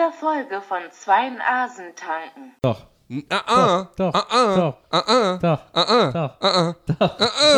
jeder 0.00 0.12
Folge 0.12 0.62
von 0.62 0.82
zwei 0.92 1.30
Asen 1.40 1.94
tanken. 1.94 2.54
Doch. 2.62 2.86
Ah, 3.28 3.42
ah, 3.46 3.88
doch, 3.96 4.14
ah, 4.14 4.26
ah, 4.30 4.56
doch, 4.56 4.78
ah, 4.92 5.04
ah, 5.08 5.40
doch, 6.12 6.30
ah, 6.40 6.52
ah, 6.52 6.74
doch, 6.86 7.10
ah, 7.18 7.28
ah, 7.28 7.56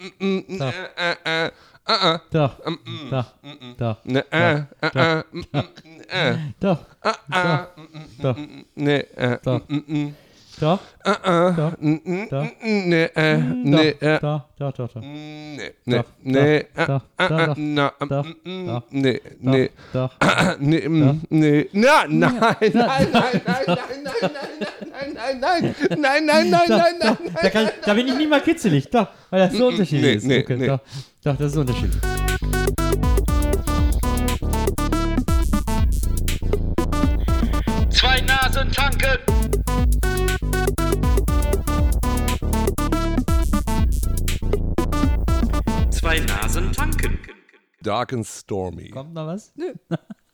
doch, 0.54 0.73
ah, 0.97 1.15
ah, 1.26 1.49
doch, 1.79 1.79
ah, 1.85 2.02
ah, 2.02 2.20
doch, 2.29 2.60
doch, 2.60 2.78
doch, 6.60 6.79
doch, 6.79 6.79
doch, 8.22 9.44
doch, 9.44 9.62
mm, 10.62 10.65
mm, 10.65 10.69
Doch. 10.69 10.79
ah, 11.03 11.17
ah, 11.23 11.51
Doch. 11.51 11.78
mm, 11.79 11.99
mm, 12.05 12.29
Doch. 12.29 12.43
mm, 12.43 12.89
ne, 12.89 13.15
äh, 13.15 13.37
ne, 13.37 14.01
äh, 14.01 14.19
Doch. 14.19 14.41
Doch. 14.57 14.73
Doch. 14.73 14.93
Doch. 14.93 15.01
ne, 15.01 15.71
ne, 15.85 15.97
Doch. 15.97 16.05
ne, 16.23 16.66
Doch. 16.75 16.77
ah, 16.77 16.85
Doch. 16.85 17.02
ah, 17.17 17.27
ah, 17.27 17.48
Doch. 17.48 17.57
na, 17.57 17.93
mm, 17.99 18.35
mm, 18.43 18.67
Doch. 18.67 18.83
ne, 18.91 19.21
ne, 19.39 19.69
Doch. 19.93 20.11
Nee, 20.59 20.88
mm, 20.88 21.21
nee, 21.29 21.69
na, 21.73 22.05
nein, 22.07 22.09
nein, 22.09 22.55
nein, 22.73 22.73
nein, 22.73 23.11
nein, 23.13 23.41
nein, 23.45 23.66
nein, 23.66 24.31
nein, 25.02 25.39
nein, 25.39 25.39
nein, 25.39 25.75
nein, 25.99 26.25
nein, 26.25 26.49
nein, 26.49 26.69
nein, 26.69 26.97
nein, 26.99 27.17
Da, 27.41 27.49
kann, 27.49 27.69
da 27.85 27.93
bin 27.93 28.07
ich 28.07 28.16
nie 28.16 28.27
mal 28.27 28.41
kitzelig. 28.41 28.89
Doch, 28.89 29.07
weil 29.30 29.47
das 29.47 29.53
so 29.53 29.67
unterschiedlich 29.67 30.23
nee, 30.23 30.38
ist. 30.39 30.49
nee, 30.49 30.55
nee. 30.55 30.67
Doch, 30.67 30.80
doch, 31.23 31.38
das 31.38 31.52
ist 31.52 31.57
unterschiedlich. 31.57 32.02
Zwei 37.89 38.21
Nasen 38.21 38.71
tanken. 38.71 39.41
Dark 47.81 48.13
and 48.13 48.26
stormy. 48.26 48.90
Kommt 48.90 49.13
noch 49.13 49.27
was? 49.27 49.52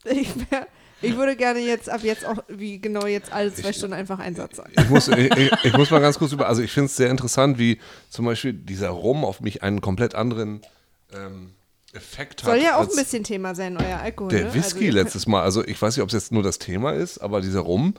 Ich, 0.06 0.30
wär, 0.52 0.68
ich 1.02 1.16
würde 1.18 1.36
gerne 1.36 1.60
jetzt 1.60 1.90
ab 1.90 2.02
jetzt 2.04 2.26
auch, 2.26 2.38
wie 2.48 2.80
genau 2.80 3.06
jetzt 3.08 3.32
alle 3.32 3.54
zwei 3.54 3.74
Stunden 3.74 3.94
einfach 3.94 4.20
einen 4.20 4.36
Satz 4.36 4.58
sagen. 4.58 4.72
Ich 4.78 4.90
muss, 4.90 5.08
ich, 5.10 5.36
ich- 5.36 5.52
ich 5.66 5.74
muss 5.74 5.92
mal 5.92 6.00
ganz 6.00 6.18
kurz 6.18 6.32
über, 6.32 6.48
also 6.48 6.62
ich 6.62 6.72
finde 6.72 6.86
es 6.86 6.96
sehr 6.96 7.10
interessant, 7.10 7.58
wie 7.60 7.80
zum 8.10 8.26
Beispiel 8.26 8.54
dieser 8.54 8.90
Rum 8.90 9.26
auf 9.26 9.42
mich 9.42 9.64
einen 9.64 9.82
komplett 9.82 10.16
anderen 10.16 10.62
ähm, 11.14 11.54
Effekt 11.94 12.44
hat. 12.44 12.52
Soll 12.52 12.62
ja 12.64 12.78
auch 12.78 12.90
ein 12.90 12.96
bisschen 12.96 13.24
Thema 13.24 13.54
sein, 13.56 13.78
euer 13.78 13.98
Alkohol. 14.00 14.30
Der 14.30 14.46
ne? 14.46 14.54
Whisky 14.54 14.88
Also, 14.88 14.98
letztes 14.98 15.28
Mal, 15.28 15.42
also 15.44 15.64
ich 15.66 15.82
weiß 15.82 15.96
nicht, 15.98 16.04
ob 16.04 16.10
es 16.10 16.14
jetzt 16.14 16.32
nur 16.32 16.44
das 16.44 16.58
Thema 16.60 16.92
ist, 16.92 17.18
aber 17.20 17.42
dieser 17.42 17.62
Rum, 17.62 17.94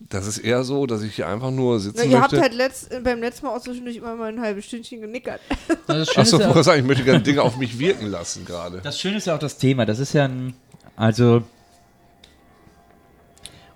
das 0.00 0.26
ist 0.26 0.38
eher 0.38 0.62
so, 0.62 0.86
dass 0.86 1.02
ich 1.02 1.16
hier 1.16 1.26
einfach 1.26 1.50
nur 1.50 1.80
sitzen 1.80 1.98
Na, 1.98 2.04
ihr 2.04 2.20
habt 2.20 2.32
möchte. 2.32 2.42
halt 2.42 2.54
letzt, 2.54 2.90
beim 3.02 3.20
letzten 3.20 3.46
Mal 3.46 3.56
auch 3.56 3.60
zwischendurch 3.60 3.96
immer 3.96 4.14
mal 4.14 4.28
ein 4.32 4.40
halbes 4.40 4.64
Stündchen 4.66 5.00
genickert. 5.00 5.40
Achso, 5.88 6.38
ja, 6.38 6.74
ich 6.76 6.84
möchte 6.84 7.04
gerne 7.04 7.20
Dinge 7.20 7.42
auf 7.42 7.56
mich 7.56 7.78
wirken 7.78 8.06
lassen 8.06 8.44
gerade. 8.44 8.80
das 8.82 8.98
Schöne 8.98 9.16
ist 9.16 9.26
ja 9.26 9.34
auch 9.34 9.40
das 9.40 9.58
Thema. 9.58 9.84
Das 9.86 9.98
ist 9.98 10.12
ja 10.12 10.24
ein. 10.24 10.54
Also. 10.96 11.42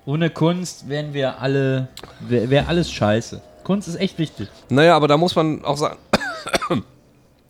Ohne 0.04 0.30
Kunst 0.30 0.88
wären 0.88 1.12
wir 1.12 1.40
alle. 1.40 1.88
Wäre 2.20 2.50
wär 2.50 2.68
alles 2.68 2.90
scheiße. 2.90 3.40
Kunst 3.64 3.88
ist 3.88 3.96
echt 3.96 4.18
wichtig. 4.18 4.48
Naja, 4.68 4.96
aber 4.96 5.08
da 5.08 5.16
muss 5.16 5.36
man 5.36 5.64
auch 5.64 5.76
sagen, 5.76 5.98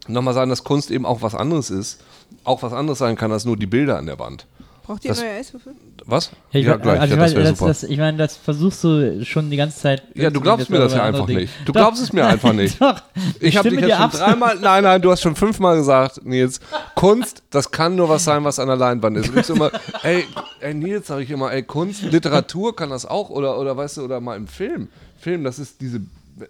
nochmal 0.06 0.34
sagen, 0.34 0.50
dass 0.50 0.64
Kunst 0.64 0.90
eben 0.90 1.06
auch 1.06 1.22
was 1.22 1.34
anderes 1.34 1.70
ist. 1.70 2.02
Auch 2.44 2.62
was 2.62 2.72
anderes 2.72 2.98
sein 2.98 3.16
kann 3.16 3.32
als 3.32 3.44
nur 3.44 3.56
die 3.56 3.66
Bilder 3.66 3.98
an 3.98 4.06
der 4.06 4.18
Wand. 4.18 4.46
Braucht 4.84 5.04
ihr 5.04 5.10
Das- 5.10 5.20
neue 5.20 5.30
Eiswürfel? 5.30 5.74
Was? 6.06 6.30
Ja, 6.50 6.60
ich, 6.60 6.66
ja, 6.66 6.76
gleich, 6.76 7.00
also 7.00 7.14
ja, 7.14 7.20
ich, 7.24 7.32
das 7.32 7.34
meine, 7.34 7.34
wäre 7.36 7.50
das, 7.50 7.58
super. 7.58 7.68
das, 7.70 7.82
ich 7.84 7.98
meine, 7.98 8.18
das 8.18 8.36
versuchst 8.36 8.82
du 8.82 9.24
schon 9.24 9.50
die 9.50 9.56
ganze 9.56 9.78
Zeit. 9.78 10.02
ja, 10.14 10.30
du 10.30 10.40
glaubst 10.40 10.68
mir 10.70 10.78
das 10.78 10.92
ja 10.92 11.04
einfach 11.04 11.28
nicht. 11.28 11.52
Du 11.64 11.72
glaubst 11.72 12.02
es 12.02 12.12
mir 12.12 12.26
einfach 12.26 12.52
nicht. 12.52 12.80
Doch, 12.80 13.00
Ich 13.38 13.56
habe 13.56 13.70
dich 13.70 13.80
jetzt 13.80 13.96
schon 13.96 14.10
dreimal, 14.10 14.58
nein, 14.60 14.82
nein, 14.82 15.00
du 15.00 15.10
hast 15.12 15.22
schon 15.22 15.36
fünfmal 15.36 15.76
gesagt, 15.76 16.24
Nils, 16.24 16.58
Kunst, 16.96 17.42
das 17.50 17.70
kann 17.70 17.94
nur 17.94 18.08
was 18.08 18.24
sein, 18.24 18.42
was 18.42 18.58
an 18.58 18.66
der 18.66 18.76
Leinwand 18.76 19.16
ist. 19.18 19.28
Du 19.28 19.32
bist 19.32 19.50
immer, 19.50 19.70
ey, 20.02 20.24
ey 20.60 20.74
Nils, 20.74 21.06
sag 21.06 21.20
ich 21.20 21.30
immer, 21.30 21.52
ey, 21.52 21.62
Kunst, 21.62 22.02
Literatur 22.02 22.74
kann 22.74 22.90
das 22.90 23.06
auch 23.06 23.30
oder, 23.30 23.58
oder 23.60 23.76
weißt 23.76 23.98
du, 23.98 24.02
oder 24.02 24.20
mal 24.20 24.36
im 24.36 24.48
Film. 24.48 24.88
Film, 25.18 25.44
das 25.44 25.60
ist 25.60 25.80
diese, 25.80 26.00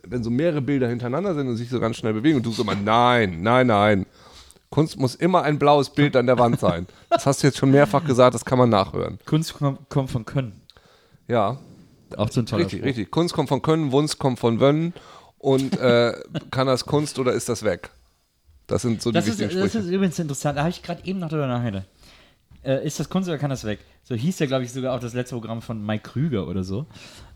wenn 0.07 0.25
so 0.25 0.31
mehrere 0.31 0.63
Bilder 0.63 0.89
hintereinander 0.89 1.35
sind 1.35 1.49
und 1.49 1.57
sich 1.59 1.69
so 1.69 1.79
ganz 1.81 1.97
schnell 1.97 2.15
bewegen 2.15 2.37
und 2.39 2.47
du 2.47 2.53
so 2.53 2.63
immer, 2.63 2.75
nein, 2.75 3.43
nein, 3.43 3.67
nein. 3.67 4.07
Kunst 4.73 4.99
muss 4.99 5.15
immer 5.15 5.43
ein 5.43 5.61
blaues 5.61 5.91
Bild 5.91 6.17
an 6.17 6.27
der 6.27 6.39
Wand 6.39 6.59
sein. 6.59 6.89
Das 7.11 7.27
hast 7.27 7.43
du 7.43 7.47
jetzt 7.47 7.59
schon 7.59 7.71
mehrfach 7.71 8.05
gesagt, 8.05 8.35
das 8.35 8.45
kann 8.45 8.59
man 8.59 8.69
nachhören. 8.71 9.19
Kunst 9.27 9.55
kommt, 9.55 10.11
von 10.11 10.25
Können. 10.25 10.61
Ja, 11.29 11.59
Auch 12.17 12.29
so 12.31 12.41
ein 12.41 12.47
toller 12.47 12.65
richtig, 12.65 12.81
Spruch. 12.81 12.87
richtig. 12.89 13.11
Kunst 13.13 13.35
kommt 13.35 13.49
von 13.49 13.63
Können, 13.63 13.93
Wunst 13.93 14.19
kommt 14.19 14.41
von 14.41 14.59
Wönnen 14.59 14.93
und 15.39 15.79
äh, 15.79 16.15
kann 16.51 16.67
das 16.67 16.85
Kunst 16.87 17.19
oder 17.21 17.33
ist 17.33 17.49
das 17.49 17.63
weg? 17.63 17.91
Das 18.67 18.83
sind 18.83 19.01
so 19.03 19.11
die 19.11 19.15
Das 19.15 19.27
ist, 19.29 19.39
wichtigen 19.39 19.61
das 19.61 19.71
Sprüche. 19.71 19.87
ist 19.87 19.93
übrigens 19.93 20.19
interessant. 20.19 20.57
Da 20.57 20.63
habe 20.63 20.71
ich 20.71 20.83
gerade 20.83 21.05
eben 21.05 21.19
noch 21.21 21.29
drüber 21.29 21.47
nachgedacht. 21.47 21.87
Äh, 22.65 22.87
ist 22.87 22.99
das 22.99 23.09
Kunst 23.09 23.29
oder 23.29 23.39
kann 23.39 23.51
das 23.51 23.65
weg? 23.65 23.81
So 24.05 24.15
hieß 24.15 24.39
ja, 24.39 24.47
glaube 24.47 24.65
ich, 24.65 24.73
sogar 24.73 24.95
auch 24.97 25.01
das 25.01 25.15
letzte 25.15 25.35
Programm 25.35 25.63
von 25.63 25.85
Mike 25.85 26.11
Krüger 26.11 26.47
oder 26.49 26.65
so. 26.65 26.87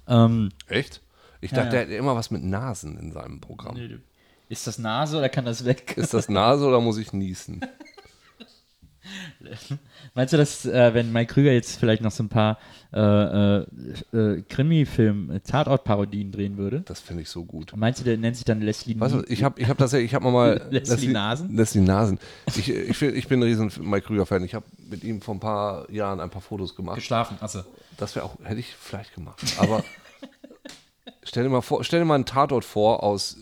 Ähm, 0.09 0.51
Echt? 0.69 1.01
Ich 1.41 1.51
Ja, 1.51 1.57
dachte, 1.59 1.67
ja. 1.69 1.71
der 1.73 1.81
hätte 1.83 1.95
immer 1.95 2.17
was 2.17 2.31
mit 2.31 2.43
Nasen 2.45 2.97
in 2.99 3.13
seinem 3.13 3.41
Programm. 3.41 3.77
Ist 4.49 4.67
das 4.67 4.79
Nase 4.79 5.19
oder 5.19 5.29
kann 5.29 5.45
das 5.45 5.65
weg? 5.65 5.95
Ist 5.97 6.15
das 6.15 6.29
Nase 6.29 6.65
oder 6.67 6.81
muss 6.81 6.99
ich 6.99 7.13
niesen? 7.13 7.61
Meinst 10.15 10.33
du, 10.33 10.37
dass, 10.37 10.65
äh, 10.67 10.95
wenn 10.95 11.13
Mike 11.13 11.35
Krüger 11.35 11.53
jetzt 11.53 11.79
vielleicht 11.79 12.03
noch 12.03 12.11
so 12.11 12.25
ein 12.25 12.29
paar 12.29 12.59
äh, 12.93 12.99
äh, 13.01 13.67
äh, 14.13 14.43
Krimi-Film, 14.49 15.41
Tatort-Parodien 15.47 16.33
drehen 16.33 16.57
würde? 16.57 16.81
Das 16.87 17.01
finde 17.01 17.23
ich 17.23 17.29
so 17.29 17.45
gut. 17.45 17.73
Meinst 17.77 18.01
du, 18.01 18.05
der 18.05 18.17
nennt 18.17 18.35
sich 18.37 18.45
dann 18.45 18.61
Leslie 18.61 18.99
Weißt 18.99 19.15
du, 19.15 19.23
ich 19.29 19.45
habe 19.45 19.61
ich 19.61 19.69
hab 19.69 19.79
das 19.79 19.93
ja, 19.93 19.99
ich 19.99 20.15
habe 20.15 20.29
mal 20.31 20.67
Leslie 20.71 21.09
Nasen? 21.13 21.55
Leslie 21.55 21.83
Nasen. 21.83 22.19
Ich, 22.57 22.69
ich, 22.69 22.97
find- 22.97 23.15
ich 23.17 23.29
bin 23.29 23.41
ein 23.41 23.43
riesen 23.45 23.71
Mike 23.81 24.07
Krüger-Fan. 24.07 24.43
Ich 24.43 24.55
habe 24.55 24.65
mit 24.89 25.05
ihm 25.05 25.21
vor 25.21 25.35
ein 25.35 25.41
paar 25.41 25.89
Jahren 25.91 26.19
ein 26.21 26.31
paar 26.31 26.43
Fotos 26.43 26.75
gemacht. 26.75 26.97
geschlafen? 26.97 27.37
Achso. 27.41 27.61
Das 27.97 28.15
wäre 28.17 28.25
auch, 28.27 28.37
hätte 28.43 28.59
ich 28.61 28.75
vielleicht 28.75 29.15
gemacht. 29.15 29.41
Aber 29.59 29.85
stell 31.23 31.45
dir 31.45 31.51
mal 31.51 31.61
vor, 31.63 31.85
stell 31.85 32.01
dir 32.01 32.07
mal 32.07 32.17
einen 32.17 32.27
Tatort 32.27 32.65
vor 32.65 33.03
aus 33.05 33.39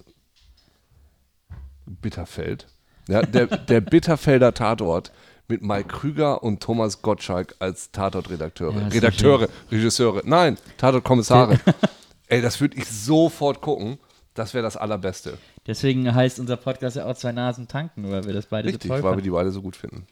Bitterfeld. 1.86 2.66
Ja, 3.08 3.22
der, 3.22 3.46
der 3.46 3.80
Bitterfelder 3.80 4.54
Tatort 4.54 5.12
mit 5.48 5.62
Mike 5.62 5.88
Krüger 5.88 6.42
und 6.42 6.62
Thomas 6.62 7.02
Gottschalk 7.02 7.54
als 7.58 7.90
Tatortredakteure. 7.90 8.74
Ja, 8.80 8.86
ist 8.88 8.94
Redakteure, 8.94 9.48
Regisseure. 9.70 10.22
Nein, 10.24 10.56
Tatortkommissare. 10.78 11.58
Ey, 12.28 12.40
das 12.40 12.60
würde 12.60 12.78
ich 12.78 12.86
sofort 12.86 13.60
gucken. 13.60 13.98
Das 14.32 14.54
wäre 14.54 14.64
das 14.64 14.76
Allerbeste. 14.76 15.38
Deswegen 15.66 16.12
heißt 16.12 16.40
unser 16.40 16.56
Podcast 16.56 16.96
ja 16.96 17.04
auch 17.06 17.14
zwei 17.14 17.32
Nasen 17.32 17.68
tanken, 17.68 18.10
weil 18.10 18.24
wir 18.24 18.32
das 18.32 18.46
beide 18.46 18.68
Richtig, 18.68 18.88
so 18.88 18.88
toll 18.88 19.02
weil 19.02 19.16
wir 19.16 19.22
die 19.22 19.30
beide 19.30 19.50
so 19.50 19.62
gut 19.62 19.76
finden. 19.76 20.06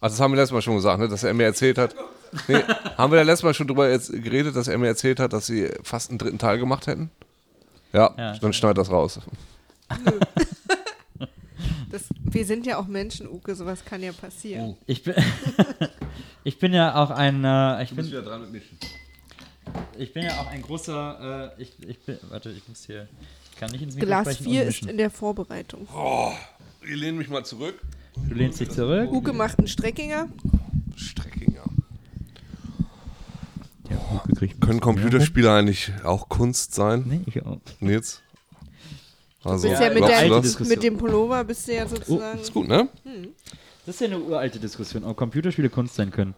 Also 0.00 0.14
das 0.14 0.20
haben 0.20 0.32
wir 0.32 0.36
letztes 0.36 0.52
Mal 0.52 0.62
schon 0.62 0.76
gesagt, 0.76 0.98
ne, 0.98 1.08
dass 1.08 1.22
er 1.22 1.34
mir 1.34 1.44
erzählt 1.44 1.78
hat. 1.78 1.94
Nee, 2.48 2.62
haben 2.96 3.12
wir 3.12 3.18
da 3.18 3.22
letztes 3.22 3.42
Mal 3.44 3.54
schon 3.54 3.66
drüber 3.66 3.90
jetzt 3.90 4.10
geredet, 4.10 4.56
dass 4.56 4.68
er 4.68 4.78
mir 4.78 4.86
erzählt 4.88 5.20
hat, 5.20 5.32
dass 5.32 5.46
sie 5.46 5.68
fast 5.82 6.10
einen 6.10 6.18
dritten 6.18 6.38
Teil 6.38 6.58
gemacht 6.58 6.86
hätten? 6.86 7.10
Ja, 7.92 8.14
Ja, 8.16 8.38
dann 8.38 8.52
schneid 8.52 8.78
das 8.78 8.90
raus. 8.90 9.20
Wir 12.32 12.44
sind 12.46 12.66
ja 12.66 12.78
auch 12.78 12.86
Menschen, 12.86 13.28
Uke, 13.28 13.54
sowas 13.54 13.84
kann 13.84 14.02
ja 14.02 14.12
passieren. 14.12 14.76
Ich 14.86 15.02
bin, 15.02 15.14
ich 16.44 16.58
bin 16.58 16.72
ja 16.72 16.94
auch 16.94 17.10
ein, 17.10 17.44
äh, 17.44 17.82
ich 17.82 17.90
bin, 17.90 18.06
wieder 18.06 18.22
dran 18.22 18.42
mit 18.42 18.52
Mischen. 18.52 18.78
ich 19.98 20.12
bin 20.12 20.24
ja 20.24 20.40
auch 20.40 20.46
ein 20.46 20.62
großer, 20.62 21.52
äh, 21.58 21.62
ich, 21.62 21.72
ich 21.86 21.98
bin, 22.00 22.18
warte, 22.30 22.50
ich 22.50 22.66
muss 22.68 22.84
hier, 22.86 23.08
ich 23.52 23.58
kann 23.58 23.70
nicht 23.70 23.82
ins 23.82 23.94
Mikro 23.94 24.06
Glas 24.06 24.34
sprechen 24.34 24.44
4 24.44 24.62
und 24.62 24.68
ist 24.68 24.86
in 24.86 24.96
der 24.96 25.10
Vorbereitung. 25.10 25.86
Ich 26.82 26.96
lehne 26.96 27.18
mich 27.18 27.28
mal 27.28 27.44
zurück. 27.44 27.80
Du 28.28 28.34
lehnst 28.34 28.60
dich 28.60 28.70
zurück. 28.70 29.10
Uke 29.10 29.32
macht 29.32 29.58
einen 29.58 29.68
Streckinger. 29.68 30.28
Streckinger. 30.96 31.64
Gekriegt. 34.26 34.60
Können 34.60 34.80
Computerspiele 34.80 35.52
eigentlich 35.52 35.92
auch 36.04 36.28
Kunst 36.28 36.74
sein? 36.74 37.04
Nee, 37.06 37.20
ich 37.26 37.44
auch. 37.44 37.58
Nils? 37.80 38.21
Also, 39.44 39.68
Bist 39.68 39.82
ja, 39.82 39.90
mit, 39.90 40.04
der, 40.04 40.66
mit 40.68 40.82
dem 40.82 40.96
Pullover 40.96 41.42
bist 41.44 41.66
du 41.66 41.74
ja 41.74 41.86
sozusagen. 41.86 42.40
Ist 42.40 42.52
gut, 42.52 42.68
ne? 42.68 42.88
Das 43.84 43.96
ist 43.96 44.00
ja 44.00 44.06
eine 44.06 44.20
uralte 44.20 44.58
Diskussion, 44.60 45.02
ob 45.04 45.16
Computerspiele 45.16 45.68
Kunst 45.68 45.96
sein 45.96 46.10
können. 46.10 46.34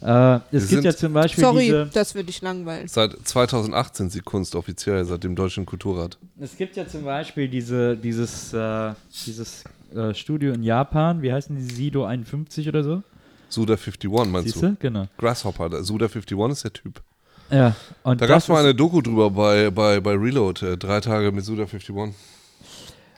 Äh, 0.00 0.38
es 0.52 0.68
gibt 0.68 0.84
ja 0.84 0.94
zum 0.94 1.12
Beispiel 1.12 1.42
Sorry, 1.42 1.64
diese, 1.64 1.90
das 1.92 2.14
würde 2.14 2.26
dich 2.26 2.40
langweilen. 2.40 2.88
Seit 2.88 3.16
2008 3.26 3.96
sind 3.96 4.12
sie 4.12 4.20
Kunst 4.20 4.54
offiziell, 4.54 5.04
seit 5.04 5.24
dem 5.24 5.34
Deutschen 5.34 5.66
Kulturrat. 5.66 6.16
es 6.38 6.56
gibt 6.56 6.76
ja 6.76 6.86
zum 6.86 7.04
Beispiel 7.04 7.48
diese, 7.48 7.96
dieses, 7.96 8.52
äh, 8.52 8.94
dieses 9.26 9.64
äh, 9.94 10.14
Studio 10.14 10.52
in 10.52 10.62
Japan, 10.62 11.20
wie 11.22 11.32
heißen 11.32 11.54
die, 11.54 11.62
Sido 11.62 12.04
51 12.04 12.68
oder 12.68 12.84
so? 12.84 13.02
Suda 13.48 13.74
51, 13.74 14.10
meinst 14.30 14.52
Siehst 14.52 14.62
du? 14.62 14.76
Genau. 14.78 15.06
Grasshopper, 15.18 15.82
Suda 15.82 16.06
51 16.06 16.50
ist 16.50 16.64
der 16.64 16.72
Typ. 16.72 17.02
Ja, 17.50 17.74
Da 18.04 18.14
gab 18.26 18.38
es 18.38 18.48
mal 18.48 18.60
eine 18.64 18.74
Doku 18.74 19.00
drüber 19.00 19.30
bei, 19.30 19.70
bei, 19.70 20.00
bei 20.00 20.12
Reload, 20.14 20.64
äh, 20.66 20.76
drei 20.76 21.00
Tage 21.00 21.32
mit 21.32 21.44
Suda 21.44 21.62
51. 21.64 21.94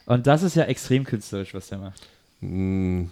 Und 0.05 0.27
das 0.27 0.43
ist 0.43 0.55
ja 0.55 0.63
extrem 0.63 1.03
künstlerisch, 1.05 1.53
was 1.53 1.67
der 1.69 1.77
macht. 1.77 2.07
Hm, 2.39 3.11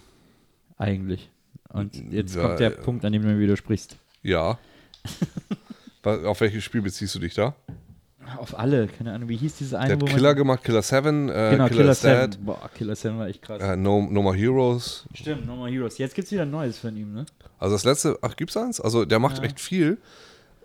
Eigentlich. 0.78 1.30
Und 1.68 1.94
jetzt 2.12 2.34
Ja, 2.34 2.42
kommt 2.42 2.60
der 2.60 2.70
ja. 2.72 2.76
Punkt, 2.76 3.04
an 3.04 3.12
dem 3.12 3.22
du 3.22 3.28
mir 3.28 3.38
widersprichst. 3.38 3.96
ja. 4.22 4.58
Auf 6.04 6.40
welches 6.40 6.64
Spiel 6.64 6.82
beziehst 6.82 7.14
du 7.14 7.20
dich 7.20 7.34
da? 7.34 7.54
Auf 8.38 8.58
alle, 8.58 8.88
keine 8.88 9.12
Ahnung, 9.12 9.28
wie 9.28 9.36
hieß 9.36 9.54
diese 9.56 9.78
eine, 9.78 9.96
Der 9.96 10.08
hat 10.08 10.14
Killer 10.16 10.34
gemacht, 10.34 10.64
Killer 10.64 10.82
7, 10.82 11.28
äh, 11.28 11.50
Genau, 11.52 11.68
Killer, 11.68 11.94
Killer 11.94 12.24
Dead, 12.26 12.32
7. 12.34 12.44
Boah, 12.44 12.70
Killer 12.74 12.96
7 12.96 13.18
war 13.18 13.28
echt 13.28 13.42
krass. 13.42 13.62
äh, 13.62 13.76
no, 13.76 14.02
no 14.10 14.22
More 14.22 14.36
Heroes. 14.36 15.04
Stimmt, 15.14 15.46
No 15.46 15.54
More 15.56 15.70
Heroes. 15.70 15.98
Jetzt 15.98 16.14
gibt's 16.16 16.32
wieder 16.32 16.42
ein 16.42 16.50
neues 16.50 16.78
von 16.78 16.96
ihm, 16.96 17.12
ne? 17.14 17.24
Also 17.60 17.74
das 17.76 17.84
letzte, 17.84 18.18
ach, 18.22 18.34
gibt's 18.34 18.56
eins? 18.56 18.80
Also 18.80 19.04
der 19.04 19.20
macht 19.20 19.40
echt 19.44 19.60
viel. 19.60 19.98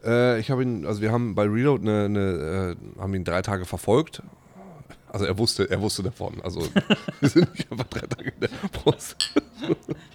Äh, 0.07 0.39
ich 0.39 0.50
habe 0.50 0.63
ihn, 0.63 0.86
also 0.86 1.01
wir 1.01 1.12
haben 1.12 1.36
bei 1.36 1.44
Reload 1.44 1.83
eine, 1.83 2.06
eine 2.06 2.75
äh, 2.98 3.01
haben 3.01 3.13
ihn 3.13 3.24
drei 3.24 3.42
Tage 3.42 3.65
verfolgt. 3.65 4.24
Also 5.09 5.25
er 5.25 5.38
wusste, 5.38 5.69
er 5.69 5.81
wusste 5.81 6.04
davon. 6.04 6.42
Also 6.44 6.62
wir 7.19 7.30
sind 7.30 7.54
nicht 7.54 7.71
einfach 7.71 7.86
drei 7.88 8.07
Tage 8.07 8.30
in 8.30 8.39
der 8.42 8.50
Brust. 8.71 9.33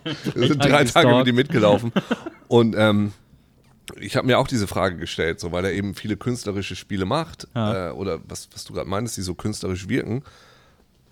wir 0.35 0.49
sind 0.49 0.65
drei 0.65 0.85
Tage 0.85 1.15
mit 1.15 1.27
ihm 1.29 1.35
mitgelaufen. 1.37 1.93
Und 2.49 2.75
ähm, 2.77 3.13
ich 3.99 4.17
habe 4.17 4.27
mir 4.27 4.39
auch 4.39 4.49
diese 4.49 4.67
Frage 4.67 4.97
gestellt, 4.97 5.41
so 5.41 5.53
weil 5.53 5.65
er 5.65 5.73
eben 5.73 5.95
viele 5.95 6.17
künstlerische 6.17 6.77
Spiele 6.77 7.05
macht 7.05 7.49
Ja. 7.55 7.89
äh, 7.89 7.93
oder 7.93 8.21
was, 8.29 8.49
was 8.53 8.65
du 8.65 8.73
gerade 8.75 8.89
meinst, 8.89 9.17
die 9.17 9.23
so 9.23 9.35
künstlerisch 9.35 9.89
wirken. 9.89 10.23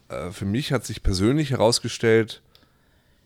Äh, 0.08 0.30
für 0.30 0.44
mich 0.44 0.72
hat 0.72 0.84
sich 0.84 1.02
persönlich 1.02 1.50
herausgestellt, 1.50 2.42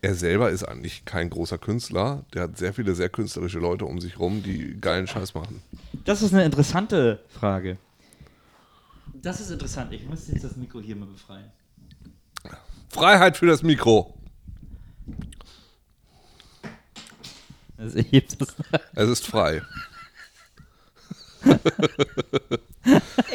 er 0.05 0.13
selber 0.13 0.51
ist 0.51 0.63
eigentlich 0.63 1.03
kein 1.03 1.31
großer 1.31 1.57
Künstler. 1.57 2.25
Der 2.33 2.43
hat 2.43 2.57
sehr 2.57 2.73
viele 2.73 2.93
sehr 2.93 3.09
künstlerische 3.09 3.57
Leute 3.57 3.85
um 3.85 3.99
sich 3.99 4.19
rum, 4.19 4.43
die 4.43 4.79
geilen 4.79 5.07
Scheiß 5.07 5.33
machen. 5.33 5.63
Das 6.05 6.21
ist 6.21 6.31
eine 6.31 6.45
interessante 6.45 7.23
Frage. 7.27 7.77
Das 9.15 9.41
ist 9.41 9.49
interessant. 9.49 9.91
Ich 9.93 10.05
muss 10.07 10.27
jetzt 10.27 10.43
das 10.43 10.55
Mikro 10.57 10.79
hier 10.79 10.95
mal 10.95 11.07
befreien. 11.07 11.51
Freiheit 12.89 13.35
für 13.35 13.47
das 13.47 13.63
Mikro. 13.63 14.13
Es 17.77 17.95
ist 19.09 19.25
frei. 19.25 19.63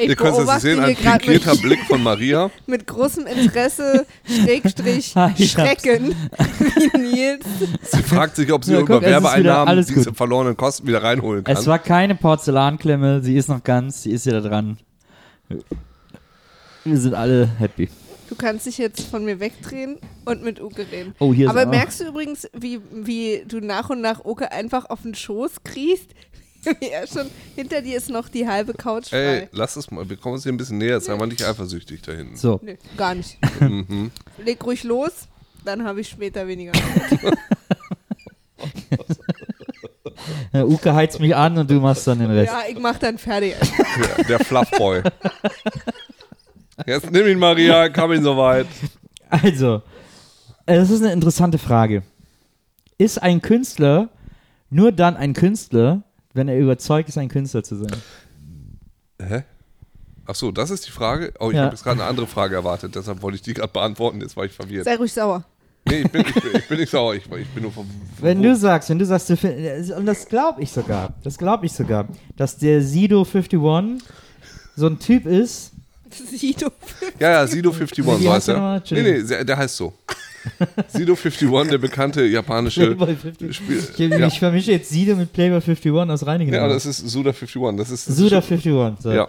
Ich 0.01 0.09
Ihr 0.09 0.17
könnt 0.17 0.39
es 0.39 0.63
sehen, 0.63 0.79
ein 0.81 0.97
mit, 0.97 1.63
Blick 1.63 1.81
von 1.87 2.03
Maria. 2.03 2.51
mit 2.67 2.87
großem 2.87 3.27
Interesse, 3.27 4.07
Schrägstrich. 4.25 5.07
Schrecken, 5.39 6.15
wie 6.59 6.99
Nils. 6.99 7.45
Sie 7.83 8.03
fragt 8.03 8.37
sich, 8.37 8.53
ob 8.53 8.65
sie 8.65 8.75
Ja, 8.75 8.81
über 8.81 8.95
guck, 8.95 9.03
wieder 9.03 9.11
Werbeeinnahmen 9.23 9.85
diese 9.85 10.05
gut. 10.05 10.17
verlorenen 10.17 10.57
Kosten 10.57 10.87
wieder 10.87 11.03
reinholen 11.03 11.45
kann. 11.45 11.57
Es 11.57 11.67
war 11.67 11.79
keine 11.79 12.15
Porzellanklemme, 12.15 13.23
sie 13.23 13.37
ist 13.37 13.49
noch 13.49 13.65
ganz, 13.65 14.03
sie 14.05 14.13
ist 14.13 14.27
wieder 14.27 14.41
dran. 14.41 14.79
Wir 16.85 16.97
sind 16.97 17.15
alle 17.15 17.49
happy. 17.59 17.89
Du 18.29 18.37
kannst 18.37 18.67
dich 18.67 18.79
jetzt 18.79 19.01
von 19.09 19.25
mir 19.25 19.41
wegdrehen 19.41 19.99
und 20.25 20.45
mit 20.45 20.61
Uke 20.61 20.87
reden. 20.93 21.17
Oh, 21.19 21.35
hier 21.35 21.47
ist 21.47 21.51
Aber 21.51 21.67
merkst 21.67 21.99
du 21.99 22.05
übrigens, 22.05 22.49
wie, 22.57 22.81
wie 22.93 23.43
du 23.47 23.59
nach 23.59 23.91
und 23.91 24.01
nach 24.01 24.25
Uke 24.25 24.53
einfach 24.53 24.89
auf 24.89 25.03
den 25.03 25.17
Schoß 25.17 25.65
kriechst? 25.65 26.15
Er 26.81 27.07
schon, 27.07 27.31
hinter 27.55 27.81
dir 27.83 27.97
ist 27.97 28.09
noch 28.11 28.29
die 28.29 28.47
halbe 28.47 28.75
Couch 28.75 29.09
frei. 29.09 29.41
Ey, 29.41 29.49
lass 29.53 29.77
es 29.77 29.91
mal. 29.91 30.09
Wir 30.09 30.17
kommen 30.17 30.35
uns 30.35 30.45
hier 30.45 30.53
ein 30.53 30.57
bisschen 30.57 30.79
näher. 30.79 31.01
Sei 31.01 31.17
mal 31.17 31.27
nicht 31.27 31.45
eifersüchtig 31.45 32.03
da 32.03 32.13
hinten. 32.13 32.37
So, 32.37 32.61
Nö, 32.63 32.77
gar 32.97 33.15
nicht. 33.15 33.39
Mhm. 33.61 34.11
Leg 34.45 34.65
ruhig 34.65 34.85
los, 34.85 35.29
dann 35.65 35.85
habe 35.85 36.01
ich 36.01 36.09
später 36.09 36.47
weniger. 36.47 36.73
äh, 40.53 40.63
Uke 40.63 40.95
heizt 40.95 41.21
mich 41.21 41.35
an 41.35 41.57
und 41.59 41.71
du 41.71 41.81
machst 41.81 42.07
dann 42.07 42.19
den 42.19 42.31
Rest. 42.31 42.53
ja, 42.53 42.63
ich 42.69 42.79
mach 42.79 42.99
dann 42.99 43.19
fertig. 43.19 43.55
Der, 44.19 44.25
der 44.25 44.39
Fluffboy. 44.41 45.03
Jetzt 46.87 47.11
nimm 47.11 47.27
ihn, 47.27 47.39
Maria. 47.39 47.89
Kam 47.89 48.13
ihn 48.13 48.23
soweit. 48.23 48.67
Also, 49.29 49.83
äh, 50.67 50.77
das 50.77 50.91
ist 50.91 51.03
eine 51.03 51.13
interessante 51.13 51.59
Frage. 51.59 52.03
Ist 52.99 53.23
ein 53.23 53.41
Künstler 53.41 54.11
nur 54.71 54.93
dann 54.93 55.17
ein 55.17 55.35
Künstler, 55.35 56.05
wenn 56.41 56.49
er 56.49 56.59
überzeugt 56.59 57.09
ist, 57.11 57.19
ein 57.19 57.29
Künstler 57.29 57.63
zu 57.63 57.77
sein? 57.77 57.97
Hä? 59.23 59.43
Ach 60.27 60.35
so, 60.35 60.51
das 60.51 60.71
ist 60.71 60.87
die 60.87 60.91
Frage. 60.91 61.33
Oh, 61.39 61.51
ich 61.51 61.57
Ja. 61.57 61.65
habe 61.65 61.75
jetzt 61.75 61.85
gerade 61.85 62.01
eine 62.01 62.09
andere 62.09 62.27
Frage 62.27 62.55
erwartet. 62.55 62.95
Deshalb 62.95 63.21
wollte 63.23 63.37
ich 63.37 63.43
die 63.43 63.53
gerade 63.55 63.73
beantworten. 63.73 64.21
Jetzt 64.21 64.37
war 64.37 64.45
ich 64.47 64.53
verwirrt. 64.53 64.85
Sei 64.87 64.97
ruhig 64.97 65.13
sauer. 65.13 65.45
Nee, 65.89 66.01
ich 66.03 66.11
bin, 66.11 66.21
ich 66.23 66.35
bin, 66.35 66.53
ich 66.55 66.69
bin 66.69 66.79
nicht 66.79 66.91
sauer. 66.91 67.15
Ich, 67.15 67.25
ich 67.31 67.49
bin 67.49 67.63
nur 67.63 67.73
ver 67.73 67.85
Wenn 68.21 68.43
du 68.43 68.55
sagst, 68.57 68.89
wenn 68.91 68.99
du 68.99 69.05
sagst, 69.07 69.29
du 69.31 69.37
find- 69.37 69.91
und 69.97 70.07
das 70.07 70.27
glaube 70.27 70.63
ich 70.63 70.71
sogar, 70.71 71.15
das 71.25 71.37
glaube 71.37 71.67
ich 71.67 71.73
sogar, 71.73 72.07
dass 72.37 72.57
der 72.57 72.81
Sido 72.83 73.21
51 73.25 73.59
so 74.77 74.87
ein 74.87 74.99
Typ 74.99 75.27
ist, 75.27 75.73
Sido. 76.11 76.71
Ja, 77.19 77.31
ja, 77.31 77.47
Sido 77.47 77.71
51, 77.71 78.05
Wie 78.07 78.25
so 78.25 78.33
heißt 78.33 78.49
er. 78.49 78.83
Nee, 78.91 79.23
nee, 79.23 79.45
der 79.45 79.57
heißt 79.57 79.77
so. 79.77 79.93
Sido 80.89 81.15
51, 81.15 81.69
der 81.71 81.79
bekannte 81.79 82.25
japanische 82.25 82.95
Playboy 82.95 83.15
50. 83.17 83.57
Spiel. 83.57 83.79
Ich, 83.79 83.99
Ja. 83.99 84.27
ich 84.27 84.39
vermische 84.39 84.73
jetzt 84.73 84.91
Sido 84.91 85.17
mit 85.17 85.33
Playboy 85.33 85.61
51 85.61 85.93
aus 85.93 86.27
Reinigen. 86.27 86.53
ja, 86.53 86.67
das 86.69 86.87
ist 86.87 86.99
Suda 87.09 87.31
51. 87.31 87.77
Das 87.77 87.91
ist, 87.91 88.09
das 88.09 88.17
Suda 88.17 88.39
ist, 88.39 88.51
51. 88.51 89.03
So. 89.03 89.13
Ja, 89.13 89.29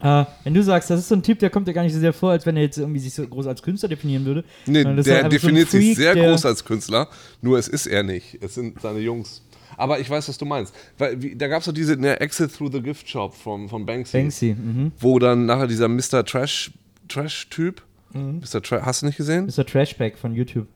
Äh, 0.00 0.24
wenn 0.44 0.54
du 0.54 0.62
sagst, 0.62 0.90
das 0.90 1.00
ist 1.00 1.08
so 1.08 1.14
ein 1.14 1.22
Typ, 1.22 1.38
der 1.38 1.50
kommt 1.50 1.68
dir 1.68 1.72
gar 1.72 1.82
nicht 1.82 1.94
so 1.94 2.00
sehr 2.00 2.12
vor, 2.12 2.30
als 2.32 2.44
wenn 2.46 2.56
er 2.56 2.62
jetzt 2.62 2.78
irgendwie 2.78 3.00
sich 3.00 3.14
so 3.14 3.26
groß 3.26 3.46
als 3.46 3.62
Künstler 3.62 3.88
definieren 3.88 4.24
würde. 4.24 4.44
nee, 4.66 4.82
der 4.82 4.92
einfach 4.96 5.22
so 5.24 5.28
definiert 5.28 5.70
sich 5.70 5.84
Freak, 5.84 5.96
sehr 5.96 6.14
groß 6.14 6.44
als 6.46 6.64
Künstler, 6.64 7.08
nur 7.40 7.58
es 7.58 7.68
ist 7.68 7.86
er 7.86 8.02
nicht. 8.02 8.38
Es 8.42 8.54
sind 8.54 8.80
seine 8.80 8.98
Jungs. 9.00 9.42
Aber 9.76 9.98
ich 10.00 10.08
weiß, 10.08 10.28
was 10.28 10.38
du 10.38 10.44
meinst. 10.44 10.74
Weil, 10.98 11.20
wie, 11.22 11.34
da 11.36 11.48
gab 11.48 11.60
es 11.60 11.66
doch 11.66 11.72
diese 11.72 11.96
ne, 11.96 12.20
Exit 12.20 12.54
Through 12.54 12.72
the 12.72 12.80
Gift 12.80 13.08
Shop 13.08 13.34
von, 13.34 13.68
von 13.68 13.84
Banksy, 13.86 14.18
Banksy, 14.18 14.54
mhm. 14.54 14.92
wo 14.98 15.18
dann 15.18 15.46
nachher 15.46 15.66
dieser 15.66 15.88
Mr. 15.88 16.24
Trash 16.24 16.72
Trash-Typ, 17.08 17.82
Mhm. 18.14 18.40
Mr. 18.40 18.62
Tra 18.62 18.82
hast 18.86 19.02
du 19.02 19.06
nicht 19.06 19.16
gesehen? 19.16 19.46
Mr. 19.46 19.66
Trashback 19.66 20.16
von 20.16 20.34
YouTube. 20.34 20.66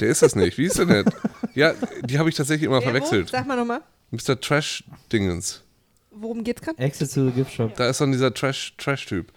Der 0.00 0.08
ist 0.08 0.22
das 0.22 0.34
nicht. 0.34 0.58
Wie 0.58 0.64
ist 0.64 0.78
der 0.78 0.86
denn? 0.86 1.04
ja, 1.54 1.72
die 2.04 2.18
habe 2.18 2.28
ich 2.28 2.34
tatsächlich 2.34 2.66
immer 2.66 2.80
Wer, 2.80 2.88
wo? 2.88 2.90
verwechselt. 2.90 3.28
Sag 3.30 3.46
mal 3.46 3.56
nochmal, 3.56 3.80
Mr. 4.10 4.40
Trash-Dingens. 4.40 5.62
worum 6.10 6.42
geht's 6.44 6.60
gerade? 6.62 6.78
Exit 6.78 7.12
to 7.12 7.26
the 7.26 7.30
Gift 7.32 7.52
Shop. 7.52 7.74
Da 7.76 7.88
ist 7.88 8.00
dann 8.00 8.12
dieser 8.12 8.32
Trash, 8.34 8.74
Trash-Typ. 8.78 9.32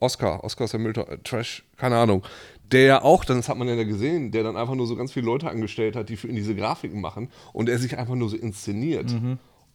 Oscar, 0.00 0.42
Oscar 0.42 0.64
ist 0.64 0.72
der 0.72 0.80
Müllton, 0.80 1.06
äh, 1.08 1.18
Trash, 1.18 1.64
keine 1.76 1.96
Ahnung. 1.96 2.24
Der 2.72 2.82
ja 2.82 3.02
auch, 3.02 3.24
dann, 3.24 3.36
das 3.36 3.48
hat 3.48 3.56
man 3.56 3.68
ja 3.68 3.80
gesehen, 3.84 4.32
der 4.32 4.42
dann 4.42 4.56
einfach 4.56 4.74
nur 4.74 4.88
so 4.88 4.96
ganz 4.96 5.12
viele 5.12 5.26
Leute 5.26 5.48
angestellt 5.48 5.94
hat, 5.94 6.08
die 6.08 6.16
für 6.16 6.26
ihn 6.26 6.34
diese 6.34 6.56
Grafiken 6.56 7.00
machen 7.00 7.28
und 7.52 7.68
er 7.68 7.78
sich 7.78 7.96
einfach 7.96 8.16
nur 8.16 8.28
so 8.28 8.36
inszeniert. 8.36 9.14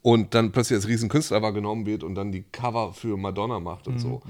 Und 0.02 0.34
dann 0.34 0.52
plötzlich 0.52 0.76
als 0.76 0.88
Riesenkünstler 0.90 1.42
wahrgenommen 1.42 1.86
wird 1.86 2.04
und 2.04 2.16
dann 2.16 2.34
die 2.34 2.44
Cover 2.52 2.92
für 2.94 3.16
Madonna 3.16 3.62
macht 3.62 3.88
und 3.88 4.00
so. 4.00 4.22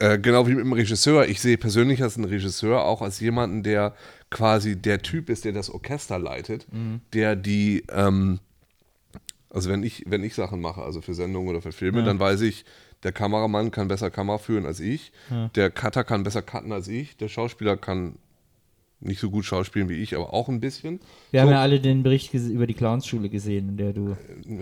Äh, 0.00 0.18
genau 0.18 0.46
wie 0.46 0.54
mit 0.54 0.64
dem 0.64 0.72
Regisseur. 0.72 1.26
Ich 1.26 1.40
sehe 1.40 1.58
persönlich 1.58 2.02
als 2.02 2.16
einen 2.16 2.26
Regisseur 2.26 2.84
auch 2.84 3.02
als 3.02 3.18
jemanden, 3.20 3.62
der 3.62 3.94
quasi 4.30 4.76
der 4.76 5.02
Typ 5.02 5.28
ist, 5.28 5.44
der 5.44 5.52
das 5.52 5.70
Orchester 5.70 6.18
leitet, 6.18 6.66
der 7.12 7.34
die, 7.34 7.84
ähm, 7.90 8.38
also 9.50 9.70
wenn 9.70 9.82
ich, 9.82 10.04
wenn 10.06 10.22
ich 10.22 10.34
Sachen 10.34 10.60
mache, 10.60 10.82
also 10.82 11.00
für 11.00 11.14
Sendungen 11.14 11.48
oder 11.48 11.62
für 11.62 11.72
Filme, 11.72 12.04
dann 12.04 12.20
weiß 12.20 12.42
ich, 12.42 12.64
der 13.02 13.12
Kameramann 13.12 13.70
kann 13.70 13.88
besser 13.88 14.10
Kamera 14.10 14.38
führen 14.38 14.66
als 14.66 14.80
ich, 14.80 15.12
der 15.54 15.70
Cutter 15.70 16.04
kann 16.04 16.22
besser 16.24 16.42
cutten 16.42 16.72
als 16.72 16.88
ich, 16.88 17.16
der 17.16 17.28
Schauspieler 17.28 17.76
kann 17.76 18.16
nicht 19.00 19.20
so 19.20 19.30
gut 19.30 19.44
schauspielen 19.44 19.88
wie 19.88 19.94
ich, 19.94 20.16
aber 20.16 20.32
auch 20.34 20.48
ein 20.48 20.60
bisschen. 20.60 21.00
Wir 21.30 21.40
so, 21.40 21.46
haben 21.46 21.52
ja 21.52 21.62
alle 21.62 21.80
den 21.80 22.02
Bericht 22.02 22.34
über 22.34 22.66
die 22.66 22.74
Clownsschule 22.74 23.28
gesehen, 23.28 23.70
in 23.70 23.76
der 23.76 23.92
du, 23.92 24.16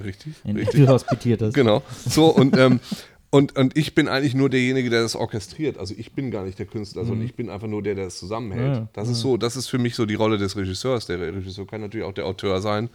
richtig, 0.05 0.35
in 0.45 0.57
richtig. 0.57 0.81
du 0.85 0.89
hospitiert 0.89 1.43
hast. 1.43 1.55
Genau. 1.55 1.83
So, 2.07 2.27
und, 2.27 2.57
ähm, 2.57 2.81
und, 3.37 3.59
und 3.59 3.77
ich 3.77 3.95
bin 3.95 4.09
eigentlich 4.09 4.35
nur 4.35 4.49
derjenige, 4.49 4.89
der 4.89 5.03
das 5.03 5.15
orchestriert. 5.15 5.77
Also 5.77 5.95
ich 5.97 6.13
bin 6.13 6.31
gar 6.31 6.45
nicht 6.45 6.59
der 6.59 6.65
Künstler, 6.65 7.05
sondern 7.05 7.27
ich 7.27 7.35
bin 7.35 7.51
einfach 7.51 7.67
nur 7.67 7.83
der, 7.83 7.95
der 7.95 8.07
das 8.07 8.19
zusammenhält. 8.19 8.77
Ja, 8.77 8.89
das 8.95 9.11
ist 9.11 9.21
so, 9.21 9.37
das 9.37 9.57
ist 9.57 9.69
für 9.69 9.77
mich 9.77 9.95
so 9.95 10.07
die 10.07 10.15
Rolle 10.15 10.39
des 10.39 10.57
Regisseurs. 10.57 11.05
Der 11.05 11.21
Regisseur 11.21 11.67
kann 11.67 11.83
natürlich 11.83 12.07
auch 12.07 12.15
der 12.15 12.25
Autor 12.25 12.63
sein, 12.63 12.89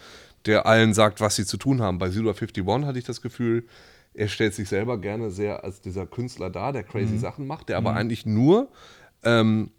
der 0.48 0.66
allen 0.66 0.96
sagt, 0.96 1.22
was 1.22 1.36
sie 1.36 1.46
zu 1.46 1.58
tun 1.58 1.80
haben. 1.84 2.00
Bei 2.00 2.10
Zula 2.10 2.32
51 2.32 2.66
hatte 2.88 2.98
ich 2.98 3.06
das 3.06 3.22
Gefühl, 3.22 3.68
er 4.16 4.28
stellt 4.28 4.56
sich 4.56 4.68
selber 4.68 4.98
gerne 4.98 5.30
sehr 5.30 5.64
als 5.64 5.80
dieser 5.80 6.08
Künstler 6.08 6.50
dar, 6.50 6.74
der 6.74 6.84
crazy 6.84 7.20
Sachen 7.20 7.46
macht, 7.46 7.70
der 7.70 7.78
aber 7.78 7.94
eigentlich 7.94 8.26
nur 8.26 8.68
ähm, 9.24 9.70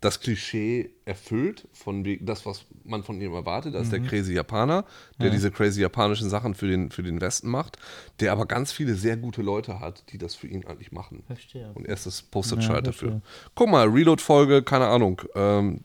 das 0.00 0.20
Klischee 0.20 0.90
erfüllt 1.04 1.68
von 1.72 2.04
das, 2.22 2.44
was 2.44 2.64
man 2.84 3.04
von 3.04 3.20
ihm 3.20 3.32
erwartet, 3.34 3.74
als 3.76 3.90
der 3.90 4.00
crazy 4.00 4.32
Japaner, 4.34 4.84
der 5.20 5.30
diese 5.30 5.50
crazy 5.52 5.80
japanischen 5.80 6.28
Sachen 6.28 6.54
für 6.54 6.66
den, 6.66 6.90
für 6.90 7.02
den 7.04 7.20
Westen 7.20 7.48
macht, 7.48 7.78
der 8.20 8.32
aber 8.32 8.46
ganz 8.46 8.72
viele 8.72 8.94
sehr 8.96 9.16
gute 9.16 9.42
Leute 9.42 9.78
hat, 9.80 10.04
die 10.10 10.18
das 10.18 10.34
für 10.34 10.48
ihn 10.48 10.64
eigentlich 10.66 10.90
machen. 10.90 11.22
Verstehe. 11.26 11.70
Und 11.74 11.86
er 11.86 11.94
ist 11.94 12.04
das 12.06 12.20
Ja, 12.20 12.26
Posterchild 12.30 12.86
dafür. 12.86 13.20
Guck 13.54 13.68
mal, 13.70 13.86
Reload-Folge, 13.88 14.62
keine 14.62 14.86
Ahnung. 14.88 15.22
Ähm, 15.36 15.80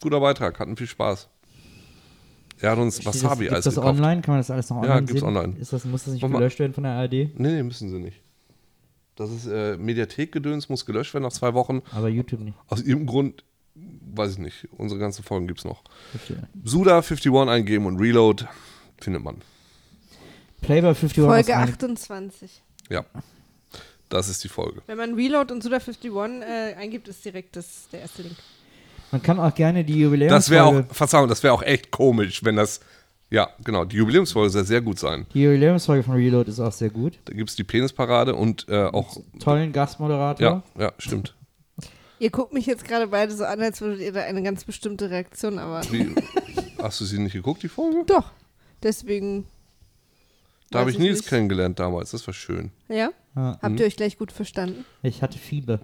guter 0.00 0.20
Beitrag, 0.20 0.58
hatten 0.60 0.76
viel 0.76 0.86
Spaß. 0.86 1.28
Er 2.60 2.70
hat 2.70 2.78
uns 2.78 2.94
Steht 2.96 3.06
das, 3.08 3.22
Wasabi 3.24 3.40
gibt's 3.40 3.54
als 3.56 3.64
das 3.66 3.74
gekauft. 3.74 3.96
online? 3.98 4.22
Kann 4.22 4.32
man 4.34 4.40
das 4.40 4.50
alles 4.50 4.70
noch 4.70 4.76
Ja, 4.82 4.90
online 4.90 5.06
gibt's 5.06 5.20
sehen? 5.20 5.28
online. 5.36 5.56
Ist 5.58 5.72
das, 5.72 5.84
muss 5.84 6.04
das 6.04 6.14
nicht 6.14 6.26
gelöscht 6.26 6.58
werden 6.58 6.72
von 6.72 6.84
der 6.84 6.92
ARD? 6.92 7.12
Nee, 7.12 7.32
nee, 7.38 7.62
müssen 7.62 7.90
sie 7.90 7.98
nicht. 7.98 8.22
Das 9.16 9.30
ist 9.30 9.46
äh, 9.46 9.76
Mediathekgedöns, 9.78 10.68
muss 10.68 10.84
gelöscht 10.86 11.14
werden 11.14 11.24
nach 11.24 11.32
zwei 11.32 11.54
Wochen. 11.54 11.82
Aber 11.92 12.08
YouTube 12.08 12.40
nicht. 12.40 12.56
Aus 12.68 12.80
irgendeinem 12.80 13.06
Grund, 13.06 13.44
weiß 13.74 14.32
ich 14.32 14.38
nicht. 14.38 14.68
Unsere 14.76 15.00
ganzen 15.00 15.24
Folgen 15.24 15.46
gibt 15.48 15.60
es 15.60 15.64
noch. 15.64 15.82
Verstehe. 16.10 16.42
Suda51 16.64 17.48
eingeben 17.50 17.86
und 17.86 17.98
Reload 17.98 18.44
findet 19.00 19.24
man. 19.24 19.42
Playboy 20.60 20.90
51 20.90 21.22
aus 21.22 21.26
Folge 21.26 21.52
Reinigen- 21.52 21.72
28. 21.72 22.62
Ja. 22.90 23.04
Das 24.08 24.28
ist 24.28 24.44
die 24.44 24.48
Folge. 24.48 24.82
Wenn 24.86 24.98
man 24.98 25.14
Reload 25.14 25.52
und 25.52 25.64
Suda51 25.64 26.42
äh, 26.42 26.74
eingibt, 26.74 27.08
ist 27.08 27.24
direkt 27.24 27.56
das, 27.56 27.88
der 27.90 28.00
erste 28.00 28.22
Link. 28.22 28.36
Man 29.12 29.22
kann 29.22 29.38
auch 29.40 29.54
gerne 29.54 29.84
die 29.84 30.00
Jubiläumsfolge... 30.00 30.34
Das 30.36 30.50
wäre 30.50 30.64
auch, 30.64 30.94
Verzeihung, 30.94 31.28
das 31.28 31.42
wäre 31.42 31.54
auch 31.54 31.62
echt 31.62 31.90
komisch, 31.90 32.44
wenn 32.44 32.56
das 32.56 32.80
Ja, 33.30 33.50
genau. 33.64 33.84
Die 33.84 33.96
Jubiläumsfolge 33.96 34.50
soll 34.50 34.64
sehr 34.64 34.80
gut 34.80 34.98
sein. 34.98 35.26
Die 35.34 35.42
Jubiläumsfolge 35.42 36.02
von 36.04 36.14
Reload 36.14 36.48
ist 36.48 36.60
auch 36.60 36.70
sehr 36.72 36.90
gut. 36.90 37.18
Da 37.24 37.34
gibt 37.34 37.50
es 37.50 37.56
die 37.56 37.64
Penisparade 37.64 38.34
und 38.34 38.68
äh, 38.68 38.84
auch. 38.84 39.16
Tollen 39.40 39.72
Gastmoderator. 39.72 40.62
Ja, 40.76 40.82
ja, 40.82 40.92
stimmt. 40.98 41.34
Ihr 42.18 42.30
guckt 42.30 42.52
mich 42.54 42.66
jetzt 42.66 42.84
gerade 42.86 43.08
beide 43.08 43.34
so 43.34 43.44
an, 43.44 43.60
als 43.60 43.80
würdet 43.80 44.00
ihr 44.00 44.12
da 44.12 44.20
eine 44.22 44.42
ganz 44.42 44.64
bestimmte 44.64 45.10
Reaktion 45.10 45.58
erwarten. 45.58 45.92
Wie, 45.92 46.14
hast 46.82 47.00
du 47.00 47.04
sie 47.04 47.18
nicht 47.18 47.32
geguckt, 47.34 47.62
die 47.62 47.68
Folge? 47.68 48.04
Doch. 48.06 48.30
Deswegen, 48.82 49.44
Da 50.70 50.78
habe 50.80 50.90
ich 50.90 50.98
Nils 50.98 51.18
nicht. 51.18 51.28
kennengelernt 51.28 51.78
damals. 51.78 52.12
Das 52.12 52.26
war 52.26 52.32
schön. 52.34 52.70
ja? 52.88 53.10
Ja. 53.34 53.58
Habt 53.60 53.78
ihr 53.80 53.86
euch 53.86 53.96
gleich 53.96 54.16
gut 54.16 54.32
verstanden? 54.32 54.86
Ich 55.02 55.20
hatte 55.20 55.36
Fieber. 55.38 55.80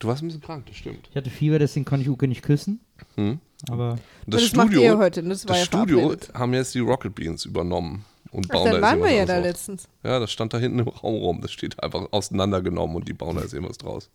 Du 0.00 0.08
warst 0.08 0.22
ein 0.22 0.26
bisschen 0.26 0.42
krank, 0.42 0.66
das 0.66 0.76
stimmt. 0.76 1.08
Ich 1.10 1.16
hatte 1.16 1.30
Fieber, 1.30 1.58
deswegen 1.58 1.84
konnte 1.86 2.02
ich 2.02 2.10
Uke 2.10 2.26
nicht 2.28 2.42
küssen. 2.42 2.80
Hm. 3.14 3.38
Aber 3.68 3.96
das, 4.26 4.42
das 4.42 4.54
macht 4.56 4.68
ihr 4.72 4.78
Studio, 4.78 4.98
heute, 4.98 5.22
das 5.22 5.46
war 5.46 5.56
das 5.56 5.58
ja 5.58 5.64
Studio 5.66 6.16
haben 6.34 6.54
jetzt 6.54 6.74
die 6.74 6.78
Rocket 6.80 7.14
Beans 7.14 7.44
übernommen 7.44 8.04
und 8.32 8.46
Ach, 8.48 8.54
bauen 8.54 8.64
dann 8.72 8.80
da 8.80 8.82
waren 8.82 8.98
jetzt 9.00 9.04
wir 9.08 9.10
ja 9.10 9.16
irgendwas 9.18 9.26
da 9.28 9.34
draus. 9.40 9.44
letztens. 9.46 9.88
Ja, 10.04 10.18
das 10.20 10.30
stand 10.32 10.54
da 10.54 10.58
hinten 10.58 10.78
im 10.78 10.88
Raum 10.88 11.14
rum. 11.16 11.40
Das 11.42 11.52
steht 11.52 11.82
einfach 11.82 12.06
auseinandergenommen 12.10 12.96
und 12.96 13.08
die 13.08 13.12
bauen 13.12 13.36
da 13.36 13.42
jetzt 13.42 13.52
irgendwas 13.54 13.78
draus. 13.78 14.08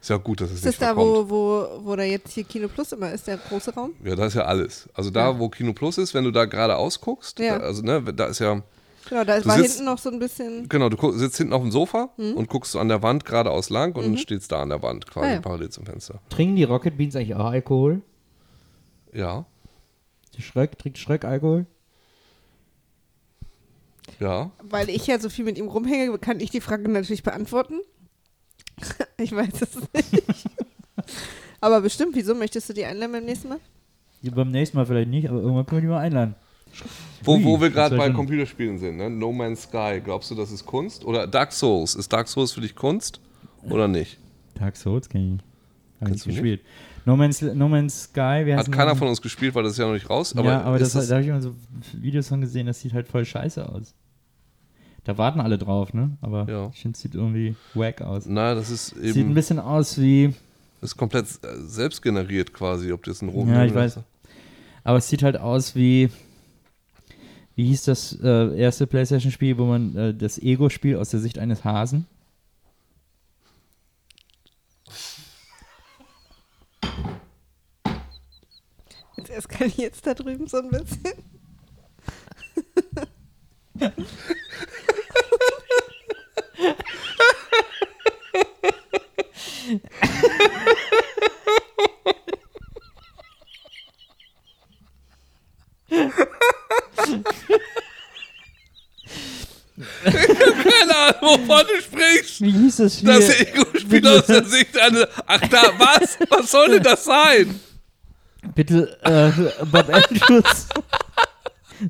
Ist 0.00 0.10
ja 0.10 0.16
gut, 0.18 0.40
dass 0.42 0.50
es 0.50 0.56
Ist 0.58 0.64
nicht 0.66 0.82
das 0.82 0.88
da, 0.90 0.96
wo, 0.96 1.30
wo, 1.30 1.66
wo 1.84 1.96
da 1.96 2.02
jetzt 2.02 2.32
hier 2.32 2.44
Kino 2.44 2.68
Plus 2.68 2.92
immer 2.92 3.10
ist, 3.12 3.26
der 3.26 3.38
große 3.38 3.72
Raum? 3.72 3.92
Ja, 4.04 4.14
da 4.14 4.26
ist 4.26 4.34
ja 4.34 4.42
alles. 4.44 4.88
Also 4.92 5.08
da, 5.10 5.38
wo 5.38 5.48
Kino 5.48 5.72
Plus 5.72 5.96
ist, 5.96 6.12
wenn 6.12 6.24
du 6.24 6.30
da 6.30 6.44
geradeaus 6.44 7.00
guckst, 7.00 7.38
Ja. 7.38 7.58
da, 7.58 7.64
also 7.64 7.80
ne, 7.82 8.02
da 8.12 8.26
ist 8.26 8.40
ja, 8.40 8.60
Genau, 9.08 9.24
da 9.24 9.42
war 9.46 9.56
sitzt- 9.56 9.76
hinten 9.76 9.84
noch 9.86 9.96
so 9.96 10.10
ein 10.10 10.18
bisschen. 10.18 10.68
genau, 10.68 10.90
du 10.90 11.12
sitzt 11.12 11.38
hinten 11.38 11.54
auf 11.54 11.62
dem 11.62 11.70
Sofa 11.70 12.10
und 12.18 12.48
guckst 12.48 12.72
so 12.72 12.78
an 12.78 12.88
der 12.88 13.02
Wand 13.02 13.24
geradeaus 13.24 13.70
lang 13.70 13.96
und 13.96 14.04
dann 14.04 14.18
steht's 14.18 14.48
da 14.48 14.60
an 14.60 14.68
der 14.68 14.82
Wand, 14.82 15.06
quasi 15.06 15.26
Ah, 15.28 15.32
ja. 15.34 15.40
parallel 15.40 15.70
zum 15.70 15.86
Fenster. 15.86 16.20
trinken 16.28 16.56
die 16.56 16.64
Rocket 16.64 16.98
Beans 16.98 17.16
eigentlich 17.16 17.34
auch 17.34 17.46
Alkohol? 17.46 18.02
Ja, 19.12 19.46
Die 20.36 20.42
Schröck, 20.42 20.78
trinkt 20.78 20.98
Schröck 20.98 21.24
Alkohol? 21.24 21.66
ja. 24.20 24.50
Weil 24.62 24.88
ich 24.90 25.06
ja 25.06 25.18
so 25.18 25.28
viel 25.28 25.44
mit 25.44 25.58
ihm 25.58 25.68
rumhänge, 25.68 26.18
kann 26.18 26.40
ich 26.40 26.50
die 26.50 26.60
Frage 26.60 26.88
natürlich 26.88 27.22
beantworten. 27.22 27.80
ich 29.18 29.32
weiß 29.32 29.62
es 29.62 29.76
nicht. 29.92 30.44
Aber 31.60 31.80
bestimmt, 31.80 32.14
wieso 32.14 32.34
möchtest 32.34 32.68
du 32.68 32.72
die 32.72 32.84
einladen 32.84 33.12
beim 33.12 33.24
nächsten 33.24 33.48
Mal? 33.48 33.60
Ja, 34.22 34.32
beim 34.32 34.50
nächsten 34.50 34.76
Mal 34.76 34.86
vielleicht 34.86 35.08
nicht, 35.10 35.28
aber 35.28 35.40
irgendwann 35.40 35.64
können 35.66 35.82
wir 35.82 35.88
die 35.88 35.94
mal 35.94 36.00
einladen. 36.00 36.34
Wo, 37.22 37.34
Ui, 37.36 37.44
wo 37.44 37.60
wir 37.60 37.70
gerade 37.70 37.96
bei 37.96 38.10
Computerspielen 38.10 38.78
sind, 38.78 38.96
ne? 38.96 39.08
No 39.08 39.32
Man's 39.32 39.62
Sky, 39.62 40.00
glaubst 40.04 40.30
du, 40.30 40.34
das 40.34 40.50
ist 40.50 40.66
Kunst? 40.66 41.04
Oder 41.04 41.26
Dark 41.26 41.52
Souls, 41.52 41.94
ist 41.94 42.12
Dark 42.12 42.28
Souls 42.28 42.52
für 42.52 42.60
dich 42.60 42.74
Kunst 42.74 43.20
oder 43.62 43.86
nicht? 43.88 44.18
Dark 44.54 44.76
Souls 44.76 45.08
kenn 45.08 45.22
ich 45.22 45.30
nicht. 45.32 45.44
Hab 46.00 46.08
ich 46.08 46.12
Kennst 46.12 46.26
nicht 46.26 46.36
gespielt. 46.36 46.60
No 47.08 47.16
Man's, 47.16 47.40
no 47.40 47.68
Man's 47.70 48.02
Sky, 48.02 48.42
wie 48.44 48.54
Hat 48.54 48.70
keiner 48.70 48.90
das? 48.90 48.98
von 48.98 49.08
uns 49.08 49.22
gespielt, 49.22 49.54
weil 49.54 49.62
das 49.62 49.72
ist 49.72 49.78
ja 49.78 49.86
noch 49.86 49.94
nicht 49.94 50.10
raus. 50.10 50.36
Aber 50.36 50.50
ja, 50.50 50.60
aber 50.60 50.78
ist 50.78 50.94
das, 50.94 51.08
da 51.08 51.14
habe 51.14 51.22
ich 51.22 51.30
immer 51.30 51.40
so 51.40 51.54
Videos 51.94 52.28
von 52.28 52.42
gesehen, 52.42 52.66
das 52.66 52.80
sieht 52.80 52.92
halt 52.92 53.08
voll 53.08 53.24
scheiße 53.24 53.66
aus. 53.66 53.94
Da 55.04 55.16
warten 55.16 55.40
alle 55.40 55.56
drauf, 55.56 55.94
ne? 55.94 56.18
Aber 56.20 56.46
Ja. 56.50 56.70
ich 56.74 56.82
finde, 56.82 56.96
es 56.96 57.00
sieht 57.00 57.14
irgendwie 57.14 57.56
wack 57.72 58.02
aus. 58.02 58.26
na, 58.26 58.54
das 58.54 58.68
ist 58.68 58.88
Sieht 58.88 59.16
ein 59.16 59.20
eben 59.20 59.34
bisschen 59.34 59.58
aus 59.58 59.98
wie, 59.98 60.34
ist 60.82 60.98
komplett 60.98 61.24
äh, 61.44 61.56
selbst 61.66 62.02
generiert 62.02 62.52
quasi, 62.52 62.92
ob 62.92 63.04
das 63.04 63.22
ein 63.22 63.30
Rom 63.30 63.48
Ja, 63.48 63.64
ich 63.64 63.74
weiß. 63.74 64.00
aber 64.84 64.98
es 64.98 65.08
sieht 65.08 65.22
halt 65.22 65.38
aus 65.38 65.74
wie, 65.74 66.10
wie 67.56 67.68
hieß 67.68 67.84
das 67.84 68.18
äh, 68.22 68.54
erste 68.58 68.86
Playstation-Spiel, 68.86 69.56
wo 69.56 69.64
man 69.64 69.96
äh, 69.96 70.14
das 70.14 70.38
Ego-Spiel 70.38 70.96
aus 70.96 71.08
der 71.08 71.20
Sicht 71.20 71.38
eines 71.38 71.64
Hasen? 71.64 72.04
Eskaliert 79.38 79.94
es 79.94 80.02
da 80.02 80.14
drüben 80.14 80.46
so 80.48 80.58
ein 80.58 80.68
bisschen. 80.68 81.14
Keine 100.04 100.96
Ahnung, 100.96 101.20
wovon 101.20 101.66
du 101.66 101.80
sprichst. 101.80 102.40
Wie 102.40 102.50
hieß 102.50 102.76
das 102.76 102.98
Spiel? 102.98 103.08
Das 103.08 103.40
Ego-Spiel 103.40 104.08
aus 104.08 104.26
der 104.26 104.44
Sicht 104.44 104.76
einer. 104.76 105.08
Ach 105.26 105.40
da, 105.48 105.72
was? 105.78 106.18
Was 106.28 106.50
soll 106.50 106.70
denn 106.70 106.82
das 106.82 107.04
sein? 107.04 107.60
Bitte, 108.58 108.98
äh, 109.04 109.30
Bob 109.66 109.88
Andrews. 109.88 110.66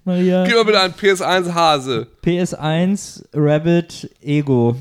Maria. 0.04 0.44
Gib 0.44 0.54
mal 0.54 0.64
bitte 0.66 0.80
einen 0.82 0.92
PS1 0.92 1.54
Hase. 1.54 2.06
PS1 2.22 3.24
Rabbit 3.32 4.10
Ego. 4.20 4.76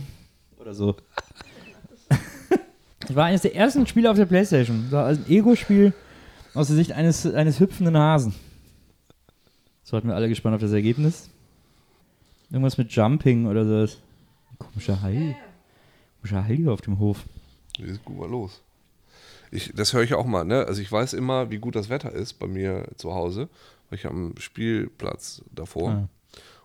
Oder 0.60 0.74
so. 0.74 0.98
Das 3.00 3.15
war 3.15 3.24
eines 3.24 3.44
der 3.44 3.56
ersten 3.56 3.88
Spiele 3.88 4.12
auf 4.12 4.17
der 4.17 4.25
Playstation. 4.25 4.84
Das 4.84 4.91
war 4.91 5.06
also 5.06 5.22
ein 5.22 5.32
Ego-Spiel 5.32 5.94
aus 6.53 6.67
der 6.67 6.75
Sicht 6.75 6.91
eines, 6.91 7.25
eines 7.25 7.62
hüpfenden 7.62 7.98
Hasen. 7.98 8.36
So 9.86 9.96
hatten 9.96 10.10
wir 10.10 10.15
alle 10.15 10.27
gespannt 10.27 10.56
auf 10.56 10.62
das 10.62 10.74
Ergebnis. 10.74 11.29
Irgendwas 12.50 12.77
mit 12.77 12.91
Jumping 12.91 13.48
oder 13.48 13.63
so. 13.88 13.96
Komischer 14.60 15.01
Hai. 15.01 15.38
Komischer 16.20 16.44
Hai 16.44 16.58
hier 16.58 16.74
auf 16.74 16.82
dem 16.82 17.00
Hof. 17.00 17.24
Jetzt 17.77 18.01
guck 18.03 18.20
mal 18.20 18.29
los. 18.29 18.62
Ich, 19.51 19.72
das 19.75 19.94
höre 19.94 20.04
ich 20.04 20.13
auch 20.13 20.25
mal, 20.25 20.44
ne? 20.44 20.66
Also 20.66 20.82
ich 20.82 20.92
weiß 20.92 21.13
immer, 21.13 21.50
wie 21.51 21.58
gut 21.58 21.75
das 21.75 21.89
Wetter 21.89 22.12
ist 22.12 22.34
bei 22.34 22.48
mir 22.48 22.86
zu 22.98 23.13
Hause, 23.13 23.48
weil 23.89 24.00
ich 24.00 24.06
am 24.06 24.34
Spielplatz 24.38 25.42
davor. 25.54 25.89
Ah. 25.92 26.10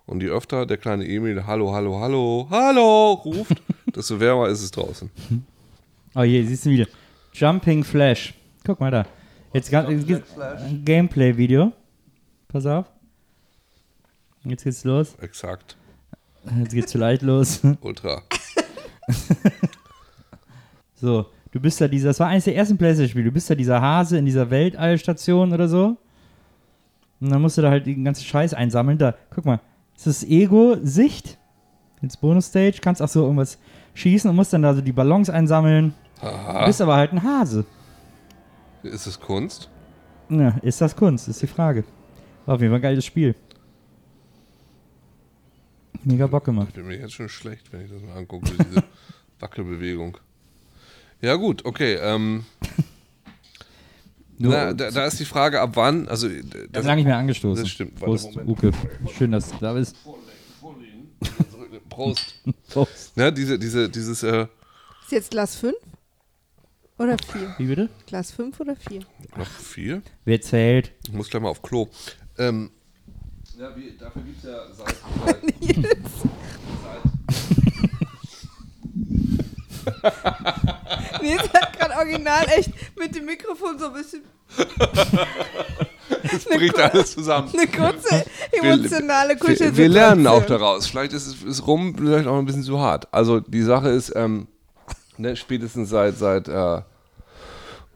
Und 0.07 0.23
je 0.23 0.29
öfter 0.31 0.67
der 0.67 0.79
kleine 0.79 1.07
Emil 1.07 1.47
Hallo, 1.47 1.73
Hallo, 1.73 2.01
Hallo, 2.01 2.49
Hallo 2.51 3.13
ruft, 3.13 3.63
desto 3.95 4.19
wärmer 4.19 4.49
ist 4.49 4.63
es 4.63 4.71
draußen. 4.71 5.11
Oh 6.15 6.25
je, 6.25 6.45
siehst 6.45 6.67
du 6.67 6.71
wieder. 6.71 6.87
Jumping 7.33 7.83
Flash. 7.85 8.35
Guck 8.67 8.81
mal 8.81 8.91
da. 8.91 9.07
Jetzt 9.55 9.71
ga- 9.71 9.87
ein 9.87 10.83
Gameplay-Video. 10.85 11.73
Pass 12.49 12.67
auf. 12.67 12.85
Jetzt 14.45 14.65
geht's 14.65 14.85
los. 14.85 15.15
Exakt. 15.23 15.75
Jetzt 16.59 16.75
geht's 16.75 16.93
vielleicht 16.93 17.23
los. 17.23 17.63
Ultra. 17.81 18.21
So, 20.95 21.27
du 21.53 21.61
bist 21.61 21.81
da 21.81 21.89
dieser, 21.89 22.09
das 22.09 22.21
war 22.21 22.29
eines 22.29 22.45
der 22.45 22.57
ersten 22.57 22.77
Playstation-Spiele, 22.77 23.27
du 23.27 23.33
bist 23.33 23.49
da 23.49 23.55
dieser 23.55 23.81
Hase 23.81 24.19
in 24.19 24.25
dieser 24.25 24.51
Weltallstation 24.51 25.53
oder 25.53 25.69
so. 25.69 25.97
Und 27.21 27.31
dann 27.31 27.41
musst 27.41 27.57
du 27.57 27.63
da 27.63 27.71
halt 27.71 27.87
den 27.87 28.05
ganzen 28.05 28.25
Scheiß 28.25 28.53
einsammeln. 28.53 28.99
Da, 28.99 29.15
guck 29.31 29.45
mal, 29.45 29.61
das 29.95 30.07
ist 30.09 30.25
Ego-Sicht. 30.25 31.39
Ins 32.01 32.17
Bonus-Stage 32.17 32.79
kannst 32.81 33.01
auch 33.01 33.09
so 33.09 33.23
irgendwas 33.23 33.59
schießen 33.95 34.29
und 34.29 34.35
musst 34.35 34.53
dann 34.53 34.63
da 34.63 34.75
so 34.75 34.81
die 34.81 34.91
Ballons 34.91 35.31
einsammeln. 35.31 35.95
Du 36.21 36.27
Aha. 36.27 36.67
bist 36.67 36.81
aber 36.81 36.97
halt 36.97 37.13
ein 37.13 37.23
Hase. 37.23 37.65
Ist 38.83 39.07
es 39.07 39.21
Kunst? 39.21 39.71
Ja, 40.29 40.57
ist 40.63 40.81
das 40.81 40.97
Kunst, 40.97 41.29
ist 41.29 41.43
die 41.43 41.47
Frage. 41.47 41.85
War 42.45 42.57
auf 42.57 42.61
jeden 42.61 42.73
Fall 42.73 42.81
ein 42.81 42.83
geiles 42.83 43.05
Spiel. 43.05 43.37
Mega 46.03 46.27
Bock 46.27 46.45
gemacht. 46.45 46.69
Ich 46.71 46.75
bin 46.75 46.87
mir 46.87 46.99
jetzt 46.99 47.13
schon 47.13 47.29
schlecht, 47.29 47.73
wenn 47.73 47.85
ich 47.85 47.93
das 47.93 48.03
mal 48.03 48.17
angucke, 48.17 48.51
diese 48.51 48.83
Wackelbewegung. 49.39 50.19
Ja 51.23 51.37
gut, 51.37 51.65
okay. 51.65 51.95
Ähm, 51.95 52.45
Nur, 54.39 54.53
na, 54.53 54.73
da, 54.75 54.91
da 54.91 55.07
ist 55.07 55.21
die 55.21 55.25
Frage, 55.25 55.61
ab 55.61 55.71
wann, 55.75 56.09
also 56.09 56.29
ich 56.29 56.43
das, 56.51 56.79
habe 56.79 56.89
lange 56.89 56.97
nicht 56.97 57.07
mehr 57.07 57.17
angestoßen. 57.17 57.63
das 57.63 57.71
stimmt. 57.73 58.01
Warte, 58.01 58.07
Prost, 58.07 58.31
Moment. 58.35 58.49
Uke. 58.51 58.73
Schön, 59.17 59.31
dass 59.31 59.51
du 59.51 59.57
da 59.61 59.73
bist. 59.73 59.97
Prost. 61.89 62.35
Prost. 62.69 63.17
Ne, 63.17 63.33
diese, 63.33 63.57
diese, 63.59 63.89
dieses, 63.89 64.25
äh, 64.25 64.47
Ist 65.05 65.13
jetzt 65.13 65.31
Glas 65.31 65.55
5? 65.57 65.75
Oder 66.99 67.17
4? 67.33 67.55
Wie 67.59 67.67
bitte? 67.67 67.89
Glas 68.07 68.33
5 68.33 68.59
oder 68.59 68.75
4? 68.75 69.01
noch 69.37 69.47
vier? 69.47 70.03
Wer 70.25 70.41
zählt? 70.41 70.93
Ich 71.07 71.13
muss 71.13 71.31
gleich 71.31 71.43
mal 71.43 71.51
auf 71.51 71.63
Klo. 71.63 71.89
Ähm, 72.39 72.71
ja, 73.59 73.77
wie, 73.77 73.97
dafür 73.97 74.23
gibt 74.23 74.39
es 74.39 74.45
ja 74.45 74.73
seit, 74.73 74.97
seit, 79.85 81.23
Nils 81.23 81.43
hat 81.55 81.79
gerade 81.79 81.95
original 81.97 82.47
echt 82.57 82.71
mit 82.99 83.15
dem 83.15 83.25
Mikrofon 83.27 83.79
so 83.79 83.87
ein 83.87 83.93
bisschen 83.95 84.23
es 86.23 86.45
bricht 86.45 86.79
alles 86.79 87.13
zusammen. 87.13 87.51
eine 87.53 87.67
kurze 87.67 88.25
emotionale 88.53 89.31
Wir, 89.31 89.37
Kuschel. 89.39 89.77
wir 89.77 89.89
lernen 89.89 90.27
auch 90.27 90.45
daraus. 90.45 90.87
Vielleicht 90.87 91.13
ist 91.13 91.27
es 91.27 91.43
ist 91.43 91.67
rum, 91.67 91.95
vielleicht 91.97 92.27
auch 92.27 92.39
ein 92.39 92.45
bisschen 92.45 92.63
zu 92.63 92.79
hart. 92.79 93.09
Also 93.13 93.41
die 93.41 93.63
Sache 93.63 93.89
ist, 93.89 94.13
ähm, 94.15 94.47
ne, 95.17 95.37
spätestens 95.37 95.89
seit, 95.91 96.17
seit 96.19 96.49
äh, 96.49 96.83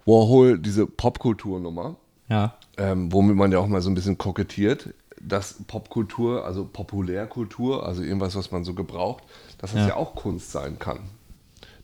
Warhol 0.07 0.59
diese 0.59 0.87
Popkulturnummer, 0.87 1.97
Ja. 2.29 2.55
ähm, 2.79 3.13
womit 3.13 3.37
man 3.37 3.53
ja 3.53 3.59
auch 3.59 3.67
mal 3.67 3.81
so 3.83 3.91
ein 3.91 3.95
bisschen 3.95 4.19
kokettiert, 4.19 4.95
dass 5.21 5.57
Popkultur, 5.67 6.45
also 6.45 6.65
Populärkultur, 6.65 7.85
also 7.87 8.03
irgendwas, 8.03 8.35
was 8.37 8.51
man 8.51 8.65
so 8.65 8.75
gebraucht, 8.75 9.25
dass 9.59 9.73
das 9.73 9.81
Ja. 9.83 9.89
ja, 9.89 9.97
auch 9.97 10.15
Kunst 10.15 10.53
sein 10.53 10.79
kann. 10.79 11.01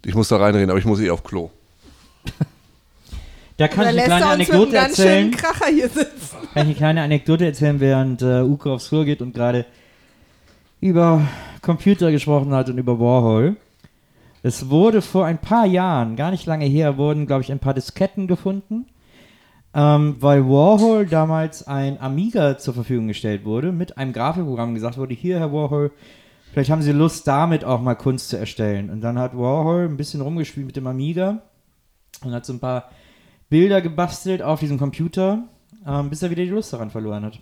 Ich 0.04 0.14
muss 0.14 0.28
da 0.28 0.36
reinreden, 0.36 0.70
aber 0.70 0.78
ich 0.78 0.84
muss 0.84 1.00
eh 1.00 1.10
auf 1.10 1.22
Klo. 1.22 1.50
Da 3.56 3.68
kann 3.68 3.84
ich 3.94 4.02
eine 4.02 4.02
kleine 4.02 4.24
uns 4.24 4.38
mit 4.38 4.50
einem 4.50 4.62
Anekdote 4.62 4.72
ganz 4.72 4.96
schönen 4.96 5.08
erzählen. 5.08 5.30
Kracher 5.30 5.66
hier 5.66 5.88
sitzen? 5.88 6.36
Kann 6.40 6.48
ich 6.54 6.58
eine 6.58 6.74
kleine 6.74 7.02
Anekdote 7.02 7.44
erzählen, 7.44 7.80
während 7.80 8.22
äh, 8.22 8.42
Uke 8.42 8.70
aufs 8.70 8.88
Flur 8.88 9.04
geht 9.04 9.22
und 9.22 9.34
gerade 9.34 9.66
über 10.80 11.22
Computer 11.60 12.10
gesprochen 12.10 12.52
hat 12.52 12.68
und 12.70 12.78
über 12.78 12.98
Warhol. 12.98 13.56
Es 14.42 14.68
wurde 14.68 15.02
vor 15.02 15.26
ein 15.26 15.38
paar 15.38 15.66
Jahren, 15.66 16.16
gar 16.16 16.32
nicht 16.32 16.46
lange 16.46 16.64
her, 16.64 16.96
wurden, 16.96 17.26
glaube 17.26 17.42
ich, 17.42 17.52
ein 17.52 17.60
paar 17.60 17.74
Disketten 17.74 18.26
gefunden, 18.26 18.86
ähm, 19.74 20.16
weil 20.18 20.44
Warhol 20.48 21.06
damals 21.06 21.68
ein 21.68 22.00
Amiga 22.00 22.58
zur 22.58 22.74
Verfügung 22.74 23.06
gestellt 23.06 23.44
wurde, 23.44 23.70
mit 23.70 23.96
einem 23.96 24.12
Grafikprogramm 24.12 24.74
gesagt 24.74 24.98
wurde, 24.98 25.14
hier, 25.14 25.38
Herr 25.38 25.52
Warhol, 25.52 25.92
vielleicht 26.52 26.70
haben 26.70 26.82
Sie 26.82 26.92
Lust, 26.92 27.26
damit 27.26 27.64
auch 27.64 27.80
mal 27.80 27.94
Kunst 27.94 28.28
zu 28.28 28.38
erstellen. 28.38 28.90
Und 28.90 29.00
dann 29.00 29.18
hat 29.18 29.36
Warhol 29.36 29.88
ein 29.88 29.96
bisschen 29.96 30.20
rumgespielt 30.20 30.66
mit 30.66 30.76
dem 30.76 30.86
Amiga 30.86 31.42
und 32.24 32.32
hat 32.32 32.46
so 32.46 32.52
ein 32.52 32.60
paar 32.60 32.90
Bilder 33.48 33.80
gebastelt 33.80 34.42
auf 34.42 34.60
diesem 34.60 34.78
Computer, 34.78 35.44
ähm, 35.86 36.10
bis 36.10 36.22
er 36.22 36.30
wieder 36.30 36.44
die 36.44 36.50
Lust 36.50 36.72
daran 36.72 36.90
verloren 36.90 37.24
hat. 37.24 37.40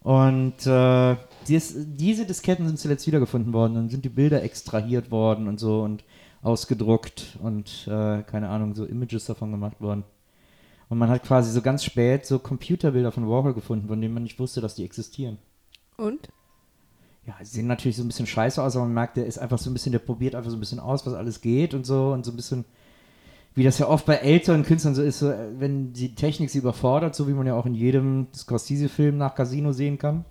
Und 0.00 0.66
äh, 0.66 1.16
dies, 1.46 1.74
diese 1.76 2.26
Disketten 2.26 2.66
sind 2.66 2.78
zuletzt 2.78 3.06
wiedergefunden 3.06 3.52
worden 3.52 3.76
und 3.76 3.90
sind 3.90 4.04
die 4.04 4.08
Bilder 4.08 4.42
extrahiert 4.42 5.10
worden 5.10 5.46
und 5.46 5.60
so 5.60 5.82
und 5.82 6.02
ausgedruckt 6.42 7.38
und 7.40 7.86
äh, 7.86 8.22
keine 8.22 8.48
Ahnung, 8.48 8.74
so 8.74 8.84
Images 8.84 9.26
davon 9.26 9.52
gemacht 9.52 9.80
worden. 9.80 10.02
Und 10.88 10.98
man 10.98 11.08
hat 11.08 11.22
quasi 11.22 11.52
so 11.52 11.62
ganz 11.62 11.84
spät 11.84 12.26
so 12.26 12.38
Computerbilder 12.38 13.12
von 13.12 13.28
Warhol 13.28 13.54
gefunden, 13.54 13.88
von 13.88 14.00
denen 14.00 14.12
man 14.12 14.24
nicht 14.24 14.38
wusste, 14.38 14.60
dass 14.60 14.74
die 14.74 14.84
existieren. 14.84 15.38
Und? 15.96 16.28
Ja, 17.26 17.34
sie 17.40 17.56
sehen 17.56 17.68
natürlich 17.68 17.96
so 17.96 18.02
ein 18.02 18.08
bisschen 18.08 18.26
scheiße 18.26 18.60
aus, 18.62 18.74
aber 18.74 18.84
man 18.84 18.94
merkt, 18.94 19.16
der 19.16 19.26
ist 19.26 19.38
einfach 19.38 19.58
so 19.58 19.70
ein 19.70 19.72
bisschen, 19.74 19.92
der 19.92 20.00
probiert 20.00 20.34
einfach 20.34 20.50
so 20.50 20.56
ein 20.56 20.60
bisschen 20.60 20.80
aus, 20.80 21.06
was 21.06 21.14
alles 21.14 21.40
geht 21.40 21.72
und 21.72 21.86
so 21.86 22.12
und 22.12 22.24
so 22.24 22.32
ein 22.32 22.36
bisschen, 22.36 22.64
wie 23.54 23.62
das 23.62 23.78
ja 23.78 23.86
oft 23.88 24.06
bei 24.06 24.16
älteren 24.16 24.64
Künstlern 24.64 24.94
so 24.94 25.02
ist, 25.02 25.20
so, 25.20 25.30
äh, 25.30 25.48
wenn 25.58 25.92
die 25.92 26.14
Technik 26.16 26.50
sie 26.50 26.58
überfordert, 26.58 27.14
so 27.14 27.28
wie 27.28 27.32
man 27.32 27.46
ja 27.46 27.54
auch 27.54 27.66
in 27.66 27.74
jedem 27.74 28.26
Scorsese-Film 28.34 29.18
nach 29.18 29.36
Casino 29.36 29.72
sehen 29.72 29.98
kann. 29.98 30.24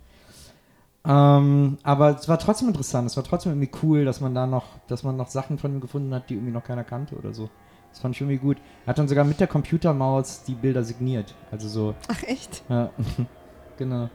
Ähm, 1.04 1.78
aber 1.82 2.16
es 2.16 2.28
war 2.28 2.38
trotzdem 2.38 2.68
interessant, 2.68 3.08
es 3.08 3.16
war 3.16 3.24
trotzdem 3.24 3.52
irgendwie 3.52 3.70
cool, 3.82 4.04
dass 4.04 4.20
man 4.20 4.34
da 4.34 4.46
noch, 4.46 4.66
dass 4.86 5.02
man 5.02 5.16
noch 5.16 5.28
Sachen 5.28 5.58
von 5.58 5.72
ihm 5.72 5.80
gefunden 5.80 6.14
hat, 6.14 6.28
die 6.28 6.34
irgendwie 6.34 6.52
noch 6.52 6.62
keiner 6.62 6.84
kannte 6.84 7.16
oder 7.16 7.32
so. 7.32 7.48
Das 7.90 8.00
fand 8.00 8.14
ich 8.14 8.20
irgendwie 8.20 8.38
gut. 8.38 8.58
Er 8.84 8.88
hat 8.88 8.98
dann 8.98 9.08
sogar 9.08 9.24
mit 9.24 9.40
der 9.40 9.48
Computermaus 9.48 10.44
die 10.44 10.54
Bilder 10.54 10.84
signiert. 10.84 11.34
Also 11.50 11.68
so, 11.68 11.94
Ach 12.08 12.22
echt? 12.22 12.62
ja, 12.68 12.90
genau. 13.78 14.08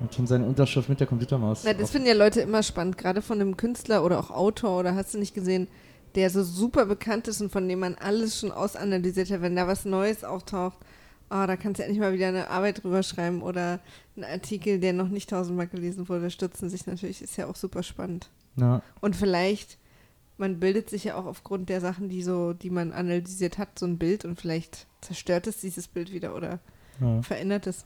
Und 0.00 0.14
schon 0.14 0.26
seine 0.26 0.44
Unterschrift 0.46 0.88
mit 0.88 1.00
der 1.00 1.06
Computermaus. 1.06 1.62
Na, 1.64 1.72
das 1.72 1.90
finden 1.90 2.06
ja 2.08 2.14
Leute 2.14 2.40
immer 2.40 2.62
spannend, 2.62 2.98
gerade 2.98 3.20
von 3.22 3.40
einem 3.40 3.56
Künstler 3.56 4.04
oder 4.04 4.20
auch 4.20 4.30
Autor 4.30 4.78
oder 4.78 4.94
hast 4.94 5.14
du 5.14 5.18
nicht 5.18 5.34
gesehen, 5.34 5.66
der 6.14 6.30
so 6.30 6.42
super 6.42 6.86
bekannt 6.86 7.28
ist 7.28 7.40
und 7.40 7.50
von 7.50 7.68
dem 7.68 7.80
man 7.80 7.96
alles 7.96 8.38
schon 8.38 8.52
ausanalysiert 8.52 9.30
hat, 9.30 9.42
wenn 9.42 9.56
da 9.56 9.66
was 9.66 9.84
Neues 9.84 10.24
auftaucht. 10.24 10.78
Oh, 11.30 11.44
da 11.46 11.56
kannst 11.56 11.78
du 11.78 11.82
endlich 11.84 12.00
mal 12.00 12.14
wieder 12.14 12.28
eine 12.28 12.48
Arbeit 12.48 12.82
drüber 12.82 13.02
schreiben 13.02 13.42
oder 13.42 13.80
einen 14.16 14.24
Artikel, 14.24 14.78
der 14.80 14.94
noch 14.94 15.08
nicht 15.08 15.28
tausendmal 15.30 15.66
gelesen 15.66 16.08
wurde, 16.08 16.30
stürzen 16.30 16.70
sich 16.70 16.86
natürlich, 16.86 17.20
ist 17.20 17.36
ja 17.36 17.46
auch 17.46 17.56
super 17.56 17.82
spannend. 17.82 18.30
Ja. 18.56 18.80
Und 19.00 19.14
vielleicht, 19.14 19.78
man 20.38 20.58
bildet 20.58 20.88
sich 20.88 21.04
ja 21.04 21.16
auch 21.16 21.26
aufgrund 21.26 21.68
der 21.68 21.80
Sachen, 21.82 22.08
die 22.08 22.22
so, 22.22 22.54
die 22.54 22.70
man 22.70 22.92
analysiert 22.92 23.58
hat, 23.58 23.78
so 23.78 23.84
ein 23.84 23.98
Bild 23.98 24.24
und 24.24 24.40
vielleicht 24.40 24.86
zerstört 25.02 25.46
es 25.46 25.60
dieses 25.60 25.86
Bild 25.88 26.12
wieder 26.12 26.34
oder 26.34 26.60
Ja. 27.00 27.20
verändert 27.22 27.66
es. 27.66 27.84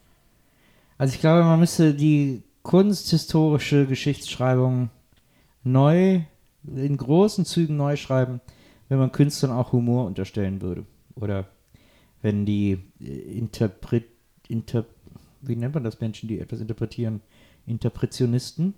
Also 1.02 1.14
ich 1.14 1.20
glaube, 1.20 1.42
man 1.42 1.58
müsste 1.58 1.94
die 1.94 2.44
kunsthistorische 2.62 3.86
Geschichtsschreibung 3.86 4.88
neu, 5.64 6.20
in 6.62 6.96
großen 6.96 7.44
Zügen 7.44 7.76
neu 7.76 7.96
schreiben, 7.96 8.40
wenn 8.88 9.00
man 9.00 9.10
Künstlern 9.10 9.50
auch 9.50 9.72
Humor 9.72 10.06
unterstellen 10.06 10.62
würde. 10.62 10.86
Oder 11.16 11.48
wenn 12.20 12.46
die 12.46 12.78
äh, 13.00 13.36
Interpret, 13.36 14.04
Inter, 14.46 14.84
wie 15.40 15.56
nennt 15.56 15.74
man 15.74 15.82
das 15.82 15.98
Menschen, 15.98 16.28
die 16.28 16.38
etwas 16.38 16.60
interpretieren? 16.60 17.20
Interpretionisten? 17.66 18.72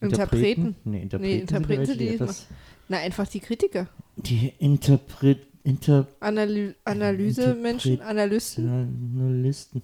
Interpreten? 0.00 0.74
Nee, 0.84 1.02
Interpreten, 1.02 1.34
Nee, 1.34 1.40
Interpreten 1.40 1.84
sind 1.84 2.00
die, 2.00 2.08
die 2.08 2.14
etwas, 2.14 2.46
Na, 2.88 2.96
einfach 2.96 3.28
die 3.28 3.40
Kritiker. 3.40 3.88
die 4.16 4.54
Interpret, 4.58 5.48
Inter, 5.64 6.06
Analy 6.20 6.74
Analyse-Menschen, 6.84 8.00
Analysten. 8.00 8.64
Journalisten. 9.18 9.82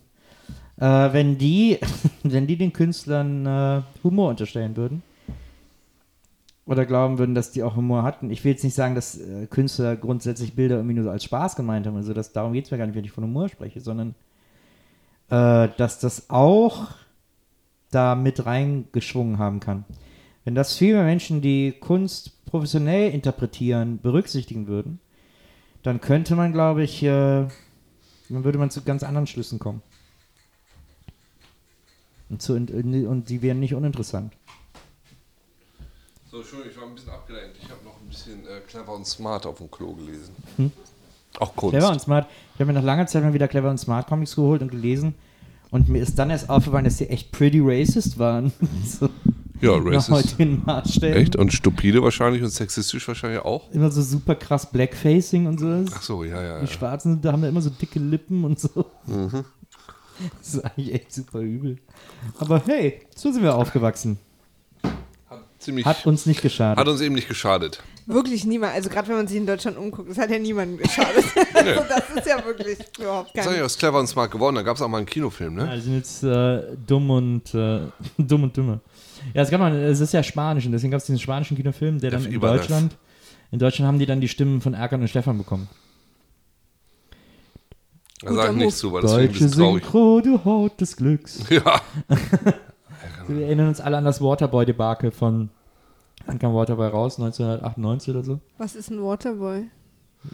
Äh, 0.81 1.13
wenn 1.13 1.39
die, 1.39 1.79
wenn 2.23 2.47
die 2.47 2.57
den 2.57 2.73
Künstlern 2.73 3.47
äh, 3.47 3.83
Humor 4.03 4.31
unterstellen 4.31 4.77
würden 4.77 5.03
oder 6.65 6.87
glauben 6.87 7.19
würden, 7.19 7.35
dass 7.35 7.53
die 7.53 7.63
auch 7.63 7.77
Humor 7.77 8.03
hatten. 8.03 8.31
Ich 8.31 8.45
will 8.45 8.53
jetzt 8.53 8.65
nicht 8.65 8.75
sagen, 8.75 8.95
dass 8.95 9.19
äh, 9.19 9.47
Künstler 9.47 9.97
grundsätzlich 9.97 10.55
Bilder 10.55 10.77
irgendwie 10.77 10.95
nur 10.95 11.05
so 11.05 11.11
als 11.11 11.25
Spaß 11.25 11.55
gemeint 11.55 11.87
haben. 11.87 11.97
Also 11.97 12.15
das, 12.15 12.33
darum 12.33 12.55
geht 12.55 12.65
es 12.65 12.71
mir 12.71 12.79
gar 12.79 12.87
nicht, 12.87 12.97
wenn 12.97 13.05
ich 13.05 13.13
von 13.13 13.25
Humor 13.25 13.49
spreche, 13.49 13.81
sondern 13.81 14.15
äh, 15.29 15.69
dass 15.77 16.01
das 16.01 16.31
auch 16.31 16.89
da 17.91 18.15
mit 18.15 18.47
reingeschwungen 18.47 19.39
haben 19.39 19.61
kann. 19.61 19.85
Wenn 20.45 20.55
das 20.55 20.77
viel 20.77 20.95
mehr 20.95 21.05
Menschen, 21.05 21.43
die 21.43 21.73
Kunst 21.73 22.45
professionell 22.47 23.13
interpretieren, 23.13 24.01
berücksichtigen 24.01 24.67
würden, 24.67 25.01
dann 25.83 26.01
könnte 26.01 26.37
man, 26.37 26.53
glaube 26.53 26.83
ich, 26.83 27.03
äh, 27.03 27.47
dann 28.29 28.45
würde 28.45 28.59
man 28.59 28.71
zu 28.71 28.83
ganz 28.83 29.03
anderen 29.03 29.27
Schlüssen 29.27 29.59
kommen. 29.59 29.83
Und, 32.31 32.41
zu, 32.41 32.55
und 32.55 33.25
die 33.29 33.43
wären 33.43 33.61
nicht 33.61 33.75
uninteressant. 33.75 34.33
So, 36.31 36.39
Entschuldigung, 36.39 36.71
ich 36.73 36.81
war 36.81 36.89
ein 36.89 36.95
bisschen 36.95 37.11
abgelenkt. 37.11 37.57
Ich 37.61 37.69
habe 37.69 37.85
noch 37.85 38.01
ein 38.01 38.09
bisschen 38.09 38.47
äh, 38.47 38.61
clever 38.69 38.95
und 38.95 39.05
smart 39.05 39.47
auf 39.47 39.59
dem 39.59 39.69
Klo 39.69 39.95
gelesen. 39.95 40.33
Auch 41.39 41.55
Kunst. 41.57 41.77
Clever 41.77 41.91
und 41.91 42.01
Smart. 42.01 42.29
Ich 42.55 42.61
habe 42.61 42.73
mir 42.73 42.79
nach 42.79 42.85
langer 42.85 43.07
Zeit 43.07 43.23
mal 43.23 43.35
wieder 43.35 43.49
Clever 43.49 43.71
und 43.71 43.79
Smart 43.79 44.07
Comics 44.07 44.37
geholt 44.37 44.63
und 44.63 44.71
gelesen. 44.71 45.15
Und 45.71 45.89
mir 45.89 46.03
ist 46.03 46.19
dann 46.19 46.31
erst 46.31 46.51
aufgefallen, 46.51 46.85
dass 46.85 46.97
die 46.97 47.09
echt 47.09 47.31
pretty 47.33 47.61
racist 47.61 48.19
waren. 48.19 48.53
so, 48.87 49.09
ja, 49.61 49.73
racist. 49.77 51.03
Echt? 51.03 51.37
Und 51.37 51.53
stupide 51.53 52.03
wahrscheinlich 52.03 52.43
und 52.43 52.51
sexistisch 52.51 53.07
wahrscheinlich 53.07 53.41
auch? 53.41 53.71
Immer 53.73 53.91
so 53.91 54.03
super 54.03 54.35
krass 54.35 54.71
Blackfacing 54.71 55.47
und 55.47 55.61
so. 55.61 55.85
Ach 55.95 56.03
so, 56.03 56.25
ja, 56.25 56.43
ja. 56.43 56.61
Die 56.61 56.67
ja. 56.67 56.73
Schwarzen, 56.73 57.21
da 57.21 57.33
haben 57.33 57.43
da 57.43 57.49
immer 57.49 57.61
so 57.61 57.71
dicke 57.71 57.99
Lippen 57.99 58.45
und 58.45 58.59
so. 58.59 58.87
Mhm. 59.07 59.45
Das 60.39 60.55
ist 60.55 60.65
eigentlich 60.65 60.95
echt 60.95 61.13
super 61.13 61.41
übel. 61.41 61.79
Aber 62.39 62.63
hey, 62.67 63.01
so 63.15 63.33
sind 63.33 63.43
wir 63.43 63.55
aufgewachsen. 63.55 64.19
Hat, 65.29 65.45
ziemlich, 65.59 65.87
Hat 65.87 66.07
uns 66.07 66.27
nicht 66.27 66.43
geschadet. 66.43 66.79
hat 66.79 66.89
uns 66.89 67.01
eben 67.01 67.15
nicht 67.15 67.29
geschadet. 67.29 67.83
Wirklich 68.07 68.45
niemand. 68.45 68.75
Also 68.75 68.91
gerade 68.91 69.09
wenn 69.09 69.17
man 69.17 69.29
sich 69.29 69.37
in 69.37 69.47
Deutschland 69.47 69.77
umguckt, 69.77 70.11
das 70.11 70.19
hat 70.19 70.31
ja 70.31 70.39
niemandem 70.39 70.79
geschadet. 70.79 71.25
also 71.55 71.85
das 71.89 72.11
ist 72.17 72.27
ja 72.27 72.45
wirklich 72.45 72.79
überhaupt 72.99 73.31
Sag 73.35 73.45
ich, 73.47 73.53
kein... 73.53 73.63
was 73.63 73.79
clever 73.79 74.01
und 74.01 74.07
smart 74.09 74.31
geworden. 74.31 74.57
Da 74.57 74.63
gab 74.63 74.77
es 74.77 74.83
auch 74.83 74.89
mal 74.89 74.99
einen 74.99 75.07
Kinofilm, 75.07 75.59
Ja, 75.59 75.67
ne? 75.67 75.77
die 75.77 75.81
sind 75.81 75.97
jetzt 75.97 76.23
äh, 76.25 76.63
dumm 76.87 77.11
und 77.11 77.55
äh, 77.55 77.83
dumm 78.19 78.45
und 78.45 78.57
dümmer. 78.57 78.81
Ja, 79.35 79.43
es 79.43 79.51
gab 79.51 79.61
mal, 79.61 79.75
es 79.75 80.01
ist 80.01 80.13
ja 80.13 80.23
Spanisch 80.23 80.67
und 80.67 80.73
deswegen 80.73 80.91
gab 80.91 80.99
es 80.99 81.07
diesen 81.07 81.19
spanischen 81.19 81.57
Kinofilm, 81.57 82.01
der 82.01 82.11
dann 82.11 82.25
in. 82.25 82.41
Deutschland, 82.41 82.97
in 83.53 83.59
Deutschland 83.59 83.87
haben 83.87 83.99
die 83.99 84.07
dann 84.07 84.21
die 84.21 84.29
Stimmen 84.29 84.61
von 84.61 84.75
Erkan 84.75 85.01
und 85.01 85.09
Stefan 85.09 85.39
bekommen. 85.39 85.69
Da 88.23 88.33
sage 88.35 88.53
ich 88.53 88.57
nichts 88.59 88.79
zu, 88.79 88.93
weil 88.93 89.03
das 89.03 89.13
Deutsche 89.13 89.27
ein 89.27 89.33
bisschen 89.33 89.53
traurig. 89.53 89.85
Synchro, 89.85 90.21
du 90.21 90.45
Haut 90.45 90.81
des 90.81 90.97
Glücks. 90.97 91.45
Ja, 91.51 91.81
Wir 93.29 93.47
erinnern 93.47 93.69
uns 93.69 93.81
alle 93.81 93.97
an 93.97 94.05
das 94.05 94.21
Waterboy-Debakel 94.21 95.11
von, 95.11 95.51
wann 96.27 96.39
kam 96.39 96.53
Waterboy 96.55 96.89
raus? 96.89 97.19
1998 97.19 98.11
oder 98.15 98.25
so? 98.25 98.41
Was 98.59 98.75
ist 98.75 98.91
ein 98.91 99.03
Waterboy? 99.03 99.65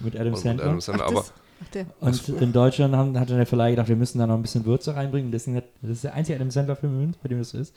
Mit 0.02 0.18
Adam 0.18 0.34
Sandler. 0.34 0.64
Adam 0.64 0.80
Sandler, 0.80 1.04
Ach, 1.04 1.10
aber 1.10 1.20
das, 1.20 1.32
ach 1.62 1.70
der. 1.70 1.86
Und 2.00 2.28
in 2.28 2.52
Deutschland 2.52 2.96
haben, 2.96 3.18
hat 3.20 3.28
dann 3.30 3.36
der 3.36 3.46
Verleih 3.46 3.70
gedacht, 3.70 3.88
wir 3.88 3.96
müssen 3.96 4.18
da 4.18 4.26
noch 4.26 4.34
ein 4.34 4.42
bisschen 4.42 4.64
Würze 4.64 4.96
reinbringen. 4.96 5.30
Deswegen 5.30 5.58
hat, 5.58 5.64
das 5.82 5.90
ist 5.92 6.04
der 6.04 6.14
einzige 6.14 6.36
Adam 6.36 6.50
Sandler-Film 6.50 7.14
bei 7.22 7.28
dem 7.28 7.38
das 7.38 7.50
so 7.50 7.58
ist. 7.58 7.74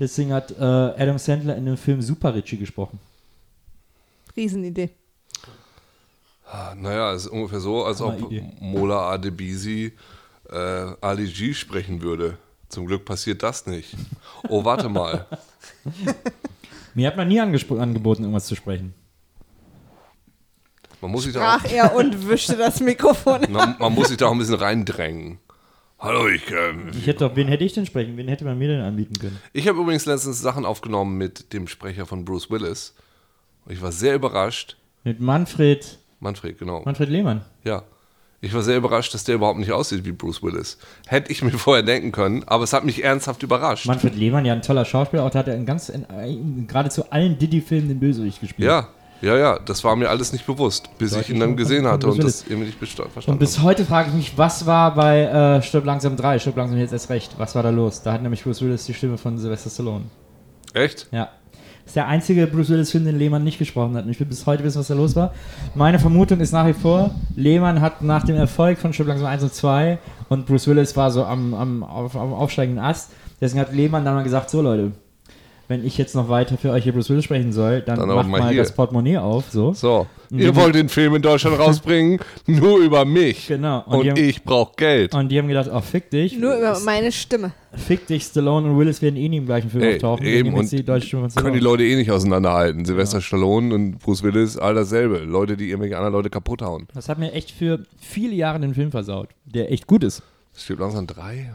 Deswegen 0.00 0.32
hat 0.32 0.50
äh, 0.52 0.62
Adam 0.64 1.18
Sandler 1.18 1.56
in 1.56 1.66
dem 1.66 1.76
Film 1.76 2.00
Super 2.02 2.34
Richie 2.34 2.56
gesprochen. 2.56 2.98
Riesenidee. 4.36 4.90
Naja, 6.76 7.12
es 7.12 7.24
ist 7.24 7.30
ungefähr 7.30 7.60
so, 7.60 7.84
als 7.84 8.00
ob. 8.00 8.30
Mola 8.60 9.10
Adebisi 9.10 9.92
äh, 10.50 10.56
Ali 11.00 11.26
G 11.26 11.52
sprechen 11.54 12.02
würde. 12.02 12.38
Zum 12.68 12.86
Glück 12.86 13.04
passiert 13.04 13.42
das 13.42 13.66
nicht. 13.66 13.94
Oh, 14.48 14.64
warte 14.64 14.88
mal. 14.88 15.26
Mir 16.94 17.08
hat 17.08 17.16
man 17.16 17.28
nie 17.28 17.40
angeboten, 17.40 18.22
irgendwas 18.22 18.46
zu 18.46 18.54
sprechen. 18.54 18.94
Man 21.00 21.10
muss 21.10 21.24
sich 21.24 21.34
da 21.34 21.40
auch, 21.56 21.60
Brach 21.60 21.70
er 21.70 21.94
und 21.94 22.28
wischte 22.28 22.56
das 22.56 22.80
Mikrofon. 22.80 23.42
man, 23.50 23.76
man 23.78 23.92
muss 23.92 24.08
sich 24.08 24.16
da 24.16 24.26
auch 24.26 24.32
ein 24.32 24.38
bisschen 24.38 24.54
reindrängen. 24.54 25.38
Hallo, 25.98 26.28
ich. 26.28 26.50
Ähm, 26.50 26.90
Ich 26.96 27.06
hätte 27.06 27.28
doch, 27.28 27.36
wen 27.36 27.48
hätte 27.48 27.64
ich 27.64 27.72
denn 27.72 27.86
sprechen? 27.86 28.16
Wen 28.16 28.28
hätte 28.28 28.44
man 28.44 28.58
mir 28.58 28.68
denn 28.68 28.80
anbieten 28.80 29.14
können? 29.18 29.38
ich 29.52 29.68
habe 29.68 29.80
übrigens 29.80 30.06
letztens 30.06 30.40
Sachen 30.40 30.64
aufgenommen 30.64 31.16
mit 31.18 31.52
dem 31.52 31.66
Sprecher 31.68 32.06
von 32.06 32.24
Bruce 32.24 32.50
Willis. 32.50 32.94
Und 33.64 33.72
ich 33.72 33.82
war 33.82 33.92
sehr 33.92 34.14
überrascht. 34.14 34.76
Mit 35.02 35.20
Manfred, 35.20 35.98
Manfred, 36.20 36.58
genau. 36.58 36.82
Manfred 36.84 37.08
Lehmann. 37.10 37.42
Ja. 37.64 37.82
Ich 38.40 38.52
war 38.52 38.60
sehr 38.62 38.76
überrascht, 38.76 39.14
dass 39.14 39.24
der 39.24 39.36
überhaupt 39.36 39.58
nicht 39.58 39.72
aussieht 39.72 40.04
wie 40.04 40.12
Bruce 40.12 40.42
Willis. 40.42 40.76
Hätte 41.06 41.32
ich 41.32 41.42
mir 41.42 41.50
vorher 41.58 41.82
denken 41.82 42.12
können, 42.12 42.44
aber 42.46 42.64
es 42.64 42.72
hat 42.74 42.84
mich 42.84 43.02
ernsthaft 43.02 43.42
überrascht. 43.42 43.86
Manfred 43.86 44.14
Lehmann, 44.16 44.44
ja, 44.44 44.52
ein 44.52 44.60
toller 44.62 44.84
Schauspieler, 44.84 45.24
auch 45.24 45.30
da 45.30 45.38
hat 45.40 45.48
er 45.48 45.54
in 45.54 45.64
ganz, 45.64 45.88
in, 45.88 46.04
in 46.26 46.66
geradezu 46.66 47.10
allen 47.10 47.38
Diddy-Filmen 47.38 47.88
den 47.88 48.00
Bösewicht 48.00 48.40
gespielt. 48.40 48.66
Ja, 48.68 48.88
Ja, 49.22 49.38
ja, 49.38 49.58
das 49.58 49.82
war 49.84 49.96
mir 49.96 50.10
alles 50.10 50.34
nicht 50.34 50.44
bewusst, 50.46 50.90
bis 50.98 51.16
ich 51.16 51.30
ihn 51.30 51.40
dann 51.40 51.56
gesehen 51.56 51.86
hatte 51.86 52.06
und 52.08 52.22
das 52.22 52.42
irgendwie 52.46 52.66
nicht 52.66 52.78
besta- 52.82 53.04
Und 53.04 53.12
verstanden 53.12 53.38
bis 53.38 53.62
heute 53.62 53.86
frage 53.86 54.10
ich 54.10 54.14
mich, 54.14 54.36
was 54.36 54.66
war 54.66 54.94
bei 54.94 55.22
äh, 55.22 55.62
Stirb 55.62 55.86
langsam 55.86 56.14
3, 56.16 56.38
Stirb 56.38 56.56
langsam 56.58 56.78
jetzt 56.78 56.92
erst 56.92 57.08
recht, 57.08 57.38
was 57.38 57.54
war 57.54 57.62
da 57.62 57.70
los? 57.70 58.02
Da 58.02 58.12
hat 58.12 58.20
nämlich 58.22 58.42
Bruce 58.44 58.60
Willis 58.60 58.84
die 58.84 58.92
Stimme 58.92 59.16
von 59.16 59.38
Sylvester 59.38 59.70
Stallone. 59.70 60.04
Echt? 60.74 61.06
Ja. 61.12 61.30
Das 61.84 61.90
ist 61.90 61.96
der 61.96 62.08
einzige 62.08 62.46
Bruce 62.46 62.70
Willis-Film, 62.70 63.04
den 63.04 63.18
Lehmann 63.18 63.44
nicht 63.44 63.58
gesprochen 63.58 63.94
hat. 63.94 64.06
Und 64.06 64.10
ich 64.10 64.18
will 64.18 64.26
bis 64.26 64.46
heute 64.46 64.64
wissen, 64.64 64.78
was 64.78 64.88
da 64.88 64.94
los 64.94 65.14
war. 65.16 65.34
Meine 65.74 65.98
Vermutung 65.98 66.40
ist 66.40 66.52
nach 66.52 66.66
wie 66.66 66.72
vor, 66.72 67.14
Lehmann 67.36 67.82
hat 67.82 68.00
nach 68.00 68.24
dem 68.24 68.36
Erfolg 68.36 68.78
von 68.78 68.92
Stirb 68.94 69.08
langsam 69.08 69.26
1 69.26 69.42
und 69.42 69.54
2 69.54 69.98
und 70.30 70.46
Bruce 70.46 70.66
Willis 70.66 70.96
war 70.96 71.10
so 71.10 71.24
am, 71.24 71.52
am, 71.52 71.82
auf, 71.82 72.16
am 72.16 72.32
aufsteigenden 72.32 72.82
Ast. 72.82 73.10
Deswegen 73.40 73.60
hat 73.60 73.74
Lehmann 73.74 74.04
dann 74.04 74.14
mal 74.14 74.24
gesagt, 74.24 74.48
so 74.48 74.62
Leute, 74.62 74.92
wenn 75.68 75.84
ich 75.86 75.96
jetzt 75.96 76.14
noch 76.14 76.28
weiter 76.28 76.56
für 76.58 76.70
euch 76.70 76.84
hier 76.84 76.92
Bruce 76.92 77.08
Willis 77.10 77.24
sprechen 77.24 77.52
soll, 77.52 77.80
dann, 77.80 77.98
Dann 77.98 78.08
macht 78.08 78.28
mal 78.28 78.40
mal, 78.40 78.54
das 78.56 78.72
Portemonnaie 78.72 79.18
auf. 79.18 79.44
So. 79.50 79.72
So, 79.72 80.06
ihr 80.30 80.54
wollt 80.56 80.74
den 80.74 80.88
Film 80.88 81.14
in 81.14 81.22
Deutschland 81.22 81.58
rausbringen, 81.60 82.20
nur 82.46 82.78
über 82.78 83.04
mich. 83.04 83.46
Genau. 83.48 83.82
Und 83.86 84.00
Und, 84.00 84.10
haben- 84.10 84.16
ich 84.22 84.42
brauche 84.44 84.72
Geld. 84.76 85.14
Und 85.14 85.28
die 85.30 85.38
haben 85.38 85.48
gedacht, 85.48 85.70
oh, 85.72 85.80
fick 85.80 86.10
dich. 86.10 86.38
Nur 86.38 86.56
über 86.56 86.78
meine 86.80 87.10
Stimme. 87.12 87.52
Fick 87.76 88.06
dich, 88.06 88.24
Stallone 88.24 88.70
und 88.70 88.78
Willis 88.78 89.02
werden 89.02 89.16
eh 89.16 89.28
nie 89.28 89.38
im 89.38 89.46
gleichen 89.46 89.68
Film 89.70 89.82
Ey, 89.82 89.94
auftauchen. 89.94 90.24
eben, 90.26 90.54
und 90.54 90.70
die 90.70 90.84
deutsche 90.84 91.08
Stimme 91.08 91.28
von 91.28 91.42
Können 91.42 91.54
die 91.54 91.60
Leute 91.60 91.82
eh 91.84 91.96
nicht 91.96 92.10
auseinanderhalten. 92.10 92.84
Sylvester 92.84 93.20
Stallone 93.20 93.74
und 93.74 93.98
Bruce 93.98 94.22
Willis, 94.22 94.56
all 94.56 94.74
dasselbe. 94.74 95.18
Leute, 95.18 95.56
die 95.56 95.70
irgendwelche 95.70 95.96
anderen 95.96 96.12
Leute 96.14 96.30
kaputt 96.30 96.62
hauen. 96.62 96.86
Das 96.94 97.08
hat 97.08 97.18
mir 97.18 97.32
echt 97.32 97.50
für 97.50 97.80
viele 98.00 98.34
Jahre 98.34 98.60
den 98.60 98.74
Film 98.74 98.90
versaut, 98.92 99.30
der 99.44 99.72
echt 99.72 99.86
gut 99.86 100.04
ist. 100.04 100.22
Es 100.54 100.62
stirbt 100.62 100.80
langsam 100.82 101.06
drei. 101.08 101.50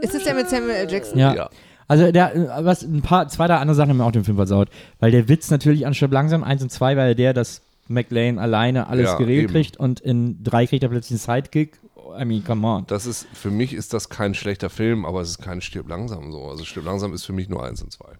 Ist 0.00 0.14
es 0.14 0.24
der 0.24 0.34
mit 0.34 0.48
Samuel 0.48 0.70
L. 0.70 0.90
Jackson? 0.90 1.18
Ja. 1.18 1.34
Ja. 1.34 1.50
Also 1.92 2.10
der, 2.10 2.34
äh, 2.34 2.64
was 2.64 2.82
ein 2.82 3.02
paar, 3.02 3.28
zwei, 3.28 3.46
drei 3.46 3.56
andere 3.56 3.74
Sachen 3.74 3.90
haben 3.90 3.98
mir 3.98 4.04
auch 4.04 4.12
den 4.12 4.24
Film 4.24 4.38
versaut. 4.38 4.68
Weil 4.98 5.10
der 5.10 5.28
Witz 5.28 5.50
natürlich 5.50 5.86
an 5.86 5.92
Stirb 5.92 6.10
langsam 6.12 6.42
1 6.42 6.62
und 6.62 6.70
2 6.72 6.96
war 6.96 7.06
ja 7.08 7.14
der, 7.14 7.34
dass 7.34 7.60
McLean 7.88 8.38
alleine 8.38 8.86
alles 8.86 9.10
Ja, 9.10 9.16
geregelt 9.18 9.44
eben. 9.44 9.52
kriegt 9.52 9.76
und 9.76 10.00
in 10.00 10.42
3 10.42 10.66
kriegt 10.68 10.82
er 10.82 10.88
plötzlich 10.88 11.20
einen 11.28 11.42
Sidekick. 11.42 11.78
I 12.18 12.24
mean, 12.24 12.42
come 12.44 12.66
on. 12.66 12.84
Das 12.86 13.04
ist, 13.04 13.26
für 13.34 13.50
mich 13.50 13.74
ist 13.74 13.92
das 13.92 14.08
kein 14.08 14.32
schlechter 14.34 14.70
Film, 14.70 15.04
aber 15.04 15.20
es 15.20 15.30
ist 15.30 15.42
kein 15.42 15.60
Stirb 15.60 15.88
langsam 15.88 16.32
so. 16.32 16.42
Also 16.44 16.64
Stirb 16.64 16.86
langsam 16.86 17.12
ist 17.12 17.24
für 17.24 17.34
mich 17.34 17.50
nur 17.50 17.62
eins 17.62 17.82
und 17.82 17.92
zwei. 17.92 18.12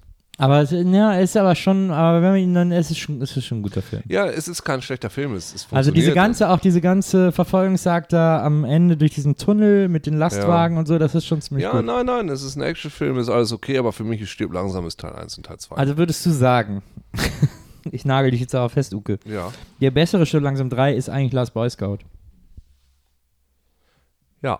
Aber 0.42 0.60
es- 0.62 0.72
ja, 0.72 1.12
ist 1.18 1.36
aber 1.36 1.54
schon, 1.54 1.90
aber 1.92 2.20
wenn 2.20 2.30
man 2.32 2.40
ihn 2.40 2.52
dann, 2.54 2.72
es 2.72 2.90
ist 2.90 2.98
schon, 2.98 3.22
es 3.22 3.36
ist 3.36 3.44
schon 3.44 3.58
ein 3.58 3.62
guter 3.62 3.80
Film. 3.80 4.02
Ja, 4.08 4.26
es 4.26 4.48
ist 4.48 4.64
kein 4.64 4.82
schlechter 4.82 5.08
Film. 5.08 5.34
Es, 5.34 5.54
es 5.54 5.68
Also 5.70 5.92
diese 5.92 6.12
ganze, 6.12 6.48
auch 6.50 6.58
diese 6.58 6.80
ganze 6.80 7.30
Verfolgungsjagd 7.30 8.12
da 8.12 8.42
am 8.44 8.64
Ende 8.64 8.96
durch 8.96 9.12
diesen 9.14 9.36
Tunnel 9.36 9.88
mit 9.88 10.06
den 10.06 10.14
Lastwagen 10.18 10.78
und 10.78 10.88
so, 10.88 10.98
das 10.98 11.14
ist 11.14 11.26
schon 11.26 11.40
ziemlich 11.40 11.62
Ja, 11.64 11.70
gut. 11.72 11.84
nein, 11.84 12.06
nein, 12.06 12.28
es 12.28 12.42
ist 12.42 12.56
ein 12.56 12.62
Actionfilm, 12.62 13.18
ist 13.18 13.28
alles 13.28 13.52
okay, 13.52 13.78
aber 13.78 13.92
für 13.92 14.02
mich 14.04 14.20
ist 14.20 14.30
Stirb 14.30 14.52
langsam 14.52 14.84
ist 14.86 14.98
Teil 14.98 15.12
1 15.14 15.36
und 15.36 15.46
Teil 15.46 15.58
2. 15.58 15.76
Also 15.76 15.96
würdest 15.96 16.26
du 16.26 16.30
sagen, 16.30 16.82
ich 17.92 18.04
nagel 18.04 18.32
dich 18.32 18.40
jetzt 18.40 18.54
darauf 18.54 18.72
fest, 18.72 18.92
Uke, 18.94 19.20
ja. 19.24 19.52
der 19.80 19.90
bessere 19.92 20.26
Stirb 20.26 20.42
langsam 20.42 20.68
3 20.70 20.94
ist 20.94 21.08
eigentlich 21.08 21.32
Last 21.32 21.54
Boy 21.54 21.70
Scout. 21.70 21.98
Ja. 24.42 24.58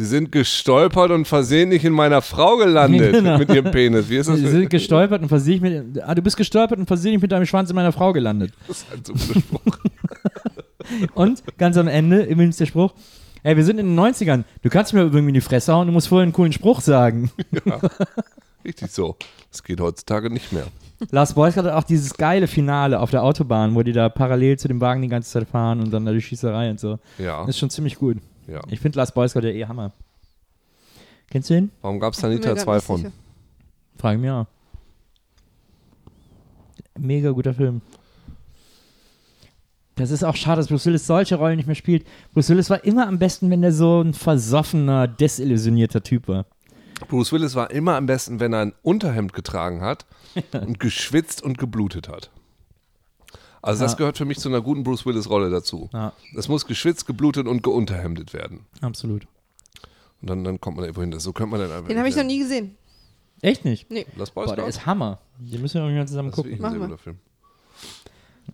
Sie 0.00 0.06
sind 0.06 0.32
gestolpert 0.32 1.10
und 1.10 1.28
versehentlich 1.28 1.84
in 1.84 1.92
meiner 1.92 2.22
Frau 2.22 2.56
gelandet 2.56 3.12
Genau. 3.12 3.36
mit 3.36 3.52
ihrem 3.52 3.70
Penis. 3.70 4.08
Wie 4.08 4.16
ist 4.16 4.30
das? 4.30 4.38
Sie 4.38 4.48
sind 4.48 4.70
gestolpert 4.70 5.20
und 5.20 5.28
versehentlich 5.28 5.82
mit, 5.94 6.02
ah, 6.02 6.14
du 6.14 6.22
bist 6.22 6.38
gestolpert 6.38 6.78
und 6.78 6.86
versehentlich 6.86 7.20
mit 7.20 7.32
deinem 7.32 7.44
Schwanz 7.44 7.68
in 7.68 7.76
meiner 7.76 7.92
Frau 7.92 8.14
gelandet. 8.14 8.54
Das 8.66 8.78
ist 8.78 8.90
halt 8.90 9.06
so. 9.06 9.12
Und 11.14 11.42
ganz 11.58 11.76
am 11.76 11.86
Ende, 11.86 12.22
übrigens 12.22 12.56
der 12.56 12.64
Spruch, 12.64 12.94
ey, 13.42 13.58
wir 13.58 13.64
sind 13.64 13.78
in 13.78 13.94
den 13.94 14.00
90ern, 14.00 14.44
du 14.62 14.70
kannst 14.70 14.94
mir 14.94 15.00
irgendwie 15.00 15.28
in 15.28 15.34
die 15.34 15.42
Fresse 15.42 15.74
hauen, 15.74 15.86
du 15.86 15.92
musst 15.92 16.08
vorher 16.08 16.22
einen 16.22 16.32
coolen 16.32 16.54
Spruch 16.54 16.80
sagen. 16.80 17.30
Richtig 18.64 18.90
so. 18.90 19.16
Das 19.50 19.62
geht 19.62 19.80
heutzutage 19.80 20.30
nicht 20.30 20.50
mehr. 20.50 20.64
Last 21.10 21.34
Boy 21.34 21.52
Scout 21.52 21.64
hat 21.64 21.74
auch 21.74 21.84
dieses 21.84 22.14
geile 22.14 22.46
Finale 22.46 23.00
auf 23.00 23.10
der 23.10 23.22
Autobahn, 23.22 23.74
wo 23.74 23.82
die 23.82 23.92
da 23.92 24.08
parallel 24.08 24.58
zu 24.58 24.66
dem 24.66 24.80
Wagen 24.80 25.02
die 25.02 25.08
ganze 25.08 25.30
Zeit 25.30 25.48
fahren 25.48 25.80
und 25.80 25.90
dann 25.90 26.06
da 26.06 26.12
die 26.12 26.22
Schießerei 26.22 26.70
und 26.70 26.80
so. 26.80 26.98
Ja. 27.18 27.40
Das 27.40 27.50
ist 27.50 27.58
schon 27.58 27.70
ziemlich 27.70 27.96
gut. 27.96 28.16
Ja. 28.50 28.60
Ich 28.68 28.80
finde 28.80 28.98
Last 28.98 29.14
Boy 29.14 29.28
Scout 29.28 29.40
ja 29.40 29.50
eh 29.50 29.66
Hammer. 29.66 29.92
Kennst 31.30 31.50
du 31.50 31.54
ihn? 31.54 31.70
Warum 31.80 32.00
gab 32.00 32.12
es 32.14 32.20
da 32.20 32.28
nicht 32.28 32.38
mir 32.38 32.44
Teil 32.44 32.54
grad 32.54 32.64
2 32.64 32.74
nicht 32.74 32.84
von? 32.84 32.96
sicher. 32.96 33.12
Frage 33.98 34.18
mich 34.18 34.30
auch. 34.30 34.46
Mega 36.98 37.30
guter 37.30 37.54
Film. 37.54 37.80
Das 39.94 40.10
ist 40.10 40.24
auch 40.24 40.34
schade, 40.34 40.60
dass 40.60 40.68
Bruce 40.68 40.86
Willis 40.86 41.06
solche 41.06 41.36
Rollen 41.36 41.56
nicht 41.56 41.66
mehr 41.66 41.74
spielt. 41.74 42.06
Bruce 42.32 42.48
Willis 42.48 42.70
war 42.70 42.82
immer 42.84 43.06
am 43.06 43.18
besten, 43.18 43.50
wenn 43.50 43.62
er 43.62 43.72
so 43.72 44.00
ein 44.00 44.14
versoffener, 44.14 45.06
desillusionierter 45.06 46.02
Typ 46.02 46.26
war. 46.26 46.46
Bruce 47.08 47.32
Willis 47.32 47.54
war 47.54 47.70
immer 47.70 47.96
am 47.96 48.06
besten, 48.06 48.40
wenn 48.40 48.52
er 48.52 48.60
ein 48.60 48.72
Unterhemd 48.82 49.32
getragen 49.32 49.82
hat 49.82 50.06
und 50.52 50.80
geschwitzt 50.80 51.42
und 51.42 51.58
geblutet 51.58 52.08
hat. 52.08 52.30
Also 53.62 53.82
das 53.84 53.92
Ja. 53.92 53.98
gehört 53.98 54.16
für 54.18 54.24
mich 54.24 54.38
zu 54.38 54.48
einer 54.48 54.60
guten 54.62 54.82
Bruce 54.84 55.04
Willis-Rolle 55.06 55.50
dazu. 55.50 55.90
Ja, 55.92 56.12
Es 56.36 56.48
muss 56.48 56.66
geschwitzt, 56.66 57.06
geblutet 57.06 57.46
und 57.46 57.62
geunterhemdet 57.62 58.32
werden. 58.32 58.66
absolut. 58.80 59.26
Und 60.22 60.28
dann, 60.28 60.44
dann 60.44 60.60
kommt 60.60 60.76
man 60.76 60.82
da 60.82 60.86
irgendwo 60.88 61.00
hin. 61.02 61.18
So 61.18 61.32
könnte 61.32 61.50
man 61.52 61.60
dann 61.60 61.72
einfach. 61.72 61.88
Den 61.88 61.98
habe 61.98 62.08
ich 62.08 62.16
noch 62.16 62.24
nie 62.24 62.38
gesehen. 62.38 62.76
Echt 63.42 63.64
nicht? 63.64 63.86
Lass 64.16 64.30
Boys 64.30 64.48
Boah, 64.48 64.56
der 64.56 64.66
ist 64.66 64.84
Hammer. 64.84 65.18
Den 65.38 65.62
müssen 65.62 65.80
wir 65.80 65.84
irgendwann 65.86 66.08
zusammen 66.08 66.30
Das 66.30 66.38
ist 66.38 66.44
gucken. 66.44 66.62
ein 66.64 66.72
wir. 66.74 66.80
guter 66.80 66.98
Film. 66.98 67.18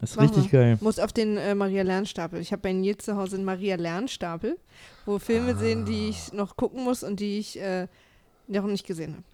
Das 0.01 0.11
ist 0.11 0.16
Machen 0.16 0.29
richtig 0.29 0.53
wir. 0.53 0.61
geil. 0.61 0.79
Muss 0.81 0.99
auf 1.01 1.12
den 1.12 1.37
äh, 1.38 1.55
Maria 1.57 1.83
Lernstapel. 1.83 2.40
Ich 2.40 2.53
habe 2.53 2.62
bei 2.62 2.73
Nils 2.73 3.05
zu 3.05 3.16
Hause 3.16 3.37
einen 3.37 3.45
Maria 3.45 3.77
Lernstapel, 3.77 4.59
wo 5.07 5.19
Filme 5.19 5.57
sehen, 5.57 5.87
die 5.87 6.09
ich 6.11 6.33
noch 6.33 6.57
gucken 6.57 6.85
muss 6.85 7.03
und 7.03 7.19
die 7.19 7.38
ich 7.38 7.59
äh, 7.61 7.88
noch 8.47 8.64
nicht 8.66 8.87
gesehen 8.87 9.14
habe. 9.14 9.25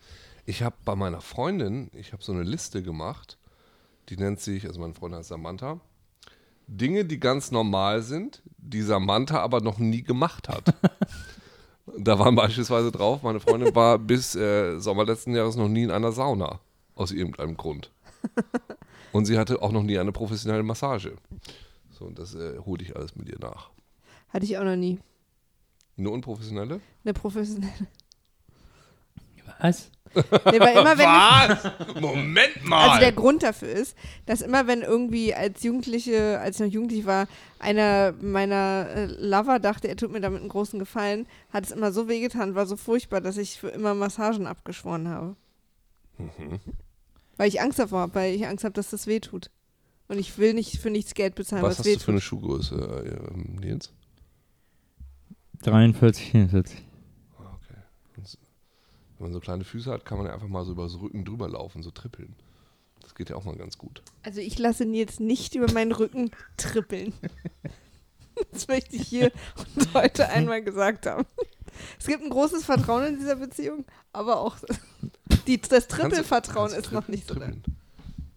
Ich 0.47 0.63
habe 0.63 0.77
bei 0.85 0.95
meiner 0.95 1.21
Freundin, 1.21 1.91
ich 1.93 2.13
habe 2.13 2.23
so 2.23 2.33
eine 2.33 2.45
Liste 2.45 2.83
gemacht, 2.83 3.37
die 4.09 4.17
nennt 4.17 4.41
sich, 4.41 4.67
also 4.67 4.81
meine 4.81 4.95
Freundin 4.95 5.19
heißt 5.19 5.29
Samantha, 5.29 5.81
Dinge, 6.67 7.05
die 7.05 7.21
ganz 7.21 7.51
normal 7.51 8.03
sind, 8.03 8.43
die 8.57 8.83
Samantha 8.83 9.41
aber 9.41 9.61
noch 9.61 9.79
nie 9.79 10.03
gemacht 10.03 10.49
hat. 10.49 10.75
da 11.99 12.19
waren 12.19 12.35
beispielsweise 12.35 12.93
drauf, 12.93 13.23
meine 13.23 13.41
Freundin 13.41 13.75
war 13.75 13.99
bis 13.99 14.35
äh, 14.35 14.79
Sommer 14.79 15.05
letzten 15.05 15.35
Jahres 15.35 15.57
noch 15.57 15.69
nie 15.69 15.83
in 15.83 15.91
einer 15.91 16.13
Sauna, 16.13 16.61
aus 16.95 17.13
irgendeinem 17.13 17.57
Grund. 17.57 17.91
Und 19.13 19.27
sie 19.27 19.39
hatte 19.39 19.61
auch 19.61 19.73
noch 19.73 19.83
nie 19.83 19.99
eine 19.99 20.13
professionelle 20.13 20.63
Massage. 20.63 21.17
So, 21.91 22.07
und 22.07 22.19
das 22.19 22.35
äh, 22.35 22.59
hole 22.61 22.83
ich 22.83 22.97
alles 22.97 23.15
mit 23.15 23.29
ihr 23.29 23.39
nach. 23.39 23.71
Hatte 24.31 24.47
ich 24.47 24.57
auch 24.57 24.65
noch 24.65 24.77
nie. 24.77 24.99
Eine 25.99 26.09
unprofessionelle? 26.09 26.81
Eine 27.05 27.13
professionelle. 27.13 27.89
Was? 29.63 29.91
Nee, 30.15 30.61
weil 30.61 30.77
immer 30.77 30.99
wenn 30.99 31.07
Was? 31.07 32.01
Moment 32.01 32.65
mal! 32.65 32.91
Also 32.91 33.01
der 33.01 33.13
Grund 33.13 33.43
dafür 33.43 33.71
ist, 33.71 33.97
dass 34.27 34.43
immer 34.43 34.67
wenn 34.67 34.83
irgendwie 34.83 35.35
als 35.35 35.63
Jugendliche, 35.63 36.39
als 36.41 36.57
ich 36.57 36.67
noch 36.67 36.73
jugendlich 36.73 37.07
war, 37.07 37.29
einer 37.59 38.13
meiner 38.21 38.89
äh, 38.95 39.05
Lover 39.07 39.59
dachte, 39.59 39.89
er 39.89 39.97
tut 39.97 40.13
mir 40.13 40.21
damit 40.21 40.41
einen 40.41 40.51
großen 40.51 40.79
Gefallen, 40.79 41.27
hat 41.51 41.65
es 41.65 41.71
immer 41.71 41.93
so 41.93 42.09
wehgetan, 42.09 42.55
war 42.55 42.67
so 42.67 42.77
furchtbar, 42.77 43.21
dass 43.21 43.39
ich 43.39 43.59
für 43.59 43.69
immer 43.69 43.95
Massagen 43.95 44.47
abgeschworen 44.47 45.09
habe. 45.09 45.37
Mhm. 46.19 46.61
Weil 47.39 47.49
ich 47.49 47.61
Angst 47.61 47.79
davor 47.79 48.01
habe, 48.01 48.15
weil 48.15 48.35
ich 48.35 48.47
Angst 48.47 48.65
habe, 48.65 48.75
dass 48.75 48.91
das 48.91 49.07
weh 49.07 49.21
tut. 49.21 49.51
Und 50.09 50.19
ich 50.19 50.37
will 50.37 50.53
nicht 50.53 50.79
für 50.79 50.91
nichts 50.91 51.15
Geld 51.15 51.35
bezahlen, 51.37 51.63
Was 51.63 51.71
was, 51.71 51.79
hast 51.79 51.87
weh 51.87 51.95
du 51.95 52.01
für 52.01 52.11
eine. 52.11 52.21
Schuhgröße, 52.21 53.23
äh, 53.35 53.39
Nils? 53.61 53.93
43, 55.63 56.33
44. 56.33 56.83
Wenn 59.23 59.29
man 59.29 59.35
so 59.35 59.41
kleine 59.41 59.63
Füße 59.63 59.89
hat, 59.89 60.05
kann 60.05 60.19
man 60.19 60.27
ja 60.27 60.35
einfach 60.35 60.49
mal 60.49 60.65
so 60.65 60.73
über 60.73 60.83
das 60.83 61.01
Rücken 61.01 61.25
drüber 61.25 61.49
laufen, 61.49 61.85
so 61.85 61.93
trippeln. 61.93 62.35
Das 63.03 63.15
geht 63.15 63.31
ja 63.31 63.37
auch 63.37 63.45
mal 63.45 63.55
ganz 63.55 63.79
gut. 63.79 64.03
Also 64.25 64.41
ich 64.41 64.59
lasse 64.59 64.85
Nils 64.85 65.21
nicht 65.21 65.55
über 65.55 65.71
meinen 65.73 65.93
Rücken 65.93 66.33
trippeln. 66.57 67.13
Das 68.51 68.67
möchte 68.67 68.97
ich 68.97 69.07
hier 69.07 69.31
und 69.77 69.93
heute 69.93 70.27
einmal 70.31 70.63
gesagt 70.65 71.05
haben. 71.05 71.27
Es 72.01 72.07
gibt 72.07 72.25
ein 72.25 72.31
großes 72.31 72.65
Vertrauen 72.65 73.05
in 73.05 73.19
dieser 73.19 73.37
Beziehung, 73.37 73.85
aber 74.15 74.41
auch 74.41 74.57
die, 75.47 75.61
das 75.61 75.87
Trippelvertrauen 75.87 76.73
ist 76.73 76.93
noch 76.93 77.09
nicht 77.09 77.29
so 77.29 77.35
da. 77.35 77.41
trippeln. 77.41 77.63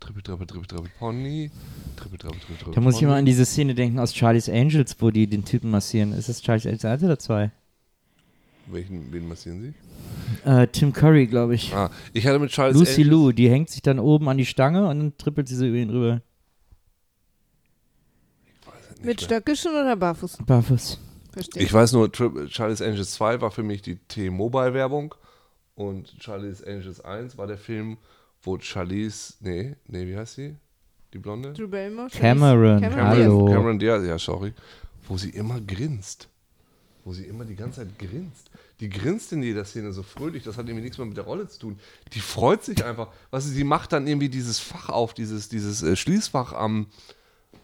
Trippel, 0.01 0.21
trippel, 0.21 0.47
trippel, 0.47 0.67
trippel, 0.67 0.91
Pony. 0.99 1.49
Trippel, 1.95 2.17
trippel, 2.19 2.39
trippel, 2.39 2.57
trippel, 2.57 2.73
Da 2.73 2.81
muss 2.81 2.97
ich 2.97 3.03
mal 3.03 3.17
an 3.17 3.25
diese 3.25 3.45
Szene 3.45 3.73
denken 3.73 3.99
aus 3.99 4.13
Charlie's 4.13 4.49
Angels, 4.49 4.97
wo 4.99 5.09
die 5.11 5.27
den 5.27 5.45
Typen 5.45 5.71
massieren. 5.71 6.11
Ist 6.11 6.27
das 6.27 6.43
Charlie's 6.43 6.65
Angels 6.65 6.83
1 6.85 7.03
oder 7.03 7.17
2? 7.17 7.51
Welchen, 8.67 9.11
wen 9.13 9.27
massieren 9.27 9.61
Sie? 9.61 10.49
Äh, 10.49 10.67
Tim 10.67 10.91
Curry, 10.91 11.27
glaube 11.27 11.55
ich. 11.55 11.73
Ah, 11.73 11.91
ich 12.13 12.25
hatte 12.25 12.39
mit 12.39 12.51
Charles 12.51 12.77
Lucy 12.77 13.01
Angels- 13.01 13.07
Lou, 13.09 13.31
die 13.31 13.49
hängt 13.49 13.69
sich 13.69 13.81
dann 13.81 13.99
oben 13.99 14.27
an 14.27 14.37
die 14.37 14.45
Stange 14.45 14.87
und 14.87 14.97
dann 14.99 15.17
trippelt 15.17 15.47
sie 15.47 15.55
so 15.55 15.65
über 15.65 15.77
ihn 15.77 15.89
rüber. 15.89 16.21
Mit 19.03 19.21
Stöckischen 19.21 19.71
oder 19.71 19.95
barfuß? 19.95 20.37
Barfuß. 20.45 20.99
Verstehe. 21.31 21.63
Ich 21.63 21.71
weiß 21.71 21.91
nur, 21.93 22.11
Tri 22.11 22.29
Charlie's 22.49 22.81
Angels 22.81 23.11
2 23.11 23.41
war 23.41 23.51
für 23.51 23.61
mich 23.61 23.81
die 23.81 23.97
T-Mobile-Werbung 23.97 25.13
und 25.75 26.15
Charlie's 26.19 26.63
Angels 26.63 27.01
1 27.01 27.37
war 27.37 27.45
der 27.45 27.57
Film, 27.57 27.97
wo 28.41 28.57
Charlize, 28.57 29.33
nee, 29.41 29.75
nee, 29.87 30.07
wie 30.07 30.15
heißt 30.17 30.35
sie? 30.35 30.55
Die 31.13 31.19
Blonde? 31.19 31.53
Drew? 31.53 31.67
Cameron, 31.69 32.81
Cameron 32.81 33.07
hallo. 33.07 33.45
Cameron 33.45 33.79
Diaz, 33.79 34.03
ja, 34.05 34.17
sorry. 34.17 34.53
Wo 35.07 35.17
sie 35.17 35.29
immer 35.29 35.61
grinst. 35.61 36.29
Wo 37.05 37.13
sie 37.13 37.23
immer 37.23 37.45
die 37.45 37.55
ganze 37.55 37.81
Zeit 37.81 37.99
grinst. 37.99 38.49
Die 38.79 38.89
grinst 38.89 39.31
in 39.31 39.43
jeder 39.43 39.63
Szene 39.63 39.93
so 39.93 40.03
fröhlich, 40.03 40.43
das 40.43 40.57
hat 40.57 40.65
irgendwie 40.65 40.83
nichts 40.83 40.97
mehr 40.97 41.05
mit 41.05 41.15
der 41.15 41.23
Rolle 41.23 41.47
zu 41.47 41.59
tun. 41.59 41.79
Die 42.13 42.19
freut 42.19 42.63
sich 42.63 42.83
einfach. 42.83 43.09
Was 43.29 43.45
sie 43.45 43.63
macht 43.63 43.93
dann 43.93 44.07
irgendwie 44.07 44.27
dieses 44.27 44.59
Fach 44.59 44.89
auf, 44.89 45.13
dieses, 45.13 45.47
dieses 45.47 45.83
äh, 45.83 45.95
Schließfach 45.95 46.53
am, 46.53 46.87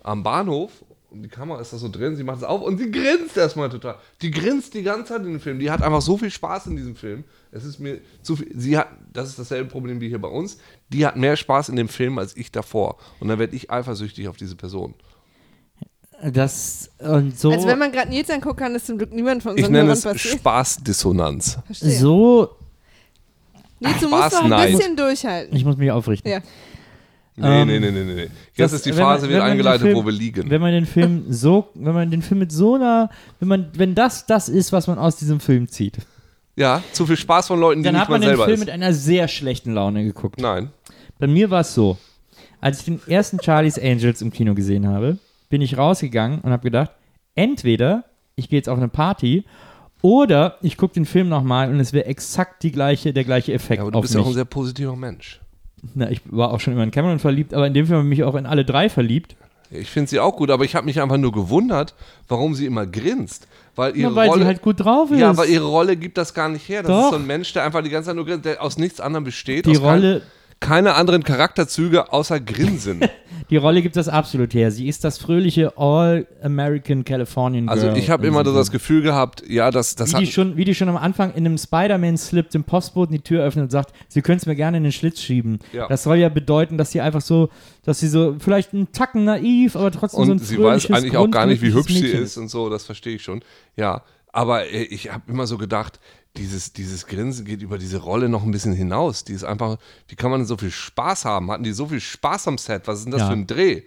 am 0.04 0.22
Bahnhof. 0.24 0.72
Und 1.10 1.24
die 1.24 1.28
Kamera 1.28 1.60
ist 1.60 1.74
da 1.74 1.78
so 1.78 1.90
drin, 1.90 2.16
sie 2.16 2.24
macht 2.24 2.38
es 2.38 2.44
auf 2.46 2.62
und 2.62 2.78
sie 2.78 2.90
grinst 2.90 3.36
erstmal 3.36 3.68
total. 3.68 3.98
Die 4.22 4.32
grinst 4.32 4.76
die 4.76 4.84
ganze 4.84 5.12
Zeit 5.12 5.26
in 5.26 5.34
dem 5.34 5.42
Film. 5.42 5.60
Die 5.60 5.70
hat 5.70 5.82
einfach 5.82 6.02
so 6.02 6.18
viel 6.18 6.32
Spaß 6.32 6.68
in 6.68 6.78
diesem 6.78 6.96
Film. 6.96 7.26
Es 7.52 7.66
ist 7.66 7.80
mir 7.80 8.00
zu 8.22 8.38
viel. 8.38 8.50
Sie 8.56 8.78
hat, 8.78 8.88
das 9.12 9.28
ist 9.28 9.40
dasselbe 9.40 9.70
Problem 9.70 10.00
wie 10.00 10.08
hier 10.08 10.22
bei 10.22 10.30
uns. 10.30 10.60
Die 10.88 11.06
hat 11.06 11.18
mehr 11.18 11.36
Spaß 11.36 11.68
in 11.68 11.76
dem 11.76 11.90
Film 11.90 12.18
als 12.18 12.38
ich 12.38 12.52
davor. 12.52 12.98
Und 13.20 13.28
dann 13.28 13.40
werde 13.40 13.56
ich 13.56 13.70
eifersüchtig 13.72 14.30
auf 14.30 14.38
diese 14.38 14.56
Person. 14.56 14.94
Das 16.34 16.90
und 17.00 17.40
so. 17.40 17.52
Also 17.52 17.68
wenn 17.68 17.80
man 17.80 17.92
gerade 17.92 18.10
Nils 18.10 18.30
anguckt, 18.30 18.58
kann 18.60 18.74
das 18.74 18.86
zum 18.86 18.98
Glück 18.98 19.12
niemand 19.12 19.42
von 19.42 19.58
Ich 19.58 19.66
unseren 19.66 19.86
nenne 19.88 19.92
es. 19.94 20.22
Spaßdissonanz. 20.22 21.58
Verstehe. 21.66 21.90
so. 21.98 22.50
Nils, 23.80 24.00
du 24.00 24.08
Spaß, 24.08 24.12
musst 24.12 24.34
noch 24.36 24.44
ein 24.44 24.50
nein. 24.50 24.72
bisschen 24.78 24.96
durchhalten. 24.96 25.56
Ich 25.56 25.66
muss 25.66 25.78
mich 25.78 25.90
aufrichten. 25.92 26.32
Ja. 26.32 26.40
Nee, 27.38 27.62
Ähm, 27.62 27.68
nee, 27.70 27.80
nee, 27.80 27.92
nee, 27.92 28.04
nee. 28.04 28.22
Jetzt 28.22 28.32
das- 28.58 28.74
ist 28.74 28.86
die 28.86 28.90
wenn 28.92 28.98
man- 28.98 29.06
Phase 29.06 29.22
wenn 29.24 29.30
wieder 29.30 29.40
man 29.40 29.48
den 29.48 29.52
eingeleitet, 29.54 29.82
Film- 29.82 29.96
wo 29.98 30.06
wir 30.06 30.12
liegen. 30.12 30.50
Wenn 30.50 30.62
man 30.62 30.74
den 30.74 30.86
Film 30.86 31.26
so, 31.30 31.70
wenn 31.74 31.94
man 31.94 32.12
den 32.12 32.22
Film 32.22 32.40
mit 32.42 32.52
so 32.52 32.76
einer, 32.76 33.10
wenn 33.40 33.48
man, 33.48 33.72
wenn 33.74 33.96
das 33.96 34.26
das 34.28 34.50
ist, 34.50 34.72
was 34.72 34.86
man 34.88 35.00
aus 35.00 35.16
diesem 35.16 35.40
Film 35.40 35.68
zieht, 35.70 35.98
Ja, 36.56 36.84
zu 36.92 37.08
viel 37.08 37.18
Spaß 37.18 37.48
von 37.48 37.60
Leuten, 37.60 37.82
die 37.82 37.86
dann 37.86 37.94
nicht 37.96 38.02
hat 38.02 38.10
man 38.10 38.20
man 38.20 38.22
den 38.22 38.28
selber 38.32 38.44
Film 38.46 38.56
ist. 38.56 38.60
mit 38.60 38.70
einer 38.70 38.94
sehr 38.94 39.28
schlechten 39.28 39.74
Laune 39.74 40.04
geguckt. 40.04 40.40
Nein. 40.40 40.70
Bei 41.18 41.26
mir 41.26 41.50
war 41.50 41.62
es 41.62 41.74
so, 41.74 41.98
als 42.60 42.80
ich 42.80 42.86
den 42.86 43.00
ersten 43.08 43.40
Charlie's 43.42 43.80
Angels 43.80 44.22
im 44.22 44.32
Kino 44.32 44.54
gesehen 44.54 44.88
habe, 44.88 45.18
bin 45.52 45.62
ich 45.62 45.78
rausgegangen 45.78 46.40
und 46.40 46.52
habe 46.52 46.64
gedacht, 46.64 46.90
entweder 47.36 48.06
ich 48.36 48.50
gehe 48.50 48.58
jetzt 48.58 48.70
auf 48.70 48.78
eine 48.80 48.88
Party 48.88 49.46
oder 50.02 50.58
ich 50.62 50.78
gucke 50.78 50.96
den 50.96 51.06
Film 51.06 51.30
nochmal 51.30 51.70
und 51.70 51.80
es 51.80 51.94
wäre 51.94 52.06
exakt 52.08 52.64
die 52.64 52.72
gleiche, 52.72 53.14
der 53.14 53.24
gleiche 53.24 53.54
Effekt 53.54 53.78
Ja, 53.78 53.84
aber 53.84 53.92
du 53.92 54.02
bist 54.02 54.16
ja 54.16 54.22
auch 54.22 54.28
ein 54.28 54.34
sehr 54.34 54.46
positiver 54.46 54.96
Mensch. 54.96 55.40
Na, 55.94 56.10
ich 56.10 56.22
war 56.26 56.52
auch 56.52 56.60
schon 56.60 56.74
immer 56.74 56.84
in 56.84 56.92
Cameron 56.92 57.20
verliebt, 57.20 57.54
aber 57.54 57.68
in 57.68 57.74
dem 57.74 57.86
Film 57.86 58.00
habe 58.00 58.08
ich 58.08 58.18
mich 58.18 58.24
auch 58.24 58.36
in 58.36 58.46
alle 58.48 58.66
drei 58.66 58.90
verliebt. 58.90 59.36
Ich 59.70 59.90
finde 59.90 60.10
sie 60.10 60.20
auch 60.20 60.36
gut, 60.36 60.52
aber 60.52 60.66
ich 60.66 60.76
habe 60.76 60.86
mich 60.86 61.00
einfach 61.02 61.18
nur 61.18 61.32
gewundert, 61.32 61.96
warum 62.28 62.56
sie 62.56 62.66
immer 62.66 62.86
grinst. 62.86 63.48
Weil 63.76 63.96
ihre 63.96 64.10
Ja, 64.10 64.16
weil 64.16 64.30
Rolle, 64.30 64.42
sie 64.42 64.46
halt 64.48 64.62
gut 64.62 64.80
drauf 64.82 65.12
ist. 65.12 65.20
Ja, 65.20 65.30
aber 65.30 65.46
ihre 65.46 65.66
Rolle 65.66 65.96
gibt 65.96 66.18
das 66.18 66.34
gar 66.34 66.50
nicht 66.50 66.68
her. 66.68 66.84
Das 66.84 66.90
Doch. 66.92 67.04
ist 67.06 67.10
so 67.12 67.16
ein 67.16 67.26
Mensch, 67.26 67.54
der 67.54 67.64
einfach 67.64 67.82
die 67.82 67.90
ganze 67.90 68.08
Zeit 68.08 68.16
nur 68.18 68.26
grinst, 68.26 68.44
der 68.46 68.62
aus 68.62 68.78
nichts 68.78 69.00
anderem 69.00 69.24
besteht. 69.24 69.66
die 69.66 69.76
Rolle, 69.76 70.24
keine 70.62 70.94
anderen 70.94 71.24
Charakterzüge 71.24 72.14
außer 72.14 72.40
Grinsen. 72.40 73.02
die 73.50 73.58
Rolle 73.58 73.82
gibt 73.82 73.98
das 73.98 74.08
absolut 74.08 74.54
her. 74.54 74.72
Sie 74.72 74.88
ist 74.88 75.04
das 75.04 75.18
fröhliche 75.18 75.78
All-American 75.78 77.04
Californian 77.04 77.66
Girl. 77.66 77.78
Also 77.78 77.92
ich 77.98 78.10
habe 78.10 78.26
immer 78.28 78.44
diesem 78.44 78.58
das. 78.58 78.72
Gefühl 78.72 79.02
gehabt, 79.02 79.44
ja, 79.48 79.72
das, 79.72 79.96
das 79.96 80.12
wie 80.12 80.14
hat, 80.14 80.22
die, 80.22 80.28
schon, 80.28 80.56
wie 80.56 80.64
die 80.64 80.76
schon 80.76 80.88
am 80.88 80.98
Anfang 80.98 81.34
in 81.34 81.46
einem 81.46 81.58
Spider-Man-Slip 81.58 82.52
dem 82.52 82.64
Postboten 82.64 83.14
die 83.14 83.22
Tür 83.22 83.44
öffnet 83.44 83.64
und 83.64 83.72
sagt, 83.72 83.94
sie 84.08 84.22
können 84.22 84.38
es 84.38 84.46
mir 84.46 84.56
gerne 84.56 84.78
in 84.78 84.84
den 84.84 84.94
Schlitz 84.94 85.20
schieben. 85.20 85.60
Ja. 85.74 85.88
Das 85.88 86.04
soll 86.04 86.18
ja 86.18 86.30
bedeuten, 86.30 86.78
dass 86.78 86.92
sie 86.92 87.02
einfach 87.02 87.22
so, 87.22 87.50
dass 87.84 88.00
sie 88.00 88.08
so, 88.08 88.36
vielleicht 88.40 88.74
einen 88.74 88.92
Tacken 88.92 89.26
naiv, 89.26 89.76
aber 89.76 89.92
trotzdem 89.92 90.26
so 90.26 90.32
ein 90.32 90.32
und 90.32 90.46
sie 90.46 90.62
weiß 90.62 90.92
eigentlich 90.92 91.18
auch 91.18 91.30
gar 91.30 91.48
nicht, 91.48 91.62
wie 91.62 91.74
hübsch 91.74 91.88
grundglückliches 91.88 91.98
sie 91.98 92.04
Mädchen 92.04 92.24
ist 92.24 92.38
und 92.38 92.48
so, 92.50 92.70
das 92.70 92.86
verstehe 92.86 93.16
ich 93.16 93.24
schon. 93.24 93.44
Ja, 93.76 94.04
aber 94.32 94.66
äh, 94.68 94.84
ich 94.84 95.12
habe 95.12 95.24
immer 95.28 95.48
so 95.48 95.58
gedacht, 95.58 96.00
dieses, 96.38 96.74
dieses 96.74 97.08
Grinsen 97.08 97.46
geht 97.46 97.62
über 97.62 97.78
diese 97.78 97.98
Rolle 97.98 98.30
noch 98.30 98.44
ein 98.44 98.52
bisschen 98.52 98.74
hinaus. 98.74 99.24
Die 99.24 99.34
ist 99.34 99.44
einfach, 99.44 99.78
wie 100.08 100.16
kann 100.16 100.32
man 100.32 100.40
denn 100.42 100.48
so 100.48 100.58
viel 100.58 100.72
Spaß 100.72 101.26
haben? 101.26 101.52
Hatten 101.52 101.64
die 101.64 101.74
so 101.74 101.88
viel 101.88 102.00
Spaß 102.00 102.48
am 102.48 102.58
Set? 102.58 102.88
Was 102.88 103.00
ist 103.00 103.06
denn 103.06 103.12
das 103.12 103.22
Ja. 103.22 103.28
für 103.28 103.34
ein 103.34 103.48
Dreh? 103.48 103.82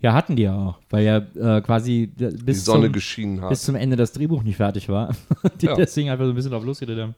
Ja, 0.00 0.14
hatten 0.14 0.34
die 0.34 0.42
ja 0.42 0.54
auch, 0.56 0.78
weil 0.90 1.04
ja 1.04 1.18
äh, 1.18 1.60
quasi 1.60 2.10
äh, 2.18 2.30
bis, 2.32 2.64
Sonne 2.64 2.90
zum, 2.92 3.48
bis 3.48 3.62
zum 3.62 3.76
Ende 3.76 3.94
das 3.96 4.12
Drehbuch 4.12 4.42
nicht 4.42 4.56
fertig 4.56 4.88
war. 4.88 5.14
die 5.60 5.66
Ja. 5.66 5.76
deswegen 5.76 6.10
einfach 6.10 6.24
so 6.24 6.30
ein 6.32 6.34
bisschen 6.34 6.50
drauf 6.50 6.64
losgeredet 6.64 7.00
haben. 7.02 7.14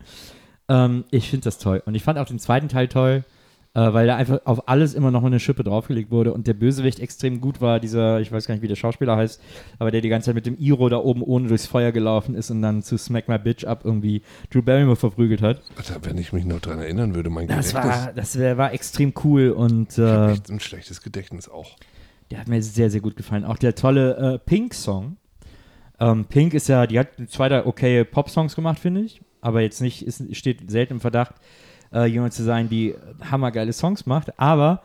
Ähm, 0.69 1.05
ich 1.11 1.31
finde 1.31 1.45
das 1.45 1.59
toll. 1.59 1.83
Und 1.87 1.95
ich 1.95 2.03
fand 2.03 2.19
auch 2.19 2.27
den 2.27 2.39
zweiten 2.39 2.69
Teil 2.69 2.89
toll, 2.89 3.25
äh, 3.75 3.93
weil 3.93 4.07
da 4.07 4.17
einfach 4.17 4.41
auf 4.45 4.69
alles 4.69 4.95
immer 4.95 5.11
noch 5.11 5.25
eine 5.25 5.41
Schippe 5.41 5.65
draufgelegt 5.65 6.11
wurde 6.11 6.33
und 6.33 6.47
der 6.47 6.55
Bösewicht 6.55 7.01
extrem 7.01 7.41
gut 7.41 7.61
war, 7.61 7.81
dieser, 7.81 8.21
ich 8.21 8.31
weiß 8.31 8.47
gar 8.47 8.55
nicht, 8.55 8.63
wie 8.63 8.69
der 8.69 8.77
Schauspieler 8.77 9.17
heißt, 9.17 9.41
aber 9.79 9.91
der 9.91 10.01
die 10.01 10.09
ganze 10.09 10.27
Zeit 10.27 10.35
mit 10.37 10.47
dem 10.47 10.57
Iro 10.59 10.89
da 10.89 10.99
oben 10.99 11.23
ohne 11.23 11.49
durchs 11.49 11.67
Feuer 11.67 11.91
gelaufen 11.93 12.35
ist 12.35 12.51
und 12.51 12.63
dann 12.63 12.83
zu 12.83 12.97
Smack 12.97 13.29
My 13.29 13.39
Bitch 13.39 13.65
Up 13.65 13.85
irgendwie 13.85 14.23
Drew 14.51 14.63
Barrymore 14.63 14.97
verprügelt 14.97 15.43
hat. 15.43 15.61
Alter, 15.77 15.97
wenn 16.05 16.19
ich 16.19 16.33
mich 16.33 16.45
noch 16.45 16.61
dran 16.61 16.79
erinnern 16.79 17.15
würde, 17.15 17.31
mein 17.31 17.49
Das 17.49 17.75
Gedächtnis. 17.75 17.95
war, 18.07 18.13
das 18.13 18.39
wär, 18.39 18.57
war 18.59 18.73
extrem 18.73 19.13
cool 19.25 19.51
und 19.51 19.99
äh, 19.99 20.33
echt 20.33 20.49
ein 20.51 20.61
schlechtes 20.61 21.03
Gedächtnis 21.03 21.49
auch. 21.49 21.77
der 22.31 22.39
hat 22.41 22.49
mir 22.49 22.63
sehr, 22.63 22.91
sehr 22.91 23.01
gut 23.01 23.17
gefallen. 23.17 23.45
Auch 23.45 23.59
der 23.59 23.75
tolle 23.75 24.35
äh, 24.35 24.39
Pink-Song. 24.39 25.17
Ähm, 26.01 26.25
Pink 26.27 26.55
ist 26.55 26.69
ja, 26.69 26.87
die 26.87 26.99
hat 26.99 27.09
zwei 27.29 27.49
da 27.49 27.67
okay 27.67 28.05
Pop-Songs 28.05 28.55
gemacht, 28.55 28.79
finde 28.79 29.01
ich. 29.03 29.21
Aber 29.41 29.61
jetzt 29.61 29.81
nicht, 29.81 30.05
ist, 30.07 30.35
steht 30.37 30.71
selten 30.71 30.95
im 30.95 31.01
Verdacht, 31.01 31.35
äh, 31.95 32.07
jemand 32.07 32.35
zu 32.35 32.43
sein, 32.43 32.69
die 32.69 32.95
hammergeile 33.31 33.73
Songs 33.73 34.05
macht. 34.05 34.39
Aber 34.39 34.83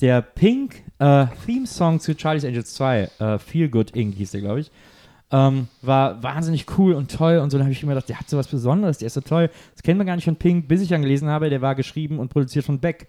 der 0.00 0.22
Pink 0.22 0.82
äh, 0.98 1.26
zu 1.98 2.14
Charlie's 2.16 2.44
Angels 2.44 2.74
2, 2.74 3.10
äh, 3.18 3.38
Feel 3.38 3.68
Good 3.68 3.90
Inc. 3.92 4.14
hieß 4.14 4.30
der, 4.30 4.40
glaube 4.40 4.60
ich, 4.60 4.70
ähm, 5.30 5.68
war 5.80 6.22
wahnsinnig 6.22 6.66
cool 6.78 6.94
und 6.94 7.10
toll. 7.10 7.38
Und 7.38 7.50
so 7.50 7.58
da 7.58 7.64
habe 7.64 7.72
ich 7.72 7.82
immer 7.82 7.94
gedacht, 7.94 8.08
der 8.08 8.20
hat 8.20 8.28
so 8.28 8.36
was 8.36 8.48
Besonderes, 8.48 8.98
der 8.98 9.06
ist 9.06 9.14
so 9.14 9.20
toll. 9.20 9.50
Das 9.74 9.82
kennen 9.82 9.98
wir 9.98 10.04
gar 10.04 10.14
nicht 10.14 10.24
von 10.24 10.36
Pink, 10.36 10.68
bis 10.68 10.82
ich 10.82 10.88
dann 10.88 11.02
gelesen 11.02 11.28
habe, 11.28 11.50
der 11.50 11.62
war 11.62 11.74
geschrieben 11.74 12.18
und 12.18 12.28
produziert 12.28 12.64
von 12.64 12.78
Beck. 12.78 13.08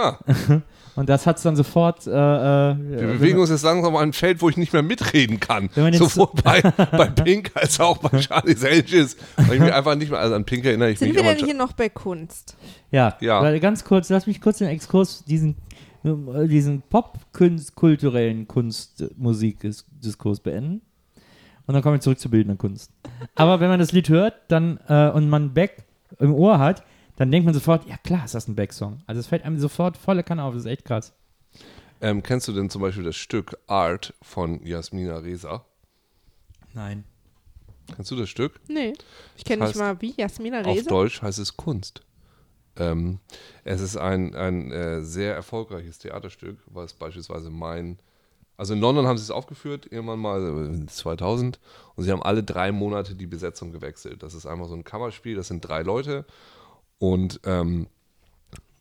Und 0.96 1.08
das 1.08 1.26
hat 1.28 1.36
es 1.36 1.44
dann 1.44 1.54
sofort. 1.54 2.08
Äh, 2.08 2.10
äh, 2.10 2.76
wir 2.76 3.06
bewegen 3.06 3.38
uns 3.38 3.50
jetzt 3.50 3.62
langsam 3.62 3.94
auf 3.94 4.00
ein 4.00 4.12
Feld, 4.12 4.42
wo 4.42 4.48
ich 4.48 4.56
nicht 4.56 4.72
mehr 4.72 4.82
mitreden 4.82 5.38
kann. 5.38 5.70
Wenn 5.76 5.84
man 5.84 5.92
jetzt 5.92 6.12
Sowohl 6.12 6.30
bei, 6.42 6.60
bei 6.60 7.06
Pink 7.06 7.52
als 7.54 7.78
auch 7.78 7.98
bei 7.98 8.20
Charlie's 8.20 8.64
Angels. 8.64 9.16
Weil 9.36 9.54
ich 9.54 9.60
mich 9.60 9.72
einfach 9.72 9.94
nicht 9.94 10.10
mehr, 10.10 10.18
also 10.18 10.34
an 10.34 10.44
Pink 10.44 10.64
erinnere 10.64 10.90
ich 10.90 10.98
Sind 10.98 11.14
mich 11.14 11.22
wir 11.22 11.34
denn 11.34 11.44
hier 11.44 11.54
noch 11.54 11.72
bei 11.72 11.88
Kunst? 11.88 12.56
Ja, 12.90 13.16
Ja. 13.20 13.40
weil 13.42 13.60
ganz 13.60 13.84
kurz, 13.84 14.08
lass 14.08 14.26
mich 14.26 14.40
kurz 14.40 14.58
den 14.58 14.66
Exkurs, 14.68 15.22
diesen, 15.24 15.54
diesen 16.02 16.82
pop-kulturellen 16.82 18.48
Kunst-Musik-Diskurs 18.48 20.40
beenden. 20.40 20.80
Und 21.66 21.74
dann 21.74 21.82
kommen 21.82 21.96
wir 21.96 22.00
zurück 22.00 22.18
zur 22.18 22.30
bildenden 22.32 22.58
Kunst. 22.58 22.90
Aber 23.36 23.60
wenn 23.60 23.68
man 23.68 23.78
das 23.78 23.92
Lied 23.92 24.08
hört 24.08 24.34
dann, 24.48 24.80
äh, 24.88 25.10
und 25.10 25.28
man 25.28 25.52
Beck 25.54 25.84
im 26.18 26.34
Ohr 26.34 26.58
hat, 26.58 26.82
dann 27.18 27.32
denkt 27.32 27.44
man 27.44 27.54
sofort, 27.54 27.86
ja 27.88 27.96
klar 27.96 28.24
ist 28.24 28.34
das 28.34 28.48
ein 28.48 28.54
Beck-Song. 28.54 29.02
Also 29.06 29.20
es 29.20 29.26
fällt 29.26 29.42
einem 29.42 29.58
sofort 29.58 29.96
volle 29.96 30.22
Kanne 30.22 30.44
auf, 30.44 30.54
das 30.54 30.64
ist 30.64 30.70
echt 30.70 30.84
krass. 30.84 31.12
Ähm, 32.00 32.22
kennst 32.22 32.46
du 32.46 32.52
denn 32.52 32.70
zum 32.70 32.80
Beispiel 32.80 33.02
das 33.02 33.16
Stück 33.16 33.58
Art 33.66 34.14
von 34.22 34.64
Jasmina 34.64 35.18
Reza? 35.18 35.64
Nein. 36.74 37.04
Kennst 37.94 38.10
du 38.12 38.16
das 38.16 38.28
Stück? 38.28 38.60
Nee. 38.68 38.92
Ich 39.36 39.44
kenne 39.44 39.64
nicht 39.64 39.76
mal 39.76 40.00
wie. 40.00 40.14
Jasmina 40.16 40.60
Auf 40.60 40.66
Reza? 40.66 40.88
Deutsch 40.88 41.20
heißt 41.20 41.40
es 41.40 41.56
Kunst. 41.56 42.02
Ähm, 42.76 43.18
es 43.64 43.80
ist 43.80 43.96
ein, 43.96 44.36
ein 44.36 44.70
äh, 44.70 45.02
sehr 45.02 45.34
erfolgreiches 45.34 45.98
Theaterstück, 45.98 46.58
was 46.66 46.94
beispielsweise 46.94 47.50
mein. 47.50 47.98
Also 48.56 48.74
in 48.74 48.80
London 48.80 49.06
haben 49.06 49.16
sie 49.18 49.24
es 49.24 49.30
aufgeführt, 49.30 49.86
irgendwann 49.90 50.20
mal 50.20 50.82
äh, 50.82 50.86
2000, 50.86 51.58
und 51.96 52.04
sie 52.04 52.12
haben 52.12 52.22
alle 52.22 52.44
drei 52.44 52.70
Monate 52.70 53.14
die 53.14 53.26
Besetzung 53.26 53.72
gewechselt. 53.72 54.22
Das 54.22 54.34
ist 54.34 54.46
einfach 54.46 54.68
so 54.68 54.74
ein 54.74 54.84
Kammerspiel, 54.84 55.34
das 55.34 55.48
sind 55.48 55.60
drei 55.60 55.82
Leute, 55.82 56.24
und 56.98 57.40
ähm, 57.44 57.88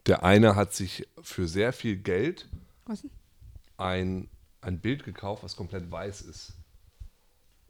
der 0.06 0.24
eine 0.24 0.56
hat 0.56 0.74
sich 0.74 1.08
für 1.22 1.48
sehr 1.48 1.74
viel 1.74 1.98
Geld 1.98 2.48
ein, 3.78 4.30
ein 4.62 4.80
Bild 4.80 5.04
gekauft, 5.04 5.44
was 5.44 5.56
komplett 5.56 5.92
weiß 5.92 6.22
ist. 6.22 6.54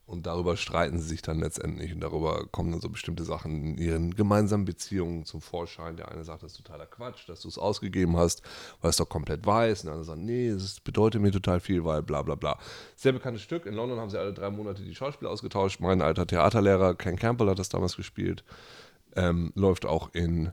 Und 0.06 0.26
darüber 0.26 0.56
streiten 0.56 1.00
sie 1.00 1.08
sich 1.10 1.22
dann 1.22 1.42
letztendlich 1.42 1.92
und 1.92 2.00
darüber 2.00 2.48
kommen 2.48 2.72
dann 2.72 2.80
so 2.80 2.88
bestimmte 2.88 3.26
Sachen 3.26 3.52
in 3.52 3.78
ihren 3.78 4.16
gemeinsamen 4.16 4.64
Beziehungen 4.64 5.26
zum 5.26 5.42
Vorschein. 5.42 5.98
Der 5.98 6.10
eine 6.10 6.24
sagt, 6.24 6.44
das 6.44 6.54
ist 6.54 6.64
totaler 6.64 6.86
Quatsch, 6.86 7.28
dass 7.28 7.42
du 7.42 7.50
es 7.50 7.58
ausgegeben 7.58 8.16
hast, 8.16 8.42
weil 8.80 8.92
es 8.92 8.96
doch 8.96 9.10
komplett 9.10 9.46
weiß. 9.46 9.82
Und 9.82 9.88
der 9.88 9.94
andere 9.96 10.06
sagt, 10.06 10.20
nee, 10.20 10.48
es 10.48 10.80
bedeutet 10.80 11.22
mir 11.22 11.32
total 11.32 11.60
viel, 11.60 11.84
weil 11.84 12.04
bla 12.04 12.22
bla 12.22 12.36
bla. 12.36 12.58
Sehr 12.96 13.12
bekanntes 13.12 13.42
Stück. 13.42 13.66
In 13.66 13.74
London 13.74 14.00
haben 14.00 14.10
sie 14.10 14.18
alle 14.18 14.34
drei 14.34 14.50
Monate 14.50 14.82
die 14.82 14.96
Schauspieler 14.96 15.30
ausgetauscht. 15.30 15.82
Mein 15.82 16.02
alter 16.02 16.26
Theaterlehrer 16.26 16.96
Ken 16.96 17.18
Campbell 17.18 17.50
hat 17.50 17.60
das 17.60 17.68
damals 17.68 17.98
gespielt. 17.98 18.46
Ähm, 19.18 19.52
läuft 19.56 19.86
auch 19.86 20.14
in 20.14 20.52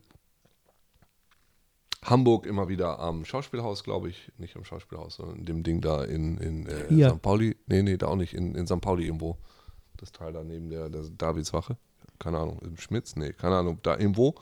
Hamburg 2.03 2.47
immer 2.47 2.69
wieder 2.69 2.99
am 2.99 3.25
Schauspielhaus, 3.25 3.85
glaube 3.85 4.09
ich. 4.09 4.33
Nicht 4.39 4.57
am 4.57 4.65
Schauspielhaus, 4.65 5.17
sondern 5.17 5.39
in 5.39 5.45
dem 5.45 5.63
Ding 5.63 5.81
da 5.81 6.03
in, 6.05 6.39
in 6.39 6.67
äh. 6.67 7.11
St. 7.11 7.23
Pauli. 7.23 7.57
Nee, 7.67 7.83
nee, 7.83 7.97
da 7.97 8.09
auch 8.09 8.17
nicht. 8.17 8.35
In, 8.35 8.55
in 8.55 8.67
St. 8.67 8.81
Pauli 8.81 9.07
irgendwo. 9.07 9.39
Das 9.97 10.13
Teil 10.13 10.33
da 10.33 10.43
neben 10.43 10.71
der, 10.71 10.89
der 10.89 11.03
Davidswache. 11.17 11.77
Keine 12.19 12.39
Ahnung. 12.39 12.61
Im 12.63 12.77
Schmitz? 12.77 13.17
Nee, 13.17 13.33
keine 13.33 13.57
Ahnung. 13.57 13.79
Da 13.83 13.97
irgendwo. 13.99 14.35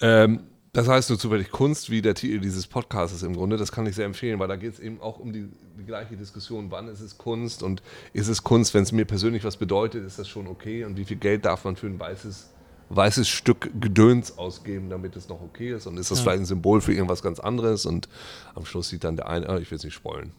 Ähm, 0.00 0.44
das 0.72 0.88
heißt 0.88 1.10
nur 1.10 1.18
zufällig 1.18 1.50
Kunst, 1.50 1.90
wie 1.90 2.00
der 2.00 2.14
Titel 2.14 2.40
dieses 2.40 2.66
Podcasts 2.66 3.14
ist 3.14 3.22
im 3.22 3.34
Grunde. 3.34 3.58
Das 3.58 3.72
kann 3.72 3.86
ich 3.86 3.94
sehr 3.94 4.06
empfehlen, 4.06 4.38
weil 4.38 4.48
da 4.48 4.56
geht 4.56 4.72
es 4.72 4.80
eben 4.80 5.02
auch 5.02 5.18
um 5.18 5.32
die, 5.32 5.48
die 5.78 5.84
gleiche 5.84 6.16
Diskussion. 6.16 6.70
Wann 6.70 6.88
ist 6.88 7.00
es 7.00 7.18
Kunst 7.18 7.62
und 7.62 7.82
ist 8.14 8.28
es 8.28 8.42
Kunst, 8.42 8.72
wenn 8.72 8.82
es 8.82 8.90
mir 8.90 9.04
persönlich 9.04 9.44
was 9.44 9.58
bedeutet, 9.58 10.06
ist 10.06 10.18
das 10.18 10.28
schon 10.28 10.46
okay? 10.46 10.84
Und 10.84 10.96
wie 10.96 11.04
viel 11.04 11.18
Geld 11.18 11.44
darf 11.44 11.64
man 11.64 11.76
für 11.76 11.88
ein 11.88 12.00
weißes, 12.00 12.48
weißes 12.90 13.28
Stück 13.28 13.70
Gedöns 13.80 14.36
ausgeben, 14.38 14.90
damit 14.90 15.16
es 15.16 15.28
noch 15.28 15.40
okay 15.40 15.72
ist? 15.74 15.86
Und 15.86 15.96
ist 15.98 16.10
das 16.10 16.20
vielleicht 16.20 16.40
ein 16.40 16.44
Symbol 16.46 16.80
für 16.80 16.92
irgendwas 16.92 17.22
ganz 17.22 17.40
anderes? 17.40 17.86
Und 17.86 18.08
am 18.54 18.64
Schluss 18.66 18.88
sieht 18.88 19.04
dann 19.04 19.16
der 19.16 19.28
eine, 19.28 19.48
ah, 19.48 19.58
ich 19.58 19.70
will 19.70 19.76
es 19.76 19.84
nicht 19.84 19.94
spoilen. 19.94 20.32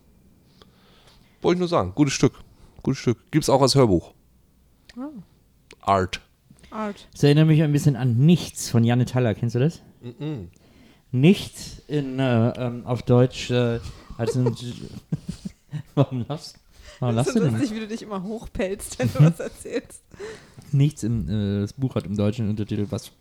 Wollte 1.41 1.56
ich 1.58 1.60
nur 1.60 1.67
sagen, 1.67 1.93
gutes 1.95 2.13
Stück. 2.13 2.34
Gutes 2.84 2.99
Stück. 2.99 3.32
Gibt 3.32 3.43
es 3.43 3.49
auch 3.49 3.62
als 3.62 3.75
Hörbuch. 3.75 4.13
Art. 5.82 6.21
Art. 6.69 7.08
Das 7.12 7.23
erinnert 7.23 7.47
mich 7.47 7.62
ein 7.62 7.71
bisschen 7.71 7.95
an 7.95 8.17
Nichts 8.17 8.69
von 8.69 8.84
Janne 8.84 9.06
Thaler. 9.06 9.34
Kennst 9.36 9.56
du 9.56 9.60
das? 9.60 9.82
Nichts 11.12 11.82
in, 11.88 12.19
äh, 12.19 12.49
ähm, 12.49 12.86
auf 12.86 13.03
Deutsch 13.03 13.51
äh, 13.51 13.79
als 14.17 14.36
ein. 14.36 14.45
warum 15.95 16.25
lachst, 16.27 16.58
warum 16.99 17.15
Das 17.15 17.25
lachst 17.27 17.36
du 17.36 17.39
so 17.41 17.45
denn? 17.45 17.53
lustig, 17.60 17.75
wie 17.75 17.79
du 17.82 17.88
dich 17.88 18.01
immer 18.01 18.23
hochpelzt, 18.23 18.99
wenn 18.99 19.10
du 19.13 19.19
was 19.21 19.39
erzählst. 19.39 20.01
Nichts 20.73 21.03
im. 21.03 21.29
Äh, 21.29 21.62
das 21.62 21.73
Buch 21.73 21.95
hat 21.95 22.05
im 22.05 22.15
deutschen 22.15 22.49
Untertitel 22.49 22.88
was, 22.89 23.12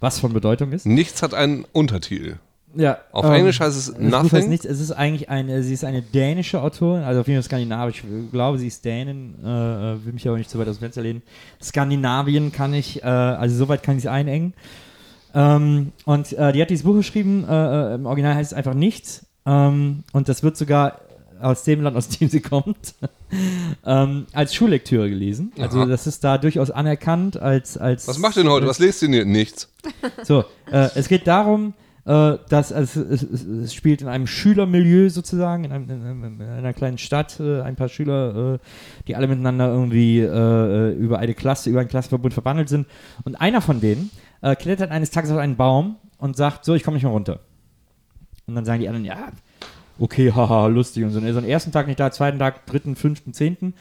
was 0.00 0.18
von 0.18 0.32
Bedeutung 0.32 0.72
ist. 0.72 0.86
Nichts 0.86 1.22
hat 1.22 1.34
einen 1.34 1.64
Untertitel. 1.72 2.38
Ja. 2.76 2.98
Auf 3.12 3.24
ähm, 3.24 3.32
Englisch 3.32 3.60
heißt 3.60 3.76
es 3.76 3.92
Buch 3.92 4.00
heißt 4.00 4.32
Nothing. 4.32 4.48
nichts. 4.48 4.64
Es 4.66 4.80
ist 4.80 4.92
eigentlich 4.92 5.28
eine, 5.30 5.62
sie 5.62 5.74
ist 5.74 5.84
eine 5.84 6.02
dänische 6.02 6.60
Autorin, 6.60 7.02
also 7.02 7.20
auf 7.20 7.28
jeden 7.28 7.40
Fall 7.40 7.46
skandinavisch. 7.46 8.02
Ich 8.04 8.30
glaube, 8.32 8.58
sie 8.58 8.66
ist 8.66 8.84
Dänin, 8.84 9.34
äh, 9.44 9.92
äh, 9.92 10.04
will 10.04 10.12
mich 10.12 10.26
aber 10.26 10.36
nicht 10.36 10.50
zu 10.50 10.58
weit 10.58 10.68
aus 10.68 10.76
dem 10.76 10.80
Fenster 10.80 11.02
lehnen. 11.02 11.22
Skandinavien 11.62 12.52
kann 12.52 12.74
ich, 12.74 13.02
äh, 13.02 13.06
also 13.06 13.56
soweit 13.56 13.82
kann 13.82 13.96
ich 13.96 14.04
es 14.04 14.10
einengen. 14.10 14.54
Ähm, 15.34 15.92
und 16.04 16.32
äh, 16.32 16.52
die 16.52 16.62
hat 16.62 16.70
dieses 16.70 16.84
Buch 16.84 16.94
geschrieben, 16.94 17.44
äh, 17.48 17.92
äh, 17.92 17.94
im 17.94 18.06
Original 18.06 18.34
heißt 18.34 18.52
es 18.52 18.58
einfach 18.58 18.74
nichts. 18.74 19.26
Ähm, 19.46 20.04
und 20.12 20.28
das 20.28 20.42
wird 20.42 20.56
sogar 20.56 21.00
aus 21.44 21.62
dem 21.62 21.82
Land, 21.82 21.96
aus 21.96 22.08
dem 22.08 22.28
sie 22.28 22.40
kommt, 22.40 22.94
ähm, 23.86 24.26
als 24.32 24.54
Schullektüre 24.54 25.08
gelesen. 25.08 25.52
Also 25.58 25.80
Aha. 25.80 25.86
das 25.86 26.06
ist 26.06 26.24
da 26.24 26.38
durchaus 26.38 26.70
anerkannt 26.70 27.36
als... 27.36 27.76
als 27.76 28.08
Was 28.08 28.18
macht 28.18 28.36
denn 28.36 28.48
heute? 28.48 28.66
Was 28.66 28.78
lest 28.78 29.02
ihr 29.02 29.10
denn? 29.10 29.30
Nichts. 29.30 29.70
so, 30.22 30.44
äh, 30.70 30.88
es 30.94 31.08
geht 31.08 31.26
darum, 31.26 31.74
äh, 32.06 32.38
dass 32.48 32.72
also, 32.72 33.02
es, 33.02 33.22
es, 33.22 33.44
es 33.44 33.74
spielt 33.74 34.02
in 34.02 34.08
einem 34.08 34.26
Schülermilieu 34.26 35.08
sozusagen, 35.08 35.64
in, 35.64 35.72
einem, 35.72 35.90
in, 35.90 36.02
einem, 36.02 36.40
in 36.40 36.48
einer 36.48 36.72
kleinen 36.72 36.98
Stadt, 36.98 37.40
äh, 37.40 37.62
ein 37.62 37.76
paar 37.76 37.88
Schüler, 37.88 38.54
äh, 38.54 38.58
die 39.06 39.16
alle 39.16 39.26
miteinander 39.26 39.68
irgendwie 39.68 40.20
äh, 40.20 40.92
über 40.92 41.18
eine 41.18 41.34
Klasse, 41.34 41.70
über 41.70 41.80
einen 41.80 41.88
Klassenverbund 41.88 42.34
verbandelt 42.34 42.68
sind. 42.68 42.86
Und 43.24 43.36
einer 43.36 43.60
von 43.60 43.80
denen 43.80 44.10
äh, 44.42 44.54
klettert 44.56 44.90
eines 44.90 45.10
Tages 45.10 45.30
auf 45.30 45.38
einen 45.38 45.56
Baum 45.56 45.96
und 46.18 46.36
sagt, 46.36 46.64
so, 46.64 46.74
ich 46.74 46.82
komme 46.82 46.96
nicht 46.96 47.04
mehr 47.04 47.12
runter. 47.12 47.40
Und 48.46 48.54
dann 48.54 48.64
sagen 48.64 48.80
die 48.80 48.88
anderen, 48.88 49.06
ja, 49.06 49.30
okay, 49.98 50.32
haha, 50.34 50.66
lustig 50.66 51.04
und 51.04 51.10
so. 51.10 51.18
Und 51.18 51.24
er 51.24 51.36
ist 51.36 51.44
ersten 51.44 51.72
Tag 51.72 51.86
nicht 51.86 52.00
da, 52.00 52.10
zweiten 52.10 52.38
Tag, 52.38 52.66
dritten, 52.66 52.96
fünften, 52.96 53.32
zehnten. 53.32 53.74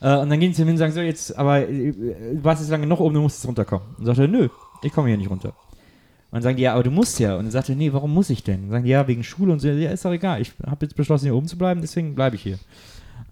Äh, 0.00 0.16
und 0.18 0.30
dann 0.30 0.40
gehen 0.40 0.52
sie 0.52 0.62
hin 0.62 0.72
und 0.72 0.78
sagen, 0.78 0.92
so, 0.92 1.00
jetzt, 1.00 1.36
aber 1.38 1.68
äh, 1.68 1.92
du 1.92 2.44
warst 2.44 2.60
jetzt 2.60 2.70
lange 2.70 2.86
noch 2.86 3.00
oben, 3.00 3.14
du 3.14 3.20
musst 3.20 3.38
jetzt 3.38 3.48
runterkommen. 3.48 3.86
Und 3.98 4.06
sagt 4.06 4.18
er, 4.18 4.28
nö, 4.28 4.48
ich 4.82 4.92
komme 4.92 5.08
hier 5.08 5.16
nicht 5.16 5.30
runter. 5.30 5.50
Und 5.50 6.36
dann 6.36 6.42
sagen 6.42 6.56
die, 6.56 6.62
ja, 6.62 6.72
aber 6.72 6.82
du 6.82 6.90
musst 6.90 7.20
ja. 7.20 7.36
Und 7.36 7.44
dann 7.44 7.50
sagt 7.50 7.68
er, 7.68 7.76
nee, 7.76 7.92
warum 7.92 8.12
muss 8.12 8.30
ich 8.30 8.42
denn? 8.42 8.64
Und 8.64 8.70
sagen 8.70 8.84
die, 8.84 8.90
ja, 8.90 9.06
wegen 9.06 9.22
Schule 9.22 9.52
und 9.52 9.60
so. 9.60 9.68
Ja, 9.68 9.90
ist 9.90 10.04
doch 10.04 10.12
egal. 10.12 10.40
Ich 10.40 10.52
habe 10.66 10.86
jetzt 10.86 10.96
beschlossen, 10.96 11.26
hier 11.26 11.34
oben 11.34 11.46
zu 11.46 11.58
bleiben, 11.58 11.80
deswegen 11.82 12.14
bleibe 12.14 12.36
ich 12.36 12.42
hier. 12.42 12.58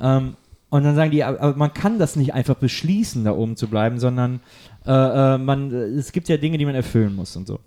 Ähm, 0.00 0.36
und 0.68 0.84
dann 0.84 0.94
sagen 0.94 1.10
die, 1.10 1.24
aber, 1.24 1.56
man 1.56 1.74
kann 1.74 1.98
das 1.98 2.14
nicht 2.14 2.32
einfach 2.32 2.54
beschließen, 2.54 3.24
da 3.24 3.32
oben 3.32 3.56
zu 3.56 3.68
bleiben, 3.68 3.98
sondern 3.98 4.40
äh, 4.86 4.92
äh, 5.34 5.38
man, 5.38 5.72
es 5.72 6.12
gibt 6.12 6.28
ja 6.28 6.36
Dinge, 6.36 6.58
die 6.58 6.64
man 6.64 6.76
erfüllen 6.76 7.16
muss 7.16 7.34
und 7.36 7.46
so. 7.46 7.58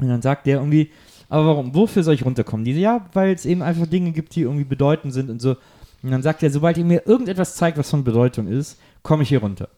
Und 0.00 0.08
dann 0.08 0.22
sagt 0.22 0.46
der 0.46 0.58
irgendwie, 0.58 0.90
aber 1.34 1.46
warum? 1.46 1.74
Wofür 1.74 2.04
soll 2.04 2.14
ich 2.14 2.24
runterkommen? 2.24 2.64
Die 2.64 2.72
ja, 2.72 3.06
weil 3.12 3.34
es 3.34 3.44
eben 3.44 3.60
einfach 3.60 3.86
Dinge 3.86 4.12
gibt, 4.12 4.36
die 4.36 4.42
irgendwie 4.42 4.64
bedeutend 4.64 5.12
sind 5.12 5.30
und 5.30 5.40
so. 5.40 5.56
Und 6.02 6.10
dann 6.12 6.22
sagt 6.22 6.44
er, 6.44 6.50
sobald 6.50 6.78
ihr 6.78 6.84
mir 6.84 7.06
irgendetwas 7.06 7.56
zeigt, 7.56 7.76
was 7.76 7.90
von 7.90 8.04
Bedeutung 8.04 8.46
ist, 8.46 8.78
komme 9.02 9.24
ich 9.24 9.30
hier 9.30 9.40
runter. 9.40 9.68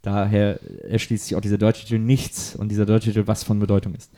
Daher 0.00 0.58
erschließt 0.88 1.26
sich 1.26 1.36
auch 1.36 1.42
dieser 1.42 1.58
deutsche 1.58 1.84
Titel 1.84 1.98
nichts 1.98 2.56
und 2.56 2.70
dieser 2.70 2.86
deutsche 2.86 3.10
Titel 3.10 3.26
was 3.26 3.44
von 3.44 3.58
Bedeutung 3.58 3.94
ist. 3.94 4.10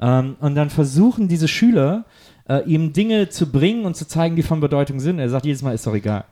Ähm, 0.00 0.34
und 0.40 0.56
dann 0.56 0.70
versuchen 0.70 1.28
diese 1.28 1.46
Schüler, 1.46 2.04
äh, 2.48 2.64
ihm 2.64 2.92
Dinge 2.92 3.28
zu 3.28 3.52
bringen 3.52 3.84
und 3.84 3.94
zu 3.94 4.08
zeigen, 4.08 4.34
die 4.34 4.42
von 4.42 4.58
Bedeutung 4.58 4.98
sind. 4.98 5.20
Er 5.20 5.28
sagt 5.28 5.46
jedes 5.46 5.62
Mal, 5.62 5.74
ist 5.74 5.86
doch 5.86 5.94
egal. 5.94 6.24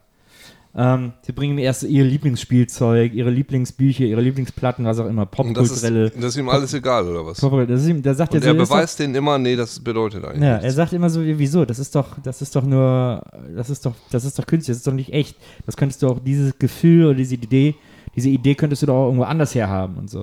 Ähm, 0.78 1.12
sie 1.22 1.32
bringen 1.32 1.54
ihm 1.56 1.64
erst 1.64 1.84
ihr 1.84 2.04
Lieblingsspielzeug, 2.04 3.14
ihre 3.14 3.30
Lieblingsbücher, 3.30 4.04
ihre 4.04 4.20
Lieblingsplatten, 4.20 4.84
was 4.84 4.98
auch 4.98 5.06
immer, 5.06 5.22
Und 5.36 5.56
das 5.56 5.70
ist, 5.70 5.82
popkulturelle. 5.82 6.10
das 6.10 6.24
ist 6.26 6.36
ihm 6.36 6.48
alles 6.50 6.74
egal, 6.74 7.08
oder 7.08 7.24
was? 7.24 7.40
Popkulturelle- 7.40 7.66
Das 7.66 7.82
ist 7.82 7.88
ihm, 7.88 8.02
da 8.02 8.14
sagt 8.14 8.34
Und 8.34 8.42
er 8.42 8.48
er 8.48 8.52
so, 8.52 8.58
doch- 8.58 8.68
beweist 8.68 8.98
denen 8.98 9.14
immer, 9.14 9.38
nee, 9.38 9.56
das 9.56 9.80
bedeutet 9.80 10.24
eigentlich 10.24 10.42
ja, 10.42 10.56
er 10.56 10.60
nichts. 10.60 10.74
sagt 10.76 10.92
immer 10.92 11.08
so, 11.08 11.20
wieso? 11.24 11.64
Das 11.64 11.78
ist 11.78 11.94
doch, 11.94 12.18
das 12.22 12.42
ist 12.42 12.54
doch 12.54 12.62
nur, 12.64 13.22
das 13.54 13.70
ist 13.70 13.86
doch, 13.86 13.94
das 14.10 14.24
ist 14.26 14.38
doch 14.38 14.46
künstlich, 14.46 14.74
das 14.74 14.78
ist 14.78 14.86
doch 14.86 14.92
nicht 14.92 15.12
echt. 15.12 15.36
Das 15.64 15.76
könntest 15.76 16.02
du 16.02 16.08
auch, 16.08 16.18
dieses 16.18 16.58
Gefühl 16.58 17.06
oder 17.06 17.14
diese 17.14 17.34
Idee, 17.36 17.74
diese 18.14 18.28
Idee 18.28 18.54
könntest 18.54 18.82
du 18.82 18.86
doch 18.86 18.94
auch 18.96 19.04
irgendwo 19.06 19.24
anders 19.24 19.54
herhaben 19.54 19.96
und 19.96 20.10
so. 20.10 20.20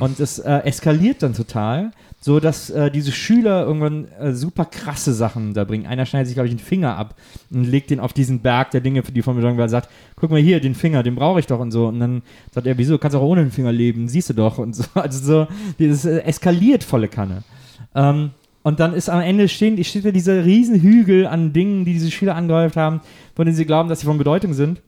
Und 0.00 0.18
es 0.20 0.38
äh, 0.40 0.58
eskaliert 0.64 1.22
dann 1.22 1.34
total, 1.34 1.90
so 2.24 2.40
dass 2.40 2.70
äh, 2.70 2.90
diese 2.90 3.12
Schüler 3.12 3.66
irgendwann 3.66 4.08
äh, 4.18 4.32
super 4.32 4.64
krasse 4.64 5.12
Sachen 5.12 5.52
da 5.52 5.64
bringen. 5.64 5.84
Einer 5.84 6.06
schneidet 6.06 6.28
sich, 6.28 6.34
glaube 6.34 6.46
ich, 6.46 6.52
einen 6.52 6.58
Finger 6.58 6.96
ab 6.96 7.16
und 7.50 7.64
legt 7.64 7.90
den 7.90 8.00
auf 8.00 8.14
diesen 8.14 8.40
Berg 8.40 8.70
der 8.70 8.80
Dinge, 8.80 9.02
für 9.02 9.12
die 9.12 9.20
von 9.20 9.38
er 9.38 9.68
sagt, 9.68 9.90
guck 10.16 10.30
mal 10.30 10.40
hier, 10.40 10.58
den 10.58 10.74
Finger, 10.74 11.02
den 11.02 11.16
brauche 11.16 11.38
ich 11.38 11.46
doch 11.46 11.60
und 11.60 11.70
so. 11.70 11.86
Und 11.88 12.00
dann 12.00 12.22
sagt 12.50 12.66
er, 12.66 12.78
wieso, 12.78 12.96
kannst 12.96 13.14
du 13.14 13.18
auch 13.18 13.24
ohne 13.24 13.42
den 13.42 13.50
Finger 13.50 13.72
leben, 13.72 14.08
siehst 14.08 14.30
du 14.30 14.32
doch 14.32 14.56
und 14.56 14.74
so. 14.74 14.84
Also 14.94 15.22
so, 15.22 15.46
dieses 15.78 16.06
äh, 16.06 16.20
eskaliert 16.20 16.82
volle 16.82 17.08
Kanne. 17.08 17.42
Ähm, 17.94 18.30
und 18.62 18.80
dann 18.80 18.94
ist 18.94 19.10
am 19.10 19.20
Ende 19.20 19.46
stehen, 19.46 19.84
steht 19.84 20.06
da 20.06 20.10
dieser 20.10 20.46
riesen 20.46 20.80
Hügel 20.80 21.26
an 21.26 21.52
Dingen, 21.52 21.84
die 21.84 21.92
diese 21.92 22.10
Schüler 22.10 22.36
angehäuft 22.36 22.78
haben, 22.78 23.02
von 23.36 23.44
denen 23.44 23.54
sie 23.54 23.66
glauben, 23.66 23.90
dass 23.90 24.00
sie 24.00 24.06
von 24.06 24.16
Bedeutung 24.16 24.54
sind. 24.54 24.80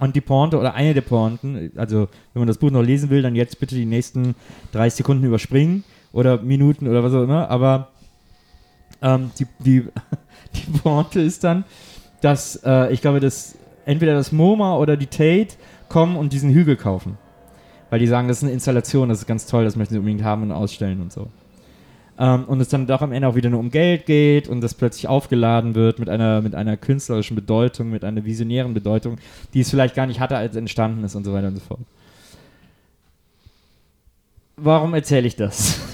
Und 0.00 0.16
die 0.16 0.20
Pointe 0.20 0.58
oder 0.58 0.74
eine 0.74 0.94
der 0.94 1.02
Pointen, 1.02 1.70
also 1.76 2.08
wenn 2.32 2.40
man 2.40 2.48
das 2.48 2.58
Buch 2.58 2.72
noch 2.72 2.82
lesen 2.82 3.10
will, 3.10 3.22
dann 3.22 3.36
jetzt 3.36 3.60
bitte 3.60 3.76
die 3.76 3.86
nächsten 3.86 4.34
30 4.72 4.96
Sekunden 4.96 5.22
überspringen 5.22 5.84
oder 6.14 6.40
Minuten 6.40 6.88
oder 6.88 7.04
was 7.04 7.12
auch 7.12 7.24
immer. 7.24 7.50
Aber 7.50 7.88
ähm, 9.02 9.30
die, 9.38 9.46
die, 9.58 9.84
die 10.54 10.78
Pointe 10.78 11.20
ist 11.20 11.44
dann, 11.44 11.64
dass 12.22 12.56
äh, 12.64 12.92
ich 12.92 13.02
glaube, 13.02 13.20
dass 13.20 13.56
entweder 13.84 14.14
das 14.14 14.32
MoMA 14.32 14.76
oder 14.78 14.96
die 14.96 15.08
Tate 15.08 15.56
kommen 15.88 16.16
und 16.16 16.32
diesen 16.32 16.50
Hügel 16.50 16.76
kaufen. 16.76 17.18
Weil 17.90 17.98
die 17.98 18.06
sagen, 18.06 18.28
das 18.28 18.38
ist 18.38 18.44
eine 18.44 18.52
Installation, 18.52 19.08
das 19.08 19.18
ist 19.18 19.26
ganz 19.26 19.46
toll, 19.46 19.64
das 19.64 19.76
möchten 19.76 19.94
sie 19.94 19.98
unbedingt 19.98 20.24
haben 20.24 20.42
und 20.42 20.52
ausstellen 20.52 21.02
und 21.02 21.12
so. 21.12 21.28
Ähm, 22.18 22.44
und 22.44 22.60
es 22.60 22.68
dann 22.68 22.86
doch 22.86 23.02
am 23.02 23.12
Ende 23.12 23.28
auch 23.28 23.34
wieder 23.34 23.50
nur 23.50 23.60
um 23.60 23.70
Geld 23.70 24.06
geht 24.06 24.48
und 24.48 24.60
das 24.60 24.74
plötzlich 24.74 25.08
aufgeladen 25.08 25.74
wird 25.74 25.98
mit 25.98 26.08
einer, 26.08 26.42
mit 26.42 26.54
einer 26.54 26.76
künstlerischen 26.76 27.34
Bedeutung, 27.34 27.90
mit 27.90 28.04
einer 28.04 28.24
visionären 28.24 28.72
Bedeutung, 28.72 29.18
die 29.52 29.60
es 29.60 29.70
vielleicht 29.70 29.96
gar 29.96 30.06
nicht 30.06 30.20
hatte, 30.20 30.36
als 30.36 30.54
entstanden 30.54 31.02
ist 31.04 31.16
und 31.16 31.24
so 31.24 31.32
weiter 31.32 31.48
und 31.48 31.56
so 31.56 31.60
fort. 31.60 31.80
Warum 34.56 34.94
erzähle 34.94 35.26
ich 35.26 35.36
das? 35.36 35.80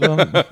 Worüber, 0.00 0.26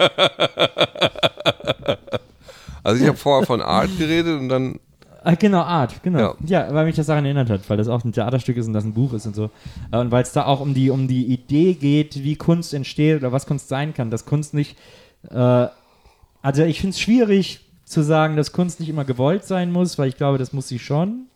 Also 2.82 3.02
ich 3.02 3.08
habe 3.08 3.18
vorher 3.18 3.46
von 3.46 3.60
Art 3.60 3.90
geredet 3.98 4.40
und 4.40 4.48
dann, 4.48 4.80
Ah, 5.22 5.34
genau, 5.34 5.60
Art, 5.60 6.02
genau. 6.02 6.34
Ja. 6.46 6.66
Ja. 6.66 6.74
weil 6.74 6.86
mich 6.86 6.96
das 6.96 7.08
daran 7.08 7.26
erinnert 7.26 7.50
hat, 7.50 7.68
weil 7.68 7.76
das 7.76 7.88
auch 7.88 8.02
ein 8.04 8.12
Theaterstück 8.12 8.56
ist 8.56 8.66
und 8.68 8.72
das 8.72 8.84
ein 8.84 8.94
Buch 8.94 9.12
ist 9.12 9.26
und 9.26 9.36
so. 9.36 9.50
Äh, 9.92 9.98
Und 9.98 10.10
weil 10.10 10.22
es 10.22 10.32
da 10.32 10.46
auch 10.46 10.60
um 10.60 10.72
die, 10.72 10.88
um 10.88 11.08
die 11.08 11.26
Idee 11.26 11.74
geht, 11.74 12.24
wie 12.24 12.36
Kunst 12.36 12.72
entsteht 12.72 13.18
oder 13.18 13.30
was 13.30 13.44
Kunst 13.46 13.68
sein 13.68 13.92
kann, 13.92 14.10
dass 14.10 14.24
Kunst 14.24 14.54
nicht. 14.54 14.78
Äh, 15.30 15.66
also, 16.42 16.62
ich 16.62 16.80
finde 16.80 16.94
es 16.94 17.00
schwierig 17.00 17.60
zu 17.84 18.02
sagen, 18.02 18.36
dass 18.36 18.52
Kunst 18.52 18.80
nicht 18.80 18.88
immer 18.88 19.04
gewollt 19.04 19.44
sein 19.44 19.70
muss, 19.72 19.98
weil 19.98 20.08
ich 20.08 20.16
glaube, 20.16 20.38
das 20.38 20.54
muss 20.54 20.68
sie 20.68 20.78
schon. 20.78 21.26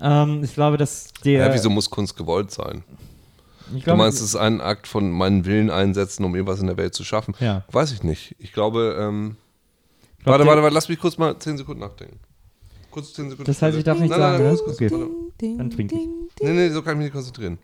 Ähm, 0.00 0.42
ich 0.42 0.54
glaube, 0.54 0.78
dass 0.78 1.12
der. 1.22 1.48
ja, 1.48 1.52
wieso 1.52 1.68
muss 1.68 1.90
Kunst 1.90 2.16
gewollt 2.16 2.50
sein? 2.50 2.82
Ich 3.76 3.82
Du 3.82 3.84
glaube, 3.86 3.98
meinst, 3.98 4.18
es 4.18 4.24
ist 4.24 4.36
ein 4.36 4.60
Akt 4.60 4.86
von 4.86 5.10
meinen 5.10 5.44
Willen 5.44 5.70
einsetzen, 5.70 6.24
um 6.24 6.34
irgendwas 6.34 6.60
in 6.60 6.66
der 6.66 6.76
Welt 6.76 6.94
zu 6.94 7.04
schaffen? 7.04 7.34
Ja. 7.40 7.64
Weiß 7.70 7.92
ich 7.92 8.02
nicht. 8.02 8.34
Ich 8.38 8.52
glaube, 8.52 8.96
ähm, 8.98 9.36
ich 10.18 10.24
glaub, 10.24 10.34
warte, 10.34 10.46
warte, 10.46 10.62
warte, 10.62 10.74
lass 10.74 10.88
mich 10.88 10.98
kurz 11.00 11.18
mal 11.18 11.38
10 11.38 11.58
Sekunden 11.58 11.80
nachdenken. 11.80 12.18
Kurz 12.90 13.12
10 13.14 13.30
Sekunden. 13.30 13.46
Das 13.50 13.60
heißt, 13.62 13.76
ich 13.76 13.84
darf 13.84 13.98
nicht 13.98 14.10
nein, 14.10 14.18
sagen, 14.20 14.42
nein, 14.44 14.52
ne? 14.52 14.56
nein, 14.56 14.64
kurz, 14.64 14.76
Okay. 14.76 14.88
kurz, 14.88 15.00
warte. 15.00 15.14
Ding, 15.40 15.58
Dann 15.58 15.70
trink 15.70 15.92
ich. 15.92 15.98
Nee, 16.42 16.52
nee, 16.52 16.68
so 16.70 16.82
kann 16.82 16.92
ich 16.92 16.98
mich 16.98 17.04
nicht 17.06 17.14
konzentrieren. 17.14 17.58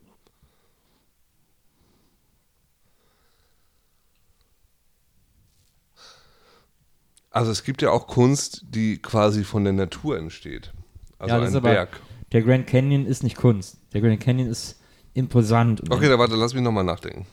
Also 7.31 7.51
es 7.53 7.63
gibt 7.63 7.83
ja 7.83 7.91
auch 7.91 8.07
Kunst, 8.07 8.65
die 8.71 8.99
quasi 8.99 9.45
von 9.45 9.65
der 9.65 9.73
Natur 9.73 10.19
entsteht. 10.19 10.73
Also 11.19 11.35
Ja, 11.37 11.43
ein 11.43 11.63
Werk. 11.63 12.01
Der 12.33 12.43
Grand 12.43 12.67
Canyon 12.67 13.07
ist 13.07 13.23
nicht 13.23 13.37
Kunst. 13.37 13.79
Der 13.93 14.01
Grand 14.01 14.21
Canyon 14.21 14.49
ist 14.49 14.81
imposant. 15.15 15.81
und- 15.81 15.91
Okay, 15.93 16.09
dann 16.09 16.19
warte, 16.19 16.37
lass 16.37 16.55
mich 16.55 16.63
nochmal 16.63 16.85
nachdenken. 16.85 17.27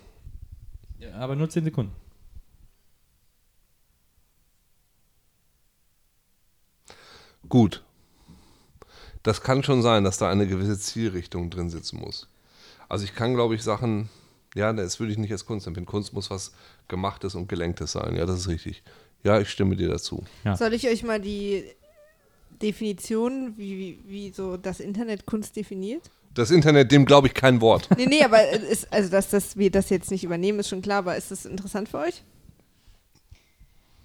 Ja, 1.00 1.14
aber 1.16 1.36
nur 1.36 1.50
10 1.50 1.64
Sekunden. 1.64 1.92
Gut. 7.50 7.84
Das 9.24 9.42
kann 9.42 9.64
schon 9.64 9.82
sein, 9.82 10.04
dass 10.04 10.18
da 10.18 10.30
eine 10.30 10.48
gewisse 10.48 10.78
Zielrichtung 10.80 11.50
drin 11.50 11.70
sitzen 11.70 12.00
muss. 12.00 12.28
Also 12.90 13.06
ich 13.06 13.16
kann, 13.16 13.34
glaube 13.34 13.56
ich, 13.56 13.64
Sachen, 13.64 14.10
ja, 14.54 14.72
das 14.72 15.00
würde 15.00 15.12
ich 15.12 15.18
nicht 15.18 15.32
als 15.32 15.46
Kunst 15.46 15.66
empfinden. 15.68 15.90
Kunst 15.90 16.14
muss 16.14 16.30
was 16.30 16.54
Gemachtes 16.88 17.34
und 17.36 17.50
Gelenktes 17.50 17.94
sein. 17.94 18.16
Ja, 18.16 18.26
das 18.26 18.40
ist 18.40 18.48
richtig. 18.48 18.84
Ja, 19.24 19.40
ich 19.40 19.50
stimme 19.50 19.76
dir 19.76 19.90
dazu. 19.90 20.24
Ja. 20.44 20.56
Soll 20.56 20.74
ich 20.74 20.88
euch 20.88 21.04
mal 21.04 21.20
die 21.20 21.64
Definition, 22.62 23.54
wie, 23.58 23.78
wie, 23.78 24.00
wie 24.06 24.30
so 24.32 24.58
das 24.58 24.80
Internet 24.80 25.26
Kunst 25.26 25.56
definiert? 25.56 26.12
Das 26.36 26.52
Internet, 26.52 26.92
dem 26.92 27.06
glaube 27.06 27.28
ich 27.28 27.34
kein 27.34 27.62
Wort. 27.62 27.88
Nee, 27.98 28.06
nee, 28.08 28.24
aber 28.24 28.42
es 28.52 28.62
ist, 28.62 28.94
also 28.94 29.10
dass 29.10 29.30
das, 29.30 29.58
wir 29.58 29.72
das 29.72 29.90
jetzt 29.90 30.12
nicht 30.12 30.24
übernehmen, 30.24 30.60
ist 30.60 30.68
schon 30.70 30.82
klar, 30.82 31.00
aber 31.00 31.16
ist 31.16 31.32
das 31.32 31.46
interessant 31.46 31.90
für 31.90 32.00
euch? 32.00 32.24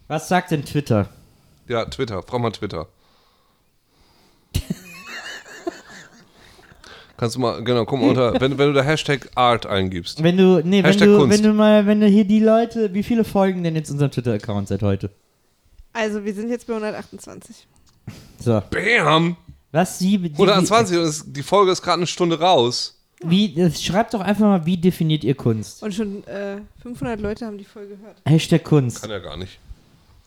Was 0.07 0.29
sagt 0.29 0.53
denn 0.53 0.65
Twitter? 0.65 1.09
Ja, 1.69 1.85
Twitter, 1.85 2.23
frag 2.23 2.41
mal 2.41 2.53
Twitter. 2.53 2.89
Kannst 7.17 7.37
du 7.37 7.41
mal, 7.41 7.63
genau, 7.63 7.85
guck 7.85 8.01
mal 8.01 8.09
unter, 8.09 8.33
wenn, 8.41 8.57
wenn 8.57 8.69
du 8.69 8.73
da 8.73 8.83
Hashtag 8.83 9.29
Art 9.35 9.67
eingibst. 9.67 10.23
Wenn 10.23 10.39
du, 10.39 10.63
nee, 10.65 10.79
wenn 10.79 10.87
Hashtag 10.87 11.09
du, 11.09 11.19
Kunst. 11.19 11.37
wenn 11.37 11.45
du 11.45 11.53
mal, 11.53 11.85
wenn 11.85 12.01
du 12.01 12.07
hier 12.07 12.25
die 12.25 12.41
Leute, 12.41 12.95
wie 12.95 13.03
viele 13.03 13.25
folgen 13.25 13.63
denn 13.63 13.75
jetzt 13.75 13.91
unserem 13.91 14.11
Twitter-Account 14.11 14.69
seit 14.69 14.83
heute? 14.83 15.11
Also, 15.93 16.25
wir 16.25 16.33
sind 16.33 16.49
jetzt 16.49 16.67
bei 16.67 16.73
128. 16.73 17.67
So. 18.39 18.63
Bam! 18.71 19.37
Was 19.73 19.99
sie. 19.99 20.19
Die, 20.19 20.33
120 20.33 20.97
und 20.99 21.05
es, 21.05 21.25
die 21.33 21.43
Folge 21.43 21.71
ist 21.73 21.83
gerade 21.83 21.99
eine 21.99 22.07
Stunde 22.07 22.41
raus. 22.41 22.97
Wie, 23.23 23.55
das- 23.55 23.83
schreibt 23.83 24.15
doch 24.15 24.21
einfach 24.21 24.47
mal, 24.47 24.67
wie 24.67 24.77
definiert 24.77 25.25
ihr 25.25 25.35
Kunst? 25.35 25.83
Und 25.83 25.95
schon 25.95 26.27
äh, 26.27 26.59
500 26.83 27.21
Leute 27.21 27.47
haben 27.47 27.59
die 27.59 27.65
Folge 27.65 27.97
gehört. 27.97 28.17
Hashtag 28.27 28.65
Kunst. 28.65 29.01
Kann 29.03 29.11
ja 29.11 29.19
gar 29.19 29.37
nicht. 29.37 29.59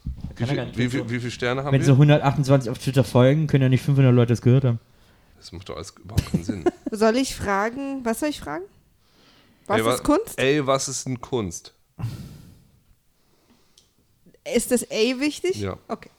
Wie, 0.03 0.33
Kann 0.35 0.43
er 0.43 0.47
viel, 0.47 0.55
gar 0.57 0.65
nicht. 0.65 0.77
wie, 0.77 0.89
viel, 0.89 1.09
wie 1.09 1.19
viele 1.19 1.31
Sterne 1.31 1.63
haben 1.63 1.73
Wenn 1.73 1.81
wir? 1.81 1.85
so 1.85 1.93
128 1.93 2.69
auf 2.69 2.77
Twitter 2.77 3.03
folgen, 3.03 3.47
können 3.47 3.63
ja 3.63 3.69
nicht 3.69 3.83
500 3.83 4.13
Leute 4.13 4.33
das 4.33 4.41
gehört 4.41 4.63
haben. 4.65 4.79
Das 5.39 5.51
macht 5.51 5.67
doch 5.69 5.75
alles 5.75 5.93
überhaupt 6.01 6.31
keinen 6.31 6.43
Sinn. 6.43 6.63
Soll 6.91 7.17
ich 7.17 7.35
fragen, 7.35 7.99
was 8.05 8.19
soll 8.21 8.29
ich 8.29 8.39
fragen? 8.39 8.63
Was 9.67 9.79
Ey, 9.79 9.85
wa- 9.85 9.93
ist 9.95 10.03
Kunst? 10.03 10.39
Ey, 10.39 10.65
was 10.67 10.87
ist 10.87 11.05
denn 11.07 11.19
Kunst? 11.19 11.73
Ist 14.55 14.71
das 14.71 14.83
A 14.91 15.19
wichtig? 15.19 15.55
Ja. 15.59 15.77
Okay. 15.87 16.09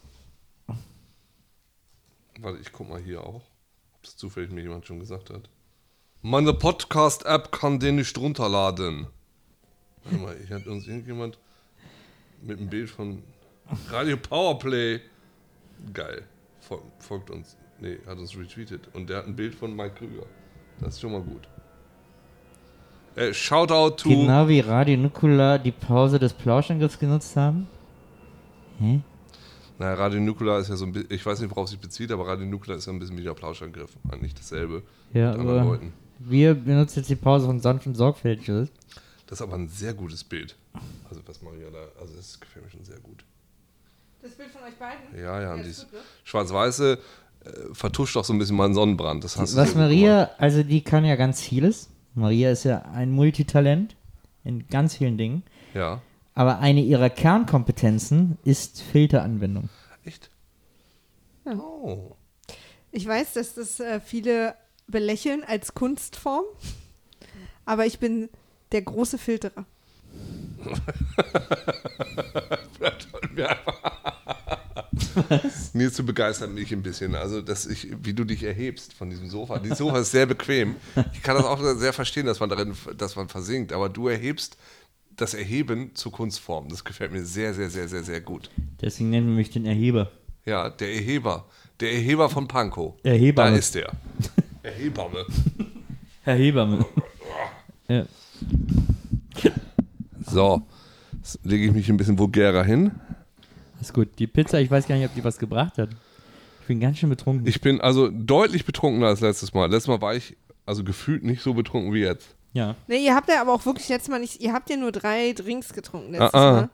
Warte, 2.41 2.59
ich 2.61 2.73
guck 2.73 2.89
mal 2.89 3.01
hier 3.01 3.23
auch, 3.23 3.43
ob 3.95 4.03
das 4.03 4.17
zufällig 4.17 4.51
mir 4.51 4.63
jemand 4.63 4.87
schon 4.87 4.99
gesagt 4.99 5.31
hat. 5.31 5.49
Meine 6.23 6.55
Podcast-App 6.55 7.53
kann 7.53 7.79
den 7.79 7.97
nicht 7.97 8.17
runterladen. 8.19 9.07
Warte 10.05 10.19
mal, 10.19 10.37
hier 10.47 10.57
hat 10.57 10.67
uns 10.67 10.87
irgendjemand 10.87 11.39
mit 12.43 12.59
einem 12.59 12.69
Bild 12.69 12.91
von 12.91 13.23
Radio 13.91 14.17
Powerplay. 14.17 15.01
Geil. 15.93 16.25
Fol 16.61 16.81
folgt 16.99 17.31
uns. 17.31 17.57
Nee, 17.81 17.99
hat 18.07 18.19
uns 18.19 18.37
retweetet. 18.37 18.89
Und 18.95 19.11
der 19.11 19.19
hat 19.19 19.27
ein 19.27 19.37
Bild 19.37 19.55
von 19.55 19.75
Mike 19.75 19.97
Krüger. 19.97 20.27
Das 20.81 20.95
ist 20.95 21.01
schon 21.01 21.13
mal 21.13 21.23
gut. 21.23 21.49
Äh, 23.17 23.33
Shoutout 23.33 23.97
to. 23.97 24.09
Genau 24.09 24.49
wie 24.49 24.61
Radio 24.61 24.97
Nukular 24.97 25.59
die 25.59 25.73
Pause 25.73 26.19
des 26.19 26.33
Plauschangriffs 26.33 26.99
genutzt 26.99 27.37
haben. 27.37 27.69
Hä? 28.81 29.01
Naja, 29.79 29.95
Radio 29.95 30.21
Nukular 30.21 30.61
ist 30.61 30.69
ja 30.69 30.77
so 30.77 30.85
ein 30.85 30.93
bisschen, 30.93 31.11
ich 31.11 31.25
weiß 31.25 31.41
nicht, 31.41 31.51
worauf 31.51 31.69
sich 31.69 31.79
bezieht, 31.79 32.13
aber 32.13 32.27
Radio 32.27 32.47
Nukular 32.47 32.79
ist 32.79 32.87
ja 32.87 32.93
ein 32.93 32.99
bisschen 32.99 33.17
wie 33.19 33.25
der 33.25 33.35
Plauschangriff. 33.35 33.91
Eigentlich 34.11 34.35
dasselbe. 34.35 34.83
Ja, 35.13 35.31
mit 35.33 35.41
anderen 35.41 35.59
aber 35.61 35.71
Leuten. 35.71 35.93
wir 36.21 36.55
benutzen 36.55 37.01
jetzt 37.01 37.09
die 37.11 37.17
Pause 37.17 37.47
von 37.47 37.61
sanft 37.61 37.87
und 37.87 37.95
sorgfältig. 37.95 38.51
oder? 38.51 38.69
Das 39.27 39.41
ist 39.41 39.43
aber 39.43 39.55
ein 39.57 39.69
sehr 39.69 39.95
gutes 39.95 40.23
Bild. 40.23 40.57
Also 41.09 41.23
was 41.27 41.43
Maria 41.43 41.71
da, 41.73 42.01
also 42.01 42.15
das 42.15 42.39
gefällt 42.39 42.65
mir 42.65 42.71
schon 42.71 42.85
sehr 42.85 42.99
gut. 43.01 43.25
Das 44.23 44.33
Bild 44.33 44.51
von 44.51 44.63
euch 44.63 44.75
beiden? 44.77 45.19
Ja, 45.23 45.41
ja, 45.41 45.55
und 45.55 45.61
ist 45.61 45.67
dieses 45.67 45.93
ne? 45.93 45.99
Schwarz-Weiße 46.25 46.99
äh, 47.45 47.51
vertuscht 47.73 48.17
auch 48.17 48.25
so 48.25 48.33
ein 48.33 48.39
bisschen 48.39 48.57
meinen 48.57 48.75
Sonnenbrand. 48.75 49.25
Das 49.25 49.37
hast 49.37 49.57
Was 49.57 49.71
gut 49.71 49.77
Maria, 49.79 50.31
also 50.39 50.63
die 50.63 50.83
kann 50.83 51.05
ja 51.05 51.17
ganz 51.17 51.41
vieles. 51.43 51.91
Maria 52.15 52.51
ist 52.53 52.65
ja 52.65 52.83
ein 52.95 53.11
Multitalent 53.11 53.97
in 54.45 54.67
ganz 54.69 54.97
vielen 54.97 55.19
Dingen. 55.19 55.43
gemacht. 55.75 56.01
Aber 56.35 56.59
eine 56.59 56.83
ihrer 56.83 57.11
Kernkompetenzen 57.11 58.39
ist 58.45 58.83
Filteranwendung. 58.83 59.69
Ja, 59.91 60.09
echt? 60.09 60.31
Oh. 61.47 62.17
Ich 62.91 63.07
weiß, 63.07 63.35
dass 63.35 63.55
das 63.55 63.81
äh, 63.81 64.01
viele 64.01 64.55
belächeln 64.87 65.45
als 65.45 65.75
Kunstform, 65.75 66.45
aber 67.65 67.87
ich 67.87 67.99
bin 67.99 68.29
der 68.73 68.83
große 68.83 69.19
Filterer. 69.19 69.65
Nils, 75.73 75.97
du 75.97 76.05
begeistert 76.05 76.51
mich 76.51 76.73
ein 76.73 76.83
bisschen. 76.83 77.15
Also, 77.15 77.41
dass 77.41 77.67
ich, 77.67 77.89
wie 78.03 78.15
du 78.15 78.25
dich 78.25 78.43
erhebst 78.43 78.93
von 78.93 79.11
diesem 79.11 79.29
Sofa. 79.29 79.59
Dieses 79.59 79.79
Sofa 79.79 79.99
ist 79.99 80.11
sehr 80.11 80.27
bequem. 80.27 80.77
Ich 81.13 81.23
kann 81.23 81.37
das 81.37 81.45
auch 81.45 81.61
sehr 81.77 81.93
verstehen, 81.93 82.27
dass 82.27 82.41
man 82.41 82.49
darin, 82.49 82.75
dass 82.97 83.17
man 83.17 83.29
versinkt. 83.29 83.73
Aber 83.73 83.89
du 83.89 84.09
erhebst 84.09 84.57
das 85.17 85.35
Erheben 85.35 85.95
zur 85.95 86.13
Kunstform. 86.13 86.69
Das 86.69 86.85
gefällt 86.85 87.13
mir 87.13 87.25
sehr, 87.25 87.55
sehr, 87.55 87.71
sehr, 87.71 87.89
sehr, 87.89 88.03
sehr 88.03 88.21
gut. 88.21 88.51
Deswegen 88.81 89.11
nennen 89.11 89.29
wir 89.29 89.35
mich 89.35 89.51
den 89.51 89.67
Erheber. 89.67 90.11
Ja, 90.45 90.71
der 90.71 90.93
Erheber. 90.93 91.47
Der 91.81 91.93
Erheber 91.93 92.29
von 92.29 92.49
Pankow. 92.49 92.95
Erheber. 93.03 93.45
Da 93.45 93.57
ist 93.57 93.75
der. 93.75 93.93
Erhebamme. 94.63 95.25
Herr 96.23 96.37
Hebermann. 96.37 96.85
ja. 97.89 98.07
So, 100.27 100.63
jetzt 101.13 101.39
lege 101.45 101.67
ich 101.67 101.73
mich 101.73 101.89
ein 101.91 101.97
bisschen 101.99 102.19
vulgärer 102.19 102.65
hin. 102.65 102.93
Ist 103.81 103.93
gut. 103.93 104.19
Die 104.19 104.27
Pizza, 104.27 104.59
ich 104.61 104.71
weiß 104.71 104.89
gar 104.89 104.97
nicht, 104.97 105.07
ob 105.07 105.15
die 105.15 105.23
was 105.23 105.39
gebracht 105.39 105.77
hat. 105.77 105.91
Ich 106.63 106.67
bin 106.67 106.81
ganz 106.81 106.99
schön 106.99 107.11
betrunken. 107.11 107.47
Ich 107.47 107.61
bin 107.61 107.83
also 107.83 108.09
deutlich 108.09 108.65
betrunkener 108.65 109.09
als 109.09 109.21
letztes 109.21 109.53
Mal. 109.53 109.71
Letztes 109.71 109.89
Mal 109.89 110.01
war 110.01 110.15
ich 110.15 110.37
also 110.65 110.83
gefühlt 110.83 111.25
nicht 111.25 111.43
so 111.43 111.53
betrunken 111.53 111.93
wie 111.93 112.01
jetzt. 112.01 112.35
Ja. 112.55 112.75
Nee, 112.87 113.05
ihr 113.05 113.15
habt 113.15 113.29
ja 113.29 113.41
aber 113.43 113.53
auch 113.53 113.67
wirklich 113.67 113.89
letztes 113.91 114.09
Mal 114.09 114.21
nicht, 114.21 114.41
ihr 114.41 114.53
habt 114.55 114.71
ja 114.71 114.77
nur 114.77 114.91
drei 114.93 115.35
Drinks 115.35 115.75
getrunken 115.75 116.13
letztes 116.13 116.33
Ah, 116.35 116.49
ah. 116.49 116.53
Mal. 116.53 116.71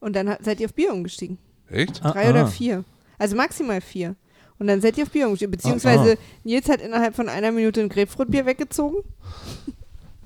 Und 0.00 0.14
dann 0.16 0.36
seid 0.40 0.60
ihr 0.60 0.66
auf 0.66 0.74
Bier 0.74 0.92
umgestiegen. 0.92 1.38
Echt? 1.70 2.04
Ah, 2.04 2.10
Drei 2.12 2.26
ah. 2.26 2.30
oder 2.30 2.46
vier. 2.46 2.84
Also 3.18 3.36
maximal 3.36 3.80
vier. 3.80 4.16
Und 4.58 4.66
dann 4.66 4.80
seid 4.82 4.98
ihr 4.98 5.04
auf 5.04 5.10
Bier 5.10 5.26
umgestiegen. 5.26 5.50
Beziehungsweise 5.52 6.18
Nils 6.44 6.68
hat 6.68 6.80
innerhalb 6.82 7.14
von 7.16 7.28
einer 7.28 7.50
Minute 7.50 7.80
ein 7.80 7.88
Grapefruitbier 7.88 8.44
weggezogen. 8.44 9.02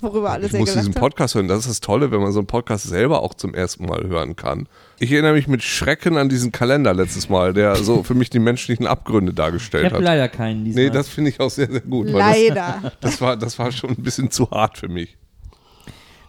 Worüber 0.05 0.31
alle 0.31 0.47
Ich 0.47 0.53
sehr 0.53 0.61
muss 0.61 0.69
gelacht 0.71 0.87
diesen 0.87 0.95
haben. 0.95 1.01
Podcast 1.01 1.35
hören. 1.35 1.49
Das 1.49 1.61
ist 1.61 1.69
das 1.69 1.81
Tolle, 1.81 2.11
wenn 2.11 2.21
man 2.21 2.31
so 2.33 2.39
einen 2.41 2.47
Podcast 2.47 2.85
selber 2.85 3.23
auch 3.23 3.35
zum 3.35 3.55
ersten 3.55 3.87
Mal 3.87 4.05
hören 4.07 4.37
kann. 4.37 4.69
Ich 4.99 5.11
erinnere 5.11 5.33
mich 5.33 5.49
mit 5.49 5.63
Schrecken 5.63 6.17
an 6.17 6.29
diesen 6.29 6.53
Kalender 6.53 6.95
letztes 6.95 7.29
Mal, 7.29 7.53
der 7.53 7.75
so 7.77 8.03
für 8.03 8.15
mich 8.15 8.31
die 8.31 8.39
menschlichen 8.39 8.87
Abgründe 8.87 9.31
Ich 9.31 9.37
dargestellt 9.37 9.87
habe 9.87 9.97
hat. 9.97 10.03
leider 10.03 10.29
keinen 10.29 10.65
diesmal. 10.65 10.85
Nee, 10.85 10.91
das 10.91 11.09
finde 11.09 11.31
ich 11.31 11.41
auch 11.41 11.51
sehr, 11.51 11.71
sehr 11.71 11.81
gut. 11.81 12.09
Leider. 12.11 12.79
das, 12.83 12.93
das, 13.01 13.21
war, 13.21 13.37
das 13.37 13.59
war 13.59 13.73
schon 13.73 13.91
ein 13.91 14.03
bisschen 14.03 14.31
zu 14.31 14.51
hart 14.51 14.79
für 14.79 14.89
mich. 14.89 15.17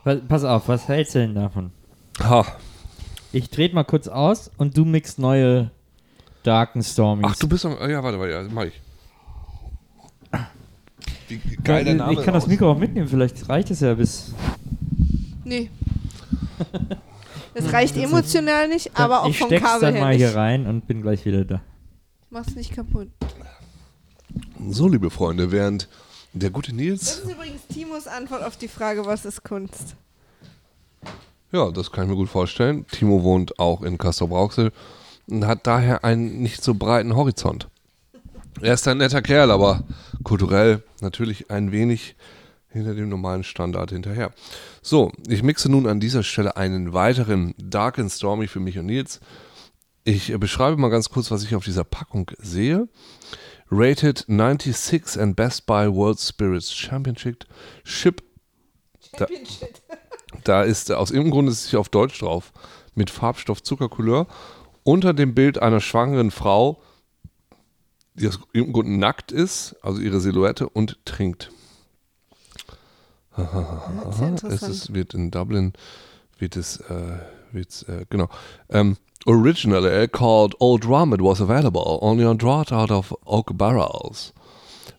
Pa- 0.04 0.16
Pass 0.28 0.44
auf, 0.44 0.68
was 0.68 0.88
hältst 0.88 1.16
du 1.16 1.20
denn 1.20 1.36
davon? 1.36 1.72
Ha. 2.24 2.46
Ich 3.32 3.50
trete 3.50 3.76
mal 3.76 3.84
kurz 3.84 4.08
aus 4.08 4.50
und 4.58 4.78
du 4.78 4.86
mixt 4.86 5.20
neue 5.20 5.72
Darken 6.44 6.82
Stormies. 6.84 7.26
Ach, 7.30 7.36
du 7.36 7.48
bist 7.50 7.66
noch. 7.66 7.80
Ja, 7.88 8.02
warte, 8.04 8.20
warte, 8.20 8.32
ja, 8.32 8.44
mach 8.52 8.64
ich. 8.66 8.82
Wie 11.28 11.40
geil 11.64 11.84
der 11.84 11.94
ich, 11.94 12.00
Name 12.00 12.14
ich 12.14 12.22
kann 12.24 12.34
das. 12.34 12.48
Mikro 12.48 12.72
auch 12.72 12.78
mitnehmen, 12.78 13.08
vielleicht 13.08 13.50
reicht 13.50 13.72
es 13.72 13.80
ja 13.80 13.94
bis. 13.96 14.34
Nee. 15.44 15.70
Das 17.54 17.72
reicht 17.74 17.98
emotional 17.98 18.68
nicht, 18.68 18.92
aber 18.98 19.24
auch 19.24 19.30
ich 19.30 19.38
vom 19.40 19.48
steck's 19.48 19.64
Kabel 19.66 19.82
dann 19.82 19.94
her 19.96 20.04
mal 20.04 20.10
nicht. 20.16 20.18
hier 20.26 20.36
rein 20.36 20.68
und 20.68 20.88
bin 20.88 21.02
gleich 21.02 21.26
wieder 21.26 21.46
da. 21.46 21.62
Mach's 22.30 22.56
nicht 22.56 22.74
kaputt. 22.74 23.08
So, 24.70 24.88
liebe 24.88 25.10
Freunde, 25.10 25.52
während 25.52 25.88
der 26.34 26.50
gute 26.50 26.72
Das 26.72 26.78
Nils. 26.78 27.04
ist 27.20 27.32
übrigens 27.32 27.62
Timos 27.74 28.08
Antwort 28.08 28.44
auf 28.44 28.58
die 28.58 28.68
Frage, 28.68 29.06
was 29.06 29.26
ist 29.26 29.44
Kunst? 29.44 29.96
Ja, 31.52 31.72
das 31.72 31.92
kann 31.92 32.06
ich 32.06 32.10
mir 32.10 32.16
gut 32.18 32.30
vorstellen. 32.30 32.86
Timo 32.88 33.24
wohnt 33.24 33.58
auch 33.60 33.82
in 33.84 33.98
Castrop-Rauxel 33.98 34.72
und 35.28 35.46
hat 35.48 35.66
daher 35.68 36.04
einen 36.04 36.42
nicht 36.42 36.62
so 36.64 36.74
breiten 36.74 37.16
Horizont. 37.16 37.70
Er 38.62 38.74
ist 38.74 38.88
ein 38.88 38.98
netter 38.98 39.22
Kerl, 39.22 39.52
aber 39.52 39.84
kulturell 40.24 40.84
natürlich 41.02 41.52
ein 41.52 41.72
wenig 41.72 42.16
hinter 42.70 42.94
dem 42.94 43.10
normalen 43.10 43.44
Standard 43.44 43.92
hinterher. 43.92 44.32
So, 44.82 45.12
ich 45.28 45.44
mixe 45.44 45.70
nun 45.70 45.88
an 45.88 46.00
dieser 46.00 46.24
Stelle 46.24 46.58
einen 46.58 46.94
weiteren 46.94 47.54
Dark 47.58 48.00
and 48.00 48.12
Stormy 48.12 48.48
für 48.48 48.60
mich 48.60 48.78
und 48.78 48.88
Nils. 48.88 49.20
Ich 50.04 50.38
beschreibe 50.40 50.78
mal 50.78 50.90
ganz 50.90 51.10
kurz, 51.10 51.32
was 51.32 51.44
ich 51.44 51.56
auf 51.56 51.64
dieser 51.64 51.84
Packung 51.84 52.32
sehe. 52.38 52.88
Rated 53.72 54.26
96 54.28 55.20
and 55.20 55.36
Best 55.36 55.66
Buy 55.66 55.92
World 55.94 56.20
Spirits 56.20 56.74
Championship. 56.74 57.46
Ship 57.84 58.22
Da- 59.18 59.28
da 60.44 60.64
ist, 60.64 60.92
aus 60.92 61.10
irgendeinem 61.12 61.32
Grund 61.32 61.50
ist 61.50 61.64
es 61.66 61.70
hier 61.72 61.80
auf 61.80 61.90
Deutsch 61.90 62.20
drauf, 62.20 62.52
mit 62.94 63.10
Farbstoff 63.10 63.64
Zuckercouleur, 63.64 64.28
unter 64.84 65.14
dem 65.14 65.34
Bild 65.34 65.58
einer 65.60 65.80
schwangeren 65.80 66.30
Frau, 66.30 66.82
die 68.16 68.28
aus 68.28 68.40
irgendeinem 68.54 68.74
Grund 68.74 69.00
nackt 69.00 69.32
ist, 69.32 69.76
also 69.82 70.02
ihre 70.02 70.20
Silhouette, 70.20 70.68
und 70.70 70.98
trinkt. 71.06 71.52
Es 74.48 74.62
ist, 74.64 74.94
wird 74.94 75.14
in 75.14 75.30
Dublin, 75.30 75.74
wird 76.40 76.56
es, 76.56 76.78
äh, 76.78 77.20
wird's, 77.52 77.84
äh, 77.84 78.06
genau. 78.10 78.30
Um, 78.70 78.98
originally 79.26 80.08
called 80.08 80.56
Old 80.60 80.86
Rum, 80.86 81.14
it 81.14 81.22
was 81.22 81.42
available 81.42 82.00
only 82.02 82.24
on 82.26 82.38
draught 82.38 82.72
out 82.72 82.92
of 82.92 83.14
oak 83.26 83.58
barrels. 83.58 84.32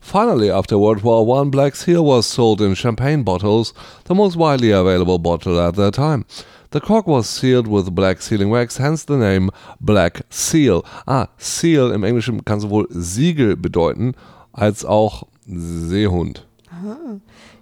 Finally, 0.00 0.50
after 0.50 0.78
World 0.78 1.02
War 1.02 1.24
One, 1.26 1.50
Black 1.50 1.74
Seal 1.74 2.04
was 2.04 2.26
sold 2.26 2.60
in 2.60 2.74
champagne 2.74 3.24
bottles, 3.24 3.72
the 4.04 4.14
most 4.14 4.36
widely 4.36 4.70
available 4.70 5.18
bottle 5.18 5.58
at 5.58 5.74
that 5.76 5.94
time. 5.94 6.24
The 6.72 6.80
cork 6.80 7.06
was 7.06 7.28
sealed 7.28 7.68
with 7.68 7.94
black 7.94 8.20
sealing 8.20 8.50
wax, 8.50 8.78
hence 8.78 9.04
the 9.06 9.16
name 9.16 9.50
Black 9.80 10.24
Seal. 10.30 10.82
Ah, 11.06 11.28
Seal 11.38 11.92
im 11.92 12.04
Englischen 12.04 12.44
kann 12.44 12.60
sowohl 12.60 12.86
Siegel 12.90 13.56
bedeuten, 13.56 14.14
als 14.52 14.84
auch 14.84 15.24
Seehund. 15.46 16.46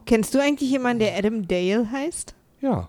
Kennst 0.07 0.34
du 0.34 0.40
eigentlich 0.40 0.70
jemanden, 0.70 1.00
der 1.00 1.16
Adam 1.16 1.46
Dale 1.46 1.90
heißt? 1.90 2.34
Ja. 2.61 2.88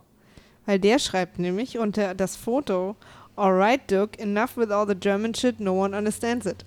Weil 0.66 0.80
der 0.80 1.00
schreibt 1.00 1.40
nämlich 1.40 1.78
unter 1.78 2.16
das 2.16 2.36
Foto, 2.36 2.96
Alright, 3.36 3.92
Duke, 3.92 4.18
enough 4.20 4.56
with 4.58 4.72
all 4.72 4.88
the 4.88 4.96
German 4.96 5.34
shit, 5.36 5.60
no 5.60 5.74
one 5.74 5.96
understands 5.96 6.46
it. 6.46 6.66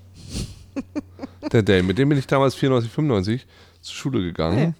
Der 1.52 1.62
Dale, 1.62 1.82
mit 1.82 1.96
dem 1.98 2.10
bin 2.10 2.18
ich 2.18 2.26
damals 2.26 2.54
94, 2.54 2.90
95 2.92 3.46
zur 3.80 3.94
Schule 3.94 4.20
gegangen. 4.20 4.74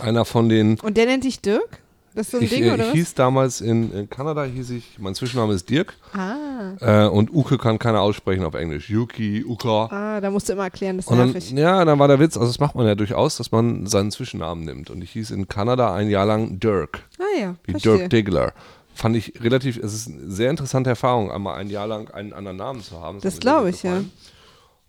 Einer 0.00 0.24
von 0.24 0.48
den 0.48 0.80
Und 0.80 0.96
der 0.96 1.06
nennt 1.06 1.24
dich 1.24 1.40
Dirk? 1.40 1.80
Das 2.16 2.28
ist 2.28 2.30
so 2.32 2.38
ein 2.38 2.44
ich, 2.44 2.50
Ding, 2.50 2.64
äh, 2.64 2.72
oder 2.72 2.82
ich 2.84 2.88
was? 2.88 2.94
hieß 2.94 3.14
damals 3.14 3.60
in, 3.60 3.92
in 3.92 4.08
Kanada, 4.08 4.44
hieß 4.44 4.70
ich, 4.70 4.98
mein 4.98 5.14
Zwischenname 5.14 5.52
ist 5.52 5.68
Dirk. 5.68 5.92
Ah, 6.14 7.04
Äh, 7.04 7.08
und 7.08 7.30
Uke 7.30 7.58
kann 7.58 7.78
keiner 7.78 8.00
aussprechen 8.00 8.42
auf 8.44 8.54
Englisch. 8.54 8.88
Yuki, 8.88 9.44
Uka. 9.46 9.86
ah, 9.90 10.20
da 10.20 10.30
musst 10.30 10.48
du 10.48 10.54
immer 10.54 10.64
erklären, 10.64 10.96
das 10.96 11.04
ist 11.04 11.10
dann, 11.10 11.30
nervig. 11.30 11.50
ja, 11.52 11.84
dann 11.84 11.98
war 11.98 12.08
der 12.08 12.18
Witz, 12.18 12.36
also 12.38 12.48
das 12.48 12.58
macht 12.58 12.74
man 12.74 12.86
ja 12.86 12.94
durchaus, 12.94 13.36
dass 13.36 13.52
man 13.52 13.86
seinen 13.86 14.10
Zwischennamen 14.10 14.64
nimmt. 14.64 14.88
Und 14.88 15.02
ich 15.04 15.10
hieß 15.10 15.30
in 15.30 15.46
Kanada 15.46 15.94
ein 15.94 16.08
Jahr 16.08 16.24
lang 16.24 16.58
Dirk, 16.58 17.00
Ah 17.18 17.38
ja, 17.38 17.54
wie 17.64 17.72
verstehe. 17.72 17.98
Dirk 17.98 18.10
Diggler. 18.10 18.52
Fand 18.94 19.14
ich 19.14 19.34
relativ, 19.42 19.76
es 19.76 19.92
ist 19.92 20.08
eine 20.08 20.30
sehr 20.30 20.48
interessante 20.48 20.88
Erfahrung, 20.88 21.30
einmal 21.30 21.58
ein 21.58 21.68
Jahr 21.68 21.86
lang 21.86 22.10
einen 22.12 22.32
anderen 22.32 22.56
Namen 22.56 22.80
zu 22.82 22.98
haben. 22.98 23.20
Das 23.20 23.34
hat 23.34 23.44
mir 23.44 23.50
glaub 23.50 23.60
sehr 23.64 23.68
ich, 23.68 23.76
gut 23.76 23.84
ja. 23.84 23.90
gefallen. 23.90 24.12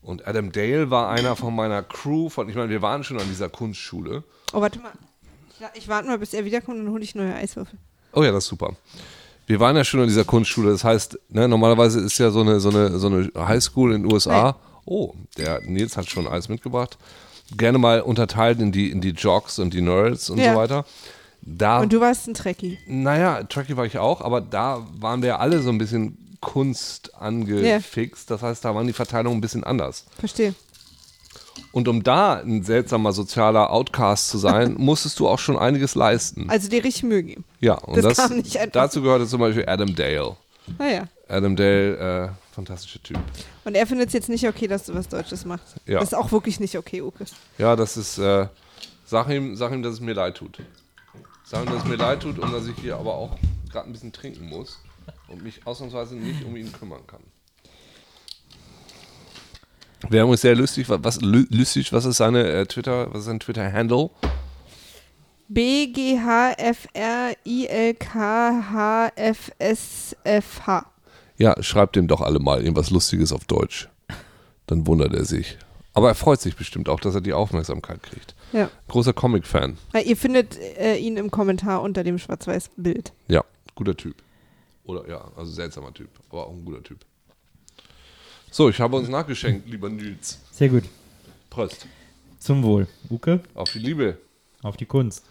Und 0.02 0.26
Adam 0.26 0.52
Dale 0.54 0.90
war 0.90 1.10
einer 1.10 1.36
von 1.36 1.54
meiner 1.54 1.84
Crew, 1.84 2.30
von, 2.30 2.48
ich 2.48 2.56
meine, 2.56 2.70
wir 2.70 2.82
waren 2.82 3.04
schon 3.04 3.20
an 3.20 3.28
dieser 3.28 3.50
Kunstschule. 3.50 4.24
Oh, 4.54 4.62
warte 4.62 4.80
mal. 4.80 4.94
Ich, 5.74 5.84
ich 5.84 5.88
warte 5.88 6.08
mal, 6.08 6.18
bis 6.20 6.34
er 6.34 6.46
wiederkommt 6.46 6.78
und 6.80 6.86
dann 6.86 6.94
hole 6.94 7.04
ich 7.04 7.16
neue 7.16 7.34
Eiswürfel. 7.36 7.78
Oh 8.14 8.24
ja, 8.24 8.32
das 8.32 8.46
ist 8.46 8.50
super. 8.50 8.76
Wir 9.46 9.60
waren 9.60 9.76
ja 9.76 9.84
schon 9.84 10.02
an 10.02 10.08
dieser 10.08 10.26
Kunstschule. 10.26 10.72
Das 10.72 10.84
heißt, 10.84 11.18
ne, 11.30 11.48
normalerweise 11.48 12.00
ist 12.02 12.18
ja 12.18 12.32
so 12.32 12.42
eine, 12.42 12.60
so 12.60 12.70
eine, 12.70 12.98
so 13.00 13.08
eine 13.08 13.30
Highschool 13.36 13.94
in 13.94 14.04
den 14.04 14.12
USA. 14.12 14.58
Oh, 14.86 15.14
der 15.38 15.62
Nils 15.62 15.96
hat 15.98 16.10
schon 16.10 16.28
Eis 16.28 16.50
mitgebracht. 16.50 16.98
Gerne 17.56 17.78
mal 17.78 18.02
unterteilt 18.02 18.60
in 18.60 18.72
die, 18.72 18.92
in 18.92 19.00
die 19.02 19.12
Jocks 19.12 19.58
und 19.60 19.74
die 19.74 19.82
Nerds 19.82 20.30
und 20.30 20.38
Ja. 20.40 20.54
so 20.54 20.60
weiter. 20.60 20.86
Da, 21.42 21.80
Und 21.80 21.94
du 21.94 22.02
warst 22.02 22.28
ein 22.28 22.34
Trekkie. 22.34 22.78
naja, 22.88 23.44
Trucky 23.44 23.78
war 23.78 23.86
ich 23.86 23.98
auch, 24.00 24.20
aber 24.22 24.42
da 24.42 24.86
waren 25.00 25.22
wir 25.22 25.40
alle 25.40 25.62
so 25.62 25.70
ein 25.70 25.78
bisschen 25.78 26.18
Kunst 26.42 27.16
angefixt. 27.16 28.30
Das 28.30 28.42
heißt, 28.42 28.66
da 28.66 28.76
waren 28.76 28.86
die 28.88 28.94
Verteilungen 28.94 29.38
ein 29.38 29.42
bisschen 29.42 29.64
anders. 29.64 30.06
Verstehe. 30.20 30.56
Und 31.72 31.88
um 31.88 32.04
da 32.04 32.36
ein 32.36 32.64
seltsamer 32.64 33.14
sozialer 33.14 33.72
Outcast 33.72 34.30
zu 34.30 34.38
sein, 34.38 34.74
musstest 34.78 35.20
du 35.20 35.28
auch 35.28 35.40
schon 35.40 35.58
einiges 35.58 35.96
leisten. 35.96 36.50
Also 36.50 36.70
dir 36.70 36.84
richtig 36.84 37.04
Mühe 37.04 37.24
geben. 37.24 37.44
Ja, 37.60 37.76
und 37.76 38.04
Das 38.04 38.18
das, 38.18 38.32
dazu 38.72 39.02
gehörte 39.02 39.28
zum 39.28 39.40
Beispiel 39.40 39.66
Adam 39.68 39.96
Dale. 39.96 40.36
Naja. 40.78 41.08
Adam 41.28 41.56
Dale, 41.56 41.98
äh, 42.26 42.54
fantastischer 42.54 43.02
Typ. 43.04 43.20
Und 43.66 43.76
er 43.76 43.86
findet 43.88 44.08
es 44.08 44.14
jetzt 44.14 44.30
nicht 44.30 44.48
okay, 44.48 44.68
dass 44.68 44.86
du 44.86 44.94
was 44.94 45.08
Deutsches 45.08 45.46
machst. 45.46 45.76
Ja. 45.86 46.00
Das 46.00 46.10
ist 46.10 46.14
auch 46.16 46.32
wirklich 46.32 46.60
nicht 46.60 46.78
okay, 46.78 47.02
Uke. 47.02 47.26
Ja, 47.58 47.76
das 47.76 47.98
ist, 47.98 48.18
äh, 48.18 48.48
sag 49.06 49.30
ihm, 49.30 49.56
sag 49.56 49.72
ihm, 49.72 49.84
dass 49.84 49.94
es 49.94 50.00
mir 50.00 50.14
leid 50.14 50.36
tut. 50.36 50.60
Sag 51.44 51.66
ihm, 51.66 51.72
dass 51.72 51.84
es 51.84 51.90
mir 51.90 51.96
leid 51.96 52.22
tut 52.22 52.40
und 52.40 52.52
dass 52.52 52.68
ich 52.68 52.76
hier 52.82 52.98
aber 52.98 53.14
auch 53.14 53.38
gerade 53.72 53.88
ein 53.90 53.94
bisschen 53.94 54.12
trinken 54.12 54.48
muss 54.48 54.80
und 55.28 55.44
mich 55.44 55.66
ausnahmsweise 55.66 56.16
nicht 56.16 56.44
um 56.44 56.56
ihn 56.56 56.72
kümmern 56.72 57.06
kann. 57.08 57.22
Wäre 60.10 60.24
übrigens 60.24 60.42
sehr 60.42 60.56
lustig, 60.56 60.88
wa- 60.90 61.00
was, 61.02 61.20
lustig, 61.22 61.92
was 61.94 62.06
ist 62.06 62.18
seine 62.18 62.44
äh, 62.50 62.66
Twitter, 62.66 63.08
was 63.12 63.20
ist 63.22 63.26
sein 63.26 63.40
Twitter-Handle? 63.40 64.10
B-G-H-F-R-I-L-K-H-F-S-F-H. 69.58 70.86
Ja, 71.38 71.62
schreibt 71.64 71.96
dem 71.96 72.08
doch 72.08 72.22
alle 72.22 72.40
mal 72.40 72.62
irgendwas 72.62 72.90
Lustiges 72.90 73.32
auf 73.32 73.46
Deutsch. 73.46 73.90
Dann 74.66 74.88
wundert 74.88 75.14
er 75.14 75.24
sich. 75.26 75.58
Aber 75.94 76.10
er 76.10 76.16
freut 76.16 76.42
sich 76.42 76.56
bestimmt 76.56 76.90
auch, 76.90 77.00
dass 77.00 77.16
er 77.16 77.22
die 77.22 77.34
Aufmerksamkeit 77.34 78.04
kriegt. 78.04 78.36
Ja. 78.54 78.70
Großer 78.88 79.14
Comic-Fan. 79.14 79.78
Ja, 79.94 80.00
Ihr 80.02 80.18
findet 80.18 80.58
äh, 80.58 80.98
ihn 80.98 81.18
im 81.18 81.32
Kommentar 81.32 81.82
unter 81.82 82.04
dem 82.04 82.20
Schwarz-Weiß-Bild. 82.20 83.14
Ja, 83.28 83.44
guter 83.76 83.96
Typ. 83.96 84.16
Oder 84.84 85.08
ja, 85.10 85.32
also 85.36 85.52
seltsamer 85.52 85.94
Typ, 85.94 86.10
aber 86.30 86.48
auch 86.48 86.54
ein 86.54 86.64
guter 86.66 86.84
Typ. 86.84 87.00
So, 88.58 88.70
ich 88.70 88.80
habe 88.80 88.96
uns 88.96 89.08
nachgeschenkt, 89.08 89.70
lieber 89.70 89.88
Nils. 89.88 90.40
Sehr 90.52 90.70
gut. 90.70 90.86
Prost. 91.52 91.86
Zum 92.40 92.64
Wohl. 92.64 92.88
Uke, 93.08 93.40
Auf 93.54 93.72
die 93.72 93.78
Liebe. 93.78 94.18
auf 94.64 94.76
die 94.76 94.88
Kunst. 94.88 95.24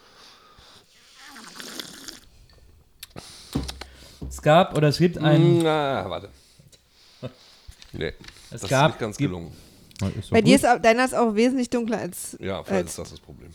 Es 4.28 4.40
gab 4.40 4.76
oder 4.76 4.86
es 4.86 4.98
gibt 4.98 5.18
einen. 5.18 5.58
Na, 5.58 6.08
warte. 6.08 6.28
Nee, 7.92 8.12
Es 8.52 8.60
das 8.60 8.70
gab- 8.70 8.90
ist 8.90 8.94
nicht 8.94 9.00
ganz 9.00 9.16
gibt- 9.16 9.30
gelungen. 9.32 9.50
Bei 10.30 10.40
dir 10.40 10.52
gut. 10.56 10.64
ist 10.64 10.68
auch, 10.68 10.80
deiner 10.80 11.04
ist 11.04 11.14
auch 11.16 11.34
wesentlich 11.34 11.68
dunkler 11.68 11.98
als. 11.98 12.36
Ja, 12.38 12.62
vielleicht 12.62 12.82
als 12.84 12.90
ist 12.90 12.98
das 12.98 13.10
das 13.10 13.18
Problem. 13.18 13.52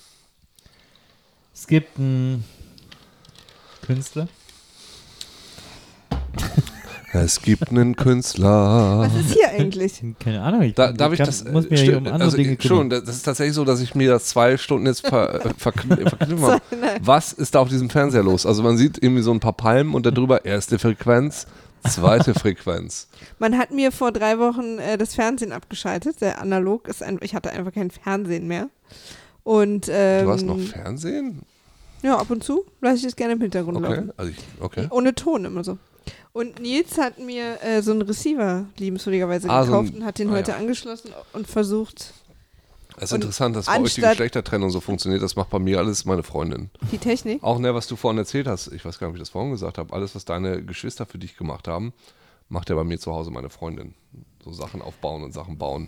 Es 1.53 1.65
gibt 1.65 1.97
einen 1.97 2.43
Künstler. 3.83 4.27
Es 7.13 7.41
gibt 7.41 7.69
einen 7.71 7.95
Künstler. 7.97 8.99
was 9.01 9.13
ist 9.25 9.33
hier 9.33 9.49
eigentlich? 9.49 10.01
Keine 10.19 10.41
Ahnung. 10.41 10.61
Ich, 10.61 10.75
Da, 10.75 10.93
darf 10.93 11.11
ich 11.11 11.17
kann- 11.17 11.25
das? 11.27 11.43
muss 11.45 11.69
mir 11.69 11.75
äh, 11.77 11.81
hier 11.83 11.93
sti- 11.93 11.97
um 11.97 12.05
andere 12.07 12.23
also, 12.23 12.37
Dinge 12.37 12.57
Schon, 12.61 12.89
das 12.89 13.03
ist 13.09 13.23
tatsächlich 13.23 13.53
so, 13.55 13.65
dass 13.65 13.81
ich 13.81 13.95
mir 13.95 14.09
das 14.11 14.25
zwei 14.25 14.57
Stunden 14.57 14.85
jetzt 14.85 15.05
ver, 15.07 15.45
äh, 15.45 15.49
verkn 15.57 15.89
verknüpfen 16.07 16.41
habe. 16.41 16.61
Was 17.01 17.33
ist 17.33 17.53
da 17.55 17.59
auf 17.59 17.69
diesem 17.69 17.89
Fernseher 17.89 18.23
los? 18.23 18.45
Also 18.45 18.63
man 18.63 18.77
sieht 18.77 19.01
irgendwie 19.03 19.23
so 19.23 19.31
ein 19.31 19.39
paar 19.41 19.53
Palmen 19.53 19.93
und 19.93 20.05
darüber 20.05 20.45
erste 20.45 20.79
Frequenz, 20.79 21.47
zweite 21.87 22.33
Frequenz. 22.33 23.07
Man 23.39 23.57
hat 23.57 23.71
mir 23.71 23.91
vor 23.91 24.11
drei 24.13 24.39
Wochen 24.39 24.77
äh, 24.79 24.97
das 24.97 25.13
Fernsehen 25.15 25.51
abgeschaltet. 25.51 26.21
Der 26.21 26.41
analog 26.41 26.87
ist 26.87 27.03
ein, 27.03 27.19
ich 27.21 27.35
hatte 27.35 27.51
einfach 27.51 27.73
kein 27.73 27.91
Fernsehen 27.91 28.47
mehr. 28.47 28.69
Und 29.43 29.87
ähm, 29.91 30.25
Du 30.25 30.31
hast 30.31 30.43
noch 30.45 30.59
Fernsehen? 30.59 31.41
ja 32.03 32.17
ab 32.17 32.29
und 32.31 32.43
zu 32.43 32.65
lasse 32.79 32.97
ich 32.97 33.03
das 33.03 33.15
gerne 33.15 33.33
im 33.33 33.41
Hintergrund 33.41 33.77
Okay, 33.77 33.87
laufen. 33.95 34.11
also 34.17 34.31
ich, 34.31 34.37
okay. 34.59 34.87
Ohne 34.91 35.13
Ton 35.13 35.45
immer 35.45 35.63
so. 35.63 35.77
Und 36.33 36.59
Nils 36.59 36.97
hat 36.97 37.19
mir 37.19 37.61
äh, 37.61 37.81
so 37.81 37.91
einen 37.91 38.03
Receiver 38.03 38.65
liebenswürdigerweise 38.77 39.49
Ah, 39.49 39.63
so 39.65 39.73
ein- 39.73 39.83
gekauft 39.85 39.99
und 39.99 40.05
hat 40.05 40.17
den 40.19 40.29
ah, 40.29 40.33
heute 40.33 40.51
ja. 40.51 40.57
angeschlossen 40.57 41.11
und 41.33 41.45
versucht, 41.47 42.13
Es 42.97 43.03
ist 43.03 43.13
interessant, 43.13 43.55
dass 43.55 43.65
bei 43.65 43.79
euch 43.81 43.95
die 43.95 44.01
Geschlechtertrennung 44.01 44.69
so 44.69 44.79
funktioniert. 44.79 45.21
Das 45.21 45.35
macht 45.35 45.49
bei 45.49 45.59
mir 45.59 45.79
alles 45.79 46.05
meine 46.05 46.23
Freundin. 46.23 46.69
die 46.91 46.97
Technik. 46.97 47.43
Auch 47.43 47.59
ne, 47.59 47.73
was 47.75 47.87
du 47.87 47.95
vorhin 47.95 48.17
erzählt 48.17 48.47
hast, 48.47 48.67
ich 48.71 48.85
weiß 48.85 48.97
gar 48.99 49.07
nicht, 49.07 49.11
ob 49.11 49.15
ich 49.17 49.21
das 49.21 49.29
vorhin 49.29 49.51
gesagt 49.51 49.77
habe, 49.77 49.93
alles, 49.93 50.15
was 50.15 50.23
deine 50.25 50.63
Geschwister 50.63 51.05
für 51.05 51.17
dich 51.17 51.35
gemacht 51.35 51.67
haben, 51.67 51.91
macht 52.49 52.69
ja 52.69 52.75
bei 52.75 52.83
mir 52.83 52.99
zu 52.99 53.11
Hause 53.13 53.31
meine 53.31 53.49
Freundin. 53.49 53.93
So 54.43 54.51
Sachen 54.53 54.81
aufbauen 54.81 55.23
und 55.23 55.33
Sachen 55.33 55.57
bauen. 55.57 55.87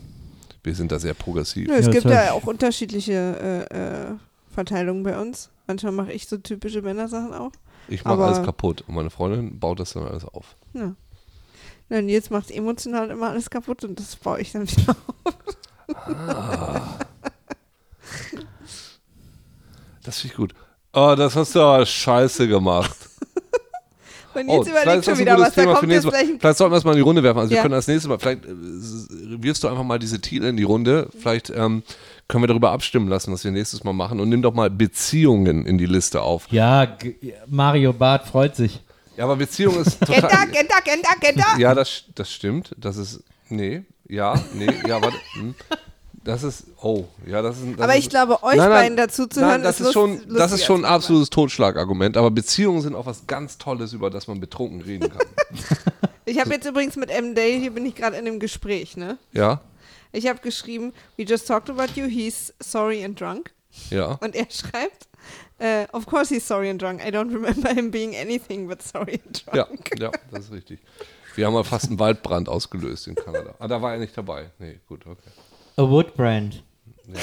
Wir 0.63 0.75
sind 0.75 0.91
da 0.91 0.99
sehr 0.99 1.13
progressiv. 1.13 1.67
Nö, 1.67 1.73
es 1.75 1.85
Ja, 1.87 1.91
gibt 1.91 2.05
ja 2.05 2.31
auch 2.33 2.43
unterschiedliche 2.43 3.67
äh, 3.71 3.75
äh, 4.11 4.15
Verteilungen 4.53 5.03
bei 5.03 5.19
uns. 5.19 5.49
Manchmal 5.67 5.91
mache 5.93 6.11
ich 6.13 6.27
so 6.27 6.37
typische 6.37 6.81
Männersachen 6.81 7.33
auch. 7.33 7.51
Ich 7.87 8.03
mache 8.05 8.23
alles 8.23 8.43
kaputt 8.43 8.83
und 8.87 8.95
meine 8.95 9.09
Freundin 9.09 9.59
baut 9.59 9.79
das 9.79 9.93
dann 9.93 10.03
alles 10.07 10.25
auf. 10.25 10.55
Ja. 10.73 10.95
Na, 11.89 12.01
Nils 12.01 12.29
macht 12.29 12.49
emotional 12.49 13.09
immer 13.11 13.29
alles 13.31 13.49
kaputt 13.49 13.83
und 13.83 13.99
das 13.99 14.15
baue 14.15 14.39
ich 14.41 14.51
dann 14.51 14.67
wieder 14.69 14.95
auf. 15.23 16.97
Das 20.03 20.19
finde 20.19 20.33
ich 20.33 20.37
gut. 20.37 20.53
Oh, 20.93 21.15
das 21.17 21.35
hast 21.35 21.55
du 21.55 21.61
aber 21.61 21.85
scheiße 21.85 22.47
gemacht. 22.47 22.95
Und 24.35 24.49
Oh, 24.49 24.63
Nils 24.63 24.67
vielleicht 24.67 24.83
überlegt 24.83 25.05
schon 25.05 25.13
das 25.13 25.19
wieder 25.19 25.39
was, 25.39 25.53
da 25.53 25.61
Thema 25.61 25.73
für 25.75 25.79
kommt 25.81 25.91
jetzt 25.91 26.07
gleich 26.07 26.27
Vielleicht 26.39 26.57
sollten 26.57 26.73
wir 26.73 26.77
es 26.77 26.83
mal 26.83 26.91
in 26.91 26.97
die 26.97 27.01
Runde 27.03 27.21
werfen. 27.23 27.37
Also 27.39 27.51
wir 27.51 27.57
Ja. 27.57 27.61
können 27.61 27.73
das 27.73 27.87
nächste 27.87 28.09
Mal, 28.09 28.17
vielleicht 28.17 28.45
äh, 28.45 28.49
wirfst 28.49 29.63
du 29.63 29.67
einfach 29.67 29.83
mal 29.83 29.99
diese 29.99 30.19
Titel 30.19 30.45
in 30.45 30.57
die 30.57 30.63
Runde. 30.63 31.07
Vielleicht 31.19 31.51
ähm, 31.51 31.83
können 32.27 32.43
wir 32.43 32.47
darüber 32.47 32.71
abstimmen 32.71 33.07
lassen, 33.07 33.31
was 33.33 33.43
wir 33.43 33.51
nächstes 33.51 33.83
Mal 33.83 33.93
machen. 33.93 34.19
Und 34.19 34.29
nimm 34.29 34.41
doch 34.41 34.53
mal 34.53 34.69
Beziehungen 34.69 35.65
in 35.65 35.77
die 35.77 35.85
Liste 35.85 36.21
auf. 36.21 36.47
Ja, 36.51 36.85
G- 36.85 37.15
Mario 37.47 37.93
Barth 37.93 38.27
freut 38.27 38.55
sich. 38.55 38.81
Ja, 39.17 39.25
aber 39.25 39.35
Beziehung 39.35 39.79
ist 39.79 39.99
Genta, 40.05 40.21
total... 40.21 40.47
Genta, 40.47 40.79
Genta, 40.83 41.09
Genta. 41.19 41.57
Ja, 41.59 41.75
das, 41.75 42.05
das 42.15 42.31
stimmt. 42.31 42.73
Das 42.77 42.97
ist... 42.97 43.23
Nee, 43.49 43.83
ja, 44.07 44.33
nee, 44.53 44.71
ja, 44.87 45.01
warte. 45.01 45.17
hm. 45.33 45.53
Das 46.23 46.41
ist... 46.43 46.63
Oh, 46.81 47.05
ja, 47.27 47.41
das 47.41 47.57
ist... 47.59 47.65
Das 47.73 47.81
Aber 47.81 47.93
ist, 47.95 47.99
ich 48.05 48.09
glaube, 48.09 48.41
euch 48.43 48.55
Nein, 48.55 48.69
nein, 48.69 48.69
beiden 48.69 48.97
dazu 48.97 49.27
zu 49.27 49.41
Nein, 49.41 49.49
hören, 49.49 49.63
das 49.63 49.81
ist, 49.81 49.87
ist, 49.87 49.93
schon, 49.93 50.21
das 50.33 50.51
ist 50.53 50.63
schon 50.65 50.85
ein 50.85 50.91
absolutes 50.91 51.29
Totschlagargument. 51.29 52.15
Aber 52.17 52.31
Beziehungen 52.31 52.81
sind 52.81 52.95
auch 52.95 53.05
was 53.05 53.27
ganz 53.27 53.57
Tolles, 53.57 53.91
über 53.93 54.09
das 54.09 54.27
man 54.27 54.39
betrunken 54.39 54.81
reden 54.81 55.09
kann. 55.09 55.27
Ich 56.25 56.39
habe 56.39 56.51
jetzt 56.51 56.65
übrigens 56.65 56.95
mit 56.95 57.09
M. 57.11 57.35
Day, 57.35 57.59
hier 57.59 57.71
bin 57.71 57.85
ich 57.85 57.95
gerade 57.95 58.15
in 58.15 58.25
einem 58.25 58.39
Gespräch, 58.39 58.95
ne? 58.95 59.17
ja, 59.33 59.59
Ich 60.13 60.27
habe 60.27 60.39
geschrieben, 60.39 60.93
we 61.17 61.23
just 61.25 61.47
talked 61.47 61.69
about 61.69 61.93
you, 61.99 62.05
he's 62.07 62.53
sorry 62.61 63.03
and 63.03 63.19
drunk. 63.19 63.51
ja. 63.89 64.13
Und 64.21 64.35
er 64.35 64.47
schreibt, 64.49 65.07
äh, 65.59 65.85
of 65.91 66.05
course 66.05 66.33
he's 66.33 66.47
sorry 66.47 66.69
and 66.69 66.81
drunk. 66.81 67.01
I 67.03 67.09
don't 67.09 67.33
remember 67.33 67.73
him 67.73 67.91
being 67.91 68.15
anything 68.15 68.67
but 68.67 68.81
sorry 68.81 69.19
and 69.25 69.43
Ja, 69.53 69.63
drunk. 69.65 69.89
ja, 69.99 70.11
das 70.31 70.45
ist 70.45 70.51
richtig. 70.51 70.79
Wir 71.35 71.47
haben 71.47 71.53
mal 71.53 71.63
fast 71.63 71.87
einen 71.87 71.97
Waldbrand 71.99 72.47
ausgelöst 72.47 73.07
in 73.07 73.15
Kanada. 73.15 73.55
Ah, 73.59 73.67
da 73.67 73.81
war 73.81 73.93
er 73.93 73.99
nicht 73.99 74.15
dabei. 74.15 74.51
Nee, 74.59 74.79
gut, 74.87 75.05
okay. 75.07 75.29
A 75.77 75.81
Wood 75.81 76.13
Brand. 76.15 76.61
Ja, 77.07 77.19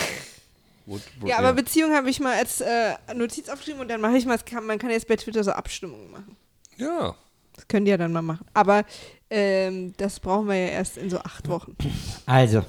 Wood- 0.86 1.02
Wood- 1.20 1.28
Ja, 1.30 1.38
aber 1.38 1.52
Beziehung 1.52 1.92
habe 1.94 2.10
ich 2.10 2.18
mal 2.18 2.34
als 2.36 2.60
äh, 2.60 2.94
Notiz 3.14 3.48
aufgeschrieben 3.48 3.80
und 3.80 3.86
dann 3.88 4.00
mache 4.00 4.16
ich 4.16 4.26
mal, 4.26 4.36
kann, 4.38 4.66
man 4.66 4.80
kann 4.80 4.90
jetzt 4.90 5.06
bei 5.06 5.14
Twitter 5.14 5.44
so 5.44 5.52
Abstimmungen 5.52 6.10
machen. 6.10 6.36
ja. 6.76 7.14
Das 7.60 7.68
könnt 7.68 7.86
ihr 7.86 7.90
ja 7.90 7.98
dann 7.98 8.12
mal 8.14 8.22
machen. 8.22 8.46
Aber 8.54 8.84
ähm, 9.28 9.92
das 9.98 10.18
brauchen 10.18 10.48
wir 10.48 10.54
ja 10.54 10.68
erst 10.68 10.96
in 10.96 11.10
so 11.10 11.18
acht 11.18 11.46
Wochen. 11.48 11.76
Also, 12.24 12.62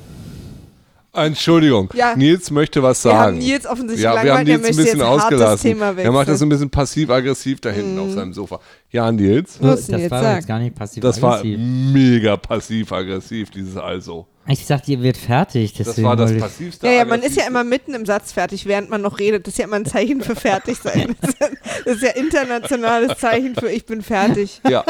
Entschuldigung, 1.13 1.89
Ja. 1.93 2.15
Nils 2.15 2.51
möchte 2.51 2.81
was 2.81 3.03
Wir 3.03 3.11
sagen. 3.11 3.19
haben 3.35 3.37
Nils 3.39 3.65
offensichtlich 3.65 4.03
ja, 4.03 4.23
wir 4.23 4.33
haben 4.33 4.45
Nils 4.45 4.65
ein 4.65 4.75
bisschen 4.77 5.01
ausgelassen. 5.01 5.61
Thema 5.71 5.93
Er 5.97 6.11
macht 6.11 6.29
das 6.29 6.39
so 6.39 6.45
ein 6.45 6.49
bisschen 6.49 6.69
passiv-aggressiv 6.69 7.59
da 7.59 7.69
hinten 7.69 7.99
auf 7.99 8.11
seinem 8.11 8.31
Sofa. 8.33 8.61
Ja, 8.91 9.11
Nils, 9.11 9.57
Was 9.59 9.87
das 9.87 10.01
jetzt 10.01 10.11
war 10.11 10.21
sagen? 10.23 10.35
jetzt 10.37 10.47
gar 10.47 10.59
nicht 10.59 10.73
passiv 10.75 11.01
das 11.03 11.21
war 11.21 11.39
aggressiv. 11.39 11.59
mega 11.59 12.37
passiv-aggressiv, 12.37 13.49
dieses 13.51 13.75
Also. 13.75 14.25
Ich 14.47 14.65
dachte, 14.65 14.89
ihr 14.91 15.01
wird 15.03 15.17
fertig. 15.17 15.73
Das 15.73 16.01
war 16.01 16.15
das 16.15 16.35
passivste. 16.37 16.87
Ja, 16.87 16.93
ja, 16.93 17.05
man 17.05 17.21
ist 17.21 17.35
ja 17.35 17.45
immer 17.45 17.63
mitten 17.63 17.93
im 17.93 18.05
Satz 18.05 18.31
fertig, 18.31 18.65
während 18.65 18.89
man 18.89 19.01
noch 19.01 19.19
redet. 19.19 19.45
Das 19.45 19.53
ist 19.53 19.57
ja 19.59 19.65
immer 19.65 19.75
ein 19.75 19.85
Zeichen 19.85 20.21
für 20.21 20.35
fertig 20.35 20.77
sein. 20.81 21.15
Das 21.21 21.29
ist 21.31 21.39
ja- 21.41 21.47
Das 21.85 21.95
ist 21.97 22.03
ja 22.03 22.09
internationales 22.11 23.17
Zeichen 23.19 23.55
für 23.55 23.69
ich 23.69 23.85
bin 23.85 24.01
fertig. 24.01 24.61
Ja, 24.67 24.83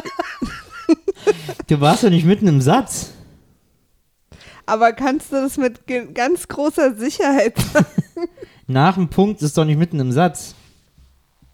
Du 1.68 1.80
warst 1.82 2.04
doch 2.04 2.10
nicht 2.10 2.26
mitten 2.26 2.48
im 2.48 2.62
Satz. 2.62 3.12
Aber 4.72 4.94
kannst 4.94 5.34
du 5.34 5.36
das 5.36 5.58
mit 5.58 5.82
ganz 6.14 6.48
großer 6.48 6.96
Sicherheit 6.96 7.58
sagen? 7.60 7.86
Nach 8.68 8.96
dem 8.96 9.10
Punkt 9.10 9.42
ist 9.42 9.58
doch 9.58 9.66
nicht 9.66 9.78
mitten 9.78 10.00
im 10.00 10.14
Satz. 10.14 10.56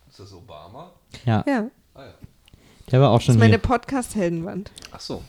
ist 0.08 0.20
das 0.20 0.34
Obama? 0.34 0.92
Ja, 1.26 1.44
Ja, 1.48 1.68
der 2.92 3.02
war 3.02 3.10
auch 3.10 3.16
das 3.18 3.24
schon 3.26 3.36
ist 3.36 3.40
meine. 3.40 3.58
Podcast-Heldenwand. 3.58 4.72
Ach 4.92 5.00
so. 5.00 5.24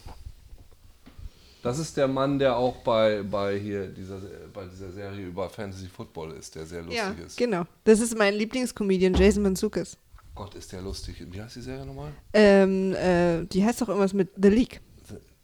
Das 1.63 1.79
ist 1.79 1.97
der 1.97 2.09
Mann, 2.09 2.39
der 2.39 2.57
auch 2.57 2.77
bei, 2.85 3.23
bei 3.23 3.59
hier 3.59 3.87
dieser, 3.89 4.19
bei 4.53 4.65
dieser 4.67 4.93
Serie 4.93 5.27
über 5.27 5.49
Fantasy 5.49 5.87
Football 5.87 6.33
ist, 6.33 6.55
der 6.57 6.67
sehr 6.67 6.83
lustig 6.83 6.99
Ja, 6.99 7.11
ist. 7.27 7.37
genau. 7.39 7.65
Das 7.85 8.01
ist 8.01 8.17
mein 8.19 8.35
Lieblingscomedian, 8.35 9.15
Jason 9.15 9.43
Manzukis. 9.43 9.97
Gott, 10.35 10.55
ist 10.55 10.71
der 10.73 10.83
lustig. 10.83 11.17
Wie 11.31 11.41
heißt 11.41 11.57
die 11.57 11.63
Serie 11.63 11.87
nochmal? 11.87 12.13
Ähm, 12.35 12.95
äh, 12.95 13.45
die 13.47 13.65
heißt 13.65 13.81
doch 13.81 13.89
irgendwas 13.89 14.13
mit 14.13 14.29
The 14.41 14.49
League. 14.51 14.81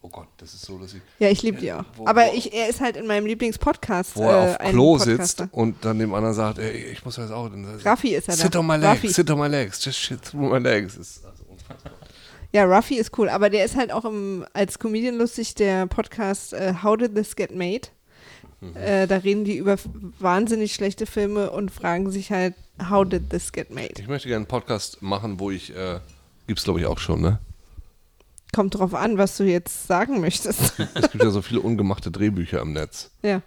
Oh 0.07 0.11
Gott, 0.11 0.28
das 0.36 0.52
ist 0.52 0.61
so 0.66 0.76
lustig. 0.76 1.00
Ja, 1.18 1.30
ich 1.30 1.42
liebe 1.42 1.57
die 1.59 1.72
auch. 1.72 1.82
Wo- 1.96 2.07
Aber 2.07 2.26
wo- 2.26 2.36
ich, 2.36 2.52
er 2.52 2.68
ist 2.68 2.82
halt 2.82 2.98
in 2.98 3.07
meinem 3.07 3.24
Lieblingspodcast. 3.24 4.16
Wo 4.16 4.24
er 4.24 4.28
äh, 4.48 4.50
auf 4.50 4.61
ein 4.61 4.72
Klo 4.72 4.98
Podcaster. 4.98 5.44
sitzt 5.44 5.55
und 5.55 5.82
dann 5.82 5.98
dem 5.98 6.12
anderen 6.12 6.34
sagt, 6.34 6.59
ey, 6.59 6.72
ich 6.92 7.02
muss 7.07 7.16
jetzt 7.16 7.30
auch. 7.30 7.48
Sagt, 7.50 7.86
Raffi 7.86 8.14
ist 8.14 8.28
er 8.28 8.36
da. 8.36 8.42
Sit 8.42 8.55
on 8.57 8.66
my 8.66 8.74
legs, 8.74 8.84
Raffi. 8.86 9.09
sit 9.09 9.30
on 9.30 9.38
my 9.40 9.46
legs, 9.48 9.82
just 9.82 9.98
shit 9.98 10.20
through 10.22 10.52
my 10.52 10.59
legs. 10.59 10.96
Ist 10.96 11.24
also 11.24 11.42
unfassbar. 11.48 11.92
Ja, 12.52 12.64
Ruffy 12.66 12.96
ist 12.98 13.18
cool, 13.18 13.28
aber 13.30 13.48
der 13.50 13.64
ist 13.64 13.76
halt 13.76 13.90
auch 13.92 14.05
im, 14.05 14.44
als 14.52 14.78
Comedian 14.78 15.16
lustig, 15.16 15.55
der 15.55 15.86
Podcast 15.86 16.52
äh, 16.52 16.74
How 16.82 16.96
Did 16.96 17.14
This 17.16 17.34
Get 17.34 17.52
Made? 17.52 17.88
Mhm. 18.61 18.76
Äh, 18.76 19.07
da 19.07 19.16
reden 19.16 19.44
die 19.44 19.57
über 19.57 19.76
wahnsinnig 20.20 20.74
schlechte 20.74 21.07
Filme 21.07 21.50
und 21.50 21.70
fragen 21.70 22.11
sich 22.11 22.30
halt, 22.30 22.55
how 22.90 23.05
did 23.09 23.30
this 23.30 23.50
get 23.52 23.70
made? 23.70 23.94
Ich 23.98 24.07
möchte 24.07 24.28
gerne 24.28 24.42
einen 24.42 24.46
Podcast 24.46 25.00
machen, 25.02 25.40
wo 25.40 25.50
ich, 25.50 25.74
äh, 25.74 25.98
gibt's 26.46 26.62
glaube 26.64 26.78
ich 26.80 26.86
auch 26.86 26.98
schon, 26.98 27.22
ne? 27.22 27.38
Kommt 28.55 28.78
drauf 28.78 28.94
an, 28.94 29.18
was 29.18 29.36
du 29.36 29.44
jetzt 29.44 29.86
sagen 29.86 30.20
möchtest. 30.20 30.74
Es 30.94 31.11
gibt 31.11 31.24
ja 31.24 31.30
so 31.30 31.42
viele 31.42 31.61
ungemachte 31.61 32.11
Drehbücher 32.11 32.61
im 32.61 32.72
Netz, 32.72 33.11
ja, 33.22 33.42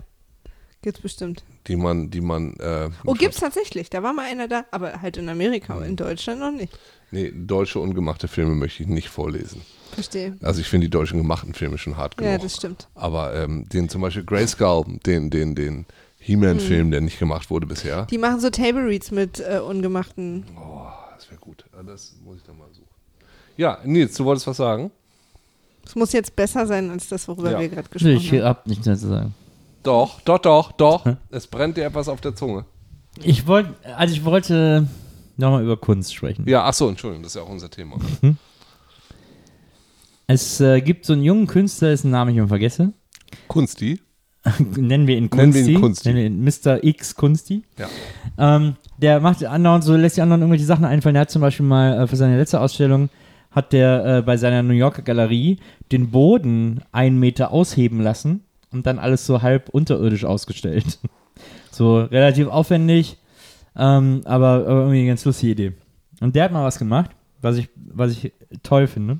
gibt's 0.81 0.99
bestimmt. 1.01 1.43
die 1.67 1.75
man, 1.75 2.09
die 2.09 2.21
man. 2.21 2.55
Äh, 2.59 2.89
Oh, 3.05 3.13
gibt's 3.13 3.39
tatsächlich. 3.39 3.89
Da 3.89 4.03
war 4.03 4.13
mal 4.13 4.25
einer 4.29 4.47
da, 4.47 4.65
aber 4.71 5.01
halt 5.01 5.17
in 5.17 5.29
Amerika, 5.29 5.75
Mhm. 5.75 5.83
in 5.83 5.95
Deutschland 5.95 6.39
noch 6.39 6.51
nicht. 6.51 6.77
Nee, 7.11 7.31
deutsche 7.33 7.79
ungemachte 7.79 8.27
Filme 8.27 8.53
möchte 8.53 8.83
ich 8.83 8.89
nicht 8.89 9.07
vorlesen. 9.07 9.61
Verstehe. 9.93 10.35
Also 10.41 10.59
ich 10.59 10.67
finde 10.67 10.87
die 10.87 10.91
deutschen 10.91 11.19
gemachten 11.19 11.53
Filme 11.53 11.77
schon 11.77 11.95
hart 11.95 12.17
genug. 12.17 12.31
Ja, 12.33 12.37
das 12.37 12.55
stimmt. 12.57 12.89
Aber 12.95 13.33
ähm, 13.33 13.67
den 13.69 13.87
zum 13.87 14.01
Beispiel 14.01 14.25
Grayskull, 14.25 14.83
den, 15.05 15.29
den, 15.29 15.55
den 15.55 15.85
He-Man-Film, 16.19 16.91
der 16.91 16.99
nicht 16.99 17.17
gemacht 17.19 17.49
wurde 17.49 17.65
bisher. 17.65 18.05
Die 18.07 18.17
machen 18.17 18.41
so 18.41 18.49
Table 18.49 18.83
Reads 18.85 19.11
mit 19.11 19.39
äh, 19.39 19.59
ungemachten. 19.59 20.43
Oh, 20.59 20.87
das 21.15 21.29
wäre 21.31 21.39
gut. 21.39 21.63
Ja, 21.73 21.81
Das 21.83 22.13
muss 22.25 22.37
ich 22.37 22.43
dann 22.43 22.57
mal 22.57 22.67
suchen. 22.73 22.86
Ja, 23.57 23.79
Nils, 23.83 24.15
du 24.15 24.25
wolltest 24.25 24.47
was 24.47 24.57
sagen? 24.57 24.91
Es 25.85 25.95
muss 25.95 26.11
jetzt 26.13 26.35
besser 26.35 26.65
sein 26.67 26.89
als 26.91 27.07
das, 27.09 27.27
worüber 27.27 27.51
Ja. 27.51 27.59
wir 27.59 27.69
gerade 27.69 27.89
gesprochen 27.89 28.15
Ich 28.17 28.31
haben. 28.33 28.43
hab 28.43 28.67
nichts 28.67 28.85
mehr 28.85 28.97
zu 28.97 29.07
sagen. 29.07 29.33
Doch, 29.83 30.19
doch, 30.21 30.39
doch, 30.39 30.71
doch. 30.73 31.05
Es 31.29 31.47
brennt 31.47 31.77
dir 31.77 31.85
etwas 31.85 32.09
auf 32.09 32.19
der 32.21 32.35
Zunge. 32.35 32.65
Ich 33.23 33.47
wollte, 33.47 33.73
also 33.95 34.13
ich 34.13 34.23
wollte 34.25 34.87
nochmal 35.37 35.63
über 35.63 35.77
Kunst 35.77 36.13
sprechen. 36.13 36.45
Ja, 36.47 36.65
ach 36.65 36.73
so, 36.73 36.89
Entschuldigung, 36.89 37.23
das 37.23 37.31
ist 37.31 37.35
ja 37.37 37.43
auch 37.43 37.49
unser 37.49 37.69
Thema. 37.69 37.97
Es 40.27 40.59
äh, 40.59 40.81
gibt 40.81 41.05
so 41.05 41.13
einen 41.13 41.23
jungen 41.23 41.47
Künstler, 41.47 41.89
dessen 41.89 42.11
Namen 42.11 42.31
ich 42.31 42.37
immer 42.37 42.47
vergesse. 42.49 42.91
Kunsti? 43.47 44.01
Nennen 44.75 45.07
wir 45.07 45.15
ihn 45.17 45.29
Nennen 45.33 45.53
wir 45.53 45.61
Kunsti. 45.61 45.73
ihn 45.73 45.81
Kunsti. 45.81 46.09
Nennen 46.13 46.17
wir 46.17 46.25
ihn 46.25 46.43
Mr. 46.43 46.83
X 46.83 47.15
Kunsti. 47.15 47.63
Ja. 47.77 47.87
Ähm, 48.37 48.75
der 48.97 49.19
macht 49.21 49.43
andauernd 49.45 49.83
so, 49.83 49.95
lässt 49.95 50.17
die 50.17 50.21
anderen 50.21 50.41
irgendwelche 50.41 50.65
Sachen 50.65 50.85
einfallen. 50.85 51.13
Der 51.13 51.21
hat 51.21 51.31
zum 51.31 51.41
Beispiel 51.41 51.65
mal 51.65 52.03
äh, 52.03 52.07
für 52.07 52.15
seine 52.17 52.37
letzte 52.37 52.59
Ausstellung 52.59 53.09
hat 53.57 53.73
der 53.73 54.05
äh, 54.05 54.21
bei 54.21 54.37
seiner 54.37 54.61
New 54.61 54.75
Yorker 54.75 55.01
Galerie 55.01 55.57
den 55.91 56.11
Boden 56.11 56.81
einen 56.91 57.19
Meter 57.19 57.51
ausheben 57.51 58.01
lassen 58.01 58.43
und 58.71 58.85
dann 58.85 58.99
alles 58.99 59.25
so 59.25 59.41
halb 59.41 59.69
unterirdisch 59.69 60.25
ausgestellt. 60.25 60.99
so 61.71 62.01
relativ 62.01 62.49
aufwendig, 62.49 63.17
ähm, 63.75 64.21
aber, 64.25 64.47
aber 64.47 64.67
irgendwie 64.67 64.99
eine 64.99 65.07
ganz 65.07 65.25
lustige 65.25 65.53
Idee. 65.53 65.73
Und 66.21 66.35
der 66.35 66.43
hat 66.43 66.51
mal 66.51 66.63
was 66.63 66.77
gemacht, 66.77 67.09
was 67.41 67.57
ich, 67.57 67.69
was 67.75 68.11
ich 68.11 68.31
toll 68.61 68.85
finde. 68.85 69.17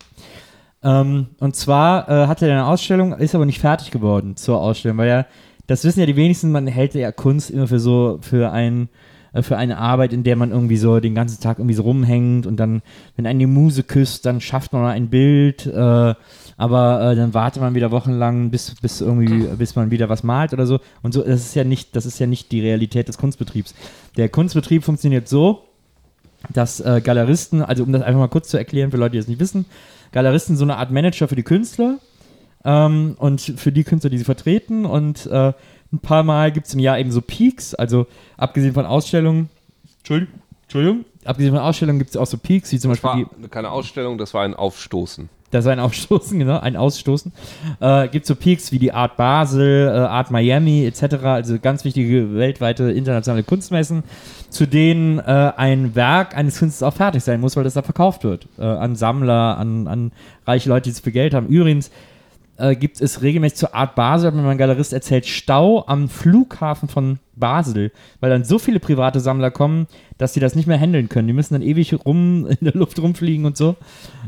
Ähm, 0.83 1.29
und 1.39 1.55
zwar 1.55 2.07
äh, 2.07 2.27
hatte 2.27 2.45
er 2.45 2.59
eine 2.59 2.67
Ausstellung, 2.67 3.13
ist 3.13 3.33
aber 3.33 3.47
nicht 3.47 3.59
fertig 3.59 3.89
geworden 3.89 4.35
zur 4.35 4.61
Ausstellung, 4.61 4.99
weil 4.99 5.09
ja, 5.09 5.25
das 5.65 5.83
wissen 5.83 5.99
ja 5.99 6.05
die 6.05 6.15
wenigsten, 6.15 6.51
man 6.51 6.67
hält 6.67 6.93
ja 6.93 7.11
Kunst 7.11 7.49
immer 7.49 7.67
für 7.67 7.79
so, 7.79 8.19
für 8.21 8.51
ein, 8.51 8.87
äh, 9.33 9.41
für 9.41 9.57
eine 9.57 9.77
Arbeit, 9.77 10.13
in 10.13 10.23
der 10.23 10.35
man 10.35 10.51
irgendwie 10.51 10.77
so 10.77 10.99
den 10.99 11.15
ganzen 11.15 11.41
Tag 11.41 11.59
irgendwie 11.59 11.75
so 11.75 11.83
rumhängt 11.83 12.45
und 12.45 12.57
dann, 12.57 12.81
wenn 13.15 13.25
einen 13.25 13.39
die 13.39 13.45
Muse 13.45 13.83
küsst, 13.83 14.25
dann 14.25 14.41
schafft 14.41 14.73
man 14.73 14.81
mal 14.81 14.91
ein 14.91 15.09
Bild, 15.09 15.65
äh, 15.65 16.15
aber 16.57 17.11
äh, 17.11 17.15
dann 17.15 17.33
wartet 17.33 17.61
man 17.61 17.75
wieder 17.75 17.91
wochenlang, 17.91 18.49
bis, 18.49 18.75
bis 18.81 19.01
irgendwie, 19.01 19.47
bis 19.55 19.75
man 19.75 19.91
wieder 19.91 20.09
was 20.09 20.23
malt 20.23 20.53
oder 20.53 20.65
so. 20.65 20.79
Und 21.03 21.13
so, 21.13 21.21
das 21.21 21.41
ist 21.41 21.55
ja 21.55 21.63
nicht, 21.63 21.95
das 21.95 22.05
ist 22.05 22.19
ja 22.19 22.25
nicht 22.25 22.51
die 22.51 22.61
Realität 22.61 23.07
des 23.07 23.17
Kunstbetriebs. 23.17 23.75
Der 24.17 24.29
Kunstbetrieb 24.29 24.83
funktioniert 24.83 25.27
so, 25.27 25.63
dass 26.53 26.79
äh, 26.79 27.01
Galeristen, 27.03 27.61
also 27.61 27.83
um 27.83 27.91
das 27.91 28.01
einfach 28.01 28.19
mal 28.19 28.27
kurz 28.27 28.49
zu 28.49 28.57
erklären 28.57 28.91
für 28.91 28.97
Leute, 28.97 29.13
die 29.13 29.17
es 29.19 29.27
nicht 29.27 29.39
wissen, 29.39 29.65
Galeristen 30.11 30.55
so 30.55 30.63
eine 30.63 30.77
Art 30.77 30.91
Manager 30.91 31.27
für 31.27 31.35
die 31.35 31.43
Künstler 31.43 31.99
ähm, 32.63 33.15
und 33.19 33.41
für 33.41 33.71
die 33.71 33.83
Künstler, 33.83 34.09
die 34.09 34.17
sie 34.17 34.23
vertreten. 34.23 34.85
Und 34.85 35.25
äh, 35.27 35.53
ein 35.91 35.99
paar 35.99 36.23
Mal 36.23 36.51
gibt 36.51 36.67
es 36.67 36.73
im 36.73 36.79
Jahr 36.79 36.99
eben 36.99 37.11
so 37.11 37.21
Peaks, 37.21 37.73
also 37.73 38.07
abgesehen 38.37 38.73
von 38.73 38.85
Ausstellungen, 38.85 39.49
Entschuldigung, 39.99 40.41
Entschuldigung 40.63 41.05
abgesehen 41.27 41.53
von 41.53 41.63
Ausstellungen 41.63 41.99
gibt 41.99 42.11
es 42.11 42.17
auch 42.17 42.25
so 42.25 42.37
Peaks, 42.37 42.71
wie 42.71 42.79
zum 42.79 42.91
Das 42.91 43.01
Beispiel 43.01 43.25
war 43.25 43.31
die, 43.41 43.47
keine 43.49 43.71
Ausstellung, 43.71 44.17
das 44.17 44.33
war 44.33 44.43
ein 44.43 44.53
Aufstoßen. 44.53 45.29
das 45.51 45.65
ist 45.65 45.71
ein 45.71 45.79
Aufstoßen, 45.79 46.39
genau, 46.39 46.59
ein 46.59 46.75
Ausstoßen. 46.75 47.31
Äh, 47.79 48.07
gibt 48.07 48.25
so 48.25 48.35
Peaks 48.35 48.71
wie 48.71 48.79
die 48.79 48.93
Art 48.93 49.17
Basel, 49.17 49.87
äh, 49.87 49.91
Art 49.91 50.31
Miami 50.31 50.85
etc., 50.85 51.15
also 51.23 51.59
ganz 51.59 51.83
wichtige 51.83 52.33
weltweite 52.35 52.91
internationale 52.91 53.43
Kunstmessen, 53.43 54.03
zu 54.49 54.65
denen 54.65 55.19
äh, 55.19 55.51
ein 55.55 55.95
Werk 55.95 56.35
eines 56.35 56.59
Künstlers 56.59 56.93
auch 56.93 56.95
fertig 56.95 57.23
sein 57.23 57.41
muss, 57.41 57.55
weil 57.55 57.63
das 57.63 57.73
da 57.73 57.81
verkauft 57.81 58.23
wird. 58.23 58.47
Äh, 58.57 58.63
an 58.63 58.95
Sammler, 58.95 59.57
an, 59.57 59.87
an 59.87 60.11
reiche 60.45 60.69
Leute, 60.69 60.89
die 60.89 60.95
zu 60.95 61.03
viel 61.03 61.13
Geld 61.13 61.33
haben. 61.33 61.47
Übrigens 61.47 61.91
äh, 62.57 62.75
gibt 62.75 63.01
es 63.01 63.21
regelmäßig 63.21 63.57
zur 63.57 63.75
Art 63.75 63.95
Basel, 63.95 64.27
hat 64.27 64.35
mir 64.35 64.41
mein 64.41 64.57
Galerist 64.57 64.93
erzählt, 64.93 65.25
Stau 65.25 65.85
am 65.87 66.09
Flughafen 66.09 66.89
von 66.89 67.19
Basel, 67.35 67.91
weil 68.19 68.29
dann 68.29 68.43
so 68.43 68.59
viele 68.59 68.79
private 68.79 69.19
Sammler 69.19 69.51
kommen, 69.51 69.87
dass 70.17 70.33
sie 70.33 70.39
das 70.39 70.55
nicht 70.55 70.67
mehr 70.67 70.79
handeln 70.79 71.09
können. 71.09 71.27
Die 71.27 71.33
müssen 71.33 71.53
dann 71.53 71.61
ewig 71.61 71.93
rum 72.05 72.47
in 72.49 72.57
der 72.61 72.73
Luft 72.73 72.99
rumfliegen 72.99 73.45
und 73.45 73.57
so. 73.57 73.75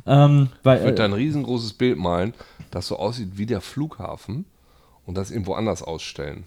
Ähm, 0.05 0.49
weil, 0.63 0.77
Ich 0.77 0.83
würde 0.83 0.95
da 0.95 1.05
ein 1.05 1.13
riesengroßes 1.13 1.73
Bild 1.73 1.97
malen, 1.97 2.33
das 2.71 2.87
so 2.87 2.97
aussieht 2.97 3.31
wie 3.33 3.45
der 3.45 3.61
Flughafen 3.61 4.45
und 5.05 5.17
das 5.17 5.31
irgendwo 5.31 5.53
anders 5.53 5.81
ausstellen. 5.81 6.43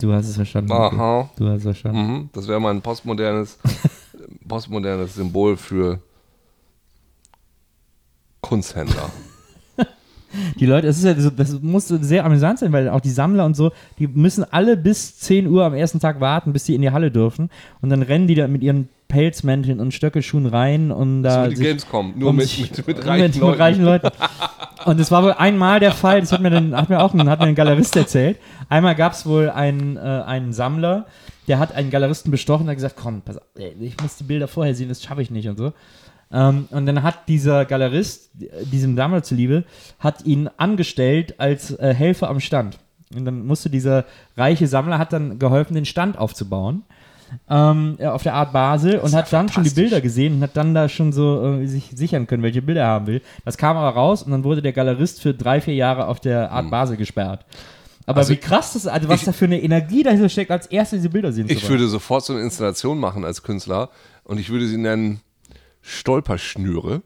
Du 0.00 0.12
hast 0.12 0.28
es 0.28 0.34
verstanden. 0.34 0.72
Aha. 0.72 1.30
Du 1.36 1.46
hast 1.46 1.58
es 1.58 1.62
verstanden. 1.62 2.12
Mhm. 2.12 2.30
Das 2.32 2.48
wäre 2.48 2.60
mal 2.60 2.74
ein 2.74 2.82
postmodernes, 2.82 3.58
postmodernes 4.48 5.14
Symbol 5.14 5.56
für 5.56 6.00
Kunsthändler. 8.40 9.10
Die 10.60 10.66
Leute, 10.66 10.86
das, 10.86 10.98
ist 10.98 11.04
ja 11.04 11.14
so, 11.14 11.30
das 11.30 11.60
muss 11.60 11.88
sehr 11.88 12.24
amüsant 12.24 12.58
sein, 12.58 12.72
weil 12.72 12.88
auch 12.88 13.00
die 13.00 13.10
Sammler 13.10 13.44
und 13.44 13.54
so, 13.56 13.72
die 13.98 14.06
müssen 14.06 14.44
alle 14.50 14.76
bis 14.76 15.18
10 15.18 15.46
Uhr 15.46 15.64
am 15.64 15.74
ersten 15.74 16.00
Tag 16.00 16.20
warten, 16.20 16.52
bis 16.52 16.64
sie 16.66 16.74
in 16.74 16.82
die 16.82 16.90
Halle 16.90 17.10
dürfen. 17.10 17.50
Und 17.80 17.90
dann 17.90 18.02
rennen 18.02 18.26
die 18.26 18.34
da 18.34 18.46
mit 18.48 18.62
ihren 18.62 18.88
Pelzmänteln 19.08 19.80
und 19.80 19.92
Stöckelschuhen 19.94 20.46
rein 20.46 20.90
und 20.90 21.22
da. 21.22 21.44
so 21.44 21.50
wie 21.50 21.54
die 21.54 21.62
Gamescom, 21.62 22.14
nur 22.16 22.30
um 22.30 22.36
mit, 22.36 22.48
sich- 22.48 22.70
mit, 22.76 22.86
mit 22.86 22.96
mit- 22.98 23.06
reichen 23.06 23.22
mit 23.26 23.36
Leuten. 23.36 23.60
reichen 23.60 23.84
Leuten. 23.84 24.08
Und 24.86 25.00
es 25.00 25.10
war 25.10 25.22
wohl 25.22 25.32
einmal 25.32 25.80
der 25.80 25.92
Fall, 25.92 26.20
das 26.20 26.32
hat 26.32 26.40
mir, 26.42 26.50
dann, 26.50 26.76
hat 26.76 26.88
mir 26.90 27.00
auch 27.00 27.14
ein, 27.14 27.28
hat 27.30 27.40
mir 27.40 27.46
ein 27.46 27.54
Galerist 27.54 27.96
erzählt. 27.96 28.38
Einmal 28.68 28.94
gab 28.94 29.12
es 29.12 29.24
wohl 29.24 29.48
einen, 29.50 29.96
äh, 29.96 30.00
einen 30.00 30.52
Sammler, 30.52 31.06
der 31.48 31.58
hat 31.58 31.74
einen 31.74 31.90
Galeristen 31.90 32.30
bestochen 32.30 32.64
und 32.64 32.68
hat 32.70 32.76
gesagt, 32.76 32.96
komm, 33.00 33.22
pass 33.22 33.36
auf, 33.38 33.44
ich 33.80 33.94
muss 34.02 34.16
die 34.16 34.24
Bilder 34.24 34.48
vorher 34.48 34.74
sehen, 34.74 34.88
das 34.88 35.02
schaffe 35.02 35.22
ich 35.22 35.30
nicht 35.30 35.48
und 35.48 35.56
so. 35.58 35.72
Ähm, 36.34 36.66
und 36.70 36.86
dann 36.86 37.02
hat 37.04 37.28
dieser 37.28 37.64
Galerist, 37.64 38.30
diesem 38.72 38.96
Sammler 38.96 39.22
zuliebe, 39.22 39.62
hat 40.00 40.24
ihn 40.26 40.50
angestellt 40.56 41.38
als 41.38 41.70
äh, 41.78 41.94
Helfer 41.94 42.28
am 42.28 42.40
Stand. 42.40 42.78
Und 43.14 43.24
dann 43.24 43.46
musste 43.46 43.70
dieser 43.70 44.04
reiche 44.36 44.66
Sammler, 44.66 44.98
hat 44.98 45.12
dann 45.12 45.38
geholfen, 45.38 45.74
den 45.74 45.84
Stand 45.84 46.18
aufzubauen. 46.18 46.82
Ähm, 47.48 47.96
auf 48.02 48.22
der 48.22 48.34
Art 48.34 48.52
Basel 48.52 48.98
und 48.98 49.12
hat 49.14 49.30
ja 49.32 49.38
dann 49.38 49.48
schon 49.48 49.64
die. 49.64 49.70
Bilder 49.70 50.00
gesehen 50.00 50.34
und 50.34 50.42
hat 50.42 50.56
dann 50.56 50.72
da 50.74 50.88
schon 50.88 51.12
so 51.12 51.58
äh, 51.60 51.66
sich 51.66 51.90
sichern 51.94 52.26
können, 52.26 52.42
welche 52.44 52.62
Bilder 52.62 52.82
er 52.82 52.86
haben 52.88 53.06
will. 53.06 53.22
Das 53.44 53.56
kam 53.56 53.76
aber 53.76 53.88
raus 53.96 54.22
und 54.22 54.30
dann 54.30 54.44
wurde 54.44 54.62
der 54.62 54.72
Galerist 54.72 55.20
für 55.22 55.34
drei, 55.34 55.60
vier 55.60 55.74
Jahre 55.74 56.06
auf 56.06 56.20
der 56.20 56.48
Hm. 56.50 56.56
Art 56.56 56.70
Basel 56.70 56.96
gesperrt. 56.96 57.44
Aber 58.06 58.18
Also 58.18 58.32
wie 58.32 58.36
krass 58.36 58.74
das 58.74 58.84
ist, 58.84 58.88
also 58.90 59.08
was 59.08 59.20
ich- 59.20 59.26
da 59.26 59.32
für 59.32 59.46
eine 59.46 59.60
Energie 59.60 60.02
dahinter 60.02 60.28
steckt, 60.28 60.50
als 60.50 60.66
erste 60.66 60.96
diese 60.96 61.08
Bilder 61.08 61.32
sehen 61.32 61.48
zu 61.48 61.54
Ich 61.54 61.68
würde 61.68 61.88
sofort 61.88 62.24
so 62.24 62.34
eine 62.34 62.42
Installation 62.42 62.98
machen 63.00 63.24
als 63.24 63.42
Künstler 63.42 63.88
und 64.24 64.38
ich 64.38 64.50
würde 64.50 64.66
sie 64.68 64.76
nennen 64.76 65.20
Stolperschnüre. 65.84 67.02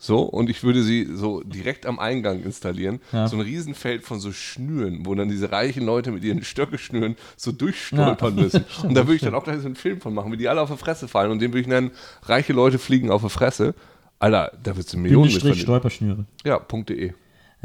So, 0.00 0.22
und 0.22 0.48
ich 0.48 0.62
würde 0.62 0.84
sie 0.84 1.08
so 1.12 1.42
direkt 1.42 1.84
am 1.84 1.98
Eingang 1.98 2.40
installieren. 2.44 3.00
Ja. 3.10 3.26
So 3.26 3.36
ein 3.36 3.42
Riesenfeld 3.42 4.04
von 4.04 4.20
so 4.20 4.30
Schnüren, 4.30 5.04
wo 5.04 5.14
dann 5.16 5.28
diese 5.28 5.50
reichen 5.50 5.84
Leute 5.84 6.12
mit 6.12 6.22
ihren 6.22 6.44
Stöckeschnüren 6.44 7.16
so 7.36 7.50
durchstolpern 7.50 8.36
müssen. 8.36 8.64
und 8.84 8.94
da 8.94 9.06
würde 9.06 9.16
ich 9.16 9.22
dann 9.22 9.34
auch 9.34 9.42
gleich 9.42 9.58
so 9.58 9.66
einen 9.66 9.74
Film 9.74 10.00
von 10.00 10.14
machen, 10.14 10.30
wie 10.30 10.36
die 10.36 10.48
alle 10.48 10.60
auf 10.60 10.70
die 10.70 10.76
Fresse 10.76 11.08
fallen. 11.08 11.32
Und 11.32 11.40
den 11.40 11.50
würde 11.50 11.62
ich 11.62 11.66
nennen, 11.66 11.90
reiche 12.22 12.52
Leute 12.52 12.78
fliegen 12.78 13.10
auf 13.10 13.22
die 13.22 13.28
Fresse. 13.28 13.74
Alter, 14.20 14.52
da 14.62 14.76
wird 14.76 14.86
es 14.86 14.94
Millionen 14.94 15.30
verdienen. 15.30 15.56
Stolperschnüre. 15.56 16.26
Ja, 16.44 16.60
.de. 16.60 17.14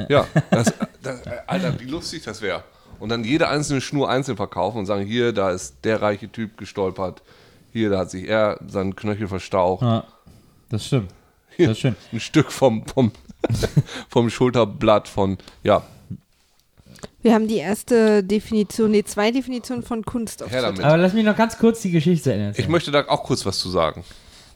Ja, 0.10 0.26
das, 0.50 0.74
das, 1.04 1.22
Alter, 1.46 1.80
wie 1.80 1.86
lustig 1.86 2.24
das 2.24 2.42
wäre. 2.42 2.64
Und 3.00 3.10
dann 3.10 3.24
jede 3.24 3.48
einzelne 3.48 3.82
Schnur 3.82 4.10
einzeln 4.10 4.38
verkaufen 4.38 4.80
und 4.80 4.86
sagen, 4.88 5.06
hier, 5.06 5.34
da 5.34 5.52
ist 5.52 5.84
der 5.84 6.02
reiche 6.02 6.32
Typ 6.32 6.58
gestolpert. 6.58 7.22
Hier, 7.72 7.92
da 7.92 8.00
hat 8.00 8.10
sich 8.10 8.28
er 8.28 8.60
seinen 8.68 8.96
Knöchel 8.96 9.28
verstaucht. 9.28 9.84
Ja, 9.84 10.06
das 10.74 10.86
stimmt. 10.88 11.10
Das 11.58 11.78
stimmt. 11.80 11.98
Ein 12.12 12.20
Stück 12.20 12.52
vom, 12.52 12.86
vom, 12.88 13.12
vom 14.10 14.30
Schulterblatt 14.30 15.08
von, 15.08 15.38
ja, 15.64 15.84
Wir 17.22 17.34
haben 17.34 17.48
die 17.48 17.58
erste 17.58 18.24
Definition, 18.24 18.92
nee, 18.92 19.04
zwei 19.04 19.32
Definitionen 19.32 19.84
von 19.84 20.04
Kunst 20.04 20.44
auf 20.44 20.52
Her 20.52 20.62
damit. 20.64 20.82
Aber 20.84 20.98
lass 20.98 21.14
mich 21.14 21.24
noch 21.24 21.38
ganz 21.38 21.58
kurz 21.58 21.82
die 21.82 21.92
Geschichte 21.92 22.32
erzählen. 22.34 22.54
ich 22.58 22.68
möchte 22.68 22.92
da 22.92 23.06
auch 23.08 23.24
kurz 23.24 23.46
was 23.46 23.60
zu 23.60 23.70
sagen. 23.70 24.04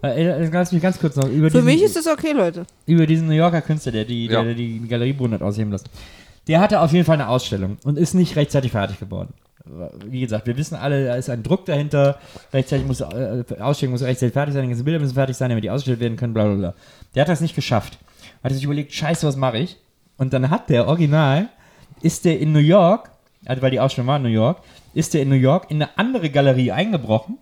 Äh, 0.03 0.47
Lass 0.49 0.71
mich 0.71 0.81
ganz 0.83 0.99
kurz 0.99 1.15
noch 1.15 1.27
über 1.27 1.47
Für 1.49 1.57
diesen, 1.61 1.65
mich 1.65 1.81
ist 1.81 1.97
es 1.97 2.05
okay, 2.07 2.31
Leute. 2.31 2.65
über 2.85 3.07
diesen 3.07 3.27
New 3.27 3.33
Yorker 3.33 3.61
Künstler, 3.61 3.91
der 3.91 4.05
die, 4.05 4.25
Ja. 4.27 4.43
der, 4.43 4.43
der 4.45 4.53
die 4.53 4.87
Galeriebrunnen 4.87 5.33
hat 5.33 5.41
ausheben 5.41 5.71
lassen. 5.71 5.87
Der 6.47 6.59
hatte 6.59 6.81
auf 6.81 6.91
jeden 6.91 7.03
Fall 7.03 7.15
eine 7.15 7.27
Ausstellung 7.27 7.77
und 7.83 7.97
ist 7.97 8.13
nicht 8.13 8.35
rechtzeitig 8.35 8.71
fertig 8.73 8.99
geworden. 8.99 9.33
Wie 10.05 10.21
gesagt, 10.21 10.47
wir 10.47 10.57
wissen 10.57 10.75
alle, 10.75 11.05
da 11.05 11.15
ist 11.15 11.29
ein 11.29 11.43
Druck 11.43 11.65
dahinter. 11.65 12.17
Rechtzeitig 12.53 12.85
muss, 12.85 13.01
äh, 13.01 13.43
Ausstellung 13.59 13.93
muss 13.93 14.01
rechtzeitig 14.01 14.33
fertig 14.33 14.53
sein, 14.53 14.63
die 14.63 14.69
ganzen 14.69 14.85
Bilder 14.85 14.99
müssen 14.99 15.13
fertig 15.13 15.35
sein, 15.35 15.49
damit 15.49 15.63
die 15.63 15.69
ausgestellt 15.69 15.99
werden 15.99 16.17
können, 16.17 16.33
bla 16.33 16.45
bla 16.45 16.55
bla. 16.55 16.73
Der 17.15 17.21
hat 17.21 17.29
das 17.29 17.41
nicht 17.41 17.55
geschafft. 17.55 17.97
Hat 18.43 18.51
sich 18.51 18.63
überlegt, 18.63 18.93
scheiße, 18.93 19.27
was 19.27 19.35
mache 19.35 19.57
ich? 19.57 19.77
Und 20.17 20.33
dann 20.33 20.49
hat 20.49 20.69
der 20.69 20.87
Original, 20.87 21.49
ist 22.01 22.25
der 22.25 22.39
in 22.39 22.51
New 22.51 22.59
York, 22.59 23.09
also 23.45 23.61
weil 23.61 23.71
die 23.71 23.79
Ausstellung 23.79 24.07
war 24.07 24.17
in 24.17 24.23
New 24.23 24.29
York, 24.29 24.61
ist 24.93 25.13
der 25.13 25.21
in 25.21 25.29
New 25.29 25.35
York 25.35 25.69
in 25.69 25.81
eine 25.81 25.97
andere 25.97 26.29
Galerie 26.29 26.71
eingebrochen 26.71 27.37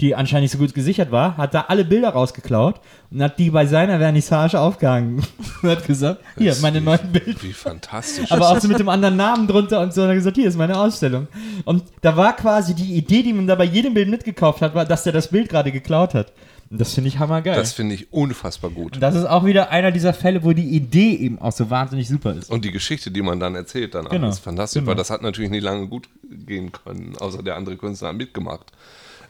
die 0.00 0.14
anscheinend 0.14 0.44
nicht 0.44 0.52
so 0.52 0.58
gut 0.58 0.74
gesichert 0.74 1.10
war, 1.10 1.36
hat 1.36 1.54
da 1.54 1.64
alle 1.68 1.84
Bilder 1.84 2.10
rausgeklaut 2.10 2.80
und 3.10 3.20
hat 3.20 3.38
die 3.38 3.50
bei 3.50 3.66
seiner 3.66 3.98
Vernissage 3.98 4.60
aufgehangen. 4.60 5.24
und 5.62 5.68
hat 5.68 5.84
gesagt, 5.86 6.20
hier, 6.36 6.50
Das 6.50 6.60
meine 6.60 6.80
neuen 6.80 7.10
Bilder. 7.12 7.42
Wie 7.42 7.52
fantastisch. 7.52 8.30
Aber 8.30 8.48
auch 8.50 8.60
so 8.60 8.68
mit 8.68 8.78
dem 8.78 8.88
anderen 8.88 9.16
Namen 9.16 9.48
drunter 9.48 9.80
und 9.80 9.92
so. 9.92 10.02
Und 10.02 10.08
hat 10.08 10.14
gesagt, 10.14 10.36
hier 10.36 10.48
ist 10.48 10.56
meine 10.56 10.78
Ausstellung. 10.78 11.26
Und 11.64 11.82
da 12.00 12.16
war 12.16 12.36
quasi 12.36 12.74
die 12.74 12.94
Idee, 12.94 13.22
die 13.24 13.32
man 13.32 13.48
da 13.48 13.56
bei 13.56 13.64
jedem 13.64 13.94
Bild 13.94 14.08
mitgekauft 14.08 14.62
hat, 14.62 14.74
war, 14.74 14.84
dass 14.84 15.02
der 15.02 15.12
das 15.12 15.28
Bild 15.28 15.48
gerade 15.48 15.72
geklaut 15.72 16.14
hat. 16.14 16.32
Und 16.70 16.80
das 16.80 16.92
finde 16.92 17.08
ich 17.08 17.18
hammergeil. 17.18 17.56
Das 17.56 17.72
finde 17.72 17.94
ich 17.94 18.12
unfassbar 18.12 18.70
gut. 18.70 18.94
und 18.96 19.00
das 19.00 19.14
ist 19.14 19.24
auch 19.24 19.46
wieder 19.46 19.70
einer 19.70 19.90
dieser 19.90 20.12
Fälle, 20.12 20.44
wo 20.44 20.52
die 20.52 20.68
Idee 20.68 21.14
eben 21.14 21.40
auch 21.40 21.52
so 21.52 21.70
wahnsinnig 21.70 22.08
super 22.08 22.34
ist. 22.34 22.50
Und 22.50 22.64
die 22.64 22.70
Geschichte, 22.72 23.10
die 23.10 23.22
man 23.22 23.40
dann 23.40 23.54
erzählt, 23.54 23.94
danach 23.94 24.10
Genau, 24.10 24.28
ist 24.28 24.40
fantastisch, 24.40 24.80
genau. 24.80 24.90
weil 24.90 24.96
das 24.96 25.08
hat 25.08 25.22
natürlich 25.22 25.50
nicht 25.50 25.62
lange 25.62 25.88
gut 25.88 26.08
gehen 26.46 26.70
können, 26.70 27.16
außer 27.18 27.42
der 27.42 27.56
andere 27.56 27.78
Künstler 27.78 28.08
hat 28.08 28.16
mitgemacht. 28.16 28.66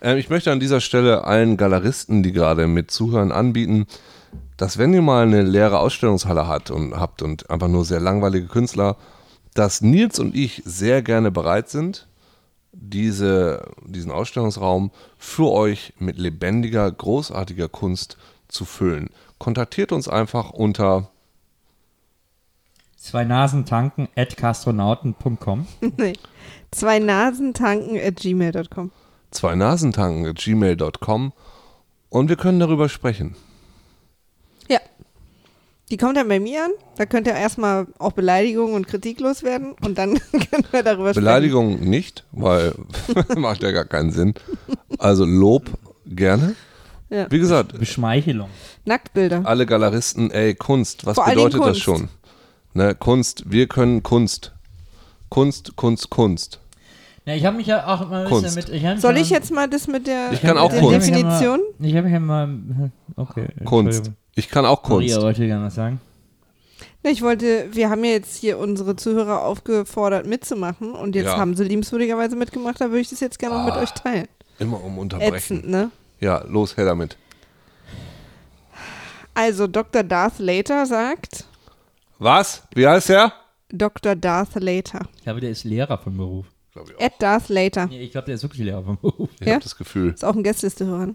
Ähm, 0.01 0.19
ich 0.19 0.31
möchte 0.31 0.53
an 0.53 0.61
dieser 0.61 0.81
Stelle 0.81 1.25
allen 1.25 1.57
Galeristen, 1.57 2.23
die 2.23 2.33
gerade 2.33 2.67
mit 2.67 2.91
zuhören, 2.91 3.33
anbieten, 3.33 3.87
dass 4.57 4.79
wenn 4.79 4.93
ihr 4.93 5.03
mal 5.03 5.27
eine 5.27 5.43
leere 5.43 5.79
Ausstellungshalle 5.79 6.47
hat 6.47 6.71
und 6.71 6.95
habt 6.95 7.23
und 7.23 7.49
einfach 7.51 7.69
nur 7.69 7.85
sehr 7.85 8.01
langweilige 8.01 8.47
Künstler, 8.47 8.97
dass 9.55 9.81
Nils 9.81 10.19
und 10.19 10.35
ich 10.35 10.63
sehr 10.65 11.03
gerne 11.03 11.31
bereit 11.31 11.69
sind, 11.69 12.07
diese, 12.73 13.71
diesen 13.85 14.11
Ausstellungsraum 14.11 14.91
für 15.17 15.51
euch 15.51 15.95
mit 15.99 16.19
lebendiger, 16.19 16.91
großartiger 16.91 17.69
Kunst 17.69 18.17
zu 18.49 18.65
füllen. 18.65 19.11
Kontaktiert 19.39 19.93
uns 19.93 20.09
einfach 20.09 20.51
unter 20.51 21.11
Zwei 22.97 23.25
Nasen 23.25 23.65
tanken 23.65 24.09
at 24.17 24.37
castronauten.com. 24.37 25.67
nee. 25.97 26.15
Zwei 26.73 26.99
Nasen 26.99 27.55
tanken 27.55 27.97
at 27.97 28.17
gmail.com. 28.17 28.91
zwei 29.31 29.55
nasentanken.gmail.com 29.55 31.33
und 32.09 32.29
wir 32.29 32.37
können 32.37 32.61
darüber 32.61 32.89
sprechen. 32.89 33.37
Ja. 34.69 34.79
Die 35.91 35.97
kommt 35.97 36.17
dann 36.17 36.29
bei 36.29 36.41
mir 36.41 36.65
an. 36.65 36.71
Da 36.97 37.07
könnt 37.07 37.27
ihr 37.27 37.35
erstmal 37.35 37.87
auch 37.99 38.13
Beleidigungen 38.13 38.75
und 38.75 38.87
Kritik 38.89 39.21
loswerden 39.21 39.75
und 39.85 39.97
dann 39.99 40.19
können 40.33 40.65
wir 40.71 40.83
darüber 40.83 41.13
Beleidigung 41.13 41.81
nicht, 41.81 42.25
weil 42.33 42.75
macht 43.37 43.63
ja 43.63 43.71
gar 43.71 43.85
keinen 43.85 44.11
Sinn. 44.13 44.35
Also 44.99 45.25
Lob 45.25 45.71
gerne. 46.07 46.55
Ja. 47.11 47.31
Wie 47.31 47.39
gesagt, 47.39 47.79
Beschmeichelung. 47.79 48.49
sprechen. 48.49 48.79
Nacktbilder. 48.85 49.43
alle 49.45 49.65
Galeristen, 49.65 50.31
ey, 50.31 50.55
Kunst, 50.55 51.07
was 51.07 51.15
Vor 51.15 51.25
bedeutet 51.25 51.61
das 51.61 51.67
Kunst. 51.67 51.81
schon? 51.83 52.09
Ne, 52.75 52.95
Kunst, 52.95 53.45
wir 53.51 53.67
können 53.67 54.03
Kunst. 54.03 54.53
Kunst, 55.31 55.75
Kunst, 55.77 56.11
Kunst. 56.11 56.61
Ja, 57.29 57.35
ich 57.35 57.45
habe 57.45 57.59
mich 57.59 57.67
ja 57.67 57.87
auch 57.87 58.09
mal 58.09 58.23
ein 58.23 58.29
Kunst. 58.29 58.55
bisschen 58.57 58.73
mit. 58.81 58.97
Ich 58.97 59.03
Soll 59.03 59.19
ich 59.19 59.29
jetzt 59.29 59.53
mal 59.53 59.69
das 59.69 59.87
mit 59.87 60.07
der, 60.07 60.33
Ich 60.33 60.41
kann 60.41 60.57
auch 60.57 60.71
der 60.71 60.81
Kunst. 60.81 61.09
Definition? 61.09 61.61
Ich 61.79 61.93
habe 61.95 62.05
mich 62.05 62.13
ja 62.15 62.21
mal. 62.21 62.91
Okay. 63.17 63.49
Kunst. 63.67 64.13
Ich 64.35 64.49
kann 64.49 64.65
auch 64.65 64.83
Kunst. 64.83 65.11
Maria 65.11 65.21
wollte 65.23 65.47
gerne 65.47 65.67
was 65.67 65.75
sagen. 65.75 66.01
Ne, 67.05 67.11
Ich 67.11 67.21
wollte, 67.21 67.69
wir 67.73 67.91
haben 67.91 68.03
ja 68.03 68.13
jetzt 68.13 68.37
hier 68.37 68.59
unsere 68.59 68.97
Zuhörer 68.97 69.45
aufgefordert 69.45 70.27
mitzumachen 70.27 70.93
und 70.93 71.15
jetzt 71.15 71.27
Ja. 71.27 71.37
haben 71.37 71.55
sie 71.55 71.65
liebenswürdigerweise 71.65 72.35
mitgemacht, 72.35 72.81
da 72.81 72.87
würde 72.87 73.01
ich 73.01 73.11
das 73.11 73.21
jetzt 73.21 73.39
gerne 73.39 73.57
noch 73.59 73.67
mit 73.67 73.75
euch 73.77 73.91
teilen. 73.93 74.27
Immer 74.59 74.83
um 74.83 74.97
unterbrechen. 74.99 75.35
Ätzend, 75.59 75.69
ne? 75.69 75.91
Ja, 76.21 76.43
los, 76.49 76.79
her 76.79 76.87
damit. 76.87 77.19
Also 79.35 79.67
Dr. 79.67 80.03
Darth 80.03 80.39
Later 80.39 80.87
sagt, 80.87 81.45
Was? 82.19 82.63
Wie 82.75 82.87
heißt 82.87 83.11
der? 83.11 83.33
Dr. 83.71 84.17
Darth 84.17 84.55
Later. 84.55 85.01
Ich 85.19 85.23
glaube, 85.25 85.41
der 85.41 85.51
ist 85.51 85.65
Lehrer 85.65 85.99
vom 85.99 86.17
Beruf. 86.17 86.47
Glaub 86.85 86.91
ich 86.91 86.97
auch. 86.97 87.01
At 87.07 87.13
Darth 87.21 87.49
Later. 87.49 87.87
Nee, 87.87 88.01
ich 88.03 88.13
glaube, 88.13 88.27
der 88.27 88.35
ist 88.37 88.43
wirklich 88.43 88.63
Lehrer 88.65 88.83
vom 88.83 88.99
Beruf. 89.01 89.29
Ich 89.41 89.47
Ja? 89.47 89.55
habe 89.55 89.63
das 89.63 89.77
Gefühl. 89.77 90.13
Ist 90.13 90.25
auch 90.25 90.35
ein 90.35 90.43
Gästeliste-Hörer. 90.43 91.09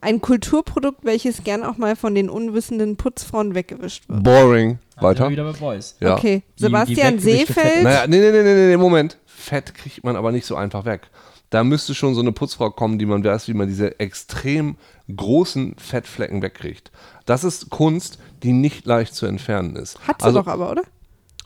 Ein 0.00 0.20
Kulturprodukt, 0.20 1.04
welches 1.04 1.44
gern 1.44 1.62
auch 1.62 1.76
mal 1.76 1.94
von 1.96 2.14
den 2.14 2.28
unwissenden 2.28 2.96
Putzfrauen 2.96 3.54
weggewischt 3.54 4.08
wird. 4.08 4.22
Boring. 4.22 4.78
Weiter? 4.96 5.02
Weiter? 5.24 5.30
wieder 5.30 5.44
bei 5.44 5.58
Boys. 5.58 5.96
Ja. 6.00 6.16
Okay, 6.16 6.42
Die- 6.58 6.62
Sebastian 6.62 7.16
die 7.16 7.22
Seefeld. 7.22 7.82
Naja, 7.84 8.06
nee, 8.06 8.18
nee, 8.18 8.30
nee, 8.32 8.42
nee, 8.42 8.66
nee, 8.68 8.76
Moment. 8.76 9.18
Fett 9.26 9.74
kriegt 9.74 10.04
man 10.04 10.16
aber 10.16 10.30
nicht 10.32 10.46
so 10.46 10.56
einfach 10.56 10.84
weg. 10.84 11.02
Da 11.50 11.64
müsste 11.64 11.94
schon 11.94 12.14
so 12.14 12.20
eine 12.20 12.32
Putzfrau 12.32 12.70
kommen, 12.70 12.98
die 12.98 13.06
man 13.06 13.22
weiß, 13.24 13.46
wie 13.48 13.54
man 13.54 13.68
diese 13.68 14.00
extrem 14.00 14.76
großen 15.14 15.74
Fettflecken 15.78 16.40
wegkriegt. 16.42 16.90
Das 17.26 17.44
ist 17.44 17.68
Kunst, 17.70 18.18
die 18.42 18.52
nicht 18.52 18.86
leicht 18.86 19.14
zu 19.14 19.26
entfernen 19.26 19.76
ist. 19.76 19.98
Hat 20.06 20.20
sie 20.20 20.26
also, 20.26 20.40
doch 20.40 20.46
aber, 20.48 20.70
oder? 20.70 20.82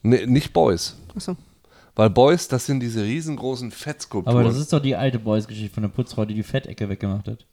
Nee, 0.03 0.25
nicht 0.27 0.53
Boys. 0.53 0.97
Achso. 1.17 1.37
Weil 1.97 2.11
Boys, 2.11 2.47
das 2.47 2.67
sind 2.67 2.81
diese 2.81 3.03
riesengroßen 3.03 3.71
Fettskulpturen. 3.71 4.37
Aber 4.37 4.47
das 4.47 4.59
ist 4.59 4.73
doch 4.73 4.81
die 4.81 4.95
alte 4.95 5.19
Boys-Geschichte 5.19 5.73
von 5.75 5.83
der 5.83 5.89
Putzfrau, 5.91 6.27
die 6.27 6.35
die 6.35 6.43
Fettecke 6.43 6.89
weggemacht 6.91 7.27
hat. 7.27 7.47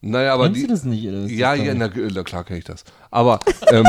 naja, 0.00 0.32
aber 0.34 0.44
Kennst 0.46 0.58
die, 0.62 0.66
du 0.66 0.72
das 0.72 0.84
nicht? 0.84 1.06
Das 1.06 1.30
Ja, 1.30 1.54
ja, 1.54 1.74
na, 1.74 1.88
na 1.94 2.22
klar 2.22 2.44
kenne 2.44 2.58
ich 2.58 2.64
das. 2.64 2.84
Aber, 3.10 3.40
ähm, 3.70 3.86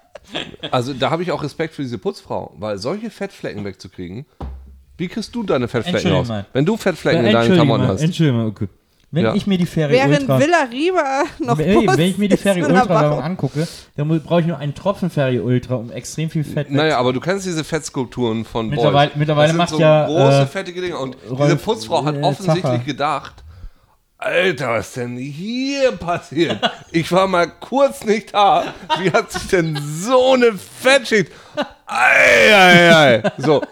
also 0.70 0.94
da 0.94 1.10
habe 1.10 1.22
ich 1.22 1.30
auch 1.30 1.42
Respekt 1.42 1.74
für 1.74 1.82
diese 1.82 1.98
Putzfrau, 1.98 2.54
weil 2.58 2.78
solche 2.78 3.10
Fettflecken 3.10 3.64
wegzukriegen, 3.64 4.24
wie 4.96 5.08
kriegst 5.08 5.34
du 5.34 5.42
deine 5.42 5.68
Fettflecken 5.68 6.10
raus? 6.10 6.28
mal. 6.28 6.46
Wenn 6.54 6.64
du 6.64 6.76
Fettflecken 6.78 7.20
in 7.20 7.26
Äh, 7.26 7.32
deinen 7.32 7.40
Entschuldigung 7.42 7.66
Klamotten 7.66 7.86
mal, 7.86 7.94
hast. 7.94 8.02
Entschuldigung 8.02 8.40
mal, 8.40 8.46
okay. 8.48 8.68
Wenn 9.10 9.24
Ja. 9.24 9.34
ich 9.34 9.46
mir 9.46 9.56
die 9.56 9.64
Ferry 9.64 9.94
Während 9.94 10.20
Ultra... 10.20 10.38
Villa 10.38 10.62
Riva 10.70 11.22
noch 11.38 11.56
Post 11.56 11.96
wenn 11.98 12.10
ich 12.10 12.18
mir 12.18 12.28
die 12.28 12.36
Ferry 12.36 12.62
Ultra 12.62 13.20
angucke, 13.20 13.66
dann 13.96 14.20
brauche 14.22 14.40
ich 14.42 14.46
nur 14.46 14.58
einen 14.58 14.74
Tropfen 14.74 15.08
Ferry 15.08 15.40
Ultra, 15.40 15.76
um 15.76 15.90
extrem 15.90 16.28
viel 16.28 16.44
Fett 16.44 16.70
Naja, 16.70 16.98
aber 16.98 17.14
du 17.14 17.20
kennst 17.20 17.46
diese 17.46 17.64
Fettskulpturen 17.64 18.44
von 18.44 18.68
Mittlerweile- 18.68 19.08
Boys. 19.10 19.16
mittlerweile 19.18 19.46
das 19.46 19.50
sind 19.52 19.58
macht 19.58 19.68
so 19.70 19.80
ja, 19.80 20.06
große, 20.06 20.42
äh, 20.42 20.46
fettige 20.46 20.80
Dinge. 20.82 20.98
Und 20.98 21.16
diese 21.22 21.34
Rolf, 21.34 21.64
Putzfrau 21.64 22.04
hat 22.04 22.16
äh, 22.16 22.20
offensichtlich 22.22 22.62
Zacher. 22.64 22.78
gedacht, 22.84 23.34
Alter, 24.18 24.70
was 24.74 24.92
denn 24.94 25.16
hier 25.16 25.92
passiert? 25.98 26.58
Ich 26.92 27.10
war 27.10 27.26
mal 27.28 27.46
kurz 27.46 28.04
nicht 28.04 28.34
da. 28.34 28.74
Wie 29.00 29.10
hat 29.10 29.32
sich 29.32 29.46
denn 29.48 29.78
so 29.80 30.34
eine 30.34 30.52
Fettschicht? 30.52 31.30
Ei, 31.86 32.52
ei, 32.54 32.94
ei. 33.22 33.32
So, 33.38 33.62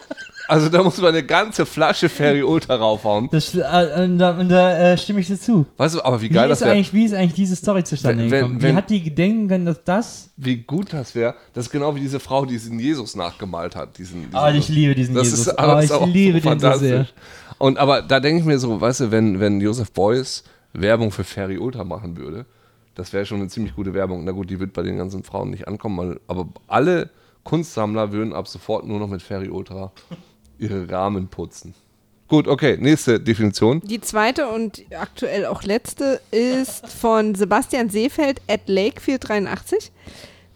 also 0.48 0.68
da 0.68 0.82
muss 0.82 0.98
man 0.98 1.08
eine 1.10 1.22
ganze 1.24 1.66
Flasche 1.66 2.08
Ferry 2.08 2.42
Ultra 2.42 2.76
raufhauen. 2.76 3.28
Das, 3.30 3.54
äh, 3.54 3.60
und 4.04 4.18
da, 4.18 4.32
da 4.44 4.92
äh, 4.92 4.98
stimme 4.98 5.20
ich 5.20 5.26
dir 5.26 5.38
zu. 5.38 5.66
Weißt 5.76 5.94
du, 5.96 6.02
aber 6.04 6.20
wie 6.20 6.26
Wie 6.30 6.34
geil 6.34 6.50
ist, 6.50 6.60
das 6.60 6.66
wäre, 6.66 6.76
eigentlich, 6.76 6.92
wie 6.92 7.04
ist 7.04 7.14
eigentlich 7.14 7.34
diese 7.34 7.56
Story 7.56 7.84
zustande 7.84 8.24
Wenn- 8.24 8.30
wenn- 8.30 8.40
gekommen? 8.40 8.62
wenn- 8.62 8.72
wie 8.72 8.76
hat 8.76 8.90
die 8.90 9.02
gedenken 9.02 9.48
können, 9.48 9.66
dass 9.66 9.82
das... 9.84 10.30
wie 10.36 10.56
gut 10.58 10.92
das 10.92 11.14
wäre. 11.14 11.34
Das 11.54 11.66
ist 11.66 11.70
genau 11.72 11.94
wie 11.94 12.00
diese 12.00 12.20
Frau, 12.20 12.44
die 12.44 12.54
diesen 12.54 12.78
Jesus 12.78 13.16
nachgemalt 13.16 13.74
hat. 13.76 13.98
Diesen, 13.98 14.22
diesen 14.22 14.34
Ah, 14.36 14.52
ich 14.52 14.68
liebe 14.68 14.94
diesen 14.94 15.14
Das 15.14 15.24
Jesus. 15.24 15.40
ist, 15.48 15.58
aber 15.58 15.76
Ah, 15.76 15.80
ist 15.80 15.86
ich 15.86 15.92
auch 15.92 16.06
liebe 16.06 16.40
so 16.40 16.48
den 16.50 16.60
so 16.60 16.72
sehr. 16.74 17.06
Und 17.58 17.78
aber 17.78 18.02
da 18.02 18.20
denke 18.20 18.40
ich 18.40 18.46
mir 18.46 18.58
so, 18.58 18.80
weißt 18.80 19.00
du, 19.00 19.10
wenn, 19.10 19.40
wenn 19.40 19.60
Josef 19.60 19.90
Beuys 19.92 20.44
Werbung 20.72 21.10
für 21.10 21.24
Ferry 21.24 21.56
Ultra 21.58 21.84
machen 21.84 22.16
würde, 22.16 22.44
das 22.94 23.12
wäre 23.12 23.24
schon 23.26 23.40
eine 23.40 23.48
ziemlich 23.48 23.74
gute 23.74 23.94
Werbung. 23.94 24.24
Na 24.24 24.32
gut, 24.32 24.48
die 24.50 24.60
wird 24.60 24.72
bei 24.74 24.82
den 24.82 24.96
ganzen 24.98 25.22
Frauen 25.22 25.50
nicht 25.50 25.66
ankommen, 25.68 25.98
weil, 25.98 26.20
aber 26.28 26.48
alle 26.66 27.10
Kunstsammler 27.44 28.10
würden 28.12 28.32
ab 28.32 28.48
sofort 28.48 28.86
nur 28.86 28.98
noch 28.98 29.06
mit 29.08 29.22
Ferry 29.22 29.48
Ultra 29.48 29.92
ihre 30.58 30.88
Rahmen 30.90 31.28
putzen. 31.28 31.74
Gut, 32.28 32.48
okay, 32.48 32.76
nächste 32.80 33.20
Definition. 33.20 33.80
Die 33.84 34.00
zweite 34.00 34.48
und 34.48 34.82
aktuell 34.98 35.46
auch 35.46 35.62
letzte 35.62 36.20
ist 36.32 36.88
von 36.88 37.36
Sebastian 37.36 37.88
Seefeld 37.88 38.40
at 38.48 38.68
Lakefield83. 38.68 39.90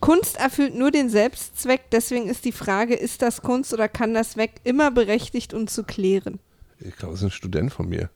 Kunst 0.01 0.39
erfüllt 0.39 0.75
nur 0.75 0.91
den 0.91 1.11
Selbstzweck, 1.11 1.83
deswegen 1.93 2.27
ist 2.29 2.45
die 2.45 2.53
Frage, 2.53 2.95
ist 2.95 3.23
das 3.23 3.43
Kunst 3.43 3.73
oder 3.73 3.87
kann 3.87 4.15
das 4.15 4.37
weg, 4.37 4.55
immer 4.65 4.91
berechtigt 4.91 5.55
und 5.55 5.71
zu 5.71 5.85
klären. 5.85 6.41
Ich 6.81 6.97
glaube, 6.97 7.13
das 7.13 7.21
ist 7.21 7.27
ein 7.27 7.31
Student 7.31 7.73
von 7.73 7.89
mir. 7.89 8.09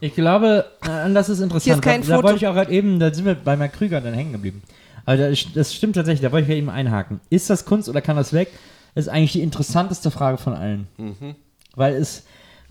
Ich 0.00 0.14
glaube, 0.14 0.64
äh, 0.82 1.12
das 1.12 1.28
ist 1.28 1.40
interessant. 1.40 1.64
Hier 1.64 1.74
ist 1.74 1.82
kein 1.82 2.00
da, 2.00 2.08
da 2.08 2.14
Foto. 2.16 2.28
wollte 2.28 2.38
ich 2.38 2.46
auch 2.46 2.54
gerade 2.54 2.72
eben, 2.72 2.98
da 2.98 3.12
sind 3.12 3.26
wir 3.26 3.34
bei 3.34 3.56
Mark 3.56 3.74
Krüger 3.74 4.00
dann 4.00 4.14
hängen 4.14 4.32
geblieben. 4.32 4.62
Aber 5.04 5.16
das, 5.16 5.46
das 5.54 5.74
stimmt 5.74 5.96
tatsächlich, 5.96 6.22
da 6.22 6.32
wollte 6.32 6.44
ich 6.44 6.50
ja 6.50 6.56
eben 6.56 6.70
einhaken. 6.70 7.20
Ist 7.28 7.50
das 7.50 7.64
Kunst 7.64 7.88
oder 7.88 8.00
kann 8.00 8.16
das 8.16 8.32
weg? 8.32 8.48
Ist 8.94 9.08
eigentlich 9.08 9.32
die 9.32 9.42
interessanteste 9.42 10.10
Frage 10.10 10.38
von 10.38 10.54
allen. 10.54 10.86
Mhm. 10.96 11.34
Weil 11.76 11.94
es, 11.94 12.24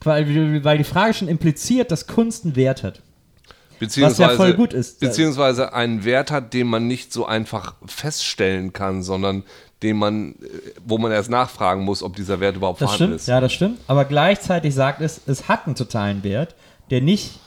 weil, 0.04 0.64
weil 0.64 0.78
die 0.78 0.84
Frage 0.84 1.14
schon 1.14 1.28
impliziert, 1.28 1.92
dass 1.92 2.08
Kunst 2.08 2.44
einen 2.46 2.56
Wert 2.56 2.84
hat. 2.84 3.02
Beziehungsweise, 3.80 4.36
voll 4.36 4.54
gut 4.56 4.74
ist. 4.74 5.00
Beziehungsweise 5.00 5.74
einen 5.74 6.04
Wert 6.04 6.32
hat, 6.32 6.54
den 6.54 6.68
man 6.68 6.88
nicht 6.88 7.14
so 7.14 7.26
einfach 7.26 7.76
feststellen 7.86 8.74
kann, 8.74 9.04
sondern 9.04 9.44
den 9.82 9.96
man, 9.96 10.36
wo 10.86 10.98
man 10.98 11.14
erst 11.14 11.30
nachfragen 11.30 11.84
muss, 11.86 12.04
ob 12.04 12.18
dieser 12.18 12.42
Wert 12.42 12.58
überhaupt 12.58 12.82
Das 12.82 12.90
vorhanden 12.92 13.06
stimmt, 13.06 13.22
ist. 13.22 13.28
ja, 13.30 13.40
das 13.40 13.54
stimmt. 13.54 13.80
Aber 13.88 14.04
gleichzeitig 14.04 14.76
sagt 14.76 15.00
es, 15.00 15.22
es 15.26 15.48
hat 15.48 15.66
einen 15.66 15.76
totalen 15.76 16.24
Wert, 16.26 16.56
der 16.90 17.00
nicht, 17.00 17.40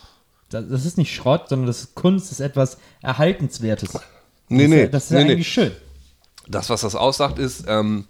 das 0.49 0.87
ist 0.87 0.97
nicht 0.97 1.15
Schrott, 1.15 1.51
sondern 1.51 1.67
das 1.67 1.81
ist 1.83 1.95
Kunst, 1.95 2.27
das 2.31 2.41
ist 2.41 2.47
etwas 2.47 2.79
Erhaltenswertes. 3.03 3.93
Nee, 4.49 4.63
Das 4.63 4.65
ist 4.65 4.71
nee, 4.71 4.81
ja- 4.81 4.87
Das 4.87 5.05
ist 5.05 5.11
ja 5.11 5.19
nee, 5.19 5.25
nee. 5.25 5.33
eigentlich 5.33 5.53
schön. 5.53 5.73
Das, 6.49 6.71
was 6.71 6.81
das 6.81 6.95
aussagt, 6.95 7.39
ist, 7.39 7.65
ähm, 7.69 8.07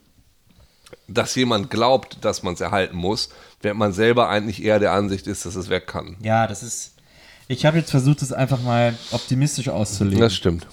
dass 1.08 1.34
jemand 1.34 1.70
glaubt, 1.70 2.24
dass 2.24 2.42
man 2.42 2.54
es 2.54 2.60
erhalten 2.60 2.96
muss, 2.96 3.30
während 3.60 3.78
man 3.78 3.92
selber 3.92 4.28
eigentlich 4.28 4.62
eher 4.62 4.78
der 4.78 4.92
Ansicht 4.92 5.26
ist, 5.26 5.44
dass 5.46 5.54
es 5.54 5.68
weg 5.68 5.86
kann. 5.86 6.16
Ja, 6.22 6.46
das 6.46 6.62
ist. 6.62 6.94
Ich 7.48 7.66
habe 7.66 7.78
jetzt 7.78 7.90
versucht, 7.90 8.22
es 8.22 8.32
einfach 8.32 8.60
mal 8.62 8.94
optimistisch 9.10 9.68
auszulegen. 9.68 10.20
Das 10.20 10.34
stimmt. 10.34 10.66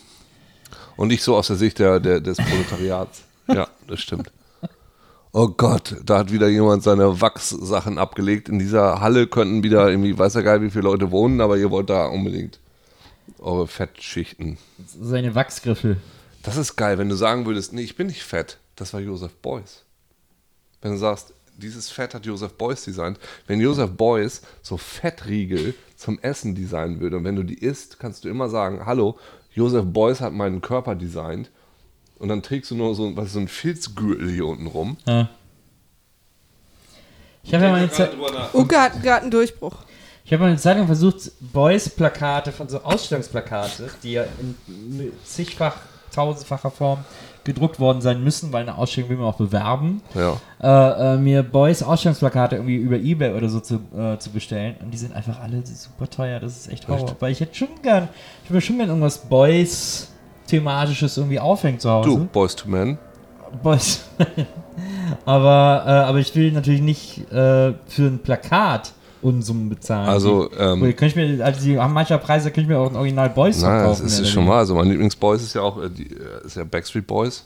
Und 0.96 1.10
nicht 1.10 1.24
so 1.24 1.36
aus 1.36 1.48
der 1.48 1.56
Sicht 1.56 1.80
der, 1.80 2.00
der, 2.00 2.20
des 2.20 2.38
Proletariats. 2.38 3.24
ja, 3.48 3.68
das 3.88 4.00
stimmt. 4.00 4.32
Oh 5.32 5.48
Gott, 5.48 5.96
da 6.04 6.20
hat 6.20 6.32
wieder 6.32 6.48
jemand 6.48 6.84
seine 6.84 7.22
Wachssachen 7.22 7.98
abgelegt. 7.98 8.50
In 8.50 8.60
dieser 8.60 9.00
Halle 9.00 9.28
könnten 9.28 9.64
wieder 9.64 9.88
irgendwie, 9.90 10.18
weiß 10.18 10.34
ja 10.34 10.42
geil, 10.42 10.62
wie 10.62 10.72
viele 10.72 10.86
Leute 10.86 11.12
wohnen, 11.12 11.40
aber 11.40 11.58
ihr 11.58 11.70
wollt 11.70 11.90
da 11.90 12.08
unbedingt 12.08 12.60
eure 13.38 13.68
Fettschichten. 13.68 14.58
Seine 15.00 15.36
Wachsgriffel. 15.36 15.98
Das 16.44 16.58
ist 16.58 16.76
geil, 16.76 16.98
wenn 16.98 17.10
du 17.10 17.16
sagen 17.16 17.46
würdest, 17.46 17.74
nee, 17.74 17.82
ich 17.82 17.96
bin 17.96 18.08
nicht 18.08 18.24
fett. 18.24 18.58
Das 18.76 18.94
war 18.94 19.02
Joseph 19.02 19.36
Beuys. 19.36 19.84
Wenn 20.82 20.92
du 20.92 20.98
sagst, 20.98 21.34
dieses 21.60 21.90
Fett 21.90 22.14
hat 22.14 22.26
Joseph 22.26 22.54
Beuys 22.54 22.84
designt. 22.84 23.20
Wenn 23.48 23.60
Joseph 23.60 23.92
Beuys 23.92 24.42
so 24.62 24.78
Fettriegel 24.78 25.76
zum 25.96 26.20
Essen 26.20 26.56
designen 26.56 27.00
würde 27.00 27.18
und 27.18 27.24
wenn 27.24 27.36
du 27.36 27.44
die 27.44 27.58
isst, 27.58 28.00
kannst 28.00 28.24
du 28.24 28.30
immer 28.30 28.50
sagen, 28.50 28.86
hallo, 28.86 29.18
Joseph 29.54 29.86
Beuys 29.88 30.22
hat 30.22 30.34
meinen 30.34 30.62
Körper 30.62 30.96
designt 30.96 31.52
und 32.18 32.30
dann 32.30 32.42
trägst 32.42 32.72
du 32.72 32.76
nur 32.76 32.96
so, 32.96 33.16
was, 33.16 33.34
so 33.34 33.40
ein 33.40 33.48
Filzgürtel 33.48 34.30
hier 34.30 34.46
unten 34.46 34.68
rum. 34.68 34.98
Ja. 35.06 35.30
Ich 37.44 37.54
habe 37.54 37.66
ja 37.66 37.72
mal 37.72 37.78
eine 37.78 37.92
Zeit, 37.92 38.12
Uke 38.54 38.80
hat 38.80 39.02
gerade 39.02 39.24
einen 39.24 39.32
Durchbruch. 39.32 39.78
ich 40.24 40.34
habe 40.34 40.44
mal 40.44 40.50
eine 40.50 40.60
Zeit 40.60 40.78
lang 40.78 40.86
versucht, 40.86 41.32
Boys-Plakate 41.40 42.52
von 42.52 42.70
so 42.70 42.82
Ausstellungsplakate, 42.82 43.90
die 44.04 44.14
ja 44.14 44.26
in 44.40 45.12
zigfach, 45.24 45.78
tausendfacher 46.14 46.72
Form 46.72 47.04
gedruckt 47.44 47.80
worden 47.80 48.02
sein 48.02 48.24
müssen, 48.24 48.52
weil 48.52 48.64
eine 48.64 48.78
Ausstellung 48.78 49.10
will 49.10 49.18
man 49.18 49.28
auch 49.28 49.38
bewerben, 49.38 50.02
Ja. 50.14 50.38
äh, 50.62 51.16
äh, 51.16 51.18
mir 51.18 51.42
Boys 51.44 51.82
Ausstellungsplakate 51.82 52.58
irgendwie 52.58 52.76
über 52.76 52.98
Ebay 52.98 53.34
oder 53.34 53.50
so 53.50 53.60
zu, 53.60 53.76
äh, 53.98 54.18
zu 54.18 54.30
bestellen. 54.32 54.76
Und 54.82 54.92
die 54.92 54.98
sind 54.98 55.16
einfach 55.16 55.40
alle 55.40 55.66
super 55.66 56.10
teuer. 56.10 56.40
Das 56.40 56.58
ist 56.58 56.72
echt 56.72 56.88
Horror. 56.88 57.16
Weil 57.20 57.32
ich 57.32 57.40
hätte 57.40 57.56
schon 57.56 57.70
gern, 57.82 58.10
ich 58.44 58.52
würde 58.52 58.62
schon 58.62 58.78
gern 58.78 58.90
irgendwas 58.90 59.18
Boys 59.20 60.12
thematisches 60.48 61.18
irgendwie 61.18 61.40
aufhängen 61.40 61.80
zu 61.80 61.90
Hause. 61.90 62.10
Du, 62.10 62.26
Boys 62.26 62.56
to 62.56 62.68
Men. 62.70 62.98
Boys. 63.64 64.02
aber, 65.26 65.84
äh, 65.86 65.90
aber 65.92 66.18
ich 66.20 66.36
will 66.36 66.52
natürlich 66.52 66.82
nicht 66.82 67.20
äh, 67.32 67.74
für 67.88 68.08
ein 68.08 68.20
Plakat 68.20 68.92
Unsummen 69.22 69.70
bezahlen. 69.70 70.08
Also, 70.10 70.48
die, 70.48 70.56
ähm, 70.56 70.96
kann 70.96 71.08
ich 71.08 71.16
mir, 71.16 71.44
also 71.44 71.62
die 71.62 71.78
haben 71.78 71.94
mancher 71.94 72.18
Preise, 72.18 72.52
kann 72.52 72.64
ich 72.64 72.70
mir 72.70 72.78
auch 72.78 72.90
ein 72.90 72.96
Original 72.96 73.30
Boys 73.30 73.62
Naja, 73.62 73.88
das 73.88 73.98
verkaufen. 73.98 74.06
ist 74.08 74.20
oder 74.20 74.28
schon 74.30 74.46
mal. 74.46 74.58
Also 74.60 74.76
mein 74.76 74.88
Lieblingsboys 74.90 75.42
ist 75.44 75.56
ja 75.56 75.62
auch, 75.62 75.82
äh, 75.82 75.90
die, 75.90 76.08
äh, 76.08 76.46
ist 76.46 76.56
ja 76.56 76.64
Backstreet 76.64 77.06
Boys. 77.06 77.46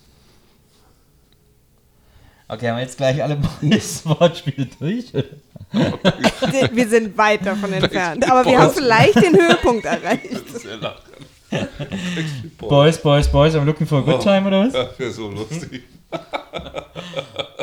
Okay, 2.47 2.69
haben 2.69 2.75
wir 2.77 2.83
jetzt 2.83 2.97
gleich 2.97 3.23
alle 3.23 3.37
Boys-Wortspiele 3.61 4.67
durch? 4.79 5.11
Wir 6.71 6.87
sind 6.87 7.17
weit 7.17 7.45
davon 7.45 7.73
entfernt. 7.73 8.29
Aber 8.29 8.45
wir 8.45 8.59
haben 8.59 8.73
vielleicht 8.73 9.15
den 9.15 9.35
Höhepunkt 9.35 9.85
erreicht. 9.85 10.29
Boys. 12.57 12.69
Boys, 12.69 12.97
Boys, 13.01 13.27
Boys, 13.31 13.55
I'm 13.55 13.65
looking 13.65 13.87
for 13.87 13.99
a 13.99 14.01
good 14.01 14.21
time 14.21 14.45
oder 14.47 14.65
was? 14.67 14.73
Ja, 14.73 14.89
wäre 14.97 15.11
so 15.11 15.29
lustig. 15.29 15.83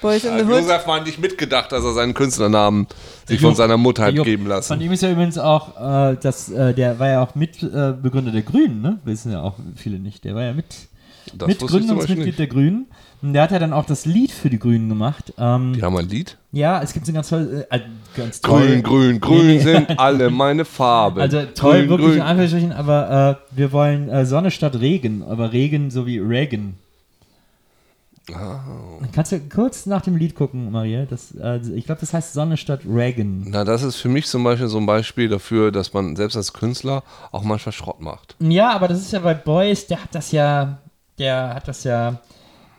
Boys 0.00 0.24
in 0.24 0.38
the 0.38 0.44
Hood. 0.44 0.62
Josef 0.62 0.86
mal 0.86 1.02
nicht 1.02 1.18
mitgedacht, 1.18 1.72
dass 1.72 1.84
er 1.84 1.92
seinen 1.92 2.14
Künstlernamen 2.14 2.86
sich 3.26 3.40
von 3.40 3.54
seiner 3.54 3.76
Mutter 3.76 4.04
hat 4.04 4.14
geben 4.14 4.46
lassen. 4.46 4.68
Von 4.68 4.80
ihm 4.80 4.92
ist 4.92 5.02
ja 5.02 5.10
übrigens 5.10 5.38
auch, 5.38 6.10
äh, 6.12 6.16
das, 6.20 6.50
äh, 6.50 6.74
der 6.74 6.98
war 6.98 7.08
ja 7.08 7.22
auch 7.22 7.34
Mitbegründer 7.34 8.30
äh, 8.30 8.34
der 8.34 8.42
Grünen, 8.42 8.82
ne? 8.82 8.98
Wissen 9.04 9.32
ja 9.32 9.42
auch 9.42 9.54
viele 9.74 9.98
nicht. 9.98 10.24
Der 10.24 10.34
war 10.34 10.42
ja 10.42 10.52
mit, 10.52 10.66
Das 11.34 11.48
Mitgründungsmitglied 11.48 12.38
der 12.38 12.46
Grünen. 12.46 12.86
Und 13.22 13.32
der 13.32 13.42
hat 13.42 13.50
ja 13.50 13.58
dann 13.58 13.72
auch 13.72 13.86
das 13.86 14.04
Lied 14.04 14.30
für 14.30 14.50
die 14.50 14.58
Grünen 14.58 14.88
gemacht. 14.88 15.32
Ähm, 15.38 15.72
Die 15.72 15.82
haben 15.82 15.96
ein 15.96 16.08
Lied. 16.08 16.36
Ja, 16.52 16.82
es 16.82 16.92
gibt 16.92 17.06
so 17.06 17.12
ein 17.12 17.14
ganz 17.14 17.30
toll, 17.30 17.66
äh, 17.70 17.80
ganz 18.14 18.40
toll. 18.40 18.66
Grün, 18.66 18.82
grün, 18.82 19.20
grün 19.20 19.46
nee. 19.46 19.58
sind 19.58 19.98
alle 19.98 20.30
meine 20.30 20.64
Farben. 20.66 21.20
Also 21.20 21.42
toll, 21.54 21.78
grün, 21.78 21.88
wirklich 21.88 22.08
grün. 22.08 22.16
in 22.18 22.22
Anführungsstrichen, 22.22 22.72
aber 22.72 23.40
äh, 23.52 23.56
wir 23.56 23.72
wollen 23.72 24.08
äh, 24.10 24.26
Sonne 24.26 24.50
statt 24.50 24.78
Regen, 24.78 25.24
aber 25.26 25.52
Regen 25.52 25.90
so 25.90 26.06
wie 26.06 26.18
Reagan. 26.18 26.74
Oh. 28.28 29.04
Kannst 29.12 29.30
du 29.32 29.40
kurz 29.40 29.86
nach 29.86 30.02
dem 30.02 30.16
Lied 30.16 30.34
gucken, 30.34 30.72
Maria? 30.72 31.04
Das, 31.04 31.32
äh, 31.40 31.58
ich 31.74 31.84
glaube, 31.86 32.00
das 32.00 32.12
heißt 32.12 32.32
Sonne 32.32 32.56
statt 32.56 32.80
Reagan. 32.88 33.44
Na, 33.48 33.62
das 33.64 33.82
ist 33.84 33.96
für 33.96 34.08
mich 34.08 34.26
zum 34.26 34.42
Beispiel 34.42 34.66
so 34.68 34.78
ein 34.78 34.86
Beispiel 34.86 35.28
dafür, 35.28 35.70
dass 35.70 35.92
man 35.92 36.16
selbst 36.16 36.36
als 36.36 36.52
Künstler 36.52 37.04
auch 37.30 37.44
manchmal 37.44 37.72
Schrott 37.72 38.00
macht. 38.00 38.34
Ja, 38.40 38.70
aber 38.72 38.88
das 38.88 38.98
ist 39.00 39.12
ja 39.12 39.20
bei 39.20 39.34
Boys, 39.34 39.86
der 39.86 40.02
hat 40.02 40.12
das 40.14 40.32
ja, 40.32 40.78
der 41.18 41.54
hat 41.54 41.68
das 41.68 41.84
ja 41.84 42.20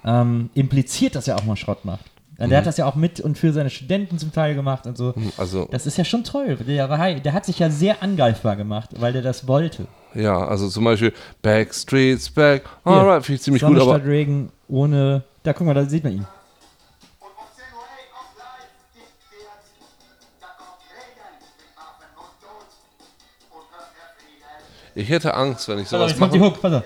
ähm, 0.04 0.50
impliziert, 0.54 1.16
dass 1.16 1.28
er 1.30 1.38
auch 1.38 1.46
mal 1.46 1.56
Schrott 1.56 1.86
macht. 1.86 2.06
Der 2.40 2.48
Mhm. 2.48 2.54
hat 2.54 2.66
das 2.68 2.78
ja 2.78 2.86
auch 2.86 2.94
mit 2.96 3.20
und 3.20 3.36
für 3.38 3.52
seine 3.52 3.70
Studenten 3.72 4.20
zum 4.20 4.32
Teil 4.32 4.54
gemacht 4.54 4.86
und 4.86 4.96
so. 4.96 5.16
Also, 5.38 5.68
Das 5.72 5.88
ist 5.88 5.98
ja 5.98 6.06
schon 6.06 6.24
toll. 6.24 6.56
Der, 6.68 6.88
war, 6.88 7.14
der 7.16 7.34
hat 7.34 7.46
sich 7.46 7.58
ja 7.58 7.70
sehr 7.72 8.04
angreifbar 8.04 8.56
gemacht, 8.58 8.90
weil 9.00 9.12
der 9.14 9.24
das 9.24 9.48
wollte. 9.48 9.88
ja, 10.14 10.38
also 10.46 10.70
zum 10.70 10.84
Beispiel 10.84 11.14
Backstreets 11.42 12.30
Back. 12.30 12.64
Alright, 12.84 13.26
finde 13.26 13.38
ich 13.38 13.42
ziemlich 13.42 13.62
Sonne 13.62 13.76
gut, 13.80 13.84
aber 13.88 13.96
statt 14.00 14.08
Regen 14.08 14.52
ohne. 14.68 15.24
Da 15.44 15.54
guck 15.54 15.66
mal, 15.66 15.74
da 15.74 15.86
sieht 15.86 16.04
man 16.04 16.14
ihn. 16.14 16.28
Und 17.20 17.30
10 17.56 17.64
Uhr 17.74 17.84
hey, 17.96 18.06
auf 18.14 18.38
live 18.38 18.68
gibt 18.94 19.08
jetzt, 19.32 20.42
da 20.42 20.48
kommt 20.58 20.82
Regen 20.92 21.24
mit 21.40 21.76
Waffen 21.78 22.12
und 22.18 22.34
Tod 22.42 22.68
und 23.52 23.72
wird 23.72 23.88
der 23.96 24.08
Frieden. 24.18 25.02
ich 25.02 25.10
hätte 25.10 25.34
Angst, 25.34 25.68
wenn 25.68 25.80
ich 25.80 25.88
sowas 25.88 26.12
jetzt 26.12 26.20
kommt 26.20 26.34
die 26.34 26.40
mache. 26.40 26.52
Hook, 26.52 26.62
pass 26.62 26.74
auf. 26.74 26.84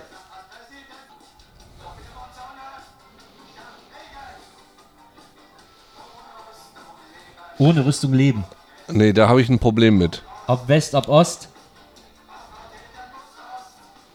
Ohne 7.58 7.86
Rüstung 7.86 8.14
leben. 8.14 8.44
Nee, 8.88 9.14
da 9.14 9.30
habe 9.30 9.40
ich 9.40 9.48
ein 9.48 9.60
Problem 9.60 9.98
mit. 10.00 10.24
Ob 10.48 10.68
West, 10.68 10.96
ob 10.96 11.08
Ost. 11.08 11.51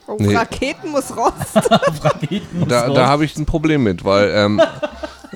Oh, 0.08 0.16
Nee. 0.18 0.34
Raketen 0.36 0.90
muss 0.90 1.16
rost. 1.16 1.56
Auf 1.56 2.04
Raketen. 2.04 2.60
muss 2.60 2.68
Da, 2.68 2.88
da 2.88 3.06
habe 3.08 3.24
ich 3.24 3.36
ein 3.36 3.46
Problem 3.46 3.82
mit, 3.82 4.04
weil 4.04 4.30
ähm, 4.34 4.60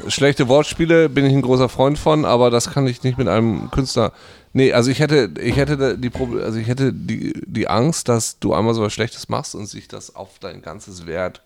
schlechte 0.08 0.48
Wortspiele 0.48 1.08
bin 1.08 1.26
ich 1.26 1.32
ein 1.32 1.42
großer 1.42 1.68
Freund 1.68 1.98
von, 1.98 2.24
aber 2.24 2.50
das 2.50 2.70
kann 2.70 2.86
ich 2.86 3.02
nicht 3.02 3.18
mit 3.18 3.28
einem 3.28 3.70
Künstler. 3.70 4.12
Nee, 4.52 4.72
also 4.72 4.90
ich 4.90 5.00
hätte, 5.00 5.30
ich 5.40 5.56
hätte 5.56 5.96
die 5.98 6.10
Proble 6.10 6.42
also 6.44 6.58
ich 6.58 6.66
hätte 6.68 6.92
die, 6.92 7.32
die 7.46 7.68
Angst, 7.68 8.08
dass 8.08 8.38
du 8.38 8.52
einmal 8.54 8.74
so 8.74 8.82
was 8.82 8.92
Schlechtes 8.92 9.28
machst 9.28 9.54
und 9.54 9.66
sich 9.66 9.86
das 9.88 10.14
auf 10.16 10.38
dein 10.40 10.60
ganzes 10.62 11.06
Werk 11.06 11.40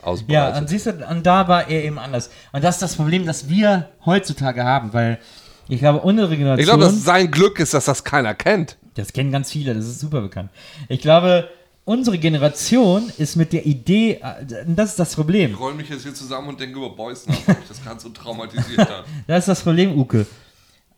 Ja, 0.00 0.06
ausbreitet. 0.06 0.60
und 0.60 0.68
siehst 0.68 0.86
du, 0.86 1.06
und 1.10 1.24
da 1.26 1.48
war 1.48 1.68
er 1.68 1.84
eben 1.84 1.98
anders. 1.98 2.30
Und 2.52 2.64
das 2.64 2.76
ist 2.76 2.82
das 2.82 2.96
Problem, 2.96 3.24
das 3.26 3.48
wir 3.48 3.88
heutzutage 4.04 4.64
haben, 4.64 4.92
weil 4.92 5.18
ich 5.68 5.78
glaube, 5.80 6.00
unsere 6.00 6.36
Generation. 6.36 6.58
ich 6.58 6.66
glaube, 6.66 6.84
dass 6.84 7.02
sein 7.04 7.30
Glück 7.30 7.58
ist, 7.60 7.72
dass 7.72 7.86
das 7.86 8.04
keiner 8.04 8.34
kennt. 8.34 8.76
Das 8.94 9.12
kennen 9.14 9.32
ganz 9.32 9.50
viele, 9.50 9.74
das 9.74 9.86
ist 9.86 10.00
super 10.00 10.20
bekannt. 10.20 10.50
Ich 10.88 11.00
glaube, 11.00 11.48
unsere 11.84 12.18
Generation 12.18 13.10
ist 13.18 13.36
mit 13.36 13.52
der 13.52 13.66
Idee, 13.66 14.20
äh, 14.22 14.64
das 14.66 14.90
ist 14.90 14.98
das 14.98 15.14
Problem. 15.14 15.52
Ich 15.52 15.60
roll 15.60 15.74
mich 15.74 15.88
jetzt 15.88 16.02
hier 16.02 16.14
zusammen 16.14 16.48
und 16.48 16.60
denke 16.60 16.76
über 16.76 16.90
Boys 16.90 17.26
nach, 17.26 17.36
weil 17.46 17.56
ich 17.62 17.68
das 17.68 17.84
ganz 17.84 18.02
so 18.02 18.10
traumatisiert 18.10 18.78
habe. 18.78 19.04
Das 19.26 19.40
ist 19.40 19.48
das 19.48 19.62
Problem, 19.62 19.98
Uke. 19.98 20.26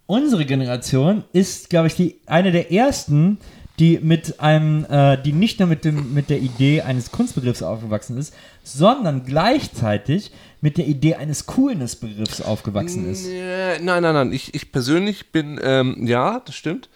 Unsere 0.07 0.45
Generation 0.45 1.25
ist, 1.33 1.71
glaube 1.71 1.87
ich, 1.87 1.95
die, 1.95 2.21
eine 2.27 2.53
der 2.53 2.71
ersten, 2.71 3.39
die 3.79 3.99
mit 3.99 4.39
einem, 4.39 4.85
äh, 4.85 5.21
die 5.21 5.33
nicht 5.33 5.59
nur 5.59 5.69
mit, 5.69 5.85
dem, 5.85 6.13
mit 6.13 6.31
der 6.31 6.39
Idee 6.39 6.83
eines 6.83 7.11
Kunstbegriffs 7.11 7.63
aufgewachsen 7.63 8.19
ist, 8.19 8.35
sondern 8.63 9.25
gleichzeitig 9.25 10.31
mit 10.61 10.79
der 10.79 10.87
Idee 10.87 11.15
eines 11.17 11.47
Coolness-Begriffs 11.47 12.41
aufgewachsen 12.41 13.11
ist. 13.11 13.27
Nee, 13.27 13.79
Nein, 13.81 14.03
nein, 14.03 14.15
nein. 14.15 14.33
Ich, 14.33 14.55
ich 14.55 14.71
persönlich 14.71 15.33
bin, 15.33 15.59
ähm, 15.63 16.07
ja, 16.07 16.41
das 16.41 16.55
stimmt. 16.55 16.89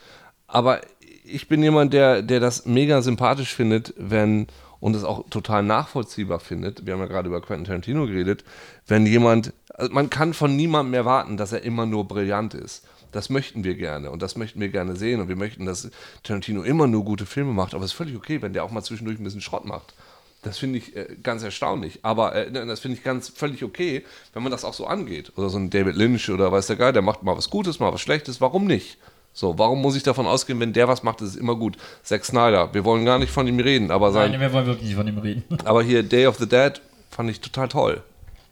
Aber 0.46 0.80
ich 1.28 1.48
bin 1.48 1.62
jemand, 1.62 1.92
der, 1.92 2.22
der 2.22 2.40
das 2.40 2.66
mega 2.66 3.02
sympathisch 3.02 3.54
findet, 3.54 3.94
wenn, 3.96 4.46
und 4.80 4.96
es 4.96 5.04
auch 5.04 5.28
total 5.30 5.62
nachvollziehbar 5.62 6.40
findet, 6.40 6.86
wir 6.86 6.94
haben 6.94 7.00
ja 7.00 7.06
gerade 7.06 7.28
über 7.28 7.40
Quentin 7.40 7.64
Tarantino 7.64 8.06
geredet, 8.06 8.44
wenn 8.86 9.06
jemand, 9.06 9.52
also 9.74 9.92
man 9.92 10.10
kann 10.10 10.34
von 10.34 10.56
niemandem 10.56 10.94
erwarten, 10.94 11.36
dass 11.36 11.52
er 11.52 11.62
immer 11.62 11.86
nur 11.86 12.06
brillant 12.06 12.54
ist. 12.54 12.86
Das 13.12 13.30
möchten 13.30 13.64
wir 13.64 13.74
gerne 13.74 14.10
und 14.10 14.20
das 14.20 14.36
möchten 14.36 14.60
wir 14.60 14.68
gerne 14.68 14.94
sehen 14.94 15.20
und 15.20 15.28
wir 15.28 15.36
möchten, 15.36 15.64
dass 15.64 15.90
Tarantino 16.22 16.62
immer 16.62 16.86
nur 16.86 17.04
gute 17.04 17.24
Filme 17.24 17.52
macht, 17.52 17.74
aber 17.74 17.84
es 17.84 17.92
ist 17.92 17.96
völlig 17.96 18.16
okay, 18.16 18.42
wenn 18.42 18.52
der 18.52 18.64
auch 18.64 18.70
mal 18.70 18.82
zwischendurch 18.82 19.18
ein 19.18 19.24
bisschen 19.24 19.40
Schrott 19.40 19.64
macht. 19.64 19.94
Das 20.42 20.58
finde 20.58 20.78
ich 20.78 20.94
äh, 20.94 21.16
ganz 21.22 21.42
erstaunlich. 21.42 22.00
Aber 22.02 22.34
äh, 22.34 22.52
das 22.52 22.80
finde 22.80 22.96
ich 22.96 23.02
ganz 23.02 23.28
völlig 23.28 23.64
okay, 23.64 24.04
wenn 24.32 24.42
man 24.42 24.52
das 24.52 24.64
auch 24.64 24.74
so 24.74 24.86
angeht. 24.86 25.32
Oder 25.36 25.48
so 25.48 25.58
ein 25.58 25.68
David 25.68 25.96
Lynch 25.96 26.30
oder 26.30 26.52
weiß 26.52 26.68
der 26.68 26.76
Geil, 26.76 26.92
der 26.92 27.02
macht 27.02 27.24
mal 27.24 27.36
was 27.36 27.50
Gutes, 27.50 27.80
mal 27.80 27.92
was 27.92 28.00
Schlechtes. 28.00 28.40
Warum 28.40 28.66
nicht? 28.66 28.98
So, 29.32 29.56
warum 29.58 29.80
muss 29.80 29.94
ich 29.96 30.02
davon 30.02 30.26
ausgehen, 30.26 30.58
wenn 30.58 30.72
der 30.72 30.88
was 30.88 31.02
macht, 31.04 31.20
ist 31.20 31.30
es 31.30 31.36
immer 31.36 31.54
gut? 31.54 31.76
Zack 32.02 32.24
Snyder, 32.24 32.74
wir 32.74 32.84
wollen 32.84 33.04
gar 33.04 33.18
nicht 33.20 33.30
von 33.30 33.46
ihm 33.46 33.60
reden, 33.60 33.90
aber 33.92 34.10
sein, 34.10 34.32
Nein, 34.32 34.40
wir 34.40 34.52
wollen 34.52 34.66
wirklich 34.66 34.86
nicht 34.88 34.96
von 34.96 35.06
ihm 35.06 35.18
reden. 35.18 35.44
aber 35.64 35.82
hier 35.82 36.02
Day 36.02 36.26
of 36.26 36.36
the 36.38 36.48
Dead 36.48 36.80
fand 37.10 37.30
ich 37.30 37.40
total 37.40 37.68
toll. 37.68 38.02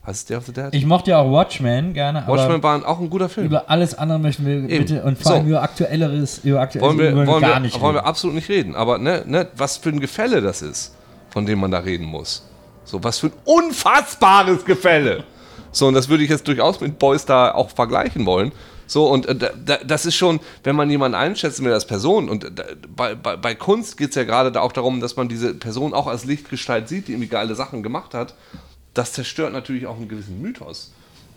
Heißt 0.06 0.20
es 0.20 0.24
Day 0.26 0.36
of 0.36 0.46
the 0.46 0.52
Dead? 0.52 0.68
Ich 0.72 0.86
mochte 0.86 1.10
ja 1.10 1.18
auch 1.18 1.32
Watchmen 1.32 1.92
gerne, 1.92 2.22
Watchmen 2.28 2.62
war 2.62 2.86
auch 2.88 3.00
ein 3.00 3.10
guter 3.10 3.28
Film. 3.28 3.46
über 3.48 3.68
alles 3.68 3.98
andere 3.98 4.20
möchten 4.20 4.46
wir 4.46 4.54
Eben. 4.58 4.68
bitte 4.68 5.02
und 5.02 5.18
vor 5.18 5.32
allem 5.32 5.42
So. 5.42 5.48
über 5.48 5.62
aktuelleres, 5.62 6.38
über 6.44 6.60
aktuelles 6.60 6.86
wollen 6.88 6.98
wir, 7.00 7.16
wollen 7.16 7.26
wollen 7.26 7.40
gar 7.42 7.54
wir, 7.54 7.60
nicht 7.60 7.80
wollen 7.80 7.94
wir 7.94 8.00
reden. 8.00 8.08
absolut 8.08 8.36
nicht 8.36 8.48
reden. 8.48 8.76
Aber 8.76 8.98
ne, 8.98 9.24
ne, 9.26 9.48
was 9.56 9.78
für 9.78 9.88
ein 9.88 9.98
Gefälle 9.98 10.40
das 10.40 10.62
ist, 10.62 10.94
von 11.30 11.44
dem 11.46 11.58
man 11.58 11.72
da 11.72 11.78
reden 11.80 12.04
muss. 12.06 12.46
So, 12.84 13.02
was 13.02 13.18
für 13.18 13.26
ein 13.26 13.32
unfassbares 13.44 14.64
Gefälle. 14.64 15.24
So, 15.72 15.88
und 15.88 15.94
das 15.94 16.08
würde 16.08 16.22
ich 16.22 16.30
jetzt 16.30 16.46
durchaus 16.46 16.80
mit 16.80 17.00
Boys 17.00 17.24
da 17.26 17.50
auch 17.52 17.70
vergleichen 17.70 18.24
wollen. 18.26 18.52
So, 18.86 19.10
und 19.10 19.26
äh, 19.26 19.34
da, 19.34 19.50
da, 19.64 19.76
das 19.78 20.06
ist 20.06 20.14
schon, 20.14 20.40
wenn 20.62 20.76
man 20.76 20.90
jemanden 20.90 21.16
einschätzen 21.16 21.64
will 21.64 21.72
als 21.72 21.86
Person, 21.86 22.28
und 22.28 22.44
äh, 22.44 22.52
da, 22.52 22.64
bei, 22.94 23.14
bei, 23.14 23.36
bei 23.36 23.54
Kunst 23.54 23.96
geht 23.96 24.10
es 24.10 24.14
ja 24.14 24.24
gerade 24.24 24.52
da 24.52 24.60
auch 24.60 24.72
darum, 24.72 25.00
dass 25.00 25.16
man 25.16 25.28
diese 25.28 25.54
Person 25.54 25.94
auch 25.94 26.06
als 26.06 26.24
Lichtgestalt 26.24 26.88
sieht, 26.88 27.08
die 27.08 27.12
irgendwie 27.12 27.28
geile 27.28 27.54
Sachen 27.54 27.82
gemacht 27.82 28.14
hat. 28.14 28.34
Das 28.94 29.12
zerstört 29.12 29.52
natürlich 29.52 29.86
auch 29.86 29.96
einen 29.96 30.08
gewissen 30.08 30.40
Mythos. 30.40 30.92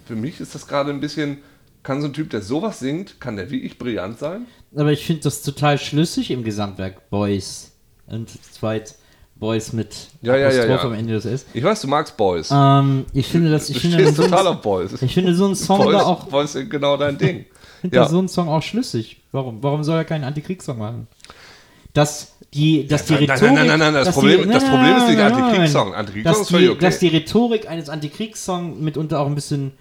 Für 0.05 0.15
mich 0.15 0.39
ist 0.39 0.55
das 0.55 0.67
gerade 0.67 0.91
ein 0.91 1.01
bisschen, 1.01 1.39
kann 1.83 2.01
so 2.01 2.07
ein 2.07 2.13
Typ, 2.13 2.29
der 2.29 2.41
sowas 2.41 2.79
singt, 2.79 3.19
kann 3.19 3.35
der 3.35 3.51
wie 3.51 3.61
ich 3.61 3.77
brillant 3.77 4.19
sein? 4.19 4.45
Aber 4.75 4.91
ich 4.91 5.05
finde 5.05 5.23
das 5.23 5.41
total 5.41 5.77
schlüssig 5.77 6.31
im 6.31 6.43
Gesamtwerk 6.43 7.09
Boys. 7.09 7.71
Und 8.05 8.29
zweit 8.29 8.95
Boys 9.39 9.71
mit 9.71 9.95
Ja, 10.21 10.35
ja, 10.35 10.51
ja, 10.51 10.65
ja. 10.65 10.81
am 10.81 10.93
Ende 10.93 11.13
des 11.13 11.25
S. 11.25 11.45
Ich 11.53 11.63
weiß, 11.63 11.81
du 11.81 11.87
magst 11.87 12.17
Boys. 12.17 12.49
Ähm, 12.51 13.05
ich 13.13 13.27
finde 13.27 13.49
das, 13.51 13.69
ich 13.69 13.81
du 13.81 13.89
finde 13.89 14.11
so 14.11 14.23
total 14.23 14.47
ein, 14.47 14.47
auf 14.47 14.61
Boys. 14.61 15.01
ich 15.01 15.13
finde 15.13 15.33
so 15.33 15.47
ein 15.47 15.55
Song 15.55 15.77
Boys, 15.79 15.97
da 15.97 16.03
auch, 16.03 16.25
Boys 16.25 16.53
sind 16.53 16.69
genau 16.69 16.97
dein 16.97 17.17
Ding. 17.17 17.45
finde 17.81 17.95
ja. 17.95 18.07
so 18.07 18.19
ein 18.19 18.27
Song 18.27 18.49
auch 18.49 18.61
schlüssig. 18.61 19.21
Warum? 19.31 19.63
Warum 19.63 19.83
soll 19.83 19.95
er 19.97 20.05
keinen 20.05 20.25
Antikriegssong 20.25 20.77
machen? 20.77 21.07
Dass 21.93 22.33
die, 22.53 22.85
dass 22.85 23.05
die 23.05 23.13
Nein, 23.13 23.25
nein, 23.27 23.31
Rhetorik, 23.37 23.53
nein, 23.55 23.67
nein, 23.67 23.79
nein, 23.79 23.93
das 23.93 24.13
Problem- 24.13 24.51
das 24.51 24.65
Problem 24.65 24.97
ist 24.97 25.07
nicht 25.07 25.19
Antikriegssong. 25.19 25.93
Antikriegssong 25.93 26.33
dass 26.33 26.41
ist 26.41 26.49
völlig 26.49 26.69
okay. 26.71 26.79
Dass 26.79 26.99
die 26.99 27.07
Rhetorik 27.07 27.69
eines 27.69 27.89
Antikriegssongs 27.89 28.79
mitunter 28.79 29.19
auch 29.19 29.27
ein 29.27 29.35
bisschen, 29.35 29.71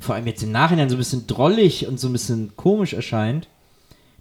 vor 0.00 0.14
allem 0.14 0.26
jetzt 0.26 0.42
im 0.42 0.52
Nachhinein 0.52 0.90
so 0.90 0.96
ein 0.96 0.98
bisschen 0.98 1.26
drollig 1.26 1.86
und 1.86 1.98
so 1.98 2.08
ein 2.08 2.12
bisschen 2.12 2.52
komisch 2.56 2.92
erscheint, 2.92 3.48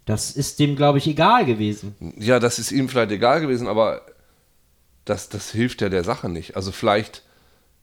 das 0.05 0.31
ist 0.31 0.59
dem, 0.59 0.75
glaube 0.77 0.99
ich, 0.99 1.07
egal 1.07 1.45
gewesen. 1.45 1.95
ja, 2.17 2.39
das 2.39 2.59
ist 2.59 2.71
ihm 2.71 2.88
vielleicht 2.88 3.11
egal 3.11 3.41
gewesen, 3.41 3.67
aber 3.67 4.01
das, 5.10 5.30
das 5.30 5.51
hilft 5.51 5.82
ja 5.82 5.89
der 5.89 6.03
Sache 6.03 6.30
nicht. 6.30 6.55
Also 6.55 6.72
vielleicht, 6.72 7.24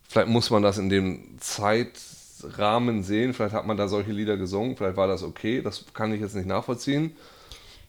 vielleicht 0.09 0.29
muss 0.29 0.51
man 0.51 0.63
das 0.63 0.79
in 0.79 0.89
dem 0.89 1.37
Zeitrahmen 1.41 3.03
sehen. 3.03 3.35
Vielleicht 3.35 3.55
hat 3.55 3.67
man 3.67 3.77
da 3.77 3.89
solche 3.89 4.13
Lieder 4.13 4.37
gesungen. 4.37 4.77
Vielleicht 4.77 4.97
war 4.97 5.07
das 5.09 5.23
okay. 5.23 5.63
Das 5.63 5.85
kann 5.95 6.13
ich 6.13 6.21
jetzt 6.21 6.35
nicht 6.37 6.47
nachvollziehen. 6.47 7.13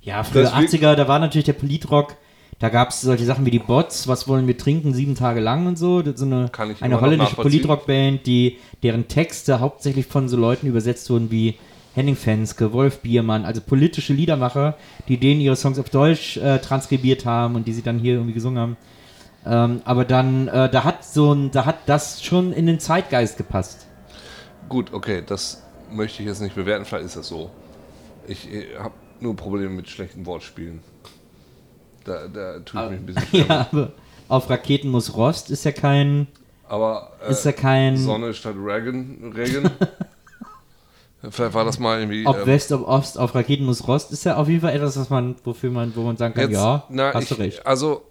Ja, 0.02 0.24
wi- 0.34 0.46
80er, 0.46 0.96
da 0.96 1.08
war 1.08 1.20
natürlich 1.20 1.46
der 1.46 1.54
Politrock, 1.54 2.16
da 2.60 2.70
gab 2.70 2.90
es 2.90 3.02
solche 3.02 3.26
Sachen 3.26 3.46
wie 3.46 3.52
die 3.52 3.60
Bots, 3.60 4.08
was 4.08 4.28
wollen 4.28 4.48
wir 4.48 4.58
trinken, 4.58 4.94
sieben 4.94 5.16
Tage 5.16 5.40
lang 5.42 5.66
und 5.68 5.78
so. 5.78 6.02
Das 6.02 6.14
ist 6.14 6.20
so 6.20 6.26
eine, 6.26 6.50
eine 6.80 7.02
holländische. 7.02 7.36
Politrock-Band, 7.36 8.26
die, 8.28 8.58
deren 8.84 9.08
Texte 9.08 9.60
hauptsächlich 9.60 10.06
von 10.06 10.30
so 10.30 10.38
Leuten 10.38 10.68
übersetzt 10.68 11.10
wurden 11.10 11.32
wie 11.32 11.56
Henning 11.96 12.16
Fenske, 12.16 12.72
Wolf 12.72 13.00
Biermann, 13.00 13.46
also 13.46 13.62
politische 13.62 14.14
Liedermacher, 14.14 14.78
die 15.08 15.18
denen 15.18 15.42
ihre 15.42 15.56
Songs 15.56 15.80
auf 15.80 15.90
Deutsch 15.90 16.38
äh, 16.38 16.60
transkribiert 16.60 17.26
haben 17.26 17.56
und 17.56 17.68
die 17.68 17.74
sie 17.74 17.82
dann 17.82 18.00
hier 18.00 18.14
irgendwie 18.14 18.34
gesungen 18.34 18.60
haben. 18.60 18.78
Ähm, 19.46 19.82
aber 19.86 20.06
dann, 20.06 20.48
äh, 20.48 20.70
da 20.70 20.84
hat 20.84 21.04
so 21.06 21.34
ein, 21.34 21.52
da 21.52 21.66
hat 21.66 21.78
das 21.86 22.24
schon 22.24 22.52
in 22.52 22.66
den 22.66 22.80
Zeitgeist 22.80 23.38
gepasst. 23.38 23.86
Gut, 24.70 24.91
okay, 24.93 25.24
das 25.26 25.62
möchte 25.91 26.22
ich 26.24 26.28
jetzt 26.28 26.41
nicht 26.41 26.56
bewerten. 26.56 26.86
Vielleicht 26.86 27.06
ist 27.06 27.16
das 27.16 27.28
so. 27.28 27.52
Ich 28.28 28.48
habe 28.80 28.93
nur 29.20 29.36
Probleme 29.36 29.70
mit 29.70 29.88
schlechten 29.88 30.26
Wortspielen. 30.26 30.82
Da, 32.06 32.28
da 32.28 32.60
tue 32.60 32.84
ich 32.84 32.89
mich 32.91 33.00
ein 33.00 33.06
bisschen 33.06 33.28
schwer. 33.30 33.46
Ja, 33.48 33.68
aber 33.72 33.91
auf 34.28 34.50
Raketen 34.50 34.89
muss 34.89 35.16
Rost 35.16 35.52
ist 35.52 35.64
ja 35.66 35.72
kein, 35.72 36.28
Aber 36.68 37.12
äh, 37.26 37.32
ist 37.32 37.46
ja 37.46 37.52
kein, 37.52 37.98
Sonne 37.98 38.34
statt 38.34 38.56
Reagan. 38.58 39.32
Reagan. 39.36 39.70
Vielleicht 41.30 41.54
war 41.56 41.66
das 41.66 41.80
mal 41.80 42.00
irgendwie. 42.00 42.26
ob 42.28 42.38
ähm, 42.38 42.46
West, 42.46 42.72
ob 42.72 42.88
Ost, 42.88 43.18
auf 43.18 43.34
Raketen 43.34 43.66
muss 43.66 43.88
Rost, 43.88 44.12
ist 44.12 44.26
ja 44.26 44.36
auf 44.38 44.48
jeden 44.48 44.62
Fall 44.62 44.74
etwas, 44.76 44.98
was 44.98 45.10
man, 45.10 45.36
wofür 45.43 45.72
man, 45.72 45.96
wo 45.96 46.02
man 46.04 46.18
sagen 46.18 46.34
kann, 46.36 46.50
jetzt- 46.50 46.54
ja, 46.60 46.84
na, 46.89 47.14
hast 47.14 47.24
ich, 47.24 47.30
du 47.30 47.36
recht. 47.43 47.66
Also, 47.66 48.04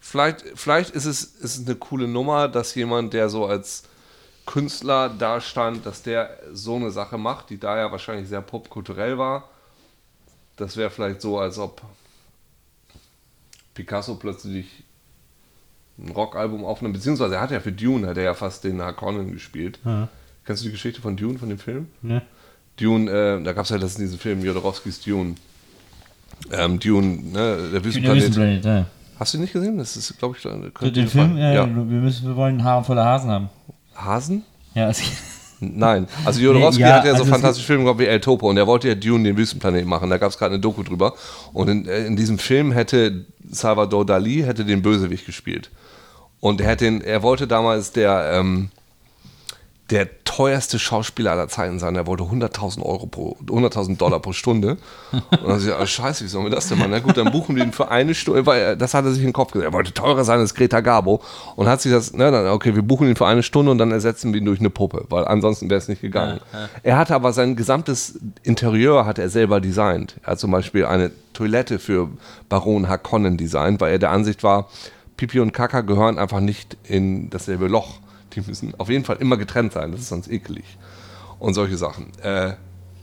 vielleicht, 0.00 0.44
vielleicht 0.54 0.90
ist, 0.90 1.04
es, 1.04 1.22
ist 1.22 1.58
es 1.58 1.66
eine 1.66 1.76
coole 1.76 2.08
Nummer, 2.08 2.48
dass 2.48 2.74
jemand, 2.74 3.12
der 3.12 3.28
so 3.28 3.46
als 3.46 3.84
Künstler 4.46 5.08
dastand, 5.08 5.86
dass 5.86 6.02
der 6.02 6.38
so 6.52 6.76
eine 6.76 6.90
Sache 6.90 7.18
macht, 7.18 7.50
die 7.50 7.58
da 7.58 7.76
ja 7.78 7.92
wahrscheinlich 7.92 8.28
sehr 8.28 8.40
popkulturell 8.40 9.16
war. 9.18 9.48
Das 10.56 10.76
wäre 10.76 10.90
vielleicht 10.90 11.20
so, 11.20 11.38
als 11.38 11.58
ob 11.58 11.82
Picasso 13.74 14.16
plötzlich 14.16 14.84
ein 15.98 16.10
Rockalbum 16.10 16.64
aufnimmt, 16.64 16.94
beziehungsweise 16.94 17.36
er 17.36 17.40
hat 17.42 17.50
ja 17.50 17.60
für 17.60 17.72
Dune, 17.72 18.08
hat 18.08 18.16
er 18.16 18.24
ja 18.24 18.34
fast 18.34 18.64
den 18.64 18.80
Harkonnen 18.80 19.32
gespielt. 19.32 19.78
Ja. 19.84 20.08
Kennst 20.44 20.62
du 20.62 20.66
die 20.66 20.72
Geschichte 20.72 21.00
von 21.00 21.16
Dune, 21.16 21.38
von 21.38 21.48
dem 21.48 21.58
Film? 21.58 21.88
Ne? 22.02 22.22
Dune, 22.76 23.10
äh, 23.10 23.42
da 23.42 23.52
gab 23.52 23.64
es 23.64 23.70
ja 23.70 23.78
das 23.78 23.96
in 23.96 24.02
diesem 24.02 24.18
Film, 24.18 24.42
Jodorowskis 24.42 25.00
Dune. 25.02 25.34
Ähm, 26.50 26.80
Dune, 26.80 27.06
ne, 27.22 27.56
der 27.56 27.68
Der 27.68 27.84
Wüstenplanet. 27.84 28.22
Wüstenplanet, 28.22 28.64
ja. 28.64 28.86
Hast 29.20 29.34
du 29.34 29.38
ihn 29.38 29.42
nicht 29.42 29.52
gesehen? 29.52 29.76
Das 29.76 29.98
ist, 29.98 30.18
glaube 30.18 30.34
ich, 30.34 30.42
könnte 30.42 30.92
Den 30.92 31.06
Film, 31.06 31.36
ja, 31.36 31.52
ja. 31.52 31.66
wir, 31.66 31.82
müssen, 31.84 32.26
wir 32.26 32.36
wollen 32.36 32.64
Haare 32.64 32.82
voller 32.82 33.04
Hasen 33.04 33.30
haben. 33.30 33.50
Hasen? 33.94 34.44
Ja, 34.74 34.88
es, 34.88 35.02
Nein. 35.60 36.08
Also 36.24 36.40
Jodorowsky 36.42 36.82
Nee, 36.82 36.88
ja, 36.88 36.94
hat 36.96 37.04
ja 37.04 37.10
so 37.10 37.18
also 37.18 37.24
es 37.24 37.30
fantastische 37.30 37.66
Filme 37.66 37.84
gemacht 37.84 37.98
wie 37.98 38.06
El 38.06 38.20
Topo 38.20 38.48
und 38.48 38.56
der 38.56 38.66
wollte 38.66 38.88
ja 38.88 38.94
Dune, 38.94 39.24
den 39.24 39.36
Wüstenplanet 39.36 39.84
machen. 39.84 40.08
Da 40.08 40.16
gab 40.16 40.30
es 40.30 40.38
gerade 40.38 40.54
eine 40.54 40.60
Doku 40.62 40.82
drüber. 40.82 41.12
Und 41.52 41.68
in, 41.68 41.86
äh, 41.86 42.06
in 42.06 42.16
diesem 42.16 42.38
Film 42.38 42.72
hätte 42.72 43.26
Salvador 43.50 44.06
Dali 44.06 44.40
hätte 44.40 44.64
den 44.64 44.80
Bösewicht 44.80 45.26
gespielt. 45.26 45.70
Und 46.40 46.62
er, 46.62 46.68
hätte 46.68 46.86
den, 46.86 47.02
er 47.02 47.22
wollte 47.22 47.46
damals 47.46 47.92
der, 47.92 48.30
ähm, 48.32 48.70
der 49.90 50.08
teuerste 50.24 50.78
Schauspieler 50.78 51.32
aller 51.32 51.48
Zeiten 51.48 51.80
sein. 51.80 51.96
Er 51.96 52.06
wollte 52.06 52.22
100.000 52.22 52.82
Euro 52.82 53.06
pro, 53.06 53.36
100.000 53.46 53.96
Dollar 53.96 54.20
pro 54.20 54.32
Stunde. 54.32 54.76
Und 55.10 55.22
dann 55.30 55.54
gesagt, 55.56 55.80
ah, 55.80 55.86
scheiße, 55.86 56.24
wie 56.24 56.28
sollen 56.28 56.44
wir 56.44 56.50
das 56.50 56.68
denn 56.68 56.78
machen? 56.78 56.92
Na 56.92 57.00
gut, 57.00 57.16
dann 57.16 57.32
buchen 57.32 57.56
wir 57.56 57.64
ihn 57.64 57.72
für 57.72 57.90
eine 57.90 58.14
Stunde, 58.14 58.46
weil 58.46 58.76
das 58.76 58.94
hat 58.94 59.04
er 59.04 59.10
sich 59.10 59.20
in 59.20 59.28
den 59.28 59.32
Kopf 59.32 59.50
gesagt. 59.50 59.68
Er 59.68 59.72
wollte 59.72 59.92
teurer 59.92 60.24
sein 60.24 60.38
als 60.38 60.54
Greta 60.54 60.80
Garbo. 60.80 61.20
Und 61.56 61.66
hat 61.66 61.80
sich 61.80 61.90
das, 61.90 62.12
na, 62.14 62.30
dann, 62.30 62.46
okay, 62.48 62.74
wir 62.74 62.82
buchen 62.82 63.08
ihn 63.08 63.16
für 63.16 63.26
eine 63.26 63.42
Stunde 63.42 63.72
und 63.72 63.78
dann 63.78 63.90
ersetzen 63.90 64.32
wir 64.32 64.40
ihn 64.40 64.46
durch 64.46 64.60
eine 64.60 64.70
Puppe, 64.70 65.06
weil 65.08 65.24
ansonsten 65.24 65.68
wäre 65.68 65.78
es 65.78 65.88
nicht 65.88 66.02
gegangen. 66.02 66.40
Er 66.84 66.96
hatte 66.96 67.14
aber 67.14 67.32
sein 67.32 67.56
gesamtes 67.56 68.20
Interieur 68.44 69.06
hat 69.06 69.18
er 69.18 69.28
selber 69.28 69.60
designt. 69.60 70.16
Er 70.22 70.32
hat 70.32 70.40
zum 70.40 70.52
Beispiel 70.52 70.84
eine 70.84 71.10
Toilette 71.32 71.78
für 71.78 72.08
Baron 72.48 72.88
Harkonnen 72.88 73.36
designt, 73.36 73.80
weil 73.80 73.92
er 73.92 73.98
der 73.98 74.10
Ansicht 74.10 74.44
war, 74.44 74.68
Pipi 75.16 75.40
und 75.40 75.52
Kaka 75.52 75.82
gehören 75.82 76.18
einfach 76.18 76.40
nicht 76.40 76.76
in 76.84 77.28
dasselbe 77.30 77.66
Loch. 77.66 77.98
Die 78.34 78.40
müssen 78.40 78.74
auf 78.78 78.88
jeden 78.88 79.04
Fall 79.04 79.16
immer 79.16 79.36
getrennt 79.36 79.72
sein, 79.72 79.92
das 79.92 80.02
ist 80.02 80.08
sonst 80.08 80.30
ekelig. 80.30 80.64
Und 81.38 81.54
solche 81.54 81.76
Sachen. 81.76 82.06
Äh, 82.22 82.54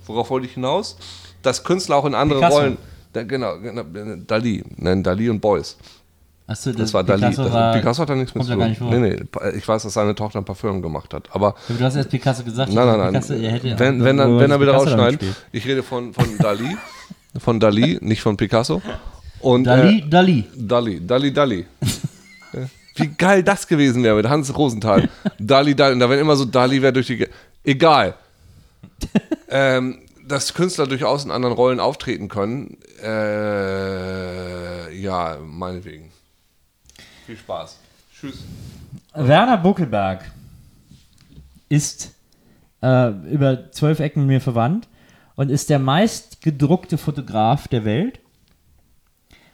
worauf 0.05 0.30
wollte 0.30 0.47
ich 0.47 0.53
hinaus? 0.53 0.97
Dass 1.41 1.63
Künstler 1.63 1.95
auch 1.97 2.05
in 2.05 2.15
anderen 2.15 2.41
Picasso. 2.41 2.59
Rollen. 2.59 2.78
Da, 3.13 3.23
genau, 3.23 3.57
genau, 3.59 3.84
Dali, 4.28 4.63
nennen 4.75 5.01
Dali 5.03 5.30
und 5.30 5.39
Boys. 5.39 5.78
Achso, 6.45 6.71
Das 6.71 6.93
war 6.93 7.03
Dali. 7.03 7.21
Picasso, 7.21 7.43
das, 7.43 7.53
war, 7.53 7.73
Picasso 7.73 8.01
hat 8.03 8.09
da 8.09 8.15
nichts 8.15 8.34
mit 8.36 8.45
zu 8.45 8.53
tun. 8.53 8.75
Nee, 8.89 8.99
nee, 8.99 9.15
ich 9.57 9.67
weiß, 9.67 9.84
dass 9.84 9.93
seine 9.93 10.15
Tochter 10.15 10.39
ein 10.39 10.45
Parfüm 10.45 10.82
gemacht 10.82 11.13
hat. 11.13 11.28
Aber 11.34 11.55
Du 11.67 11.78
hast 11.84 11.95
erst 11.95 12.09
Picasso 12.09 12.43
gesagt. 12.43 12.71
nein, 12.71 12.86
nein, 12.88 12.97
nein. 13.11 13.13
Picasso, 13.21 13.34
wenn, 13.34 13.73
auch- 13.73 13.80
wenn, 14.05 14.17
dann, 14.17 14.39
wenn 14.39 14.51
er 14.51 14.61
wieder 14.61 14.73
rausschneidet. 14.75 15.21
Ich 15.51 15.65
rede 15.65 15.84
von, 15.84 16.13
von 16.13 16.38
Dali. 16.38 16.78
von 17.39 17.59
Dali, 17.59 17.97
nicht 18.01 18.21
von 18.21 18.38
Picasso. 18.38 18.82
Und, 19.39 19.65
Dali, 19.65 19.99
Äh, 19.99 20.07
Dali. 20.09 20.45
Dali, 20.55 21.05
Dali, 21.05 21.34
Dali. 21.34 21.65
Wie 22.98 23.08
geil 23.08 23.43
das 23.43 23.68
gewesen 23.68 24.04
wäre 24.04 24.16
mit 24.16 24.28
Hans 24.28 24.56
Rosenthal. 24.58 25.10
Dali, 25.39 25.76
Dali. 25.76 25.93
Und 25.93 26.00
da 26.00 26.10
wäre 26.10 26.20
immer 26.20 26.36
so, 26.36 26.45
Dali 26.45 26.82
wäre 26.82 26.93
durch 26.93 27.08
die. 27.08 27.18
Ge 27.18 27.30
Egal. 27.64 28.16
ähm, 29.50 30.00
dass 30.28 30.54
Künstler 30.54 30.88
durchaus 30.88 31.24
in 31.24 31.32
anderen 31.32 31.56
Rollen 31.56 31.80
auftreten 31.80 32.28
können, 32.28 32.78
äh, 33.02 34.93
ja, 34.93 35.38
meinetwegen. 35.41 36.12
Viel 37.26 37.38
Spaß. 37.38 37.80
Tschüss. 38.14 38.43
Werner 39.14 39.58
Buckelberg 39.58 40.32
ist 41.70 42.14
äh, 42.82 43.10
über 43.32 43.72
zwölf 43.72 44.00
Ecken 44.00 44.26
mir 44.26 44.41
verwandt 44.41 44.88
und 45.36 45.50
ist 45.50 45.70
der 45.70 45.80
meist 45.80 46.41
gedruckte 46.41 46.98
Fotograf 46.98 47.68
der 47.68 47.86
Welt. 47.86 48.20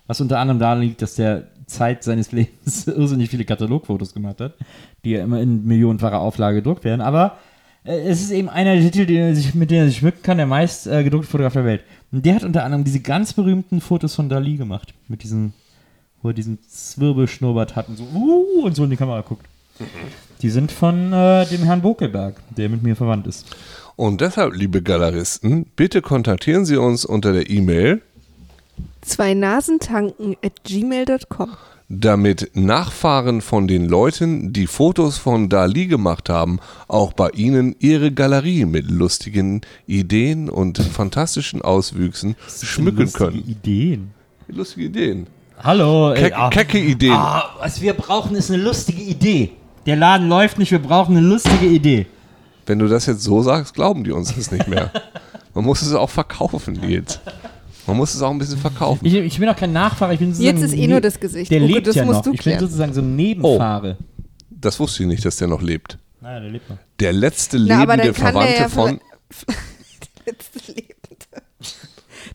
Was 0.08 0.22
unter 0.22 0.40
anderem 0.40 0.60
daran 0.60 0.82
liegt, 0.82 1.02
dass 1.02 1.16
der 1.16 1.48
Zeit 1.66 2.04
seines 2.04 2.32
Lebens 2.32 2.88
irrsinnig 2.88 3.30
viele 3.30 3.46
Katalogfotos 3.46 4.14
gemacht 4.14 4.42
hat, 4.42 4.56
die 5.04 5.12
ja 5.12 5.24
immer 5.24 5.42
in 5.42 5.66
millionenfacher 5.66 6.20
Auflage 6.20 6.58
gedruckt 6.58 6.84
werden. 6.84 7.02
Aber 7.02 7.38
äh, 7.84 8.00
es 8.00 8.22
ist 8.22 8.32
eben 8.32 8.50
einer 8.50 8.76
der 8.76 8.92
Titel, 8.92 9.06
den 9.06 9.36
sich, 9.36 9.54
mit 9.54 9.72
denen 9.72 9.82
er 9.82 9.88
sich 9.88 9.98
schmücken 9.98 10.24
kann, 10.24 10.38
der 10.38 10.48
meist 10.48 10.88
äh, 10.88 11.04
gedruckte 11.04 11.30
Fotograf 11.30 11.54
der 11.54 11.66
Welt. 11.66 11.84
Und 12.12 12.26
der 12.26 12.36
hat 12.36 12.44
unter 12.44 12.64
anderem 12.64 12.84
diese 12.84 13.00
ganz 13.00 13.34
berühmten 13.34 13.82
Fotos 13.82 14.16
von 14.16 14.30
Dali 14.30 14.58
gemacht. 14.58 14.94
Mit 15.08 15.24
diesem, 15.24 15.54
wo 16.22 16.30
er 16.30 16.34
diesen 16.34 16.60
Zwirbelschnurrbart 16.68 17.76
hat 17.76 17.90
und 17.90 17.98
so, 17.98 18.04
uh, 18.14 18.66
und 18.66 18.76
so 18.76 18.84
in 18.84 18.90
die 18.90 18.98
Kamera 18.98 19.22
guckt. 19.22 19.46
Die 20.42 20.50
sind 20.50 20.72
von 20.72 21.12
äh, 21.14 21.46
dem 21.48 21.64
Herrn 21.64 21.82
Bokelberg, 21.82 22.36
der 22.56 22.70
mit 22.70 22.84
mir 22.84 22.96
verwandt 22.96 23.28
ist. 23.28 23.56
Und 23.96 24.22
deshalb, 24.22 24.56
liebe 24.56 24.82
Galeristen, 24.82 25.66
bitte 25.76 26.02
kontaktieren 26.02 26.66
Sie 26.66 26.78
uns 26.78 27.06
unter 27.06 27.34
der 27.34 27.50
E-Mail, 27.50 28.02
Zwei 29.06 29.34
Nasentanken 29.34 30.36
at 30.44 30.64
gmail.com. 30.64 31.50
damit 31.90 32.52
Nachfahren 32.54 33.42
von 33.42 33.68
den 33.68 33.88
Leuten, 33.88 34.54
die 34.54 34.66
Fotos 34.66 35.18
von 35.18 35.50
Dali 35.50 35.88
gemacht 35.88 36.30
haben, 36.30 36.60
auch 36.88 37.14
bei 37.14 37.30
Ihnen 37.32 37.76
Ihre 37.80 38.12
Galerie 38.12 38.66
mit 38.66 38.90
lustigen 38.90 39.62
Ideen 39.86 40.50
und 40.50 40.78
fantastischen 40.80 41.62
Auswüchsen 41.62 42.36
schmücken 42.62 43.02
Lustige 43.02 43.18
können. 43.26 43.44
Ideen. 43.48 44.12
Lustige 44.48 44.86
Ideen. 44.88 45.28
Hallo, 45.62 46.12
ey, 46.12 46.24
Keck, 46.24 46.34
ah, 46.38 46.50
kecke 46.50 46.80
Ideen. 46.80 47.14
ah, 47.14 47.56
was 47.60 47.82
wir 47.82 47.94
brauchen, 47.94 48.36
ist 48.36 48.50
eine 48.52 48.62
lustige 48.64 49.02
Idee. 49.02 49.52
Der 49.86 49.98
Laden 49.98 50.30
läuft 50.30 50.58
nicht, 50.58 50.72
wir 50.72 50.80
brauchen 50.80 51.16
eine 51.18 51.26
lustige 51.28 51.66
Idee. 51.66 52.06
Wenn 52.66 52.80
du 52.80 52.88
das 52.88 53.06
jetzt 53.06 53.22
so 53.24 53.42
sagst, 53.42 53.74
glauben 53.74 54.04
die 54.06 54.12
uns 54.12 54.34
das 54.34 54.52
nicht 54.52 54.68
mehr. 54.68 54.90
Man 55.54 55.66
muss 55.66 55.82
es 55.82 55.94
auch 55.94 56.10
verkaufen, 56.10 56.74
Nils. 56.74 57.20
Man 57.88 57.98
muss 57.98 58.14
es 58.14 58.22
auch 58.22 58.32
ein 58.32 58.38
bisschen 58.40 58.58
verkaufen. 58.58 59.06
Ich, 59.06 59.14
ich 59.14 59.40
bin 59.40 59.50
auch 59.50 59.56
kein 59.56 59.74
Nachfahrer, 59.74 60.14
ich 60.14 60.20
bin 60.20 60.34
sozusagen 60.34 60.58
Jetzt 60.58 60.66
ist 60.72 60.78
eh 60.78 60.82
ne- 60.88 60.94
nur 60.94 61.02
das 61.02 61.20
Gesicht. 61.20 61.52
Der 61.52 61.62
Uke, 61.62 61.74
lebt 61.74 61.88
das 61.88 61.96
ja 61.96 62.06
musst 62.06 62.18
noch. 62.20 62.24
du 62.24 62.34
Ich 62.34 62.44
bin 62.44 62.60
sozusagen 62.60 62.94
so 62.94 63.02
ein 63.02 63.16
Nebenfahrer. 63.16 63.98
Das 64.50 64.80
wusste 64.80 65.04
ich 65.04 65.10
nicht, 65.10 65.26
dass 65.26 65.36
der 65.38 65.48
noch 65.50 65.62
lebt. 65.62 65.98
Naja, 66.22 66.40
der 66.40 66.50
lebt 66.50 66.70
noch. 66.70 66.78
Der 67.00 67.12
letzte 67.12 67.60
Na, 67.60 67.82
lebende 67.82 68.04
der 68.04 68.14
Verwandte 68.14 68.54
ja 68.62 68.70
von 68.70 69.00
Letzte 70.26 70.60
Lebende. 70.72 70.94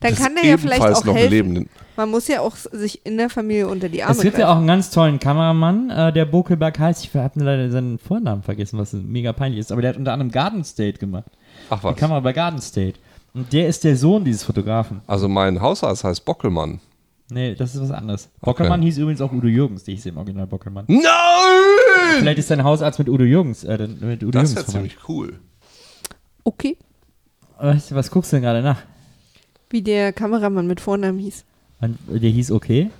Dann 0.00 0.10
des 0.10 0.18
kann 0.20 0.34
der 0.34 0.44
ja 0.44 0.56
vielleicht 0.58 0.80
ebenfalls 0.82 0.98
auch 0.98 1.04
noch 1.04 1.14
helfen. 1.14 1.30
lebenden. 1.32 1.68
Man 1.96 2.10
muss 2.10 2.28
ja 2.28 2.40
auch 2.42 2.54
sich 2.54 3.04
in 3.04 3.16
der 3.16 3.28
Familie 3.30 3.66
unter 3.66 3.88
die 3.88 4.02
Arme 4.04 4.12
Es 4.14 4.20
gibt 4.20 4.34
ja 4.38 4.44
greifen. 4.44 4.52
auch 4.52 4.58
einen 4.58 4.66
ganz 4.68 4.90
tollen 4.90 5.18
Kameramann, 5.18 5.90
äh, 5.90 6.12
der 6.12 6.26
Bokelberg 6.26 6.78
heißt. 6.78 7.04
Ich 7.04 7.14
habe 7.14 7.42
leider 7.42 7.70
seinen 7.72 7.98
Vornamen 7.98 8.42
vergessen, 8.42 8.78
was 8.78 8.92
mega 8.92 9.32
peinlich 9.32 9.58
ist. 9.60 9.72
Aber 9.72 9.80
der 9.82 9.90
hat 9.90 9.96
unter 9.96 10.12
anderem 10.12 10.30
Garden 10.30 10.62
State 10.62 10.98
gemacht. 10.98 11.24
Ach 11.70 11.78
Die 11.80 11.84
was. 11.86 11.96
Kamera 11.96 12.20
bei 12.20 12.32
Garden 12.32 12.60
State. 12.60 13.00
Und 13.34 13.52
der 13.52 13.68
ist 13.68 13.84
der 13.84 13.96
Sohn 13.96 14.24
dieses 14.24 14.42
Fotografen. 14.44 15.00
Also 15.06 15.28
mein 15.28 15.60
Hausarzt 15.60 16.04
heißt 16.04 16.24
Bockelmann. 16.24 16.80
Nee, 17.30 17.54
das 17.54 17.74
ist 17.74 17.82
was 17.82 17.90
anderes. 17.90 18.30
Bockelmann 18.40 18.80
hieß 18.82 18.98
übrigens 18.98 19.20
auch 19.20 19.30
Udo 19.32 19.46
Jürgens. 19.48 19.84
Der 19.84 19.94
hieß 19.94 20.06
im 20.06 20.16
Original 20.16 20.46
Bockelmann. 20.46 20.86
Nein! 20.88 21.02
Vielleicht 22.20 22.38
ist 22.38 22.50
dein 22.50 22.64
Hausarzt 22.64 22.98
mit 22.98 23.08
Udo 23.08 23.24
Jürgens, 23.24 23.64
äh, 23.64 23.86
mit 23.86 24.22
Udo 24.24 24.30
Das 24.32 24.50
Jürgens 24.50 24.54
wäre 24.56 24.64
verwandt. 24.64 24.72
ziemlich 24.72 25.08
cool. 25.08 25.38
Okay. 26.44 26.76
Was, 27.60 27.94
was 27.94 28.10
guckst 28.10 28.32
du 28.32 28.36
denn 28.36 28.42
gerade 28.44 28.62
nach? 28.62 28.80
Wie 29.68 29.82
der 29.82 30.12
Kameramann 30.14 30.66
mit 30.66 30.80
Vornamen 30.80 31.18
hieß. 31.18 31.44
Und 31.82 31.98
Der 32.08 32.30
hieß 32.30 32.50
okay? 32.52 32.90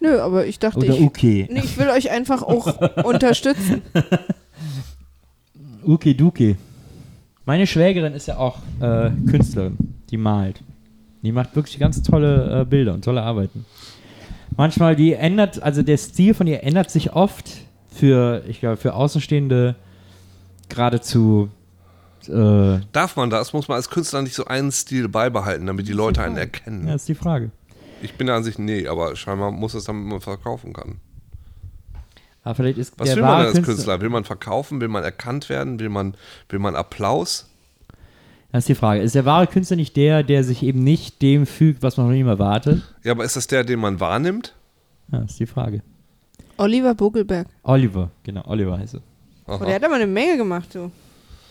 Nö, 0.00 0.18
aber 0.20 0.46
ich 0.46 0.58
dachte, 0.58 0.78
Oder 0.78 0.94
ich, 0.94 1.00
okay? 1.02 1.46
nee, 1.52 1.60
ich 1.62 1.78
will 1.78 1.88
euch 1.90 2.10
einfach 2.10 2.42
auch 2.42 2.80
unterstützen. 3.04 3.82
Okay, 5.86 6.14
Duke. 6.14 6.56
Meine 7.44 7.66
Schwägerin 7.66 8.12
ist 8.14 8.26
ja 8.28 8.36
auch 8.36 8.58
äh, 8.80 9.10
Künstlerin. 9.28 9.76
Die 10.10 10.16
malt. 10.16 10.62
Die 11.22 11.32
macht 11.32 11.54
wirklich 11.56 11.78
ganz 11.78 12.02
tolle 12.02 12.60
äh, 12.60 12.64
Bilder 12.64 12.94
und 12.94 13.04
tolle 13.04 13.22
Arbeiten. 13.22 13.64
Manchmal, 14.56 14.96
die 14.96 15.14
ändert, 15.14 15.62
also 15.62 15.82
der 15.82 15.96
Stil 15.96 16.34
von 16.34 16.46
ihr 16.46 16.62
ändert 16.64 16.90
sich 16.90 17.12
oft 17.12 17.50
für, 17.88 18.42
ich 18.48 18.60
glaube, 18.60 18.76
für 18.76 18.94
Außenstehende 18.94 19.76
geradezu. 20.68 21.48
Äh, 22.28 22.80
Darf 22.92 23.16
man 23.16 23.30
das? 23.30 23.52
Muss 23.52 23.68
man 23.68 23.76
als 23.76 23.88
Künstler 23.90 24.22
nicht 24.22 24.34
so 24.34 24.44
einen 24.44 24.72
Stil 24.72 25.08
beibehalten, 25.08 25.66
damit 25.66 25.88
die 25.88 25.92
Leute 25.92 26.22
einen 26.22 26.36
erkennen? 26.36 26.86
ja, 26.88 26.94
ist 26.94 27.08
die 27.08 27.14
Frage. 27.14 27.50
Ich 28.02 28.14
bin 28.14 28.26
der 28.26 28.36
Ansicht, 28.36 28.58
nee, 28.58 28.86
aber 28.86 29.14
scheinbar 29.16 29.50
muss 29.50 29.74
es, 29.74 29.84
damit 29.84 30.06
man 30.06 30.20
verkaufen 30.20 30.72
kann. 30.72 30.96
Aber 32.42 32.54
vielleicht 32.54 32.78
ist 32.78 32.98
Was 32.98 33.08
der 33.08 33.16
will 33.16 33.22
man 33.22 33.32
als 33.32 33.52
Künstler, 33.52 33.74
Künstler? 33.74 34.00
Will 34.00 34.08
man 34.08 34.24
verkaufen? 34.24 34.80
Will 34.80 34.88
man 34.88 35.04
erkannt 35.04 35.48
werden? 35.48 35.78
Will 35.78 35.90
man, 35.90 36.14
will 36.48 36.58
man 36.58 36.74
Applaus? 36.74 37.46
Das 38.52 38.60
ist 38.64 38.68
die 38.68 38.74
Frage. 38.74 39.02
Ist 39.02 39.14
der 39.14 39.24
wahre 39.24 39.46
Künstler 39.46 39.76
nicht 39.76 39.96
der, 39.96 40.22
der 40.22 40.42
sich 40.42 40.62
eben 40.62 40.82
nicht 40.82 41.22
dem 41.22 41.46
fügt, 41.46 41.82
was 41.82 41.96
man 41.96 42.06
von 42.06 42.16
ihm 42.16 42.26
erwartet? 42.26 42.82
Ja, 43.04 43.12
aber 43.12 43.24
ist 43.24 43.36
das 43.36 43.46
der, 43.46 43.62
den 43.62 43.78
man 43.78 44.00
wahrnimmt? 44.00 44.54
Ja, 45.12 45.20
ist 45.20 45.38
die 45.38 45.46
Frage. 45.46 45.82
Oliver 46.56 46.94
Bogelberg. 46.94 47.46
Oliver, 47.62 48.10
genau, 48.22 48.46
Oliver 48.46 48.78
heißt 48.78 48.94
er. 48.94 49.02
Oh, 49.46 49.58
der 49.64 49.74
hat 49.74 49.84
aber 49.84 49.94
eine 49.94 50.06
Menge 50.06 50.36
gemacht, 50.36 50.74
du. 50.74 50.90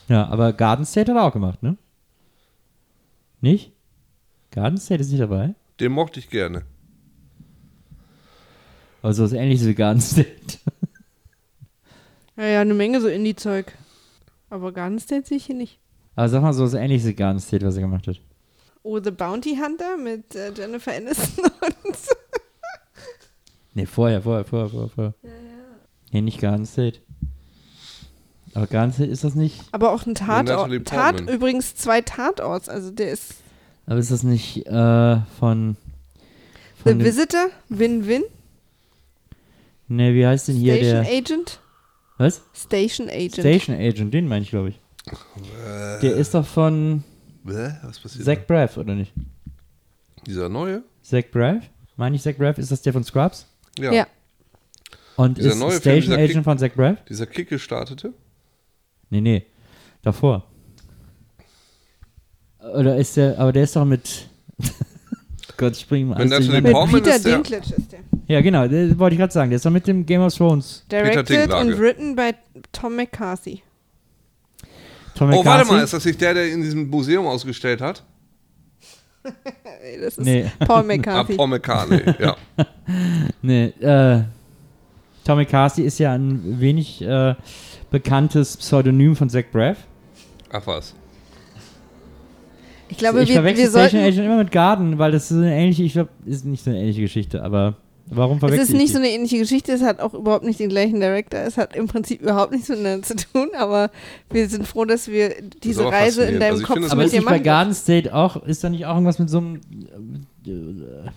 Ja, 0.07 0.27
aber 0.27 0.53
Garden 0.53 0.85
State 0.85 1.11
hat 1.11 1.17
er 1.17 1.23
auch 1.25 1.33
gemacht, 1.33 1.63
ne? 1.63 1.77
Nicht? 3.41 3.71
Garden 4.51 4.77
State 4.77 5.01
ist 5.01 5.11
nicht 5.11 5.21
dabei? 5.21 5.53
Den 5.79 5.91
mochte 5.93 6.19
ich 6.19 6.29
gerne. 6.29 6.63
Also 9.01 9.23
was 9.23 9.33
ähnliches 9.33 9.67
wie 9.67 9.75
Garden 9.75 10.01
State. 10.01 10.27
Ja, 12.37 12.45
ja, 12.45 12.61
eine 12.61 12.73
Menge 12.73 13.01
so 13.01 13.07
Indie-Zeug. 13.07 13.73
Aber 14.49 14.71
Garden 14.71 14.99
State 14.99 15.27
sehe 15.27 15.37
ich 15.37 15.45
hier 15.45 15.55
nicht. 15.55 15.79
Aber 16.15 16.29
sag 16.29 16.41
mal 16.41 16.53
so 16.53 16.63
was 16.63 16.73
ähnliches 16.73 17.07
wie 17.07 17.13
Garden 17.13 17.39
State, 17.39 17.65
was 17.65 17.75
er 17.75 17.81
gemacht 17.81 18.07
hat. 18.07 18.19
Oh, 18.83 18.99
The 19.01 19.11
Bounty 19.11 19.57
Hunter 19.57 19.97
mit 19.97 20.35
äh, 20.35 20.51
Jennifer 20.53 20.93
Aniston 20.95 21.45
und 21.61 21.95
Ne, 23.73 23.85
vorher, 23.85 24.21
vorher, 24.21 24.45
vorher, 24.45 24.69
vorher, 24.69 24.89
vorher. 24.89 25.13
Nee, 26.11 26.21
nicht 26.21 26.41
Garden 26.41 26.65
State. 26.65 26.99
Aber 28.55 28.65
Garden 28.67 28.91
State 28.93 29.11
ist 29.11 29.23
das 29.23 29.35
nicht. 29.35 29.61
Aber 29.71 29.91
auch 29.91 30.05
ein 30.07 30.13
Natalie 30.13 30.83
Tatort. 30.83 30.87
Tat, 30.87 31.15
Portman. 31.17 31.35
übrigens 31.35 31.75
zwei 31.75 32.01
Tatorts. 32.01 32.67
Also 32.67 32.89
der 32.89 33.11
ist 33.11 33.35
Aber 33.85 33.97
ist 33.99 34.11
das 34.11 34.23
nicht 34.23 34.65
äh, 34.65 35.17
von. 35.39 35.77
The 36.77 36.83
von 36.83 36.97
dem, 36.99 37.05
Visitor, 37.05 37.49
Win-Win, 37.69 38.23
Ne, 39.89 40.13
wie 40.13 40.25
heißt 40.25 40.47
denn 40.47 40.55
hier 40.55 40.75
Station 40.75 41.03
der. 41.03 41.17
Agent, 41.17 41.59
Was? 42.17 42.41
Station 42.53 43.09
Agent. 43.09 43.33
Station 43.33 43.75
Agent, 43.75 44.13
den 44.13 44.27
meine 44.27 44.43
ich, 44.43 44.49
glaube 44.51 44.69
ich. 44.69 44.79
Der 46.01 46.15
ist 46.15 46.33
doch 46.35 46.45
von 46.45 47.03
Bäh, 47.43 47.71
was 47.83 47.99
passiert? 47.99 48.23
Zach 48.25 48.45
Braff, 48.47 48.77
oder 48.77 48.93
nicht? 48.93 49.11
Dieser 50.27 50.47
neue? 50.49 50.83
Zach 51.01 51.23
Braff? 51.31 51.63
Meine 51.97 52.15
ich 52.17 52.21
Zach 52.21 52.35
Braff? 52.37 52.57
Ist 52.59 52.71
das 52.71 52.81
der 52.83 52.93
von 52.93 53.03
Scrubs? 53.03 53.47
Ja. 53.79 53.91
Ja. 53.91 54.07
Und 55.15 55.37
Dieser 55.37 55.49
ist 55.49 55.57
neue 55.59 55.71
Film, 55.71 55.81
Station 55.81 56.01
dieser 56.11 56.15
Agent 56.17 56.33
Kick- 56.35 56.43
von 56.43 56.57
Zach 56.59 56.71
Braff? 56.75 56.97
Dieser 57.09 57.25
Kick 57.25 57.49
gestartete? 57.49 58.13
Nee, 59.09 59.21
nee. 59.21 59.45
Davor. 60.03 60.45
Oder 62.75 62.97
ist 62.97 63.17
der, 63.17 63.39
aber 63.39 63.51
der 63.51 63.63
ist 63.63 63.75
doch 63.75 63.85
mit. 63.85 64.29
Gott, 65.57 65.75
ich 65.75 65.87
bring 65.87 66.09
mal 66.09 66.19
Wenn 66.19 66.29
das. 66.29 66.47
Mit 66.47 66.63
Peter 66.63 67.15
ist 67.15 67.25
der- 67.25 67.35
Dinklage 67.35 67.73
ist 67.75 67.91
der. 67.91 67.99
Ja, 68.30 68.41
genau, 68.41 68.67
das 68.67 68.97
wollte 68.99 69.15
ich 69.15 69.19
gerade 69.19 69.34
sagen. 69.34 69.49
Der 69.49 69.57
ist 69.57 69.65
doch 69.65 69.71
mit 69.71 69.88
dem 69.88 70.05
Game 70.05 70.21
of 70.21 70.34
Thrones. 70.36 70.86
Directed 70.91 71.51
und 71.51 71.77
written 71.80 72.15
by 72.15 72.32
Tom 72.71 72.95
McCarthy. 72.95 73.63
Tom 75.15 75.30
Oh, 75.30 75.38
warte 75.43 75.65
McCarthy? 75.65 75.73
mal, 75.73 75.84
ist 75.84 75.93
das 75.93 76.05
nicht 76.05 76.21
der, 76.21 76.36
der 76.36 76.47
in 76.51 76.61
diesem 76.61 76.89
Museum 76.89 77.25
ausgestellt 77.27 77.82
hat? 77.82 78.03
Das 80.01 80.18
ist 80.18 80.22
Nee. 80.26 80.45
Paul 80.60 80.80
Ah, 80.81 80.84
McCarthy. 80.84 81.35
Paul 81.35 81.47
McCartney, 81.47 82.01
ja. 82.19 82.35
Nee, 83.41 83.65
äh. 83.81 84.23
Tom 85.26 85.38
McCarthy 85.38 85.84
ist 85.84 85.99
ja 85.99 86.14
ein 86.14 86.60
wenig 86.60 87.01
äh, 87.01 87.35
bekanntes 87.91 88.57
Pseudonym 88.57 89.15
von 89.15 89.30
Zach 89.30 89.45
Braff. 89.51 89.77
Ach 90.51 90.65
was. 90.68 90.93
ich 92.89 92.97
glaube, 92.97 93.22
ich 93.23 93.30
wir, 93.30 93.43
wir 93.43 93.51
Station 93.51 93.72
sollten. 93.72 93.97
Agent 93.97 94.26
immer 94.26 94.38
mit 94.38 94.51
Garden, 94.51 94.97
weil 94.99 95.11
das 95.11 95.30
ist 95.31 95.38
eine 95.38 95.53
ähnliche, 95.56 95.84
ich 95.84 95.93
glaube, 95.93 96.10
ist 96.26 96.45
nicht 96.45 96.64
so 96.64 96.69
eine 96.69 96.80
ähnliche 96.80 97.01
Geschichte, 97.01 97.43
aber 97.43 97.76
warum 98.10 98.38
Es 98.38 98.40
verwechsel 98.41 98.61
ist 98.64 98.69
ich 98.72 98.76
nicht 98.76 98.90
die? 98.90 98.94
so 98.94 98.99
eine 98.99 99.10
ähnliche 99.10 99.38
Geschichte, 99.40 99.72
es 99.72 99.81
hat 99.81 99.99
auch 99.99 100.14
überhaupt 100.14 100.44
nicht 100.45 100.60
den 100.60 100.69
gleichen 100.69 100.99
Director, 100.99 101.40
es 101.40 101.57
hat 101.57 101.76
im 101.76 101.88
Prinzip 101.88 102.22
überhaupt 102.22 102.52
nichts 102.52 102.69
miteinander 102.69 103.06
zu 103.06 103.15
tun, 103.15 103.49
aber 103.57 103.91
wir 104.31 104.48
sind 104.49 104.68
froh, 104.68 104.86
dass 104.86 105.07
wir 105.07 105.36
diese 105.64 105.81
aber 105.81 105.91
Reise 105.91 106.23
in 106.26 106.40
deinem 106.40 106.53
Also 106.53 106.64
Kopf 106.65 106.73
finde 106.73 106.88
es- 106.88 106.91
Aber 106.91 107.03
ist 107.03 107.11
dir 107.14 107.18
nicht 107.19 107.26
bei 107.26 107.31
machen. 107.34 107.44
Garden 107.44 107.73
State 107.73 108.14
auch, 108.15 108.44
ist 108.44 108.64
da 108.64 108.69
nicht 108.69 108.86
auch 108.86 108.94
irgendwas 108.95 109.19
mit 109.19 109.30
so 109.30 109.38
einem 109.40 109.61
äh, 110.45 111.10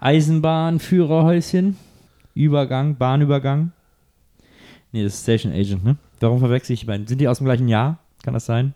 Eisenbahnführerhäuschen? 0.00 1.76
Übergang, 2.34 2.96
Bahnübergang? 2.96 3.72
Nee, 4.92 5.02
das 5.04 5.14
ist 5.14 5.22
Station 5.22 5.52
Agent, 5.52 5.84
ne? 5.84 5.96
Warum 6.20 6.38
verwechsel 6.38 6.72
ich 6.74 6.86
beiden? 6.86 7.06
Sind 7.06 7.20
die 7.20 7.28
aus 7.28 7.38
dem 7.38 7.44
gleichen 7.46 7.68
Jahr? 7.68 7.98
Kann 8.22 8.34
das 8.34 8.46
sein? 8.46 8.74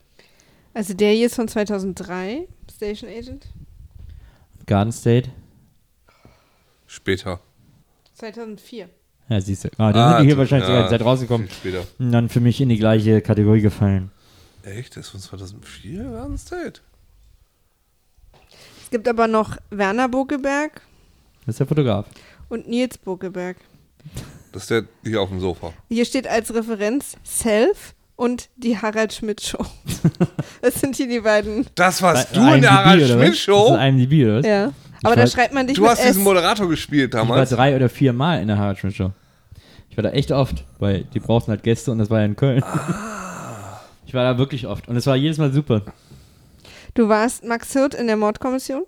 Also 0.74 0.94
der 0.94 1.12
hier 1.12 1.26
ist 1.26 1.34
von 1.36 1.48
2003, 1.48 2.48
Station 2.74 3.08
Agent. 3.10 3.46
Garden 4.66 4.92
State? 4.92 5.30
Später. 6.86 7.40
2004. 8.26 8.88
Ja, 9.28 9.40
siehst 9.40 9.64
du. 9.64 9.68
Ah, 9.78 9.92
dann 9.92 9.96
Ah, 9.96 10.10
sind 10.18 10.22
die 10.22 10.26
hier 10.28 10.38
wahrscheinlich 10.38 10.68
ja, 10.68 10.74
sogar 10.76 10.90
Zeit 10.90 11.02
rausgekommen. 11.04 11.48
viel 11.48 11.72
Später. 11.72 11.86
Und 11.98 12.12
dann 12.12 12.28
für 12.28 12.38
mich 12.40 12.60
in 12.60 12.68
die 12.68 12.76
gleiche 12.78 13.20
Kategorie 13.20 13.60
gefallen. 13.60 14.12
Echt? 14.62 14.96
Das 14.96 15.06
ist 15.06 15.10
von 15.10 15.20
2004? 15.20 16.04
Garden 16.04 16.38
State? 16.38 16.80
Es 18.82 18.90
gibt 18.90 19.08
aber 19.08 19.26
noch 19.26 19.56
Werner 19.70 20.08
Bokeberg 20.08 20.82
Das 21.46 21.54
ist 21.54 21.60
der 21.60 21.66
Fotograf. 21.66 22.06
und 22.48 22.68
Nils 22.68 22.96
Bokeberg. 22.98 23.56
Das 24.52 24.62
ist 24.64 24.70
der 24.70 24.84
hier 25.02 25.20
auf 25.20 25.30
dem 25.30 25.40
Sofa. 25.40 25.72
Hier 25.88 26.04
steht 26.04 26.28
als 26.28 26.54
Referenz 26.54 27.16
Self 27.24 27.94
und 28.16 28.50
die 28.56 28.78
Harald 28.78 29.12
Schmidt 29.14 29.40
Show. 29.40 29.64
das 30.62 30.74
sind 30.80 30.94
hier 30.94 31.08
die 31.08 31.20
beiden. 31.20 31.66
Das 31.74 32.02
warst 32.02 32.32
Bei 32.34 32.38
du 32.50 32.54
in 32.54 32.60
der 32.62 32.70
IMDb, 32.70 32.84
Harald? 32.84 33.08
Schmidt 33.08 33.28
Das 33.30 33.38
Show? 33.38 33.74
ist 33.74 33.80
IMDb, 33.80 34.24
oder 34.24 34.38
was? 34.40 34.46
Ja. 34.46 34.72
Aber 35.04 35.16
da 35.16 35.26
schreibt 35.26 35.52
man 35.54 35.66
dich 35.66 35.76
Du 35.76 35.82
mit 35.82 35.90
hast 35.90 36.00
S. 36.00 36.06
diesen 36.08 36.22
Moderator 36.24 36.68
gespielt 36.68 37.14
Ich 37.14 37.18
war 37.20 37.26
damals. 37.26 37.50
drei 37.50 37.74
oder 37.76 37.88
vier 37.88 38.12
Mal 38.12 38.40
in 38.40 38.48
der 38.48 38.58
Harald 38.58 38.78
Schmidt 38.78 38.94
Show. 38.94 39.10
Ich 39.90 39.96
war 39.96 40.02
da 40.02 40.10
echt 40.10 40.32
oft, 40.32 40.64
weil 40.78 41.04
die 41.04 41.20
brauchten 41.20 41.50
halt 41.50 41.62
Gäste 41.62 41.90
und 41.90 41.98
das 41.98 42.08
war 42.08 42.20
ja 42.20 42.24
in 42.24 42.36
Köln. 42.36 42.62
Ah. 42.64 43.80
Ich 44.06 44.14
war 44.14 44.24
da 44.24 44.38
wirklich 44.38 44.66
oft 44.66 44.88
und 44.88 44.96
es 44.96 45.06
war 45.06 45.16
jedes 45.16 45.38
Mal 45.38 45.52
super. 45.52 45.82
Du 46.94 47.08
warst 47.08 47.44
Max 47.44 47.72
Hirt 47.72 47.94
in 47.94 48.06
der 48.06 48.16
Mordkommission. 48.16 48.84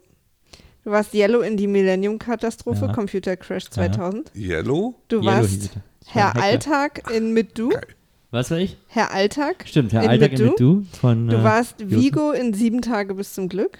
Du 0.84 0.90
warst 0.90 1.14
Yellow 1.14 1.40
in 1.40 1.56
die 1.56 1.66
Millennium-Katastrophe, 1.66 2.86
Ja. 2.86 2.92
Computer 2.92 3.36
Crash 3.36 3.64
2000. 3.70 4.30
Yellow? 4.36 4.94
Du 5.08 5.20
Yellow 5.20 5.26
warst 5.26 5.70
Herr. 6.06 6.36
Alltag 6.36 7.10
in 7.10 7.32
Mit 7.32 7.58
Du. 7.58 7.70
Geil. 7.70 7.86
Was 8.30 8.50
war 8.50 8.58
ich? 8.58 8.76
Herr 8.88 9.10
Alltag. 9.12 9.64
Stimmt, 9.66 9.92
Herr 9.94 10.02
in 10.02 10.10
Alltag 10.10 10.32
Mit 10.32 10.40
in 10.40 10.46
Mit 10.48 10.60
Du 10.60 10.84
von. 11.00 11.28
Du 11.28 11.36
äh, 11.36 11.44
warst. 11.44 11.76
Vigo 11.78 12.32
in 12.32 12.52
Sieben 12.52 12.82
Tage 12.82 13.14
bis 13.14 13.32
zum 13.32 13.48
Glück. 13.48 13.78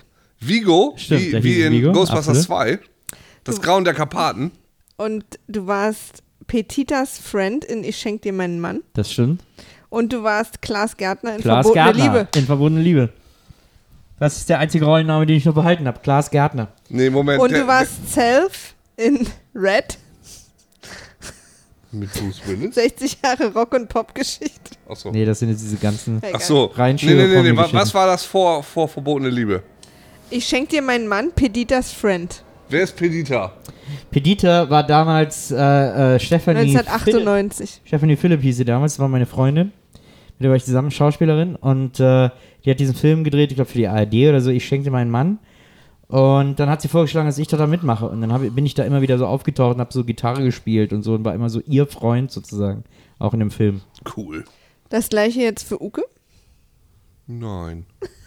Vigo? 0.49 0.95
Stimmt, 0.97 1.21
wie 1.33 1.45
wie 1.45 1.63
in 1.63 1.73
Vigo, 1.73 1.93
Ghostbusters 1.93 2.39
absolut. 2.47 2.47
2. 2.47 2.79
Das 3.45 3.61
Grauen 3.61 3.85
der 3.85 3.95
Karpaten. 3.95 4.53
Und 4.97 5.25
du 5.49 5.67
warst 5.67 6.23
Petitas 6.47 7.19
Friend 7.19 7.65
in 7.65 7.85
Ich 7.85 7.99
schenk 7.99 8.23
dir 8.23 8.33
meinen 8.33 8.61
Mann. 8.61 8.83
Das 8.95 9.13
stimmt. 9.13 9.43
Und 9.89 10.13
du 10.13 10.23
warst 10.23 10.63
Klaas 10.63 10.97
Gärtner 10.97 11.37
in 11.37 11.41
Klaas 11.43 11.67
Verbotene 11.67 11.85
Gärtner 11.93 12.05
Liebe. 12.19 12.29
in 12.37 12.47
Verbotene 12.47 12.81
Liebe. 12.81 13.09
Das 14.19 14.37
ist 14.37 14.49
der 14.49 14.59
einzige 14.61 14.85
Rollenname, 14.85 15.27
den 15.27 15.37
ich 15.37 15.45
noch 15.45 15.55
behalten 15.55 15.87
habe. 15.87 16.01
Klaas 16.01 16.31
Gärtner. 16.31 16.69
Nee, 16.89 17.11
Moment. 17.11 17.41
Und 17.41 17.53
du 17.53 17.67
warst 17.67 17.93
Self 18.13 18.75
in 18.97 19.27
Red. 19.55 19.99
Mit 21.93 22.13
Bruce 22.13 22.41
Willis? 22.47 22.75
60 22.75 23.19
Jahre 23.23 23.53
Rock- 23.53 23.75
und 23.75 23.89
Pop-Geschichte. 23.89 24.73
Achso. 24.89 25.13
Nee, 25.13 25.25
das 25.25 25.39
sind 25.39 25.51
jetzt 25.51 25.63
diese 25.63 25.77
ganzen. 25.77 26.21
Ach 26.33 26.41
so. 26.41 26.65
Rein 26.67 26.97
Nee, 27.01 27.15
nee, 27.15 27.27
nee, 27.43 27.53
nee. 27.53 27.57
Was 27.57 27.95
war 27.95 28.07
das 28.07 28.25
vor, 28.25 28.63
vor 28.65 28.89
verbotene 28.89 29.31
Liebe? 29.31 29.63
Ich 30.31 30.47
schenk 30.47 30.71
dir 30.71 30.83
meinen 30.83 31.07
Mann, 31.07 31.33
Peditas 31.33 31.93
Friend. 31.93 32.43
Wer 32.69 32.85
ist 32.85 32.97
Pedita? 32.97 33.53
Pedita 34.11 34.69
war 34.71 34.83
damals 34.85 35.51
äh, 35.51 35.57
äh, 35.57 36.19
Stephanie. 36.19 36.61
Philipp. 36.61 36.89
1998. 36.89 37.81
Stephanie 37.85 38.17
Philipp 38.17 38.41
hieß 38.41 38.57
sie 38.57 38.65
damals, 38.65 38.99
war 38.99 39.09
meine 39.09 39.27
Freundin. 39.27 39.73
Mit 40.39 40.41
der 40.41 40.51
war 40.51 40.57
ich 40.57 40.65
zusammen 40.65 40.91
Schauspielerin 40.91 41.55
und 41.57 42.01
äh, 42.01 42.31
die 42.65 42.71
hat 42.71 42.81
diesen 42.81 42.95
Film 42.95 43.23
gedreht, 43.23 43.53
ich 43.53 43.57
glaube 43.57 43.71
für 43.71 43.79
die 43.79 43.87
ARD 43.87 44.15
oder 44.29 44.41
so, 44.41 44.51
ich 44.51 44.65
schenkte 44.65 44.91
meinen 44.91 45.11
Mann. 45.11 45.39
Und 46.09 46.59
dann 46.59 46.69
hat 46.69 46.83
sie 46.83 46.89
vorgeschlagen, 46.89 47.27
dass 47.27 47.39
ich 47.39 47.47
da 47.47 47.67
mitmache. 47.67 48.09
Und 48.09 48.21
dann 48.21 48.33
hab, 48.33 48.43
bin 48.55 48.67
ich 48.67 48.75
da 48.75 48.85
immer 48.85 49.03
wieder 49.03 49.19
so 49.19 49.27
aufgetaucht 49.27 49.75
und 49.75 49.81
habe 49.81 49.93
so 49.93 50.05
Gitarre 50.05 50.43
gespielt 50.43 50.93
und 50.93 51.03
so 51.03 51.15
und 51.15 51.25
war 51.25 51.35
immer 51.35 51.51
so 51.51 51.61
ihr 51.61 51.87
Freund 51.87 52.31
sozusagen, 52.31 52.85
auch 53.19 53.35
in 53.35 53.41
dem 53.41 53.51
Film. 53.51 53.83
Cool. 54.17 54.45
Das 54.89 55.09
gleiche 55.09 55.41
jetzt 55.41 55.67
für 55.67 55.83
Uke. 55.83 56.03
Nein. 57.27 57.87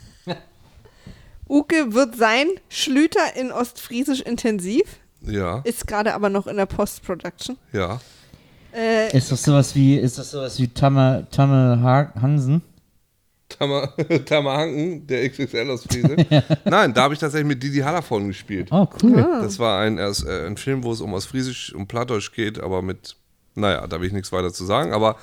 Uke 1.50 1.94
wird 1.94 2.16
sein 2.16 2.48
Schlüter 2.70 3.36
in 3.36 3.52
Ostfriesisch 3.52 4.22
intensiv, 4.22 4.84
Ja, 5.22 5.60
ist 5.64 5.88
gerade 5.88 6.14
aber 6.14 6.30
noch 6.30 6.48
in 6.48 6.58
der 6.58 6.66
Post-Production. 6.66 7.58
ja. 7.74 8.00
Äh, 8.76 9.16
Ist 9.18 9.32
das 9.32 9.42
sowas 9.44 9.74
wie, 9.76 9.96
ist 9.98 10.20
das 10.20 10.30
sowas 10.32 10.60
wie 10.60 10.68
Tamme, 10.68 11.26
Tamme 11.32 11.80
Ha- 11.82 12.12
Hansen? 12.22 12.62
Tamar, 13.50 13.96
Tamar 14.26 14.58
Hanken, 14.58 15.08
der 15.08 15.28
XXL 15.30 15.70
aus 15.72 15.84
Friese. 15.84 16.16
Nein, 16.66 16.94
da 16.94 17.04
habe 17.04 17.14
ich 17.14 17.20
tatsächlich 17.20 17.48
mit 17.48 17.64
Didi 17.64 17.80
Hallervorden 17.80 18.28
gespielt. 18.28 18.68
Oh, 18.72 18.86
cool. 19.02 19.26
Das 19.42 19.58
war 19.58 19.80
ein, 19.80 19.98
erst, 19.98 20.26
äh, 20.28 20.46
ein 20.46 20.58
Film, 20.58 20.84
wo 20.84 20.92
es 20.92 21.00
um 21.02 21.14
Ostfriesisch, 21.14 21.74
um 21.74 21.88
Plattdeutsch 21.88 22.34
geht, 22.34 22.60
aber 22.60 22.82
mit, 22.82 23.16
naja, 23.56 23.88
da 23.88 24.00
will 24.00 24.08
ich 24.08 24.14
nichts 24.14 24.32
weiter 24.34 24.52
zu 24.54 24.66
sagen. 24.66 24.92
Aber 24.94 25.16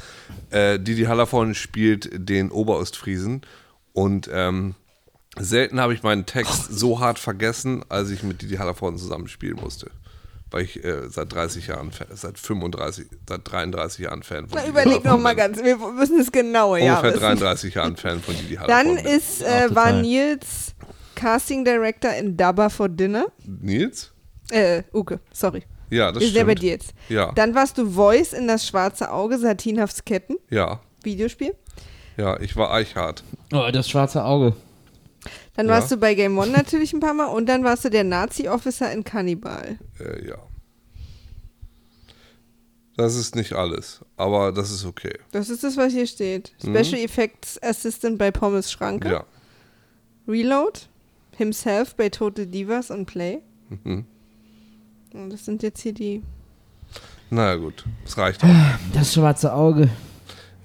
äh, 0.50 0.80
Didi 0.80 1.04
Hallervorden 1.04 1.54
spielt 1.54 2.08
den 2.12 2.50
Oberostfriesen 2.50 3.42
und 3.92 4.28
ähm, 4.32 4.74
selten 5.38 5.80
habe 5.80 5.94
ich 5.94 6.02
meinen 6.02 6.26
Text 6.26 6.66
so 6.78 7.00
hart 7.00 7.18
vergessen, 7.18 7.84
als 7.88 8.10
ich 8.10 8.22
mit 8.22 8.42
Didi 8.42 8.56
Hallervorden 8.56 8.98
zusammenspielen 8.98 9.58
musste. 9.60 9.90
Weil 10.50 10.62
ich 10.64 10.84
äh, 10.84 11.08
seit 11.08 11.32
30 11.32 11.66
Jahren, 11.66 11.90
seit 12.12 12.38
35, 12.38 13.06
seit 13.28 13.40
33 13.50 14.04
Jahren 14.04 14.22
Fan 14.22 14.46
von 14.48 14.50
na, 14.54 14.60
Didi 14.60 14.70
überleg 14.70 15.04
noch 15.04 15.12
Hallervorden 15.12 15.22
mal 15.22 15.34
bin. 15.34 15.36
ganz, 15.54 15.62
wir 15.62 15.76
müssen 15.76 16.20
es 16.20 16.30
genaue 16.30 16.78
ja 16.80 16.92
Ungefähr 16.98 17.14
wissen. 17.14 17.22
33 17.24 17.74
Jahren 17.74 17.96
Fan 17.96 18.20
von 18.20 18.34
Didi 18.36 18.54
Dann 18.56 18.68
Hallervorden. 18.68 19.02
bin. 19.04 19.12
ist, 19.12 19.42
äh, 19.42 19.74
war. 19.74 19.92
Nils 19.92 20.74
Casting 21.16 21.64
Director 21.64 22.12
in 22.12 22.36
Dabba 22.36 22.68
for 22.68 22.88
Dinner. 22.88 23.26
Nils? 23.44 24.12
Äh, 24.50 24.82
Uke, 24.92 25.20
sorry. 25.32 25.64
Ja, 25.90 26.10
das 26.12 26.20
Wir 26.20 26.26
sind 26.28 26.36
ja 26.36 26.44
bei 26.44 26.50
stimmt. 26.52 26.62
dir 26.62 26.70
jetzt. 26.70 26.94
Ja, 27.08 27.32
Dann 27.32 27.54
warst 27.54 27.78
du 27.78 27.88
Voice 27.90 28.32
in 28.32 28.46
das 28.48 28.66
schwarze 28.66 29.10
Auge, 29.12 29.38
Satinhafts 29.38 30.04
Ketten, 30.04 30.36
ja, 30.50 30.80
Videospiel. 31.02 31.54
ja, 32.16 32.38
ich 32.40 32.56
war 32.56 32.72
Eichhardt. 32.72 33.22
Oh, 33.52 33.68
das 33.72 33.88
schwarze 33.88 34.24
Auge. 34.24 34.54
Dann 35.56 35.66
Ja. 35.66 35.72
warst 35.72 35.90
du 35.90 35.96
bei 35.96 36.14
Game 36.14 36.36
One 36.38 36.50
natürlich 36.50 36.92
ein 36.92 37.00
paar 37.00 37.14
Mal 37.14 37.26
und 37.26 37.46
dann 37.46 37.62
warst 37.64 37.84
du 37.84 37.90
der 37.90 38.04
Nazi-Officer 38.04 38.90
in 38.92 39.04
Cannibal. 39.04 39.78
Äh, 40.00 40.26
ja. 40.28 40.36
Das 42.96 43.16
ist 43.16 43.34
nicht 43.34 43.52
alles, 43.54 44.00
aber 44.16 44.52
das 44.52 44.70
ist 44.70 44.84
okay. 44.84 45.18
Das 45.32 45.50
ist 45.50 45.64
das, 45.64 45.76
was 45.76 45.92
hier 45.92 46.06
steht. 46.06 46.52
Special 46.60 47.00
Effects 47.00 47.60
Assistant 47.62 48.18
bei 48.18 48.30
Pommes 48.30 48.70
Schranke. 48.70 49.08
Mhm. 49.08 49.14
Ja. 49.14 49.24
Reload. 50.28 50.80
Himself 51.36 51.96
bei 51.96 52.08
Tote 52.10 52.46
Divas 52.46 52.92
und 52.92 53.06
Play. 53.06 53.40
Mhm. 53.68 54.06
Und 55.12 55.30
das 55.30 55.44
sind 55.44 55.64
jetzt 55.64 55.80
hier 55.80 55.92
die. 55.92 56.22
Naja, 57.30 57.56
gut. 57.56 57.84
Es 58.04 58.16
reicht 58.16 58.44
auch. 58.44 58.48
Das 58.92 59.12
schwarze 59.14 59.52
Auge. 59.52 59.88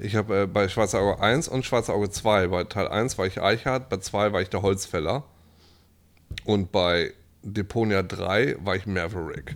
Ich 0.01 0.15
habe 0.15 0.43
äh, 0.43 0.47
bei 0.47 0.69
Schwarzer 0.69 0.99
Auge 0.99 1.21
1 1.21 1.49
und 1.49 1.65
Schwarzer 1.65 1.93
Auge 1.93 2.09
2, 2.09 2.47
bei 2.47 2.63
Teil 2.63 2.87
1 2.87 3.17
war 3.17 3.25
ich 3.25 3.41
Eichhardt, 3.41 3.89
bei 3.89 3.97
2 3.97 4.31
war 4.31 4.41
ich 4.41 4.49
der 4.49 4.61
Holzfäller 4.61 5.23
und 6.45 6.71
bei 6.71 7.13
Deponia 7.43 8.01
3 8.01 8.57
war 8.63 8.75
ich 8.77 8.85
Maverick. 8.85 9.55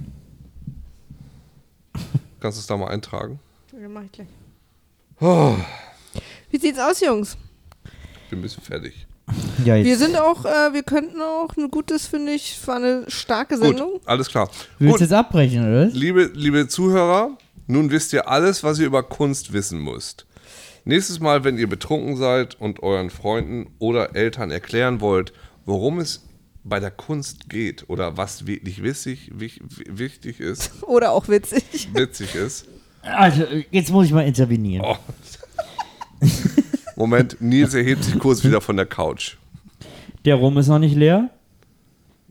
Kannst 2.41 2.57
du 2.57 2.61
es 2.61 2.67
da 2.67 2.75
mal 2.75 2.87
eintragen? 2.89 3.39
Ja, 3.79 3.87
mach 3.87 4.03
ich 4.03 4.11
gleich. 4.11 4.27
Oh, 5.21 5.55
Wie 6.51 6.57
sieht's 6.57 6.79
aus, 6.79 6.99
Jungs? 6.99 7.37
ich 8.23 8.29
bin 8.29 8.39
ein 8.39 8.41
bisschen 8.41 8.63
fertig. 8.63 9.07
Ja, 9.63 9.75
Wir 9.75 9.97
sind 9.97 10.17
auch, 10.17 10.43
äh, 10.43 10.73
wir 10.73 10.83
könnten 10.83 11.21
auch 11.21 11.55
ein 11.55 11.71
gutes, 11.71 12.05
finde 12.07 12.33
ich, 12.33 12.59
war 12.67 12.75
eine 12.75 13.09
starke 13.09 13.57
Sendung. 13.57 13.93
Gut, 13.93 14.01
alles 14.07 14.27
klar. 14.27 14.49
willst 14.79 14.99
du 14.99 15.03
jetzt 15.05 15.13
abbrechen, 15.13 15.61
oder? 15.61 15.85
liebe, 15.85 16.29
liebe 16.33 16.67
Zuhörer, 16.67 17.37
nun 17.67 17.89
wisst 17.89 18.11
ihr 18.11 18.27
alles, 18.27 18.63
was 18.63 18.79
ihr 18.79 18.87
über 18.87 19.01
Kunst 19.03 19.53
wissen 19.53 19.79
müsst. 19.81 20.25
Nächstes 20.85 21.19
Mal, 21.19 21.43
wenn 21.43 21.57
ihr 21.57 21.67
betrunken 21.67 22.17
seid 22.17 22.59
und 22.59 22.83
euren 22.83 23.09
Freunden 23.09 23.67
oder 23.79 24.15
Eltern 24.15 24.51
erklären 24.51 24.99
wollt, 25.01 25.31
worum 25.65 25.99
es 25.99 26.25
bei 26.65 26.79
der 26.79 26.91
Kunst 26.91 27.49
geht 27.49 27.89
oder 27.89 28.17
was 28.17 28.47
wirklich 28.47 28.83
wichtig, 28.83 29.31
wich- 29.33 29.61
wichtig 29.89 30.39
ist, 30.39 30.71
Oder 30.83 31.11
auch 31.11 31.27
witzig. 31.27 31.89
witzig 31.93 32.35
ist. 32.35 32.67
Also, 33.01 33.45
jetzt 33.71 33.91
muss 33.91 34.05
ich 34.07 34.13
mal 34.13 34.25
intervenieren. 34.25 34.85
Oh. 34.85 34.95
Moment, 36.95 37.41
Nils 37.41 37.73
erhebt 37.73 38.03
sich 38.03 38.17
kurz 38.19 38.43
wieder 38.43 38.61
von 38.61 38.77
der 38.77 38.85
Couch. 38.85 39.35
Der 40.25 40.35
Rum 40.35 40.57
ist 40.57 40.67
noch 40.67 40.79
nicht 40.79 40.95
leer. 40.95 41.29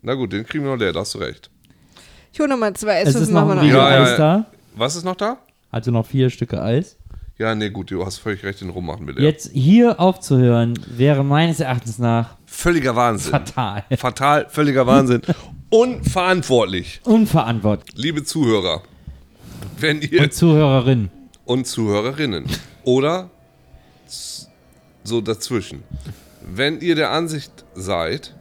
Na 0.00 0.14
gut, 0.14 0.32
den 0.32 0.46
kriegen 0.46 0.64
wir 0.64 0.70
noch 0.72 0.78
leer, 0.78 0.92
da 0.92 1.00
hast 1.00 1.14
du 1.14 1.18
recht. 1.18 1.50
Ich 2.32 2.40
hole 2.40 2.48
nochmal 2.48 2.72
zwei 2.74 3.00
Es 3.02 3.10
Essos 3.10 3.22
ist 3.22 3.28
noch 3.30 3.44
machen 3.46 3.58
ein 3.58 3.66
noch. 3.68 3.74
Ja, 3.74 3.90
ja, 3.90 4.02
Eis 4.02 4.10
ja. 4.12 4.16
da. 4.16 4.46
Was 4.74 4.96
ist 4.96 5.04
noch 5.04 5.16
da? 5.16 5.38
Also 5.70 5.90
noch 5.90 6.06
vier 6.06 6.30
Stücke 6.30 6.62
Eis. 6.62 6.96
Ja, 7.43 7.56
nee, 7.56 7.70
gut, 7.70 7.90
du 7.90 8.06
hast 8.06 8.19
völlig 8.19 8.44
recht, 8.44 8.60
den 8.60 8.70
rummachen 8.70 9.05
wir 9.05 9.14
leer. 9.14 9.24
Jetzt 9.24 9.51
hier 9.52 9.98
aufzuhören, 9.98 10.74
wäre 10.86 11.24
meines 11.24 11.59
Erachtens 11.59 11.98
nach 11.98 12.36
Völliger 12.47 12.94
Wahnsinn. 12.94 13.32
fatal. 13.32 13.85
Fatal, 13.97 14.47
völliger 14.48 14.86
Wahnsinn. 14.86 15.23
Unverantwortlich. 15.70 17.01
Unverantwortlich. 17.05 17.97
Liebe 17.97 18.23
Zuhörer, 18.23 18.82
wenn 19.81 20.02
ihr 20.02 20.23
Und 20.23 20.32
Zuhörerin. 20.32 21.10
und 21.44 21.66
Zuhörerinnen 21.66 22.44
oder 22.85 23.28
so 25.02 25.20
dazwischen, 25.20 25.82
wenn 26.47 26.81
ihr 26.81 26.94
der 26.94 27.10
Ansicht 27.10 27.64
seid, 27.74 28.36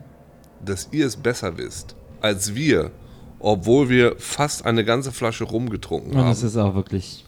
dass 0.63 0.89
ihr 0.91 1.07
es 1.07 1.15
besser 1.17 1.57
wisst 1.57 1.95
als 2.21 2.53
wir, 2.53 2.91
obwohl 3.39 3.89
wir 3.89 4.15
fast 4.19 4.63
eine 4.65 4.85
ganze 4.85 5.11
Flasche 5.11 5.43
rumgetrunken 5.45 6.11
Und 6.11 6.17
das 6.27 6.39
haben, 6.41 6.47
ist 6.47 6.57
auch 6.57 6.75
wirklich. 6.75 7.25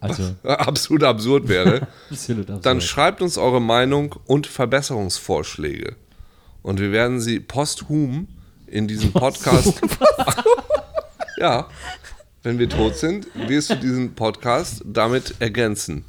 Also, 0.00 0.34
absolut 0.44 1.02
absurd 1.04 1.48
wäre, 1.48 1.88
absolut 2.10 2.48
absurd. 2.48 2.66
dann 2.66 2.80
schreibt 2.80 3.20
uns 3.22 3.36
eure 3.38 3.60
Meinung 3.60 4.14
und 4.26 4.46
Verbesserungsvorschläge. 4.46 5.96
Und 6.62 6.80
wir 6.80 6.92
werden 6.92 7.20
sie 7.20 7.40
posthum 7.40 8.28
in 8.66 8.86
diesem 8.88 9.12
Podcast. 9.12 9.80
ja, 11.38 11.68
wenn 12.42 12.58
wir 12.58 12.68
tot 12.68 12.96
sind, 12.96 13.26
wirst 13.48 13.70
du 13.70 13.76
diesen 13.76 14.14
Podcast 14.14 14.82
damit 14.84 15.34
ergänzen. 15.40 16.04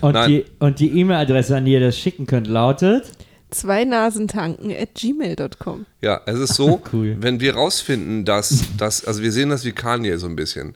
Und 0.00 0.12
Nein. 0.12 0.28
die, 0.30 0.44
und 0.58 0.78
die 0.78 0.98
E-Mail-Adresse, 0.98 1.56
an 1.56 1.64
die 1.64 1.72
ihr 1.72 1.80
das 1.80 1.96
schicken 1.98 2.26
könnt, 2.26 2.46
lautet. 2.46 3.12
Zwei 3.50 3.84
Nasentanken 3.84 4.70
at 4.70 4.94
gmail.com. 4.94 5.86
Ja, 6.02 6.20
es 6.26 6.38
ist 6.38 6.54
so, 6.54 6.80
Cool. 6.92 7.16
wenn 7.18 7.40
wir 7.40 7.54
rausfinden, 7.54 8.24
dass, 8.24 8.64
dass, 8.76 9.04
also 9.04 9.22
wir 9.22 9.32
sehen 9.32 9.48
das 9.50 9.64
wie 9.64 9.72
Kanye 9.72 10.18
so 10.18 10.26
ein 10.28 10.36
bisschen. 10.36 10.74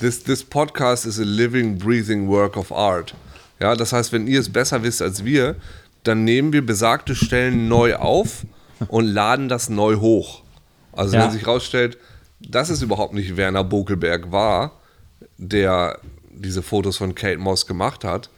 This, 0.00 0.22
this 0.24 0.42
podcast 0.42 1.06
is 1.06 1.18
a 1.20 1.24
living, 1.24 1.78
breathing 1.78 2.28
work 2.28 2.56
of 2.56 2.72
art. 2.72 3.14
Ja, 3.60 3.74
das 3.76 3.92
heißt, 3.92 4.12
wenn 4.12 4.26
ihr 4.26 4.40
es 4.40 4.48
besser 4.50 4.82
wisst 4.82 5.02
als 5.02 5.24
wir, 5.24 5.56
dann 6.02 6.24
nehmen 6.24 6.52
wir 6.52 6.64
besagte 6.64 7.14
Stellen 7.14 7.68
neu 7.68 7.94
auf 7.96 8.44
und 8.88 9.04
laden 9.06 9.48
das 9.48 9.68
neu 9.68 9.96
hoch. 9.96 10.42
Also 10.92 11.16
Ja. 11.16 11.24
wenn 11.24 11.30
sich 11.30 11.46
rausstellt, 11.46 11.98
dass 12.40 12.70
es 12.70 12.82
überhaupt 12.82 13.14
nicht 13.14 13.36
Werner 13.36 13.62
Bokelberg 13.64 14.32
war, 14.32 14.72
der 15.38 15.98
diese 16.34 16.62
Fotos 16.62 16.96
von 16.96 17.14
Kate 17.14 17.38
Moss 17.38 17.66
gemacht 17.66 18.02
hat, 18.02 18.30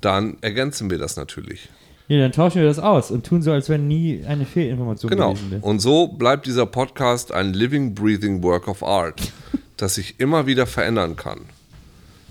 dann 0.00 0.38
ergänzen 0.40 0.88
wir 0.88 0.98
das 0.98 1.16
natürlich. 1.16 1.68
Ja, 2.08 2.18
dann 2.20 2.32
tauschen 2.32 2.60
wir 2.60 2.68
das 2.68 2.78
aus 2.78 3.10
und 3.10 3.26
tun 3.26 3.42
so, 3.42 3.52
als 3.52 3.68
wenn 3.68 3.88
nie 3.88 4.24
eine 4.26 4.46
Fehlinformation 4.46 5.10
Genau. 5.10 5.32
gewesen 5.34 5.50
wäre. 5.50 5.62
Und 5.62 5.80
so 5.80 6.08
bleibt 6.08 6.46
dieser 6.46 6.66
Podcast 6.66 7.32
ein 7.32 7.52
living, 7.52 7.94
breathing 7.94 8.42
work 8.42 8.68
of 8.68 8.82
art, 8.82 9.20
das 9.76 9.94
sich 9.94 10.18
immer 10.18 10.46
wieder 10.46 10.66
verändern 10.66 11.16
kann. 11.16 11.40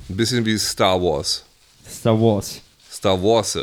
Ein 0.10 0.18
bisschen 0.18 0.46
wie 0.46 0.58
Star 0.58 1.02
Wars. 1.02 1.44
Star 1.90 2.20
Wars. 2.20 2.62
Star 2.92 3.22
Wars. 3.22 3.58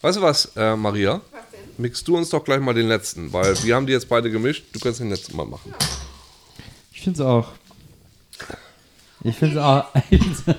Weißt 0.00 0.18
du 0.18 0.22
was, 0.22 0.46
äh, 0.56 0.76
Maria? 0.76 1.20
Mixst 1.76 2.06
du 2.08 2.16
uns 2.16 2.30
doch 2.30 2.44
gleich 2.44 2.60
mal 2.60 2.74
den 2.74 2.88
letzten, 2.88 3.32
weil 3.32 3.56
wir 3.62 3.74
haben 3.74 3.86
die 3.86 3.92
jetzt 3.92 4.08
beide 4.08 4.30
gemischt. 4.30 4.64
Du 4.72 4.80
kannst 4.80 5.00
den 5.00 5.10
letzten 5.10 5.36
mal 5.36 5.46
machen. 5.46 5.72
Ich 6.92 7.00
finde 7.02 7.22
es 7.22 7.26
auch. 7.26 7.52
Ich 9.22 9.36
finde 9.36 9.58
es 9.58 9.62
auch. 9.62 9.86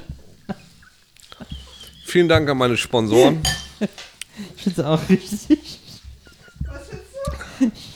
Vielen 2.06 2.28
Dank 2.28 2.50
an 2.50 2.58
meine 2.58 2.78
Sponsoren. 2.78 3.42
ich 4.56 4.64
finde 4.64 4.82
es 4.82 4.88
auch 4.88 5.10
richtig. 5.10 5.80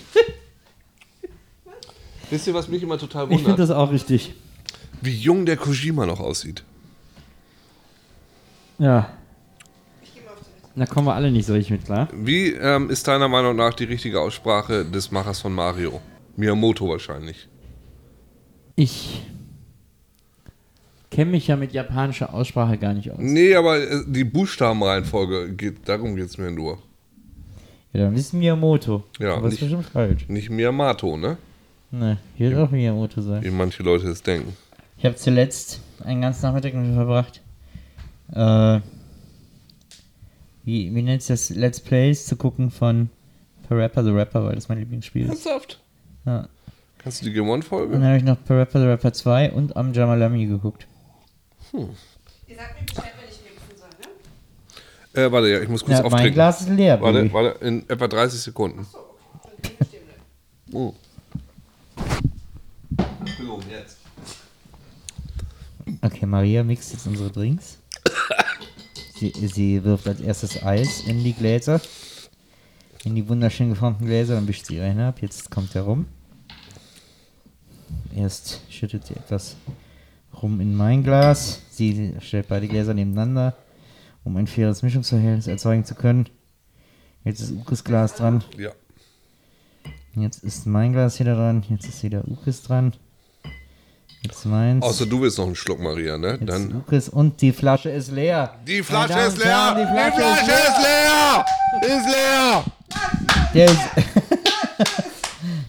Wisst 2.33 2.47
ihr, 2.47 2.53
was 2.55 2.67
mich 2.67 2.81
immer 2.81 2.97
total 2.97 3.25
Ich 3.25 3.29
finde 3.37 3.43
wundert? 3.51 3.59
das 3.59 3.69
auch 3.69 3.91
richtig. 3.91 4.33
Wie 5.01 5.13
jung 5.15 5.45
der 5.45 5.55
Kojima 5.57 6.05
noch 6.07 6.19
aussieht. 6.19 6.63
Ja. 8.79 9.09
Da 10.75 10.87
kommen 10.87 11.05
wir 11.05 11.13
alle 11.13 11.29
nicht 11.31 11.45
so 11.45 11.53
richtig 11.53 11.69
mit 11.71 11.85
klar. 11.85 12.07
Wie 12.11 12.47
ähm, 12.53 12.89
ist 12.89 13.07
deiner 13.07 13.27
Meinung 13.27 13.55
nach 13.55 13.75
die 13.75 13.83
richtige 13.83 14.19
Aussprache 14.19 14.83
des 14.83 15.11
Machers 15.11 15.39
von 15.41 15.53
Mario? 15.53 16.01
Miyamoto 16.35 16.89
wahrscheinlich. 16.89 17.47
Ich 18.75 19.21
kenne 21.11 21.29
mich 21.29 21.45
ja 21.45 21.55
mit 21.55 21.71
japanischer 21.73 22.33
Aussprache 22.33 22.79
gar 22.79 22.95
nicht 22.95 23.11
aus. 23.11 23.19
Nee, 23.19 23.53
aber 23.53 23.77
äh, 23.79 24.01
die 24.07 24.23
Buchstabenreihenfolge 24.23 25.53
geht, 25.53 25.87
darum 25.87 26.15
geht 26.15 26.25
es 26.25 26.39
mir 26.39 26.49
nur. 26.49 26.79
Ja, 27.93 28.05
dann 28.05 28.15
ist 28.15 28.33
Miyamoto. 28.33 29.03
Ja, 29.19 29.35
Aber 29.35 29.45
ist 29.45 29.51
nicht- 29.51 29.59
bestimmt 29.61 29.85
falsch. 29.85 30.27
Nicht 30.27 30.49
Miyamoto, 30.49 31.15
ne? 31.15 31.37
Ne, 31.93 32.17
hier 32.35 32.49
wird 32.49 32.59
auch 32.59 32.71
Miyamoto 32.71 33.21
sein. 33.21 33.43
Wie 33.43 33.51
manche 33.51 33.83
Leute 33.83 34.07
es 34.07 34.23
denken. 34.23 34.57
Ich 34.97 35.05
habe 35.05 35.15
zuletzt 35.15 35.79
einen 36.03 36.21
ganzen 36.21 36.41
Nachmittag 36.47 36.73
damit 36.73 36.95
verbracht. 36.95 37.41
Äh, 38.33 38.79
wie, 40.63 40.95
wie 40.95 41.01
nennt 41.03 41.21
sich 41.21 41.27
das? 41.27 41.49
Let's 41.51 41.79
Plays 41.79 42.25
zu 42.25 42.35
gucken 42.35 42.71
von 42.71 43.09
Parappa 43.69 44.03
the 44.03 44.09
Rapper, 44.09 44.43
weil 44.43 44.55
das 44.55 44.69
mein 44.69 44.79
Lieblingsspiel 44.79 45.23
ist. 45.25 45.29
Ernsthaft? 45.45 45.79
Ja. 46.25 46.47
Kannst 46.97 47.21
du 47.21 47.25
die 47.25 47.33
Game 47.33 47.47
One-Folge? 47.47 47.93
Dann 47.93 48.03
habe 48.03 48.17
ich 48.17 48.23
noch 48.23 48.43
Parappa 48.43 48.79
the 48.79 48.85
Rapper 48.87 49.13
2 49.13 49.51
und 49.51 49.77
Am 49.77 49.93
Jamalami 49.93 50.47
geguckt. 50.47 50.87
Ihr 51.73 51.79
sagt 52.55 52.79
mir 52.79 52.85
Bescheid, 52.87 53.11
wenn 53.19 53.29
ich 53.29 53.39
mixen 53.43 53.77
soll, 53.77 53.89
ne? 55.15 55.27
Äh, 55.27 55.31
warte, 55.31 55.47
ja, 55.49 55.61
ich 55.61 55.69
muss 55.69 55.81
kurz 55.85 55.97
Ja, 55.97 56.03
mein 56.03 56.13
auftrinken. 56.13 56.33
Glas 56.33 56.61
ist 56.61 56.69
leer, 56.69 56.99
Warte, 56.99 57.19
Baby. 57.21 57.33
warte, 57.33 57.65
in 57.65 57.87
etwa 57.87 58.07
30 58.07 58.39
Sekunden. 58.39 58.87
Oh. 60.71 60.95
Entschuldigung, 63.19 63.61
jetzt. 63.69 63.97
Okay, 66.01 66.25
Maria 66.25 66.63
mixt 66.63 66.93
jetzt 66.93 67.07
unsere 67.07 67.31
Drinks. 67.31 67.79
Sie, 69.15 69.31
sie 69.47 69.83
wirft 69.83 70.07
als 70.07 70.19
erstes 70.19 70.63
Eis 70.63 71.01
in 71.07 71.23
die 71.23 71.33
Gläser. 71.33 71.79
In 73.05 73.15
die 73.15 73.27
wunderschön 73.27 73.69
geformten 73.69 74.05
Gläser, 74.05 74.35
dann 74.35 74.47
wischt 74.47 74.65
sie 74.65 74.79
eine 74.79 75.07
ab. 75.07 75.21
Jetzt 75.21 75.51
kommt 75.51 75.75
er 75.75 75.83
rum. 75.83 76.05
Erst 78.15 78.61
schüttet 78.69 79.05
sie 79.05 79.15
etwas 79.15 79.55
rum 80.41 80.59
in 80.61 80.75
mein 80.75 81.03
Glas. 81.03 81.61
Sie 81.71 82.13
stellt 82.19 82.47
beide 82.47 82.67
Gläser 82.67 82.93
nebeneinander, 82.93 83.55
um 84.23 84.35
ein 84.37 84.47
faires 84.47 84.83
Mischungsverhältnis 84.83 85.47
erzeugen 85.47 85.85
zu 85.85 85.95
können. 85.95 86.27
Jetzt 87.23 87.39
ist 87.39 87.51
Ukes 87.51 87.83
Glas 87.83 88.15
dran. 88.15 88.43
Ja. 88.57 88.71
Jetzt 90.15 90.43
ist 90.43 90.67
mein 90.67 90.93
Glas 90.93 91.19
wieder 91.19 91.35
dran. 91.35 91.63
Jetzt 91.69 91.87
ist 91.87 92.03
wieder 92.03 92.23
Ukes 92.27 92.61
dran. 92.63 92.93
Jetzt 94.21 94.45
meins. 94.45 94.81
Außer 94.83 95.05
du 95.05 95.19
willst 95.21 95.37
noch 95.37 95.45
einen 95.47 95.55
Schluck, 95.55 95.81
Maria, 95.81 96.17
ne? 96.17 96.37
Jetzt 96.39 96.47
Dann. 96.47 96.73
Ukes 96.75 97.09
und 97.09 97.41
die 97.41 97.51
Flasche 97.51 97.89
ist 97.89 98.09
leer. 98.11 98.53
Die 98.65 98.81
Flasche 98.81 99.19
ist 99.19 99.37
leer! 99.37 99.47
Herren, 99.47 99.75
Die 99.77 99.83
Die 99.83 99.91
Flasche, 99.91 100.21
Flasche, 100.45 100.61
ist 100.61 100.77
leer! 100.81 101.45
Ist 101.97 102.07
leer! 102.07 102.63
Der, 103.53 103.69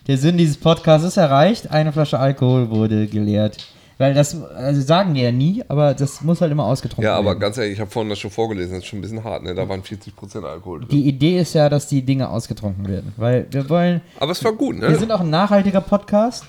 der 0.07 0.19
Sinn 0.19 0.39
dieses 0.39 0.57
Podcasts 0.57 1.07
ist 1.09 1.17
erreicht. 1.17 1.69
Eine 1.71 1.93
Flasche 1.93 2.17
Alkohol 2.19 2.71
wurde 2.71 3.07
geleert. 3.09 3.57
Weil 3.97 4.13
das 4.15 4.35
also 4.43 4.81
sagen 4.81 5.15
die 5.15 5.21
ja 5.23 5.31
nie, 5.31 5.63
aber 5.69 5.95
das 5.95 6.21
muss 6.23 6.41
halt 6.41 6.51
immer 6.51 6.65
ausgetrunken 6.65 7.05
Ja, 7.05 7.17
aber 7.17 7.29
werden. 7.29 7.39
ganz 7.41 7.59
ehrlich, 7.59 7.75
ich 7.75 7.81
habe 7.81 7.91
vorhin 7.91 8.11
das 8.11 8.19
schon 8.19 8.31
vorgelesen, 8.33 8.73
das 8.73 8.81
ist 8.81 8.87
schon 8.87 8.99
ein 8.99 9.03
bisschen 9.03 9.23
hart, 9.23 9.45
ne? 9.45 9.55
Da 9.55 9.69
waren 9.69 9.83
40% 9.83 10.43
Alkohol 10.45 10.81
drin. 10.81 10.89
Die 10.91 11.07
Idee 11.09 11.39
ist 11.39 11.55
ja, 11.55 11.69
dass 11.69 11.87
die 11.87 12.03
Dinge 12.03 12.29
ausgetrunken 12.29 12.89
werden. 12.89 13.13
Weil 13.17 13.47
wir 13.51 13.69
wollen, 13.71 14.01
Aber 14.19 14.33
es 14.33 14.43
war 14.43 14.53
gut, 14.53 14.81
wir 14.81 14.89
ne? 14.91 14.99
sind 14.99 15.13
auch 15.13 15.21
ein 15.21 15.31
nachhaltiger 15.31 15.81
Podcast. 15.81 16.45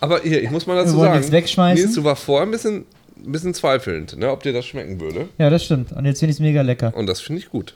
Aber 0.00 0.20
hier, 0.20 0.42
ich 0.42 0.50
muss 0.50 0.66
mal 0.66 0.76
dazu 0.76 0.96
Wir 0.96 1.04
sagen, 1.04 1.16
nichts 1.16 1.32
wegschmeißen. 1.32 1.82
Nils, 1.84 1.94
du 1.94 2.04
war 2.04 2.14
vorher 2.16 2.46
ein 2.46 2.50
bisschen, 2.50 2.84
ein 3.24 3.32
bisschen 3.32 3.54
zweifelnd, 3.54 4.18
ne? 4.18 4.30
Ob 4.30 4.42
dir 4.42 4.52
das 4.52 4.66
schmecken 4.66 5.00
würde. 5.00 5.28
Ja, 5.38 5.48
das 5.48 5.64
stimmt. 5.64 5.92
Und 5.92 6.04
jetzt 6.04 6.18
finde 6.20 6.32
ich 6.32 6.36
es 6.36 6.40
mega 6.40 6.60
lecker. 6.60 6.92
Und 6.94 7.06
das 7.06 7.22
finde 7.22 7.40
ich 7.40 7.48
gut. 7.48 7.74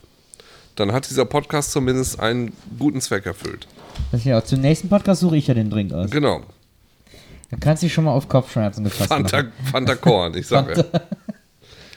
Dann 0.76 0.92
hat 0.92 1.08
dieser 1.08 1.24
Podcast 1.24 1.72
zumindest 1.72 2.20
einen 2.20 2.52
guten 2.78 3.00
Zweck 3.00 3.24
erfüllt. 3.24 3.66
Das 4.12 4.24
ja. 4.24 4.44
Zum 4.44 4.60
nächsten 4.60 4.90
Podcast 4.90 5.22
suche 5.22 5.38
ich 5.38 5.46
ja 5.46 5.54
den 5.54 5.70
Drink 5.70 5.92
aus. 5.94 6.10
Genau. 6.10 6.42
Da 7.50 7.56
kannst 7.58 7.82
du 7.82 7.86
dich 7.86 7.94
schon 7.94 8.04
mal 8.04 8.12
auf 8.12 8.28
Kopfschmerzen 8.28 8.84
gefasst 8.84 9.08
Fanta, 9.08 9.38
machen. 9.38 9.52
Fanta 9.70 9.94
Korn, 9.94 10.34
ich 10.36 10.46
sage. 10.46 10.84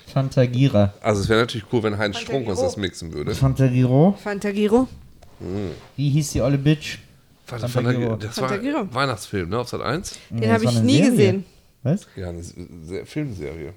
Fantagira. 0.07 0.94
Also 1.02 1.22
es 1.22 1.30
wäre 1.30 1.41
natürlich 1.41 1.65
cool, 1.72 1.84
wenn 1.84 1.98
Heinz 1.98 2.18
Strunk 2.19 2.48
uns 2.48 2.60
das 2.61 2.78
mixen 2.78 3.14
würde. 3.14 3.34
Fantagiro. 3.36 4.18
Fantagiro. 4.22 4.88
Wie 5.98 6.10
hieß 6.10 6.32
die 6.34 6.41
olle 6.41 6.57
Bitch? 6.57 6.99
Fanta, 7.45 7.68
Fantagiro. 7.68 8.11
Fanta, 8.11 8.28
das 8.28 8.41
war 8.41 8.49
Fantagiro. 8.49 8.80
ein 8.82 8.94
Weihnachtsfilm, 8.94 9.49
ne? 9.49 9.60
Auf 9.60 9.69
Sat 9.69 9.82
1? 9.82 10.18
Den 10.30 10.41
das 10.41 10.49
habe 10.52 10.64
ich 10.65 10.69
eine 10.72 10.82
nie 10.82 10.94
Serie. 10.98 11.11
gesehen. 11.11 11.45
Was? 11.84 12.07
Ja, 12.15 12.30
eine 12.30 12.44
Se- 12.44 12.53
Se- 12.86 13.06
Filmserie. 13.06 13.73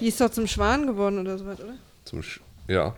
Die 0.00 0.06
ist 0.08 0.20
doch 0.20 0.30
zum 0.30 0.46
Schwan 0.46 0.86
geworden 0.86 1.18
oder 1.18 1.38
sowas, 1.38 1.60
oder? 1.60 1.74
Zum 2.04 2.22
Sch 2.22 2.40
ja. 2.68 2.94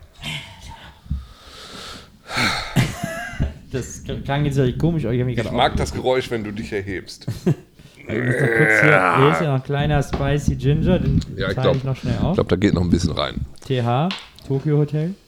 Das 3.71 4.03
klang 4.25 4.45
jetzt 4.47 4.57
wirklich 4.57 4.79
komisch, 4.79 5.05
aber 5.05 5.13
ich 5.15 5.21
habe 5.21 5.27
mich 5.31 5.37
Ich 5.39 5.45
gerade 5.45 5.57
mag 5.57 5.77
das 5.77 5.93
Geräusch, 5.93 6.31
wenn 6.31 6.45
du 6.45 6.53
dich 6.53 6.73
erhebst. 6.73 7.27
Ich 8.09 8.25
muss 8.25 8.35
noch 8.41 8.49
kurz 8.57 8.81
hier, 8.81 9.17
hier 9.19 9.33
ist 9.33 9.41
ja 9.41 9.47
noch 9.49 9.55
ein 9.57 9.63
kleiner 9.63 10.03
Spicy 10.03 10.57
Ginger, 10.57 10.99
den 10.99 11.21
Ja, 11.37 11.49
ich 11.49 11.55
teile 11.55 11.63
glaub- 11.63 11.77
ich 11.77 11.85
noch 11.85 11.97
schnell 11.97 12.15
Ich 12.15 12.21
auf. 12.25 12.35
glaube, 12.35 12.49
da 12.51 12.57
geht 12.57 12.75
noch 12.75 12.83
ein 12.83 12.91
bisschen 12.91 13.13
rein. 13.13 13.45
TH, 13.67 14.09
Tokyo 14.47 14.79
Hotel. 14.79 15.15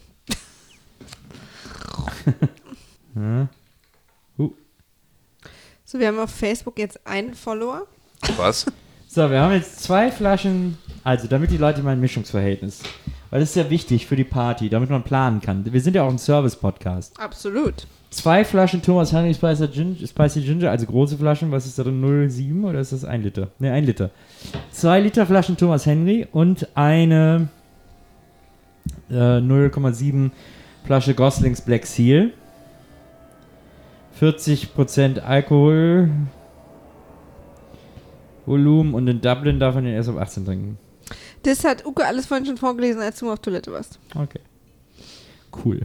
Hm. 3.14 3.48
uh. 4.38 4.50
So, 5.84 5.98
wir 5.98 6.06
haben 6.08 6.18
auf 6.20 6.30
Facebook 6.30 6.78
jetzt 6.78 7.04
einen 7.06 7.34
Follower. 7.34 7.86
Was? 8.36 8.66
So, 9.08 9.28
wir 9.30 9.40
haben 9.40 9.52
jetzt 9.52 9.82
zwei 9.82 10.12
Flaschen, 10.12 10.78
also 11.02 11.26
damit 11.26 11.50
die 11.50 11.56
Leute 11.56 11.82
mal 11.82 11.90
ein 11.92 12.00
Mischungsverhältnis. 12.00 12.82
Weil 13.30 13.40
das 13.40 13.50
ist 13.50 13.56
ja 13.56 13.68
wichtig 13.70 14.06
für 14.06 14.14
die 14.16 14.24
Party, 14.24 14.68
damit 14.70 14.90
man 14.90 15.02
planen 15.02 15.40
kann. 15.40 15.64
Wir 15.70 15.80
sind 15.80 15.94
ja 15.96 16.02
auch 16.04 16.10
ein 16.10 16.18
Service-Podcast. 16.18 17.18
Absolut. 17.18 17.86
Zwei 18.10 18.44
Flaschen 18.44 18.82
Thomas 18.82 19.12
Henry 19.12 19.32
Spicy 19.32 19.68
Ginger, 19.68 20.06
Spicy 20.06 20.40
Ginger, 20.40 20.70
also 20.70 20.84
große 20.84 21.16
Flaschen, 21.16 21.52
was 21.52 21.64
ist 21.64 21.78
da 21.78 21.84
drin? 21.84 22.02
0,7 22.02 22.68
oder 22.68 22.80
ist 22.80 22.92
das 22.92 23.04
1 23.04 23.22
Liter? 23.22 23.48
Ne, 23.60 23.72
1 23.72 23.86
Liter. 23.86 24.10
Zwei 24.72 25.00
Liter 25.00 25.26
Flaschen 25.26 25.56
Thomas 25.56 25.86
Henry 25.86 26.26
und 26.32 26.66
eine 26.74 27.48
äh, 29.10 29.14
0,7 29.14 30.32
Flasche 30.84 31.14
Goslings 31.14 31.60
Black 31.60 31.86
Seal. 31.86 32.32
40% 34.20 35.20
Alkohol. 35.20 36.10
Volumen 38.44 38.94
und 38.94 39.06
in 39.06 39.20
Dublin 39.20 39.60
darf 39.60 39.76
man 39.76 39.84
den 39.84 39.94
erst 39.94 40.08
auf 40.08 40.16
18 40.16 40.44
trinken. 40.44 40.78
Das 41.44 41.64
hat 41.64 41.86
Uke 41.86 42.04
alles 42.04 42.26
vorhin 42.26 42.44
schon 42.44 42.56
vorgelesen, 42.56 43.00
als 43.00 43.20
du 43.20 43.26
mal 43.26 43.34
auf 43.34 43.38
Toilette 43.38 43.70
warst. 43.70 44.00
Okay. 44.16 44.40
Cool. 45.64 45.80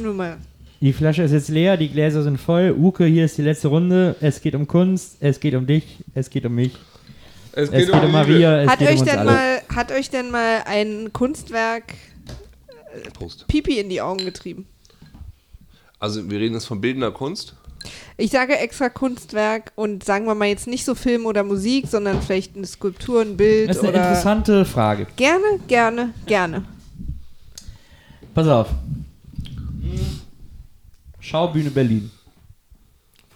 Nur 0.00 0.14
mal. 0.14 0.36
Die 0.80 0.92
Flasche 0.92 1.22
ist 1.24 1.32
jetzt 1.32 1.48
leer, 1.48 1.76
die 1.76 1.88
Gläser 1.88 2.22
sind 2.22 2.38
voll. 2.38 2.74
Uke, 2.78 3.04
hier 3.04 3.24
ist 3.24 3.36
die 3.36 3.42
letzte 3.42 3.68
Runde. 3.68 4.14
Es 4.20 4.40
geht 4.40 4.54
um 4.54 4.66
Kunst, 4.68 5.16
es 5.20 5.40
geht 5.40 5.54
um 5.54 5.66
dich, 5.66 5.98
es 6.14 6.30
geht 6.30 6.46
um 6.46 6.54
mich, 6.54 6.72
Es 7.52 7.68
es 7.70 7.86
geht 7.86 7.90
um 7.92 8.12
Maria, 8.12 8.62
es 8.62 8.70
Hat 8.70 8.78
geht 8.78 8.88
euch, 8.88 8.94
um 8.94 9.00
uns 9.00 9.10
denn 9.10 9.18
alle. 9.18 9.30
mal, 9.32 9.62
hat 9.74 9.90
euch 9.92 10.10
denn 10.10 10.30
mal 10.30 10.62
ein 10.66 11.12
Kunstwerk 11.12 11.94
Prost. 13.12 13.46
Pipi 13.48 13.80
in 13.80 13.88
die 13.88 14.00
Augen 14.00 14.24
getrieben? 14.24 14.66
Also 15.98 16.30
wir 16.30 16.38
reden 16.38 16.54
jetzt 16.54 16.66
von 16.66 16.80
bildender 16.80 17.10
Kunst. 17.10 17.56
Ich 18.16 18.30
sage 18.30 18.56
extra 18.56 18.88
Kunstwerk 18.88 19.72
und 19.74 20.04
sagen 20.04 20.26
wir 20.26 20.34
mal 20.36 20.46
jetzt 20.46 20.66
nicht 20.68 20.84
so 20.84 20.94
Film 20.94 21.26
oder 21.26 21.42
Musik, 21.42 21.86
sondern 21.88 22.22
vielleicht 22.22 22.56
eine 22.56 22.66
Skulptur, 22.66 23.22
ein 23.22 23.36
Bild 23.36 23.68
Das 23.68 23.78
ist 23.78 23.82
eine 23.82 23.90
oder. 23.92 23.98
interessante 24.02 24.64
Frage. 24.64 25.06
Gerne, 25.16 25.44
gerne, 25.66 26.14
gerne. 26.26 26.64
Pass 28.34 28.46
auf. 28.46 28.68
Schaubühne 31.20 31.70
Berlin. 31.70 32.10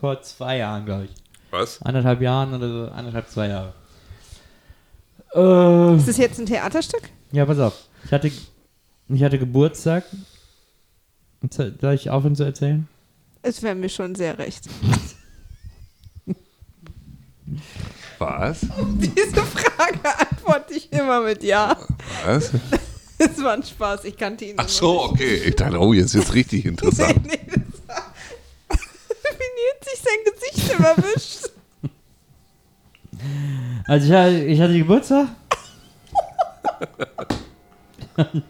Vor 0.00 0.20
zwei 0.22 0.58
Jahren, 0.58 0.84
glaube 0.84 1.04
ich. 1.04 1.10
Was? 1.50 1.80
Anderthalb 1.82 2.20
Jahren 2.22 2.54
oder 2.54 2.68
so, 2.68 2.90
anderthalb, 2.92 3.28
zwei 3.28 3.48
Jahre. 3.48 3.74
Äh, 5.34 5.96
Ist 5.96 6.08
das 6.08 6.16
jetzt 6.16 6.38
ein 6.38 6.46
Theaterstück? 6.46 7.02
ja, 7.32 7.44
pass 7.46 7.58
auf. 7.58 7.74
Ich 8.04 8.12
hatte, 8.12 8.30
ich 9.08 9.22
hatte 9.22 9.38
Geburtstag. 9.38 10.04
Soll 11.50 11.94
ich 11.94 12.08
aufhören 12.10 12.36
zu 12.36 12.44
erzählen? 12.44 12.86
Es 13.42 13.62
wäre 13.62 13.74
mir 13.74 13.88
schon 13.88 14.14
sehr 14.14 14.38
recht. 14.38 14.68
Was? 18.18 18.60
Diese 18.94 19.42
Frage 19.42 20.18
antworte 20.18 20.74
ich 20.74 20.92
immer 20.92 21.20
mit 21.22 21.42
Ja. 21.42 21.76
Was? 22.24 22.52
Es 23.24 23.42
war 23.42 23.52
ein 23.52 23.62
Spaß, 23.62 24.04
ich 24.04 24.16
kannte 24.16 24.44
ihn 24.46 24.54
Ach 24.56 24.68
so, 24.68 25.02
okay. 25.02 25.42
Ich 25.46 25.54
dachte, 25.56 25.78
oh, 25.78 25.92
jetzt 25.92 26.14
ist 26.14 26.34
richtig 26.34 26.64
interessant. 26.66 27.20
Nee, 27.26 27.38
nee, 27.46 27.62
das 27.62 27.88
war. 27.88 28.12
Wie 29.38 29.50
Nils 29.58 29.90
sich 29.90 30.00
sein 30.00 30.20
Gesicht 30.24 30.78
immer 30.78 30.96
wischt. 30.96 31.50
Also 33.86 34.06
ich 34.06 34.12
hatte, 34.12 34.44
ich 34.44 34.60
hatte 34.60 34.78
Geburtstag. 34.78 35.28
Und 38.16 38.44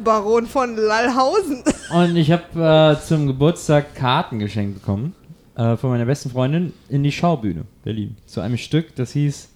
Baron 0.00 0.46
von 0.46 0.76
Lallhausen. 0.76 1.62
Und 1.90 2.16
ich 2.16 2.30
habe 2.30 2.98
äh, 3.00 3.06
zum 3.06 3.26
Geburtstag 3.26 3.94
Karten 3.94 4.38
geschenkt 4.38 4.80
bekommen 4.80 5.14
äh, 5.56 5.76
von 5.76 5.90
meiner 5.90 6.04
besten 6.06 6.30
Freundin 6.30 6.72
in 6.88 7.02
die 7.02 7.12
Schaubühne 7.12 7.64
Berlin. 7.84 8.16
Zu 8.26 8.40
einem 8.40 8.56
Stück, 8.56 8.94
das 8.96 9.12
hieß 9.12 9.48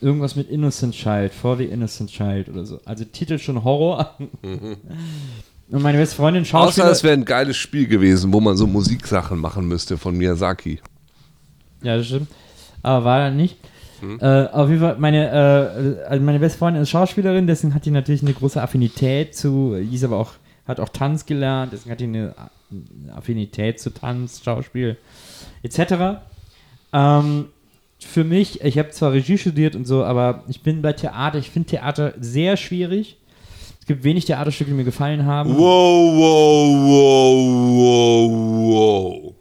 irgendwas 0.00 0.36
mit 0.36 0.50
Innocent 0.50 0.94
Child, 0.94 1.32
For 1.32 1.56
the 1.56 1.64
Innocent 1.64 2.10
Child 2.10 2.48
oder 2.48 2.64
so. 2.64 2.80
Also 2.84 3.04
Titel 3.04 3.38
schon 3.38 3.62
Horror. 3.64 4.16
Und 4.42 5.82
meine 5.82 5.96
beste 5.98 6.16
Freundin 6.16 6.42
Mhm. 6.42 6.48
Außer 6.48 6.64
Schauspieler. 6.66 6.90
es 6.90 7.02
wäre 7.04 7.14
ein 7.14 7.24
geiles 7.24 7.56
Spiel 7.56 7.86
gewesen, 7.86 8.32
wo 8.32 8.40
man 8.40 8.56
so 8.56 8.66
Musiksachen 8.66 9.38
machen 9.38 9.66
müsste 9.66 9.96
von 9.96 10.16
Miyazaki. 10.16 10.80
ja, 11.82 11.96
das 11.96 12.06
stimmt. 12.06 12.28
Aber 12.82 13.04
war 13.04 13.18
dann 13.20 13.36
nicht. 13.36 13.56
Hm. 14.00 14.18
Äh, 14.20 14.46
auf 14.48 14.68
jeden 14.68 14.80
Fall, 14.80 14.96
meine, 14.98 15.30
äh, 15.30 16.04
also 16.08 16.24
meine 16.24 16.40
beste 16.40 16.58
Freundin 16.58 16.82
ist 16.82 16.90
Schauspielerin, 16.90 17.46
deswegen 17.46 17.72
hat 17.72 17.86
die 17.86 17.92
natürlich 17.92 18.22
eine 18.22 18.32
große 18.34 18.60
Affinität 18.60 19.36
zu, 19.36 19.76
die 19.80 19.94
ist 19.94 20.02
aber 20.02 20.16
auch, 20.16 20.32
hat 20.66 20.80
auch 20.80 20.88
Tanz 20.88 21.24
gelernt, 21.24 21.72
deswegen 21.72 21.92
hat 21.92 22.00
die 22.00 22.04
eine 22.04 22.34
Affinität 23.14 23.80
zu 23.80 23.90
Tanz, 23.90 24.42
Schauspiel, 24.44 24.96
etc. 25.62 26.22
Ähm, 26.92 27.46
für 27.98 28.24
mich, 28.24 28.60
ich 28.62 28.78
habe 28.78 28.90
zwar 28.90 29.12
Regie 29.12 29.38
studiert 29.38 29.74
und 29.74 29.86
so, 29.86 30.04
aber 30.04 30.44
ich 30.48 30.62
bin 30.62 30.82
bei 30.82 30.92
Theater, 30.92 31.38
ich 31.38 31.50
finde 31.50 31.70
Theater 31.70 32.14
sehr 32.20 32.56
schwierig. 32.56 33.16
Es 33.80 33.86
gibt 33.86 34.04
wenig 34.04 34.26
Theaterstücke, 34.26 34.70
die 34.70 34.76
mir 34.76 34.84
gefallen 34.84 35.26
haben. 35.26 35.50
Wow, 35.56 36.14
wow, 36.14 36.68
wow, 36.86 38.30
wow, 38.30 38.32
wow. 38.72 39.34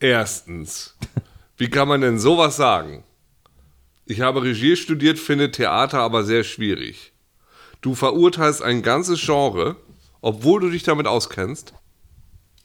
Erstens, 0.00 0.96
wie 1.56 1.68
kann 1.68 1.88
man 1.88 2.00
denn 2.00 2.18
sowas 2.18 2.56
sagen? 2.56 3.04
Ich 4.04 4.20
habe 4.20 4.42
Regie 4.42 4.76
studiert, 4.76 5.18
finde 5.18 5.50
Theater 5.50 6.00
aber 6.00 6.24
sehr 6.24 6.44
schwierig. 6.44 7.12
Du 7.80 7.94
verurteilst 7.94 8.62
ein 8.62 8.82
ganzes 8.82 9.20
Genre, 9.24 9.76
obwohl 10.20 10.60
du 10.60 10.70
dich 10.70 10.82
damit 10.82 11.06
auskennst. 11.06 11.74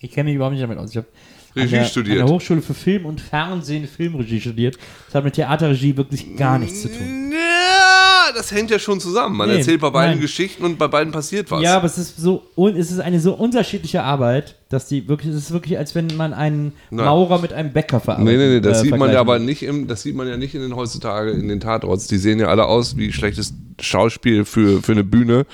Ich 0.03 0.11
kenne 0.11 0.25
mich 0.29 0.35
überhaupt 0.35 0.53
nicht 0.53 0.63
damit 0.63 0.77
aus. 0.77 0.91
Ich 0.91 0.97
habe 0.97 1.07
Regie 1.55 1.75
an 1.77 1.81
der, 1.83 1.87
studiert. 1.87 2.19
An 2.19 2.27
der 2.27 2.35
Hochschule 2.35 2.61
für 2.61 2.73
Film 2.73 3.05
und 3.05 3.21
Fernsehen 3.21 3.87
Filmregie 3.87 4.41
studiert. 4.41 4.77
Das 5.05 5.15
hat 5.15 5.23
mit 5.23 5.35
Theaterregie 5.35 5.95
wirklich 5.95 6.35
gar 6.35 6.59
nichts 6.59 6.81
zu 6.81 6.89
tun. 6.89 7.31
Ja, 7.31 8.33
das 8.35 8.51
hängt 8.51 8.69
ja 8.69 8.79
schon 8.79 8.99
zusammen. 8.99 9.37
Man 9.37 9.49
Nee, 9.49 9.57
erzählt 9.57 9.79
bei 9.79 9.89
beiden 9.89 10.13
nein. 10.13 10.21
Geschichten 10.21 10.65
und 10.65 10.77
bei 10.77 10.87
beiden 10.87 11.13
passiert 11.13 11.49
was. 11.51 11.61
Ja, 11.61 11.77
aber 11.77 11.85
es 11.85 11.97
ist 11.97 12.17
so 12.17 12.43
un, 12.55 12.75
es 12.75 12.91
ist 12.91 12.99
eine 12.99 13.19
so 13.19 13.33
unterschiedliche 13.33 14.03
Arbeit, 14.03 14.55
dass 14.69 14.87
die 14.87 15.07
wirklich, 15.07 15.31
es 15.33 15.37
ist 15.37 15.51
wirklich, 15.53 15.77
als 15.77 15.95
wenn 15.95 16.07
man 16.17 16.33
einen 16.33 16.73
Nein. 16.89 17.05
Maurer 17.05 17.39
mit 17.39 17.53
einem 17.53 17.71
Bäcker 17.71 17.99
verarbeitet. 18.01 18.37
Nee, 18.37 18.45
nee, 18.45 18.53
nee, 18.55 18.61
das 18.61 18.79
äh, 18.79 18.81
sieht 18.81 18.97
man 18.97 19.11
ja 19.11 19.21
aber 19.21 19.39
nicht 19.39 19.63
im, 19.63 19.87
das 19.87 20.01
sieht 20.01 20.15
man 20.15 20.27
ja 20.27 20.35
nicht 20.35 20.55
in 20.55 20.61
den 20.61 20.75
heutzutage 20.75 21.31
in 21.31 21.47
den 21.47 21.59
Tatorts. 21.61 22.07
Die 22.07 22.17
sehen 22.17 22.39
ja 22.39 22.47
alle 22.47 22.65
aus 22.65 22.97
wie 22.97 23.13
schlechtes 23.13 23.53
Schauspiel 23.79 24.43
für, 24.43 24.81
für 24.81 24.91
eine 24.91 25.03
Bühne 25.05 25.45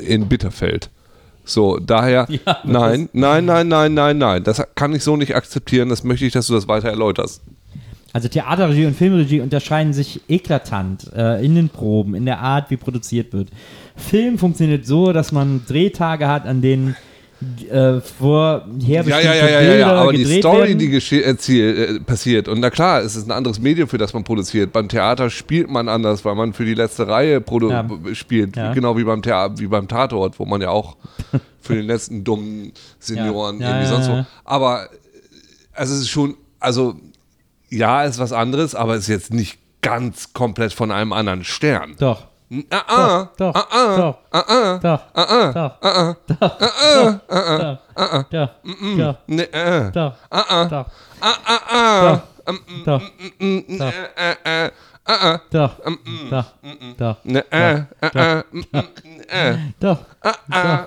in 0.00 0.28
Bitterfeld. 0.28 0.90
So, 1.44 1.78
daher, 1.78 2.26
Ja, 2.46 2.58
nein, 2.64 3.08
nein, 3.12 3.44
nein, 3.44 3.68
nein, 3.68 3.94
nein, 3.94 4.18
nein. 4.18 4.44
Das 4.44 4.62
kann 4.74 4.94
ich 4.94 5.02
so 5.04 5.16
nicht 5.16 5.34
akzeptieren. 5.36 5.88
Das 5.90 6.04
möchte 6.04 6.24
ich, 6.24 6.32
dass 6.32 6.46
du 6.46 6.54
das 6.54 6.68
weiter 6.68 6.88
erläuterst. 6.88 7.42
Also 8.12 8.28
Theaterregie 8.28 8.86
und 8.86 8.94
Filmregie 8.96 9.40
unterscheiden 9.40 9.92
sich 9.92 10.20
eklatant 10.28 11.10
äh, 11.16 11.44
in 11.44 11.56
den 11.56 11.68
Proben, 11.68 12.14
in 12.14 12.24
der 12.26 12.38
Art, 12.38 12.70
wie 12.70 12.76
produziert 12.76 13.32
wird. 13.32 13.48
Film 13.96 14.38
funktioniert 14.38 14.86
so, 14.86 15.12
dass 15.12 15.32
man 15.32 15.62
Drehtage 15.66 16.28
hat, 16.28 16.46
an 16.46 16.62
denen 16.62 16.94
äh, 17.68 18.00
vorher 18.00 18.62
Ja, 18.78 19.02
ja, 19.02 19.20
ja, 19.20 19.34
ja, 19.48 19.58
Bilder 19.58 19.78
ja, 19.78 19.92
aber 19.94 20.12
die 20.12 20.24
Story, 20.40 20.68
werden. 20.78 20.78
die 21.10 21.22
erzähl, 21.24 21.96
äh, 21.96 22.00
passiert, 22.00 22.46
und 22.46 22.60
na 22.60 22.70
klar, 22.70 23.02
es 23.02 23.16
ist 23.16 23.26
ein 23.26 23.32
anderes 23.32 23.60
Medium, 23.60 23.88
für 23.88 23.98
das 23.98 24.14
man 24.14 24.22
produziert. 24.22 24.72
Beim 24.72 24.88
Theater 24.88 25.28
spielt 25.28 25.68
man 25.68 25.88
anders, 25.88 26.24
weil 26.24 26.36
man 26.36 26.52
für 26.52 26.64
die 26.64 26.74
letzte 26.74 27.08
Reihe 27.08 27.40
produ 27.40 27.70
Ja. 27.70 27.84
spielt, 28.12 28.56
Ja. 28.56 28.72
genau 28.72 28.96
wie 28.96 29.04
beim, 29.04 29.22
Thea 29.22 29.50
wie 29.58 29.66
beim 29.66 29.88
Tatort, 29.88 30.38
wo 30.38 30.44
man 30.44 30.60
ja 30.62 30.70
auch 30.70 30.96
für 31.60 31.74
den 31.74 31.86
letzten 31.86 32.24
dummen 32.24 32.72
Senioren 32.98 33.60
Ja. 33.60 33.68
Ja, 33.68 33.76
irgendwie 33.76 33.88
sonst 33.88 34.08
wo. 34.08 34.26
Aber 34.44 34.84
äh, 34.84 34.88
also 35.72 35.94
es 35.94 36.00
ist 36.02 36.10
schon, 36.10 36.36
also 36.60 36.94
ja, 37.70 38.04
ist 38.04 38.18
was 38.18 38.32
anderes, 38.32 38.74
aber 38.74 38.94
es 38.94 39.02
ist 39.02 39.08
jetzt 39.08 39.32
nicht 39.32 39.58
ganz 39.82 40.32
komplett 40.32 40.72
von 40.72 40.90
einem 40.90 41.12
anderen 41.12 41.44
Stern. 41.44 41.96
Doch. 41.98 42.26
Ah, 42.70 42.84
ah, 42.86 43.30
Doch, 43.36 43.54
ah, 43.54 43.66
ah, 43.70 43.96
doch, 43.96 44.18
ah, 44.30 44.44
ah, 44.46 44.78
doch, 44.78 45.00
ah, 45.14 45.26
ah, 45.28 45.52
doch, 45.52 45.72
ah, 45.80 45.90
ah, 45.90 46.14
doch, 46.28 46.36
doch, 46.36 46.58
doch, 48.30 48.54
doch, 49.00 49.16
äh, 49.26 49.90
ah, 49.90 49.90
ah, 50.30 50.84
ah, 51.20 51.32
ah, 54.16 54.36
ah, 54.44 54.70
doch, 55.04 55.10
äh, 55.10 55.12
äh, 55.12 55.12
äh, 55.12 55.12
ah, 55.12 55.34
ah, 55.34 55.40
doch, 55.50 55.78
doch, 55.80 56.96
doch, 56.96 57.24
ne, 57.24 57.44
äh, 57.52 57.82
äh, 58.00 58.38
äh, 58.38 58.42
mm, 58.50 58.64
mm, 58.72 59.20
äh, 59.28 59.56
doch, 59.78 59.98
ah, 60.22 60.34
ah, 60.50 60.86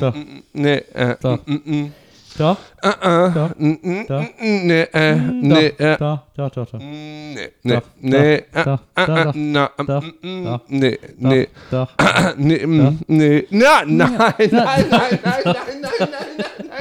doch, 0.00 0.14
nee, 0.52 0.74
äh, 0.74 1.16
doch, 1.20 1.46
mm, 1.46 1.60
mm, 1.64 1.92
doch, 1.92 2.01
ah, 2.40 2.56
ah, 2.82 3.28
doch, 3.28 3.50
mm, 3.58 3.78
mm, 3.82 4.06
doch, 4.06 4.22
mm, 4.22 4.66
nee, 4.66 4.82
äh, 4.92 5.14
nee, 5.14 5.66
äh, 5.78 5.96
doch, 5.98 6.20
doch, 6.36 6.50
doch, 6.50 6.70
doch, 6.70 6.78
nee, 6.78 7.50
nee, 7.62 7.78
nee, 8.00 8.44
doch, 8.52 8.56
ah, 8.56 8.64
doch, 8.64 8.80
ah, 8.94 9.06
doch, 9.06 9.16
ah, 9.16 9.24
doch, 9.24 9.34
na, 9.34 9.70
doch, 9.86 10.02
mm, 10.02 10.14
mm, 10.22 10.44
doch, 10.44 10.60
nee, 10.68 10.98
nee, 11.18 11.48
doch, 11.70 11.90
nee, 12.36 12.66
mm, 12.66 12.98
nee, 13.06 13.46
na, 13.50 13.84
nein, 13.84 14.12
nein, 14.16 14.32
nein, 14.50 14.50
nein, 14.50 14.88
nein, 14.90 15.20
nein, 15.22 15.42
nein, 15.42 16.08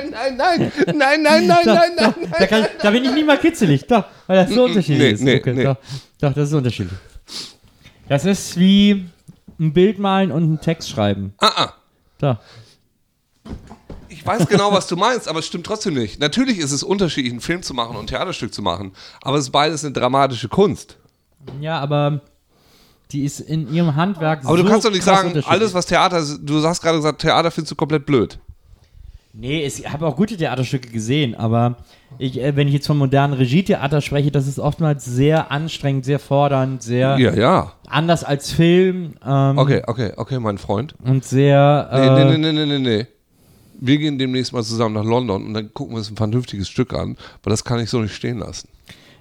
nein, 0.10 0.38
nein, 0.38 0.38
nein, 0.38 0.72
nein, 0.98 1.24
nein, 1.24 1.24
nein, 1.24 1.66
nein, 1.66 1.92
nein, 1.96 2.14
Da, 2.40 2.48
kann, 2.48 2.66
da 2.82 2.92
bin 2.92 3.04
ich 3.04 3.14
nie 3.14 3.24
mal 3.24 3.38
kitzelig, 3.38 3.86
doch, 3.88 4.06
weil 4.28 4.38
das 4.38 4.50
so 4.54 4.66
unterschiedlich 4.66 5.00
nee, 5.00 5.12
ist. 5.12 5.22
nee, 5.22 5.38
okay, 5.38 5.54
nee. 5.54 5.64
Doch, 5.64 5.78
doch, 6.20 6.34
das 6.34 6.50
ist 6.50 6.54
unterschiedlich. 6.54 6.98
Das 8.08 8.26
ist 8.26 8.58
wie 8.60 9.06
ein 9.60 9.74
Bild 9.74 10.00
malen 10.00 10.32
und 10.32 10.44
einen 10.44 10.62
Text 10.62 10.90
schreiben. 10.90 11.34
ah, 11.40 11.52
ah. 11.56 11.74
Da. 12.22 12.40
Ich 14.22 14.28
weiß 14.28 14.48
genau, 14.48 14.72
was 14.72 14.86
du 14.86 14.96
meinst, 14.96 15.28
aber 15.28 15.40
es 15.40 15.48
stimmt 15.48 15.66
trotzdem 15.66 15.96
nicht. 15.96 16.20
Natürlich 16.20 16.60
ist 16.60 16.72
es 16.72 16.84
unterschiedlich, 16.84 17.32
einen 17.34 17.42
Film 17.42 17.64
zu 17.64 17.74
machen 17.74 17.96
und 17.96 18.04
ein 18.04 18.08
Theaterstück 18.08 18.54
zu 18.54 18.62
machen, 18.62 18.92
aber 19.24 19.38
es 19.38 19.46
ist 19.46 19.52
beides 19.52 19.84
eine 19.84 19.94
dramatische 19.94 20.48
Kunst. 20.48 20.98
Ja, 21.60 21.80
aber 21.80 22.22
die 23.12 23.24
ist 23.24 23.40
in 23.40 23.74
ihrem 23.74 23.96
Handwerk 23.96 24.42
Aber 24.46 24.58
so 24.58 24.64
du 24.64 24.70
kannst 24.70 24.86
doch 24.86 24.92
nicht 24.92 25.04
sagen, 25.04 25.42
alles 25.48 25.74
was 25.74 25.88
Theater 25.88 26.20
ist, 26.20 26.40
du 26.44 26.64
hast 26.64 26.82
gerade 26.82 26.98
gesagt, 26.98 27.22
Theater 27.22 27.50
findest 27.50 27.72
du 27.72 27.76
komplett 27.76 28.06
blöd. 28.06 28.38
Nee, 29.34 29.66
ich 29.66 29.90
habe 29.92 30.06
auch 30.06 30.16
gute 30.18 30.38
Theaterstücke 30.38 30.90
gesehen, 30.90 31.34
aber 31.36 31.78
ich, 32.20 32.40
äh, 32.40 32.56
wenn 32.56 32.68
ich 32.68 32.74
jetzt 32.74 32.86
von 32.88 32.98
modernen 32.98 33.34
Regietheater 33.34 34.02
spreche, 34.02 34.30
das 34.30 34.46
ist 34.46 34.60
oftmals 34.60 35.04
sehr 35.06 35.52
anstrengend, 35.52 36.06
sehr 36.06 36.20
fordernd, 36.20 36.84
sehr 36.84 37.18
Ja, 37.18 37.34
ja. 37.34 37.72
anders 37.88 38.24
als 38.26 38.52
Film 38.52 39.16
ähm, 39.26 39.58
Okay, 39.58 39.82
okay, 39.88 40.12
okay, 40.18 40.38
mein 40.40 40.58
Freund. 40.60 40.94
und 41.04 41.24
sehr. 41.24 41.90
Nee, 41.92 42.08
Äh, 42.08 42.26
nee, 42.26 42.38
nee, 42.38 42.52
nee, 42.52 42.66
nee, 42.66 42.80
nee. 42.80 43.08
Wir 43.82 43.98
gehen 43.98 44.18
demnächst 44.18 44.54
mal 44.54 44.64
zusammen 44.64 44.96
nach 44.96 45.04
London 45.04 45.46
und 45.48 45.54
dann 45.54 45.74
gucken 45.74 45.96
wir 45.96 45.98
uns 45.98 46.10
ein 46.10 46.16
vernünftiges 46.16 46.70
Stück 46.70 46.94
an, 46.94 47.18
weil 47.44 47.52
das 47.52 47.64
kann 47.66 47.80
ich 47.80 47.90
so 47.90 48.00
nicht 48.00 48.16
stehen 48.16 48.38
lassen. 48.40 48.70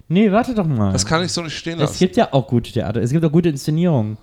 Nee, 0.09 0.31
warte 0.31 0.55
doch 0.55 0.67
mal. 0.67 0.93
Das 0.93 1.07
kann 1.07 1.25
ich 1.25 1.33
so 1.33 1.41
nicht 1.43 1.57
stehen 1.57 1.75
es 1.75 1.81
lassen. 1.91 1.99
gibt 1.99 2.17
ja 2.17 2.29
auch 2.33 2.47
gute 2.47 2.71
Theater. 2.73 3.01
Es 3.01 3.11
gibt 3.11 3.25
auch 3.25 3.33
gute 3.33 3.49
Inszenierungen. 3.49 4.19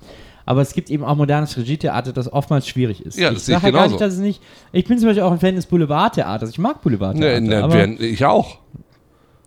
Aber 0.45 0.61
es 0.61 0.73
gibt 0.73 0.89
eben 0.89 1.03
auch 1.03 1.15
modernes 1.17 1.57
Regietheater, 1.57 2.13
das 2.13 2.31
oftmals 2.31 2.67
schwierig 2.67 3.05
ist. 3.05 3.17
Ja, 3.17 3.31
das 3.31 3.45
sehe 3.45 3.57
ich 3.57 3.63
ja 3.63 3.69
gar 3.69 3.81
genauso. 3.87 3.95
nicht, 3.95 4.01
dass 4.01 4.13
es 4.13 4.19
nicht. 4.19 4.41
Ich 4.71 4.85
bin 4.85 4.97
zum 4.97 5.07
Beispiel 5.09 5.23
auch 5.23 5.31
ein 5.33 5.39
Fan 5.39 5.55
des 5.55 5.65
Boulevardtheaters. 5.65 6.49
Ich 6.51 6.57
mag 6.59 6.81
Boulevardtheater. 6.81 7.41
Ne, 7.41 7.47
ne, 7.49 7.63
aber, 7.63 7.73
wer- 7.73 7.99
ich 7.99 8.23
auch. 8.23 8.59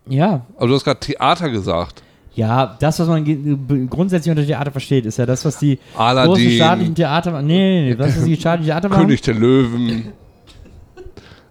ja, 0.08 0.44
Aber 0.56 0.66
du 0.66 0.74
hast 0.74 0.84
gerade 0.84 1.00
Theater 1.00 1.48
gesagt. 1.50 2.02
ja, 2.34 2.76
das, 2.80 2.98
was 3.00 3.08
man 3.08 3.88
grundsätzlich 3.88 4.30
unter 4.30 4.44
Theater 4.46 4.70
versteht, 4.72 5.06
ist 5.06 5.18
ja 5.18 5.24
das, 5.26 5.44
was 5.44 5.58
die 5.58 5.78
Aladdin. 5.96 6.32
großen 6.34 6.50
staatlichen 6.50 6.94
Theater 6.94 7.30
machen. 7.32 7.46
Nee, 7.46 7.82
nee, 7.82 7.90
nee, 7.94 7.98
was 7.98 8.22
die 8.24 8.36
staatlichen 8.36 8.66
Theater 8.66 8.88
machen. 8.90 9.00
König 9.02 9.22
der 9.22 9.34
Löwen. 9.34 10.12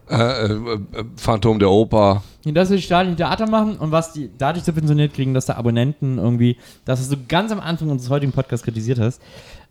Äh, 0.10 0.16
äh, 0.16 0.54
äh, 0.54 0.80
Phantom 1.18 1.60
der 1.60 1.70
Oper. 1.70 2.24
Das, 2.44 2.70
was 2.70 2.78
die 2.78 2.82
staatlichen 2.82 3.18
Theater 3.18 3.48
machen 3.48 3.78
und 3.78 3.92
was 3.92 4.12
die 4.12 4.32
dadurch 4.36 4.66
subventioniert 4.66 5.14
kriegen, 5.14 5.36
dass 5.36 5.46
da 5.46 5.56
Abonnenten 5.56 6.18
irgendwie, 6.18 6.58
das 6.84 7.00
was 7.00 7.10
du 7.10 7.18
ganz 7.28 7.52
am 7.52 7.60
Anfang 7.60 7.90
unseres 7.90 8.10
heutigen 8.10 8.32
Podcasts 8.32 8.64
kritisiert 8.64 8.98
hast, 8.98 9.22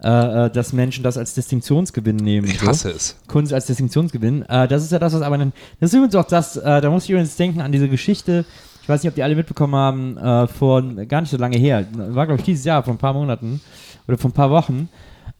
äh, 0.00 0.46
äh, 0.46 0.50
dass 0.50 0.72
Menschen 0.72 1.02
das 1.02 1.18
als 1.18 1.34
Distinktionsgewinn 1.34 2.16
nehmen. 2.16 2.46
Ich 2.46 2.60
so. 2.60 2.68
hasse 2.68 2.90
es. 2.90 3.16
Kunst 3.26 3.52
als 3.52 3.66
Distinktionsgewinn. 3.66 4.44
Das 4.48 4.84
ist 4.84 4.92
ja 4.92 5.00
das, 5.00 5.12
was 5.12 5.22
aber 5.22 5.38
dann. 5.38 5.52
Das 5.80 5.90
ist 5.90 5.94
übrigens 5.94 6.14
auch 6.14 6.24
das, 6.24 6.54
da 6.54 6.88
muss 6.88 7.04
ich 7.04 7.10
übrigens 7.10 7.34
denken 7.34 7.60
an 7.60 7.72
diese 7.72 7.88
Geschichte. 7.88 8.44
Ich 8.82 8.88
weiß 8.88 9.02
nicht, 9.02 9.10
ob 9.10 9.16
die 9.16 9.22
alle 9.24 9.34
mitbekommen 9.34 9.74
haben, 9.74 10.48
vor 10.48 10.82
gar 10.82 11.20
nicht 11.20 11.30
so 11.30 11.36
lange 11.36 11.58
her. 11.58 11.84
War, 11.92 12.26
glaube 12.26 12.40
ich, 12.40 12.44
dieses 12.44 12.64
Jahr, 12.64 12.82
vor 12.84 12.94
ein 12.94 12.98
paar 12.98 13.12
Monaten 13.12 13.60
oder 14.06 14.16
vor 14.18 14.30
ein 14.30 14.34
paar 14.34 14.50
Wochen, 14.50 14.88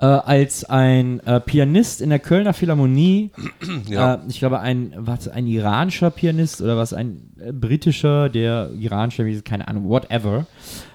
äh, 0.00 0.06
als 0.06 0.64
ein 0.64 1.20
äh, 1.26 1.40
Pianist 1.40 2.00
in 2.00 2.10
der 2.10 2.18
Kölner 2.20 2.52
Philharmonie, 2.52 3.30
Ja. 3.88 4.14
äh, 4.14 4.18
ich 4.28 4.38
glaube, 4.38 4.60
ein, 4.60 4.92
was, 4.96 5.28
ein 5.28 5.46
iranischer 5.46 6.10
Pianist 6.10 6.60
oder 6.62 6.76
was, 6.76 6.92
ein 6.92 7.30
äh, 7.40 7.52
britischer, 7.52 8.28
der 8.28 8.70
iranischer, 8.78 9.24
wie- 9.26 9.40
keine 9.40 9.66
Ahnung, 9.68 9.88
whatever. 9.88 10.46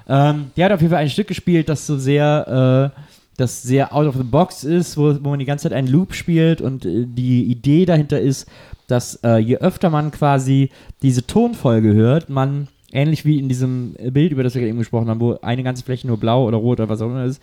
Ähm, 0.08 0.52
der 0.58 0.66
hat 0.66 0.72
auf 0.74 0.82
jeden 0.82 0.92
Fall 0.94 1.02
ein 1.04 1.10
Stück 1.10 1.28
gespielt, 1.28 1.70
das 1.70 1.86
so 1.88 1.98
sehr, 1.98 2.92
äh, 2.96 3.00
das 3.38 3.64
sehr 3.64 3.94
out 3.96 4.06
of 4.08 4.16
the 4.16 4.24
box 4.24 4.64
ist, 4.64 4.96
wo, 4.98 5.16
wo 5.24 5.30
man 5.32 5.40
die 5.40 5.46
ganze 5.46 5.64
Zeit 5.64 5.74
einen 5.74 5.88
Loop 5.88 6.14
spielt 6.14 6.62
und 6.62 6.86
äh, 6.86 7.06
die 7.08 7.44
Idee 7.46 7.86
dahinter 7.86 8.20
ist, 8.20 8.48
dass 8.88 9.16
äh, 9.24 9.38
je 9.38 9.58
öfter 9.58 9.90
man 9.90 10.12
quasi 10.12 10.70
diese 11.02 11.26
Tonfolge 11.26 11.94
hört, 11.94 12.30
man 12.30 12.68
ähnlich 12.92 13.26
wie 13.26 13.40
in 13.40 13.50
diesem 13.50 13.96
Bild, 14.12 14.32
über 14.32 14.44
das 14.44 14.54
wir 14.54 14.62
gerade 14.62 14.70
eben 14.70 14.78
gesprochen 14.78 15.10
haben, 15.10 15.20
wo 15.20 15.40
eine 15.42 15.64
ganze 15.64 15.84
Fläche 15.84 16.06
nur 16.06 16.18
blau 16.18 16.46
oder 16.48 16.58
rot 16.58 16.80
oder 16.80 16.90
was 16.90 17.02
auch 17.02 17.08
immer 17.08 17.26
ist, 17.26 17.42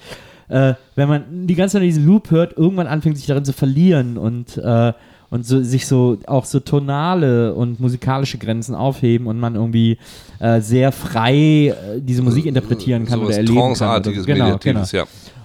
äh, 0.50 0.74
wenn 0.96 1.08
man 1.08 1.46
die 1.46 1.54
ganze 1.54 1.74
Zeit 1.74 1.84
diesen 1.84 2.06
Loop 2.06 2.30
hört, 2.30 2.56
irgendwann 2.56 2.86
anfängt 2.86 3.16
sich 3.16 3.26
darin 3.26 3.44
zu 3.44 3.52
verlieren 3.52 4.18
und, 4.18 4.56
äh, 4.58 4.92
und 5.30 5.46
so, 5.46 5.62
sich 5.62 5.86
so 5.86 6.18
auch 6.26 6.44
so 6.44 6.58
tonale 6.60 7.54
und 7.54 7.78
musikalische 7.78 8.36
Grenzen 8.36 8.74
aufheben 8.74 9.28
und 9.28 9.38
man 9.38 9.54
irgendwie 9.54 9.96
äh, 10.40 10.60
sehr 10.60 10.90
frei 10.90 11.68
äh, 11.68 11.74
diese 12.00 12.22
Musik 12.22 12.46
interpretieren 12.46 13.06
kann 13.06 13.20
so 13.20 13.26
oder 13.26 13.36
erleben 13.36 13.74
kann. 13.74 14.00
oder 14.00 14.12
so. 14.12 14.24
Genau, 14.24 14.58
genau. 14.58 14.82
Ja. 14.90 15.04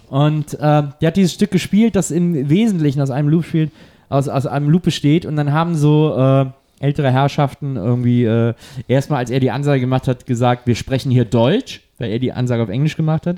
Und 0.09 0.53
äh, 0.55 0.57
der 0.59 1.07
hat 1.07 1.17
dieses 1.17 1.33
Stück 1.33 1.51
gespielt, 1.51 1.95
das 1.95 2.09
im 2.09 2.49
Wesentlichen 2.49 3.01
aus 3.01 3.11
einem 3.11 3.29
Loop 3.29 3.45
spielt, 3.45 3.71
aus, 4.09 4.27
aus 4.27 4.47
einem 4.47 4.69
Loop 4.69 4.83
besteht. 4.83 5.25
Und 5.25 5.35
dann 5.35 5.51
haben 5.51 5.75
so 5.75 6.15
äh, 6.17 6.45
ältere 6.79 7.11
Herrschaften 7.11 7.75
irgendwie 7.75 8.25
äh, 8.25 8.53
erstmal, 8.87 9.19
als 9.19 9.29
er 9.29 9.39
die 9.39 9.51
Ansage 9.51 9.81
gemacht 9.81 10.07
hat, 10.07 10.25
gesagt, 10.25 10.67
wir 10.67 10.75
sprechen 10.75 11.11
hier 11.11 11.25
Deutsch, 11.25 11.81
weil 11.99 12.11
er 12.11 12.19
die 12.19 12.33
Ansage 12.33 12.63
auf 12.63 12.69
Englisch 12.69 12.95
gemacht 12.97 13.27
hat, 13.27 13.37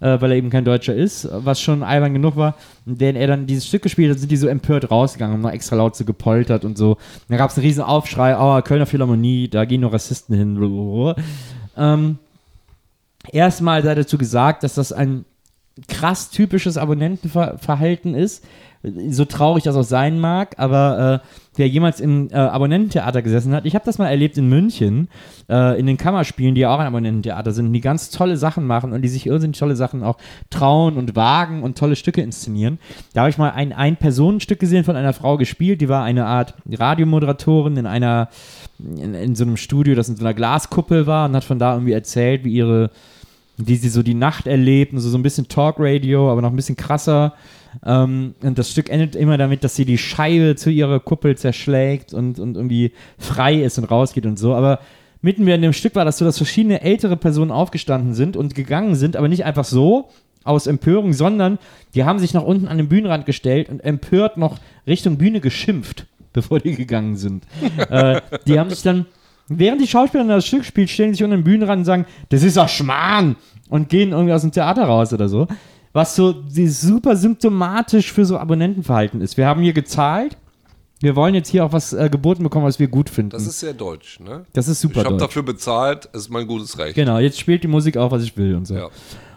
äh, 0.00 0.20
weil 0.20 0.32
er 0.32 0.36
eben 0.36 0.50
kein 0.50 0.64
Deutscher 0.64 0.94
ist, 0.94 1.28
was 1.30 1.60
schon 1.60 1.82
albern 1.82 2.12
genug 2.14 2.36
war. 2.36 2.54
Und 2.86 3.00
wenn 3.00 3.16
er 3.16 3.26
dann 3.26 3.46
dieses 3.46 3.66
Stück 3.66 3.82
gespielt 3.82 4.10
hat, 4.10 4.18
sind 4.18 4.30
die 4.30 4.36
so 4.36 4.46
empört 4.46 4.90
rausgegangen, 4.90 5.34
haben 5.34 5.42
noch 5.42 5.50
extra 5.50 5.76
laut 5.76 5.96
so 5.96 6.04
gepoltert 6.04 6.64
und 6.64 6.78
so. 6.78 6.96
Da 7.28 7.36
gab 7.36 7.50
es 7.50 7.56
einen 7.56 7.66
riesen 7.66 7.82
Aufschrei, 7.82 8.36
oh, 8.38 8.60
Kölner 8.62 8.86
Philharmonie, 8.86 9.48
da 9.48 9.64
gehen 9.64 9.80
nur 9.80 9.92
Rassisten 9.92 10.36
hin. 10.36 11.14
Ähm, 11.76 12.18
erstmal 13.32 13.82
sei 13.82 13.94
dazu 13.94 14.18
gesagt, 14.18 14.62
dass 14.62 14.74
das 14.74 14.92
ein 14.92 15.24
krass 15.88 16.30
typisches 16.30 16.76
Abonnentenverhalten 16.76 18.14
ist. 18.14 18.44
So 19.08 19.24
traurig 19.24 19.64
das 19.64 19.76
auch 19.76 19.82
sein 19.82 20.20
mag, 20.20 20.56
aber 20.58 21.22
äh, 21.24 21.26
wer 21.56 21.68
jemals 21.68 22.00
im 22.00 22.28
äh, 22.30 22.34
Abonnententheater 22.34 23.22
gesessen 23.22 23.54
hat, 23.54 23.66
ich 23.66 23.74
habe 23.74 23.84
das 23.84 23.98
mal 23.98 24.08
erlebt 24.08 24.36
in 24.38 24.48
München, 24.48 25.08
äh, 25.48 25.78
in 25.78 25.86
den 25.86 25.96
Kammerspielen, 25.96 26.54
die 26.54 26.62
ja 26.62 26.74
auch 26.74 26.78
ein 26.78 26.86
Abonnententheater 26.86 27.52
sind, 27.52 27.72
die 27.72 27.80
ganz 27.80 28.10
tolle 28.10 28.36
Sachen 28.36 28.66
machen 28.66 28.92
und 28.92 29.02
die 29.02 29.08
sich 29.08 29.26
irrsinnig 29.26 29.58
tolle 29.58 29.76
Sachen 29.76 30.02
auch 30.02 30.16
trauen 30.50 30.96
und 30.96 31.16
wagen 31.16 31.62
und 31.62 31.78
tolle 31.78 31.96
Stücke 31.96 32.22
inszenieren. 32.22 32.78
Da 33.12 33.22
habe 33.22 33.30
ich 33.30 33.38
mal 33.38 33.50
ein 33.50 33.72
Ein-Personen-Stück 33.72 34.58
gesehen 34.58 34.84
von 34.84 34.96
einer 34.96 35.12
Frau 35.12 35.36
gespielt, 35.36 35.80
die 35.80 35.88
war 35.88 36.04
eine 36.04 36.26
Art 36.26 36.54
Radiomoderatorin 36.70 37.76
in 37.76 37.86
einer, 37.86 38.28
in, 38.78 39.14
in 39.14 39.34
so 39.34 39.44
einem 39.44 39.56
Studio, 39.56 39.94
das 39.94 40.08
in 40.08 40.16
so 40.16 40.24
einer 40.24 40.34
Glaskuppel 40.34 41.06
war 41.06 41.28
und 41.28 41.36
hat 41.36 41.44
von 41.44 41.58
da 41.58 41.74
irgendwie 41.74 41.92
erzählt, 41.92 42.44
wie 42.44 42.54
ihre 42.54 42.90
wie 43.56 43.76
sie 43.76 43.88
so 43.88 44.02
die 44.02 44.14
Nacht 44.14 44.46
erlebt 44.46 44.92
und 44.92 44.98
so, 44.98 45.08
so 45.08 45.18
ein 45.18 45.22
bisschen 45.22 45.48
Talkradio, 45.48 46.30
aber 46.30 46.42
noch 46.42 46.50
ein 46.50 46.56
bisschen 46.56 46.76
krasser. 46.76 47.34
Ähm, 47.84 48.34
und 48.42 48.58
das 48.58 48.70
Stück 48.70 48.90
endet 48.90 49.16
immer 49.16 49.38
damit, 49.38 49.64
dass 49.64 49.76
sie 49.76 49.84
die 49.84 49.98
Scheibe 49.98 50.56
zu 50.56 50.70
ihrer 50.70 51.00
Kuppel 51.00 51.36
zerschlägt 51.36 52.12
und, 52.14 52.38
und 52.38 52.56
irgendwie 52.56 52.92
frei 53.18 53.62
ist 53.62 53.78
und 53.78 53.84
rausgeht 53.84 54.26
und 54.26 54.38
so. 54.38 54.54
Aber 54.54 54.80
mitten 55.22 55.46
in 55.46 55.62
dem 55.62 55.72
Stück 55.72 55.94
war 55.94 56.04
das 56.04 56.18
so, 56.18 56.24
dass 56.24 56.36
verschiedene 56.36 56.82
ältere 56.82 57.16
Personen 57.16 57.50
aufgestanden 57.50 58.14
sind 58.14 58.36
und 58.36 58.54
gegangen 58.54 58.94
sind, 58.94 59.16
aber 59.16 59.28
nicht 59.28 59.44
einfach 59.44 59.64
so 59.64 60.08
aus 60.44 60.66
Empörung, 60.66 61.12
sondern 61.14 61.58
die 61.94 62.04
haben 62.04 62.18
sich 62.18 62.34
nach 62.34 62.42
unten 62.42 62.68
an 62.68 62.76
den 62.76 62.88
Bühnenrand 62.88 63.24
gestellt 63.26 63.70
und 63.70 63.80
empört 63.80 64.36
noch 64.36 64.58
Richtung 64.86 65.16
Bühne 65.16 65.40
geschimpft, 65.40 66.06
bevor 66.32 66.60
die 66.60 66.74
gegangen 66.74 67.16
sind. 67.16 67.44
äh, 67.90 68.20
die 68.46 68.58
haben 68.58 68.70
sich 68.70 68.82
dann 68.82 69.06
Während 69.48 69.80
die 69.80 69.86
Schauspieler 69.86 70.24
das 70.24 70.46
Stück 70.46 70.64
spielt, 70.64 70.88
stellen 70.88 71.12
sich 71.12 71.22
unter 71.22 71.36
den 71.36 71.44
Bühnenrand 71.44 71.80
und 71.80 71.84
sagen, 71.84 72.06
das 72.30 72.42
ist 72.42 72.56
doch 72.56 72.68
Schmarrn 72.68 73.36
und 73.68 73.90
gehen 73.90 74.12
irgendwie 74.12 74.32
aus 74.32 74.40
dem 74.40 74.52
Theater 74.52 74.84
raus 74.84 75.12
oder 75.12 75.28
so. 75.28 75.46
Was 75.94 76.16
so 76.16 76.34
super 76.48 77.16
symptomatisch 77.16 78.12
für 78.12 78.26
so 78.26 78.36
Abonnentenverhalten 78.36 79.20
ist. 79.20 79.36
Wir 79.36 79.46
haben 79.46 79.62
hier 79.62 79.72
gezahlt, 79.72 80.36
wir 81.00 81.14
wollen 81.14 81.34
jetzt 81.34 81.48
hier 81.48 81.64
auch 81.64 81.72
was 81.72 81.92
äh, 81.92 82.08
geboten 82.10 82.42
bekommen, 82.42 82.66
was 82.66 82.80
wir 82.80 82.88
gut 82.88 83.08
finden. 83.08 83.30
Das 83.30 83.46
ist 83.46 83.60
sehr 83.60 83.74
deutsch, 83.74 84.18
ne? 84.18 84.44
Das 84.52 84.66
ist 84.66 84.80
super 84.80 85.00
Ich 85.00 85.06
habe 85.06 85.16
dafür 85.16 85.44
bezahlt, 85.44 86.08
es 86.12 86.22
ist 86.22 86.30
mein 86.30 86.46
gutes 86.48 86.78
Recht. 86.78 86.96
Genau, 86.96 87.18
jetzt 87.18 87.38
spielt 87.38 87.62
die 87.62 87.68
Musik 87.68 87.96
auch, 87.96 88.10
was 88.10 88.24
ich 88.24 88.36
will 88.36 88.56
und 88.56 88.66
so. 88.66 88.74
Ja. 88.74 88.88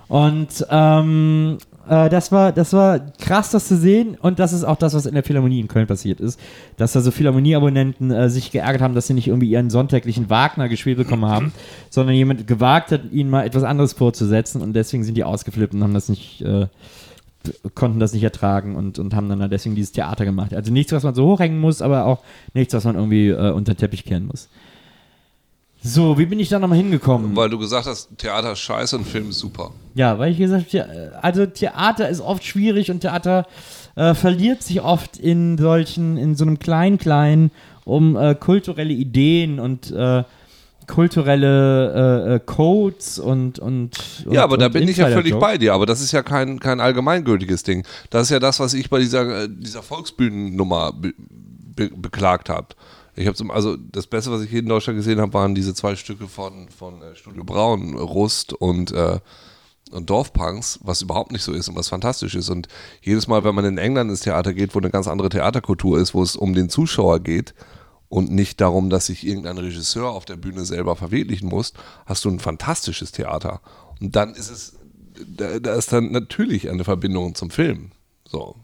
Und 0.08 0.66
ähm, 0.70 1.60
äh, 1.90 2.10
das, 2.10 2.32
war, 2.32 2.52
das 2.52 2.74
war 2.74 3.00
krass, 3.20 3.52
das 3.52 3.68
zu 3.68 3.78
sehen. 3.78 4.18
Und 4.22 4.40
das 4.40 4.54
ist 4.54 4.64
auch 4.64 4.78
das, 4.78 4.94
was 4.94 5.06
in 5.06 5.14
der 5.14 5.24
Philharmonie 5.24 5.60
in 5.60 5.68
Köln 5.68 5.88
passiert 5.88 6.20
ist. 6.20 6.40
Dass 6.78 6.94
da 6.94 7.02
so 7.02 7.12
Philharmonie-Abonnenten 7.12 8.12
äh, 8.12 8.30
sich 8.30 8.52
geärgert 8.52 8.82
haben, 8.82 8.96
dass 8.96 9.08
sie 9.08 9.14
nicht 9.14 9.28
irgendwie 9.28 9.50
ihren 9.50 9.70
sonntäglichen 9.70 10.30
Wagner 10.30 10.70
gespielt 10.70 10.98
bekommen 10.98 11.26
haben, 11.26 11.54
sondern 11.90 12.16
jemand 12.16 12.48
gewagt 12.48 12.92
hat, 12.92 13.02
ihnen 13.12 13.30
mal 13.30 13.46
etwas 13.46 13.64
anderes 13.64 13.94
vorzusetzen. 13.94 14.62
Und 14.62 14.74
deswegen 14.74 15.04
sind 15.04 15.16
die 15.16 15.24
ausgeflippt 15.24 15.74
und 15.74 15.84
haben 15.84 15.94
das 15.94 16.10
nicht. 16.10 16.42
Äh, 16.42 16.68
konnten 17.76 18.02
das 18.02 18.12
nicht 18.12 18.24
ertragen 18.24 18.76
und, 18.76 19.00
und 19.00 19.14
haben 19.14 19.30
dann 19.30 19.50
deswegen 19.50 19.74
dieses 19.74 19.94
Theater 19.94 20.26
gemacht. 20.26 20.54
Also 20.54 20.74
nichts, 20.74 20.92
was 20.92 21.04
man 21.04 21.16
so 21.16 21.28
hochhängen 21.28 21.60
muss, 21.60 21.82
aber 21.82 22.04
auch 22.04 22.20
nichts, 22.54 22.74
was 22.74 22.84
man 22.84 22.96
irgendwie 22.96 23.30
äh, 23.30 23.52
unter 23.52 23.74
den 23.74 23.78
Teppich 23.78 24.04
kehren 24.04 24.26
muss. 24.28 24.50
So, 25.84 26.18
wie 26.18 26.26
bin 26.26 26.40
ich 26.40 26.50
da 26.50 26.60
nochmal 26.60 26.78
hingekommen? 26.78 27.36
Weil 27.36 27.50
du 27.50 27.58
gesagt 27.58 27.86
hast, 27.86 28.10
Theater 28.18 28.54
ist 28.54 28.60
scheiße 28.60 28.98
und 28.98 29.06
Film 29.08 29.30
ist 29.30 29.40
super. 29.40 29.72
Ja, 29.96 30.18
weil 30.20 30.32
ich 30.32 30.38
gesagt 30.38 30.74
habe, 30.74 31.14
also 31.22 31.46
Theater 31.46 32.10
ist 32.10 32.20
oft 32.20 32.44
schwierig 32.44 32.92
und 32.92 33.02
Theater 33.02 33.46
äh, 33.96 34.14
verliert 34.14 34.64
sich 34.64 34.82
oft 34.82 35.18
in 35.18 35.58
solchen, 35.58 36.18
in 36.18 36.36
so 36.36 36.46
einem 36.46 36.60
klein-klein 36.60 37.52
um 37.86 38.18
äh, 38.18 38.36
kulturelle 38.36 38.94
Ideen 38.94 39.60
und 39.60 39.92
äh, 39.92 40.24
kulturelle 40.88 42.26
äh, 42.28 42.36
äh, 42.36 42.40
Codes 42.40 43.20
und, 43.20 43.60
und, 43.60 44.00
und 44.26 44.34
Ja, 44.34 44.44
aber 44.44 44.58
da 44.58 44.68
und 44.68 44.74
bin 44.74 44.88
ich 44.88 44.98
ja 44.98 45.08
völlig 45.08 45.36
bei 45.36 45.58
dir. 45.58 45.74
Aber 45.74 45.86
das 45.86 46.02
ist 46.02 46.12
ja 46.12 46.24
kein, 46.24 46.60
kein 46.60 46.80
allgemeingültiges 46.80 47.64
Ding. 47.64 47.86
Das 48.10 48.24
ist 48.24 48.30
ja 48.30 48.40
das, 48.40 48.60
was 48.60 48.74
ich 48.74 48.90
bei 48.90 49.00
dieser, 49.00 49.44
äh, 49.44 49.50
dieser 49.50 49.84
Volksbühnennummer 49.84 50.94
be, 50.94 51.14
be, 51.76 51.90
beklagt 51.96 52.50
habe. 52.50 52.68
Ich 53.18 53.26
habe 53.26 53.52
also 53.52 53.76
das 53.78 54.06
Beste, 54.06 54.32
was 54.32 54.44
ich 54.44 54.50
hier 54.52 54.60
in 54.60 54.68
Deutschland 54.68 55.00
gesehen 55.00 55.20
habe, 55.20 55.34
waren 55.34 55.56
diese 55.56 55.74
zwei 55.74 55.96
Stücke 55.96 56.28
von, 56.28 56.70
von 56.70 57.02
äh, 57.02 57.16
Studio 57.16 57.44
Braun, 57.44 57.98
Rust 57.98 58.54
und, 58.54 58.92
äh, 58.92 59.20
und 59.90 60.08
Dorfpunks, 60.08 60.80
was 60.84 61.02
überhaupt 61.02 61.32
nicht 61.32 61.42
so 61.42 61.52
ist 61.52 61.68
und 61.68 61.76
was 61.76 61.90
fantastisch 61.90 62.36
ist. 62.36 62.50
Und 62.50 62.68
jedes 63.02 63.28
Mal, 63.28 63.44
wenn 63.44 63.56
man 63.56 63.66
in 63.66 63.80
England 63.80 64.12
ins 64.12 64.20
Theater 64.20 64.54
geht, 64.54 64.76
wo 64.76 64.80
eine 64.80 64.92
ganz 64.92 65.08
andere 65.08 65.30
Theaterkultur 65.30 66.00
ist, 66.00 66.14
wo 66.14 66.22
es 66.22 66.36
um 66.36 66.54
den 66.54 66.70
Zuschauer 66.70 67.20
geht 67.20 67.56
und 68.08 68.32
nicht 68.32 68.62
darum, 68.62 68.92
dass 68.92 69.08
sich 69.08 69.26
irgendein 69.26 69.58
Regisseur 69.58 70.12
auf 70.12 70.26
der 70.26 70.36
Bühne 70.36 70.64
selber 70.64 70.96
verwirklichen 70.96 71.50
muss, 71.50 71.74
hast 72.06 72.24
du 72.24 72.30
ein 72.30 72.40
fantastisches 72.40 73.14
Theater. 73.14 73.62
Und 74.00 74.16
dann 74.16 74.36
ist 74.36 74.52
es, 74.52 74.76
da, 75.26 75.58
da 75.58 75.74
ist 75.74 75.92
dann 75.92 76.12
natürlich 76.12 76.70
eine 76.70 76.84
Verbindung 76.84 77.34
zum 77.34 77.50
Film. 77.50 77.94
So. 78.26 78.58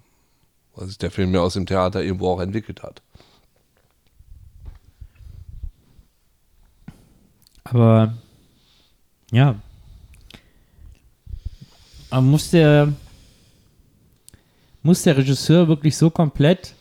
Was 0.75 0.89
sich 0.89 0.99
der 0.99 1.11
Film 1.11 1.33
ja 1.33 1.41
aus 1.41 1.53
dem 1.53 1.65
Theater 1.65 2.03
irgendwo 2.03 2.29
auch 2.29 2.39
entwickelt 2.39 2.83
hat. 2.83 3.01
Aber 7.73 8.13
ja. 9.31 9.55
Aber 12.09 12.21
muss 12.21 12.51
der 12.51 12.93
muss 14.83 15.01
der 15.01 15.17
Regisseur 15.17 15.67
wirklich 15.67 15.97
so 15.97 16.09
komplett 16.09 16.75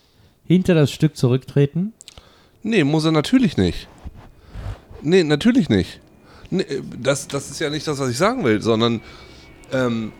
hinter 0.44 0.74
das 0.74 0.90
Stück 0.90 1.16
zurücktreten? 1.16 1.94
Nee, 2.62 2.84
muss 2.84 3.04
er 3.04 3.12
natürlich 3.12 3.56
nicht. 3.56 3.88
Nee, 5.00 5.24
natürlich 5.24 5.68
nicht. 5.68 6.00
Nee, 6.50 6.66
das, 7.00 7.26
das 7.28 7.50
ist 7.50 7.60
ja 7.60 7.70
nicht 7.70 7.86
das, 7.86 7.98
was 7.98 8.10
ich 8.10 8.18
sagen 8.18 8.44
will, 8.44 8.60
sondern 8.60 9.00
ähm, 9.72 10.12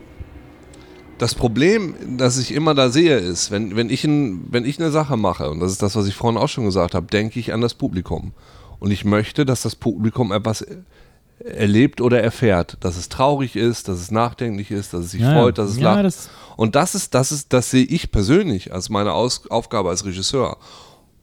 das 1.19 1.35
Problem, 1.35 2.17
das 2.17 2.39
ich 2.39 2.51
immer 2.51 2.73
da 2.73 2.89
sehe, 2.89 3.17
ist, 3.17 3.51
wenn, 3.51 3.75
wenn, 3.75 3.89
ich 3.89 4.03
ein, 4.05 4.45
wenn 4.49 4.65
ich 4.65 4.79
eine 4.79 4.91
Sache 4.91 5.17
mache, 5.17 5.49
und 5.51 5.59
das 5.59 5.71
ist 5.71 5.83
das, 5.83 5.95
was 5.95 6.07
ich 6.07 6.15
vorhin 6.15 6.41
auch 6.41 6.49
schon 6.49 6.65
gesagt 6.65 6.95
habe, 6.95 7.05
denke 7.05 7.39
ich 7.39 7.53
an 7.53 7.61
das 7.61 7.75
Publikum. 7.75 8.33
Und 8.83 8.91
ich 8.91 9.05
möchte, 9.05 9.45
dass 9.45 9.61
das 9.61 9.77
Publikum 9.77 10.33
etwas 10.33 10.65
erlebt 11.39 12.01
oder 12.01 12.21
erfährt, 12.21 12.75
dass 12.81 12.97
es 12.97 13.07
traurig 13.07 13.55
ist, 13.55 13.87
dass 13.87 13.97
es 13.97 14.11
nachdenklich 14.11 14.71
ist, 14.71 14.93
dass 14.93 15.05
es 15.05 15.11
sich 15.11 15.21
Ja, 15.21 15.31
freut, 15.31 15.57
dass 15.57 15.69
es 15.69 15.77
ja, 15.77 15.93
lacht. 15.93 16.03
das- 16.03 16.29
und 16.57 16.75
das 16.75 16.93
ist, 16.93 17.13
das 17.15 17.31
ist, 17.31 17.53
das 17.53 17.71
sehe 17.71 17.85
ich 17.85 18.11
persönlich 18.11 18.73
als 18.73 18.89
meine 18.89 19.13
Aus 19.13 19.49
Aufgabe 19.49 19.87
als 19.87 20.03
Regisseur. 20.03 20.57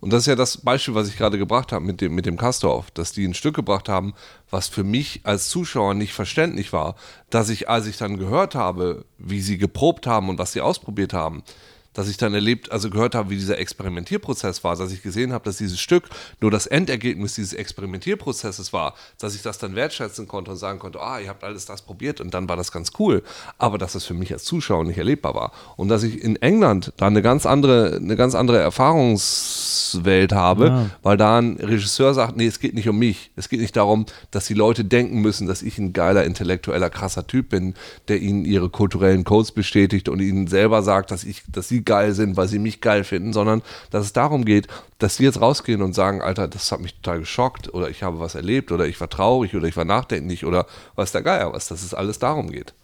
Und 0.01 0.11
das 0.11 0.23
ist 0.23 0.27
ja 0.29 0.37
das 0.37 0.57
Beispiel, 0.57 0.95
was 0.95 1.09
ich 1.09 1.19
gerade 1.19 1.37
gebracht 1.37 1.71
habe 1.71 1.85
mit 1.85 2.01
dem, 2.01 2.15
mit 2.15 2.25
dem 2.25 2.39
Kastorf, 2.39 2.91
dass 2.93 3.13
die 3.13 3.27
ein 3.27 3.35
Stück 3.35 3.57
gebracht 3.57 3.91
haben, 3.91 4.15
was 4.49 4.67
für 4.67 4.83
mich 4.83 5.21
als 5.25 5.51
Zuschauer 5.51 5.93
nicht 5.93 6.15
verständlich 6.15 6.73
war, 6.73 6.95
dass 7.29 7.51
ich, 7.51 7.69
als 7.69 7.87
ich 7.87 7.99
dann 7.99 8.17
gehört 8.17 8.55
habe, 8.55 9.05
wie 9.19 9.43
sie 9.43 9.59
geprobt 9.59 10.07
haben 10.07 10.31
und 10.31 10.39
was 10.39 10.53
sie 10.53 10.63
ausprobiert 10.63 11.13
haben, 11.13 11.43
dass 11.93 12.09
ich 12.09 12.17
dann 12.17 12.35
erlebt, 12.35 12.71
also 12.73 12.89
gehört 12.91 13.15
habe, 13.15 13.31
wie 13.31 13.37
dieser 13.37 13.59
Experimentierprozess 13.59 14.63
war, 14.65 14.77
dass 14.77 14.93
ich 14.93 15.03
gesehen 15.03 15.33
habe, 15.33 15.45
dass 15.45 15.57
dieses 15.57 15.81
Stück 15.81 16.05
nur 16.41 16.51
das 16.51 16.67
Endergebnis 16.67 17.35
dieses 17.35 17.53
Experimentierprozesses 17.53 18.73
war, 18.73 18.95
dass 19.19 19.35
ich 19.35 19.43
das 19.43 19.59
dann 19.59 19.75
wertschätzen 19.75 20.29
konnte 20.29 20.53
und 20.53 20.57
sagen 20.57 20.79
konnte, 20.79 21.01
ah, 21.01 21.19
ihr 21.21 21.29
habt 21.29 21.43
alles 21.45 21.67
das 21.67 21.83
probiert 21.83 22.21
und 22.21 22.33
dann 22.33 22.49
war 22.49 22.57
das 22.57 22.71
ganz 22.73 22.93
cool, 22.99 23.23
aber 23.59 23.77
dass 23.79 23.93
das 23.95 24.05
für 24.05 24.15
mich 24.15 24.33
als 24.33 24.45
Zuschauer 24.45 24.85
nicht 24.85 24.99
erlebbar 24.99 25.35
war. 25.35 25.53
Und 25.77 25.89
dass 25.89 26.03
ich 26.03 26.23
in 26.23 26.37
England 26.37 26.93
da 26.97 27.07
eine 27.07 27.23
ganz 27.23 27.45
andere, 27.47 27.97
eine 27.97 28.17
ganz 28.17 28.35
andere 28.35 28.59
Erfahrungswelt 28.59 30.33
habe, 30.33 30.67
Ja. 30.67 30.91
weil 31.03 31.17
da 31.17 31.39
ein 31.39 31.57
Regisseur 31.57 32.15
sagt, 32.15 32.37
nee, 32.37 32.47
es 32.47 32.61
geht 32.61 32.75
nicht 32.75 32.89
um 32.89 32.99
mich, 32.99 33.31
es 33.37 33.49
geht 33.49 33.61
nicht 33.61 33.77
darum, 33.77 34.07
dass 34.31 34.47
die 34.47 34.55
Leute 34.55 34.85
denken 34.85 35.21
müssen, 35.21 35.47
dass 35.47 35.63
ich 35.63 35.79
ein 35.79 35.93
geiler, 35.93 36.25
intellektueller, 36.25 36.91
krasser 36.91 37.27
Typ 37.27 37.51
bin, 37.51 37.75
der 38.09 38.21
ihnen 38.21 38.45
ihre 38.45 38.69
kulturellen 38.71 39.25
Codes 39.25 39.53
bestätigt 39.53 40.09
und 40.09 40.21
ihnen 40.21 40.47
selber 40.47 40.83
sagt, 40.83 41.11
dass 41.11 41.25
ich, 41.25 41.43
dass 41.49 41.69
sie 41.69 41.80
geil 41.85 42.13
sind, 42.13 42.37
weil 42.37 42.49
sie 42.49 42.59
mich 42.59 42.81
geil 42.81 43.05
finden, 43.05 43.33
sondern 43.33 43.63
dass 43.91 44.05
es 44.05 44.13
darum 44.13 44.45
geht, 44.45 44.69
dass 44.99 45.17
sie 45.17 45.25
jetzt 45.25 45.41
rausgehen 45.41 45.83
und 45.83 45.95
sagen, 45.95 46.23
Alter, 46.23 46.49
das 46.49 46.71
hat 46.73 46.81
mich 46.81 46.95
total 46.95 47.21
geschockt 47.21 47.73
oder 47.73 47.89
ich 47.91 48.03
habe 48.03 48.21
was 48.21 48.35
erlebt 48.35 48.73
oder 48.73 48.87
ich 48.87 49.01
war 49.01 49.09
traurig 49.09 49.55
oder 49.55 49.67
ich 49.67 49.77
war 49.77 49.85
nachdenklich 49.85 50.45
oder 50.45 50.67
was 50.95 51.13
der 51.13 51.23
Geier 51.23 51.53
was, 51.53 51.69
dass 51.69 51.83
es 51.83 51.95
alles 51.95 52.19
darum 52.19 52.51
geht. 52.51 52.75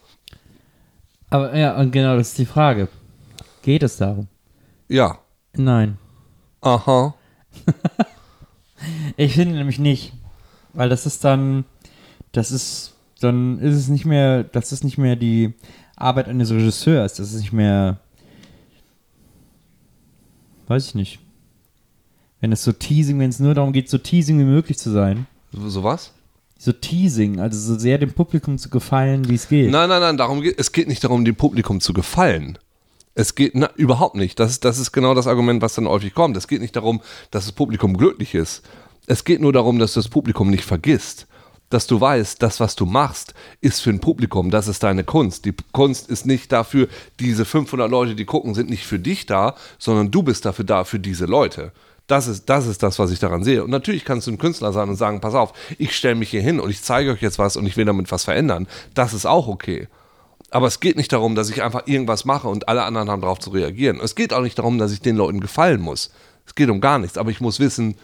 Aber 1.31 1.57
ja, 1.57 1.77
und 1.77 1.91
genau, 1.91 2.17
das 2.17 2.29
ist 2.29 2.39
die 2.39 2.47
Frage. 2.47 2.89
Geht 3.63 3.83
es 3.83 3.97
darum? 3.97 4.29
Ja. 4.89 5.19
Nein. 5.55 5.99
Aha. 6.61 7.15
Ich 9.17 9.35
finde 9.35 9.57
nämlich 9.57 9.79
nicht. 9.79 10.13
Weil 10.75 10.89
das 10.89 11.07
ist 11.07 11.25
dann, 11.25 11.65
das 12.33 12.51
ist, 12.51 12.95
dann 13.21 13.59
ist 13.61 13.75
es 13.75 13.89
nicht 13.89 14.05
mehr, 14.05 14.45
das 14.45 14.73
ist 14.73 14.85
nicht 14.85 14.99
mehr 14.99 15.17
die 15.17 15.55
Arbeit 15.97 16.29
eines 16.29 16.51
Regisseurs. 16.51 17.15
Das 17.15 17.33
ist 17.33 17.41
nicht 17.41 17.53
mehr, 17.53 17.99
weiß 20.69 20.89
ich 20.89 20.95
nicht. 20.95 21.19
Wenn 22.41 22.53
es 22.53 22.63
so 22.65 22.73
Teasing, 22.73 23.19
wenn 23.19 23.31
es 23.31 23.41
nur 23.41 23.55
darum 23.55 23.73
geht, 23.73 23.89
so 23.89 23.99
Teasing 23.99 24.39
wie 24.39 24.45
möglich 24.45 24.79
zu 24.79 24.91
sein. 24.91 25.27
So, 25.53 25.69
so 25.69 25.83
was? 25.85 26.13
So 26.59 26.73
Teasing, 26.73 27.41
also 27.41 27.59
so 27.59 27.79
sehr 27.79 27.99
dem 27.99 28.13
Publikum 28.13 28.59
zu 28.59 28.69
gefallen, 28.71 29.29
wie 29.29 29.35
es 29.35 29.49
geht. 29.49 29.71
Nein, 29.71 29.89
nein, 29.89 30.01
nein, 30.01 30.17
darum 30.17 30.41
geht, 30.41 30.59
es 30.59 30.73
geht 30.73 30.89
nicht 30.89 31.03
darum, 31.05 31.25
dem 31.25 31.37
Publikum 31.37 31.81
zu 31.81 31.93
gefallen. 31.93 32.59
Es 33.15 33.35
geht 33.35 33.55
na, 33.55 33.71
überhaupt 33.77 34.17
nicht. 34.17 34.39
Das, 34.41 34.51
ist- 34.53 34.65
das 34.65 34.79
ist 34.79 34.93
genau 34.93 35.15
das 35.15 35.27
Argument, 35.27 35.63
was 35.63 35.75
dann 35.75 35.87
häufig 35.89 36.15
kommt. 36.15 36.37
Es 36.37 36.49
geht 36.49 36.61
nicht 36.61 36.77
darum, 36.77 37.01
dass 37.31 37.45
das 37.45 37.53
Publikum 37.53 37.97
glücklich 37.97 38.35
ist. 38.35 38.63
Es 39.07 39.25
geht 39.25 39.41
nur 39.41 39.53
darum, 39.53 39.79
dass 39.79 39.95
das 39.95 40.09
Publikum 40.09 40.51
nicht 40.51 40.65
vergisst. 40.65 41.27
Dass 41.69 41.87
du 41.87 42.01
weißt, 42.01 42.43
das, 42.43 42.61
was 42.61 42.77
du 42.77 42.87
machst, 42.87 43.35
ist 43.61 43.81
für 43.81 43.91
ein 43.91 44.01
Publikum. 44.01 44.51
Das 44.51 44.69
ist 44.69 44.83
deine 44.83 45.03
Kunst. 45.03 45.45
Die 45.45 45.55
Kunst 45.73 46.09
ist 46.09 46.25
nicht 46.25 46.53
dafür, 46.53 46.89
diese 47.19 47.45
500 47.45 47.91
Leute, 47.91 48.15
die 48.15 48.25
gucken, 48.25 48.55
sind 48.55 48.71
nicht 48.71 48.87
für 48.87 49.01
dich 49.01 49.27
da, 49.27 49.57
sondern 49.79 50.11
du 50.11 50.23
bist 50.23 50.45
dafür 50.45 50.65
da, 50.65 50.85
für 50.85 51.01
diese 51.01 51.27
Leute. 51.27 51.73
Das 52.07 52.29
ist, 52.29 52.49
das 52.49 52.67
ist 52.67 52.85
das, 52.85 53.01
was 53.01 53.11
ich 53.11 53.19
daran 53.19 53.43
sehe. 53.43 53.65
Und 53.65 53.71
natürlich 53.71 54.05
kannst 54.05 54.29
du 54.29 54.31
ein 54.31 54.39
Künstler 54.39 54.73
sein 54.73 54.89
und 54.89 54.97
sagen, 54.97 55.21
pass 55.21 55.35
auf, 55.35 55.53
ich 55.77 55.97
stelle 55.97 56.15
mich 56.15 56.31
hier 56.31 56.43
hin 56.43 56.61
und 56.61 56.71
ich 56.71 56.83
zeige 56.83 57.11
euch 57.11 57.21
jetzt 57.21 57.39
was 57.39 57.57
und 57.57 57.67
ich 57.67 57.77
will 57.77 57.85
damit 57.85 58.13
was 58.13 58.25
verändern. 58.25 58.69
Das 58.95 59.13
ist 59.13 59.27
auch 59.27 59.49
okay. 59.49 59.89
Aber 60.51 60.69
es 60.69 60.79
geht 60.79 60.97
nicht 60.97 61.13
darum, 61.13 61.35
dass 61.35 61.51
ich 61.51 61.63
einfach 61.63 61.87
irgendwas 61.87 62.25
mache 62.25 62.47
und 62.47 62.69
alle 62.69 62.85
anderen 62.85 63.11
haben 63.11 63.23
darauf 63.23 63.41
zu 63.41 63.51
reagieren. 63.51 63.99
Es 64.01 64.15
geht 64.15 64.33
auch 64.33 64.43
nicht 64.43 64.59
darum, 64.59 64.79
dass 64.79 64.93
ich 64.93 65.01
den 65.01 65.17
Leuten 65.17 65.41
gefallen 65.41 65.81
muss. 65.81 66.13
Es 66.47 66.55
geht 66.55 66.71
um 66.71 66.81
gar 66.81 67.01
nichts. 67.01 67.19
Aber 67.19 67.31
ich 67.31 67.41
muss 67.41 67.59
wissen, 67.59 67.97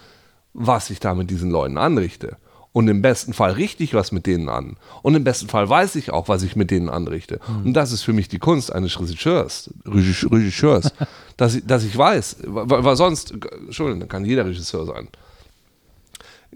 was 0.52 0.90
ich 0.90 0.98
da 0.98 1.14
mit 1.14 1.30
diesen 1.30 1.50
Leuten 1.50 1.78
anrichte. 1.78 2.36
Und 2.74 2.88
im 2.88 3.02
besten 3.02 3.34
Fall 3.34 3.52
richte 3.52 3.82
ich 3.84 3.92
was 3.92 4.12
mit 4.12 4.26
denen 4.26 4.48
an. 4.48 4.76
Und 5.02 5.14
im 5.14 5.24
besten 5.24 5.48
Fall 5.48 5.68
weiß 5.68 5.94
ich 5.96 6.10
auch, 6.10 6.28
was 6.28 6.42
ich 6.42 6.56
mit 6.56 6.70
denen 6.70 6.88
anrichte. 6.88 7.38
Und 7.64 7.74
das 7.74 7.92
ist 7.92 8.00
für 8.02 8.14
mich 8.14 8.28
die 8.28 8.38
Kunst 8.38 8.72
eines 8.72 8.98
Regisseurs. 8.98 9.68
Regis- 9.84 10.30
Regisseurs. 10.32 10.90
dass, 11.36 11.54
ich, 11.56 11.66
dass 11.66 11.84
ich 11.84 11.96
weiß, 11.96 12.36
weil, 12.46 12.96
sonst, 12.96 13.32
Entschuldigung, 13.66 14.00
dann 14.00 14.08
kann 14.08 14.24
jeder 14.24 14.46
Regisseur 14.46 14.86
sein. 14.86 15.08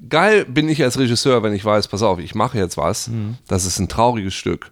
Geil 0.09 0.45
bin 0.45 0.69
ich 0.69 0.83
als 0.83 0.99
Regisseur, 0.99 1.43
wenn 1.43 1.55
ich 1.55 1.65
weiß, 1.65 1.89
pass 1.89 2.03
auf, 2.03 2.19
ich 2.19 2.35
mache 2.35 2.59
jetzt 2.59 2.77
was, 2.77 3.11
das 3.49 3.65
ist 3.65 3.79
ein 3.79 3.89
trauriges 3.89 4.35
Stück. 4.35 4.71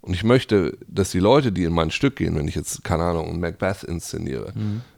Und 0.00 0.14
ich 0.14 0.24
möchte, 0.24 0.76
dass 0.86 1.10
die 1.10 1.18
Leute, 1.18 1.52
die 1.52 1.64
in 1.64 1.72
mein 1.72 1.90
Stück 1.90 2.16
gehen, 2.16 2.34
wenn 2.36 2.48
ich 2.48 2.54
jetzt, 2.54 2.84
keine 2.84 3.04
Ahnung, 3.04 3.40
Macbeth 3.40 3.84
inszeniere, 3.84 4.52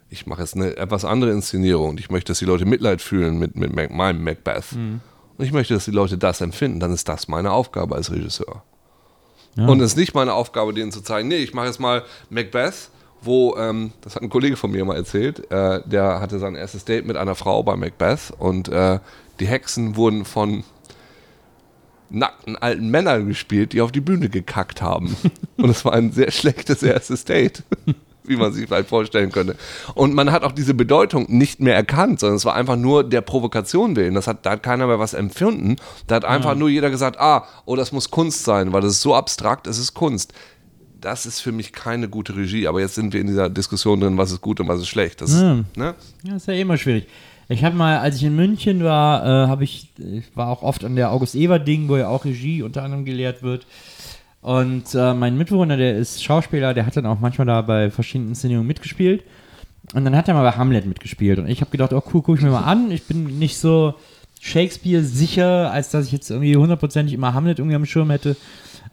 ich 0.09 0.25
mache 0.25 0.41
jetzt 0.41 0.55
eine 0.55 0.75
etwas 0.77 1.03
andere 1.05 1.31
Inszenierung 1.31 1.89
und 1.91 1.99
ich 1.99 2.09
möchte, 2.09 2.31
dass 2.31 2.39
die 2.39 2.45
Leute 2.45 2.65
Mitleid 2.65 3.01
fühlen 3.01 3.37
mit, 3.39 3.55
mit 3.55 3.73
meinem 3.91 4.23
Macbeth. 4.23 4.65
Und 5.37 5.45
ich 5.45 5.51
möchte, 5.51 5.73
dass 5.73 5.85
die 5.85 5.91
Leute 5.91 6.17
das 6.17 6.41
empfinden, 6.41 6.79
dann 6.79 6.93
ist 6.93 7.07
das 7.07 7.27
meine 7.27 7.51
Aufgabe 7.51 7.95
als 7.95 8.11
Regisseur. 8.11 8.63
Und 9.57 9.81
es 9.81 9.91
ist 9.93 9.97
nicht 9.97 10.13
meine 10.13 10.33
Aufgabe, 10.33 10.71
denen 10.73 10.91
zu 10.91 11.01
zeigen, 11.01 11.27
nee, 11.27 11.37
ich 11.37 11.53
mache 11.55 11.65
jetzt 11.65 11.79
mal 11.79 12.03
Macbeth, 12.29 12.89
wo, 13.21 13.55
ähm, 13.57 13.91
das 14.01 14.15
hat 14.15 14.21
ein 14.21 14.29
Kollege 14.29 14.55
von 14.55 14.69
mir 14.71 14.85
mal 14.85 14.95
erzählt, 14.95 15.51
äh, 15.51 15.81
der 15.83 16.19
hatte 16.19 16.37
sein 16.37 16.53
erstes 16.53 16.85
Date 16.85 17.07
mit 17.07 17.17
einer 17.17 17.33
Frau 17.33 17.63
bei 17.63 17.75
Macbeth 17.75 18.31
und 18.37 18.69
äh, 18.69 18.99
die 19.39 19.47
Hexen 19.47 19.95
wurden 19.95 20.25
von 20.25 20.63
nackten 22.09 22.55
alten 22.55 22.89
Männern 22.89 23.27
gespielt, 23.27 23.73
die 23.73 23.81
auf 23.81 23.91
die 23.91 24.01
Bühne 24.01 24.29
gekackt 24.29 24.81
haben. 24.81 25.17
Und 25.57 25.69
es 25.69 25.83
war 25.83 25.91
ein 25.91 26.13
sehr 26.13 26.31
schlechtes 26.31 26.81
erstes 26.81 27.25
Date, 27.25 27.63
wie 28.27 28.35
man 28.35 28.51
sich 28.51 28.67
vielleicht 28.67 28.89
vorstellen 28.89 29.31
könnte. 29.31 29.55
Und 29.95 30.13
man 30.13 30.31
hat 30.31 30.43
auch 30.43 30.51
diese 30.51 30.73
Bedeutung 30.73 31.25
nicht 31.29 31.59
mehr 31.59 31.75
erkannt, 31.75 32.19
sondern 32.19 32.37
es 32.37 32.45
war 32.45 32.55
einfach 32.55 32.75
nur 32.75 33.03
der 33.03 33.21
Provokation 33.21 33.95
willen. 33.95 34.13
Das 34.13 34.27
hat, 34.27 34.45
da 34.45 34.51
hat 34.51 34.63
keiner 34.63 34.87
mehr 34.87 34.99
was 34.99 35.13
empfunden. 35.13 35.77
Da 36.07 36.15
hat 36.15 36.25
einfach 36.25 36.55
nur 36.55 36.69
jeder 36.69 36.89
gesagt, 36.89 37.19
ah, 37.19 37.45
oh, 37.65 37.75
das 37.75 37.91
muss 37.91 38.11
Kunst 38.11 38.43
sein, 38.43 38.73
weil 38.73 38.81
das 38.81 38.93
ist 38.93 39.01
so 39.01 39.15
abstrakt, 39.15 39.67
es 39.67 39.77
ist 39.77 39.93
Kunst. 39.93 40.33
Das 40.99 41.25
ist 41.25 41.41
für 41.41 41.51
mich 41.51 41.73
keine 41.73 42.09
gute 42.09 42.35
Regie. 42.35 42.67
Aber 42.67 42.79
jetzt 42.79 42.95
sind 42.95 43.13
wir 43.13 43.21
in 43.21 43.27
dieser 43.27 43.49
Diskussion 43.49 43.99
drin, 43.99 44.17
was 44.17 44.31
ist 44.31 44.41
gut 44.41 44.59
und 44.59 44.67
was 44.67 44.79
ist 44.79 44.87
schlecht. 44.87 45.21
Das, 45.21 45.31
ist, 45.31 45.41
ne? 45.41 45.95
Ja, 46.23 46.35
ist 46.35 46.47
ja 46.47 46.53
eh 46.53 46.61
immer 46.61 46.77
schwierig. 46.77 47.07
Ich 47.49 47.63
habe 47.63 47.75
mal, 47.75 47.99
als 47.99 48.17
ich 48.17 48.23
in 48.23 48.35
München 48.35 48.83
war, 48.83 49.23
äh, 49.23 49.47
habe 49.47 49.63
ich, 49.63 49.89
ich 49.97 50.35
war 50.35 50.49
auch 50.49 50.63
oft 50.63 50.83
an 50.83 50.97
der 50.97 51.11
August-Eber-Ding, 51.11 51.87
wo 51.87 51.95
ja 51.95 52.09
auch 52.09 52.25
Regie 52.25 52.61
unter 52.61 52.83
anderem 52.83 53.05
gelehrt 53.05 53.41
wird. 53.41 53.65
Und 54.41 54.93
äh, 54.95 55.13
mein 55.13 55.37
Mitbewohner, 55.37 55.77
der 55.77 55.97
ist 55.97 56.23
Schauspieler, 56.23 56.73
der 56.73 56.85
hat 56.85 56.95
dann 56.95 57.05
auch 57.05 57.19
manchmal 57.19 57.47
da 57.47 57.61
bei 57.61 57.89
verschiedenen 57.89 58.29
Inszenierungen 58.29 58.67
mitgespielt. 58.67 59.23
Und 59.93 60.05
dann 60.05 60.15
hat 60.15 60.27
er 60.27 60.33
mal 60.33 60.49
bei 60.49 60.57
Hamlet 60.57 60.85
mitgespielt. 60.85 61.39
Und 61.39 61.47
ich 61.47 61.61
habe 61.61 61.71
gedacht, 61.71 61.93
oh 61.93 62.03
cool, 62.13 62.21
gucke 62.21 62.37
ich 62.37 62.43
mir 62.43 62.51
mal 62.51 62.63
an. 62.63 62.91
Ich 62.91 63.03
bin 63.03 63.39
nicht 63.39 63.57
so 63.57 63.95
Shakespeare 64.39 65.03
sicher, 65.03 65.71
als 65.71 65.89
dass 65.89 66.05
ich 66.05 66.11
jetzt 66.11 66.29
irgendwie 66.29 66.55
hundertprozentig 66.55 67.13
immer 67.13 67.33
Hamlet 67.33 67.59
irgendwie 67.59 67.75
am 67.75 67.85
Schirm 67.85 68.11
hätte. 68.11 68.35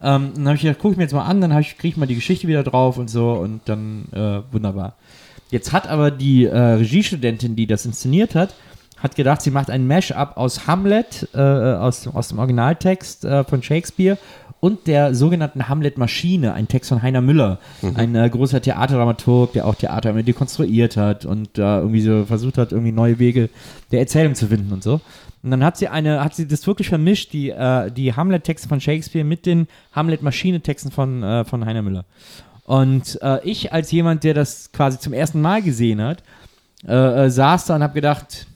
Ähm, 0.02 0.32
dann 0.34 0.46
habe 0.46 0.56
ich 0.56 0.62
gedacht, 0.62 0.78
gucke 0.78 0.92
ich 0.92 0.98
mir 0.98 1.04
jetzt 1.04 1.14
mal 1.14 1.24
an, 1.24 1.40
dann 1.40 1.50
kriege 1.50 1.88
ich 1.88 1.96
mal 1.96 2.06
die 2.06 2.14
Geschichte 2.14 2.48
wieder 2.48 2.62
drauf 2.62 2.98
und 2.98 3.08
so 3.08 3.32
und 3.32 3.62
dann 3.66 4.06
äh, 4.12 4.42
wunderbar. 4.52 4.96
Jetzt 5.50 5.72
hat 5.72 5.86
aber 5.86 6.10
die 6.10 6.46
äh, 6.46 6.58
Regiestudentin, 6.58 7.56
die 7.56 7.66
das 7.66 7.86
inszeniert 7.86 8.34
hat, 8.34 8.54
hat 9.04 9.16
gedacht, 9.16 9.42
sie 9.42 9.50
macht 9.50 9.70
ein 9.70 9.86
Mash-up 9.86 10.38
aus 10.38 10.66
Hamlet, 10.66 11.28
äh, 11.34 11.38
aus, 11.38 12.08
aus 12.08 12.28
dem 12.28 12.38
Originaltext 12.38 13.26
äh, 13.26 13.44
von 13.44 13.62
Shakespeare 13.62 14.16
und 14.60 14.86
der 14.86 15.14
sogenannten 15.14 15.68
Hamlet-Maschine, 15.68 16.54
ein 16.54 16.68
Text 16.68 16.88
von 16.88 17.02
Heiner 17.02 17.20
Müller, 17.20 17.58
ein 17.96 18.14
äh, 18.14 18.30
großer 18.30 18.62
Theaterdramaturg, 18.62 19.52
der 19.52 19.66
auch 19.66 19.74
Theater 19.74 20.08
immer 20.08 20.22
dekonstruiert 20.22 20.96
hat 20.96 21.26
und 21.26 21.50
da 21.58 21.80
irgendwie 21.80 22.00
so 22.00 22.24
versucht 22.24 22.56
hat, 22.56 22.72
irgendwie 22.72 22.92
neue 22.92 23.18
Wege 23.18 23.50
der 23.92 24.00
Erzählung 24.00 24.34
zu 24.34 24.46
finden 24.46 24.72
und 24.72 24.82
so. 24.82 25.02
Und 25.42 25.50
dann 25.50 25.62
hat 25.62 25.76
sie 25.76 25.88
eine, 25.88 26.24
hat 26.24 26.34
sie 26.34 26.48
das 26.48 26.66
wirklich 26.66 26.88
vermischt, 26.88 27.34
die, 27.34 27.50
äh, 27.50 27.90
die 27.90 28.14
Hamlet-Texte 28.14 28.68
von 28.68 28.80
Shakespeare 28.80 29.26
mit 29.26 29.44
den 29.44 29.68
Hamlet-Maschine-Texten 29.92 30.90
von, 30.90 31.22
äh, 31.22 31.44
von 31.44 31.66
Heiner 31.66 31.82
Müller. 31.82 32.06
Und 32.64 33.18
äh, 33.20 33.44
ich 33.44 33.70
als 33.74 33.90
jemand, 33.90 34.24
der 34.24 34.32
das 34.32 34.72
quasi 34.72 34.98
zum 34.98 35.12
ersten 35.12 35.42
Mal 35.42 35.60
gesehen 35.60 36.00
hat, 36.00 36.22
äh, 36.88 37.26
äh, 37.26 37.30
saß 37.30 37.66
da 37.66 37.76
und 37.76 37.82
habe 37.82 37.92
gedacht, 37.92 38.46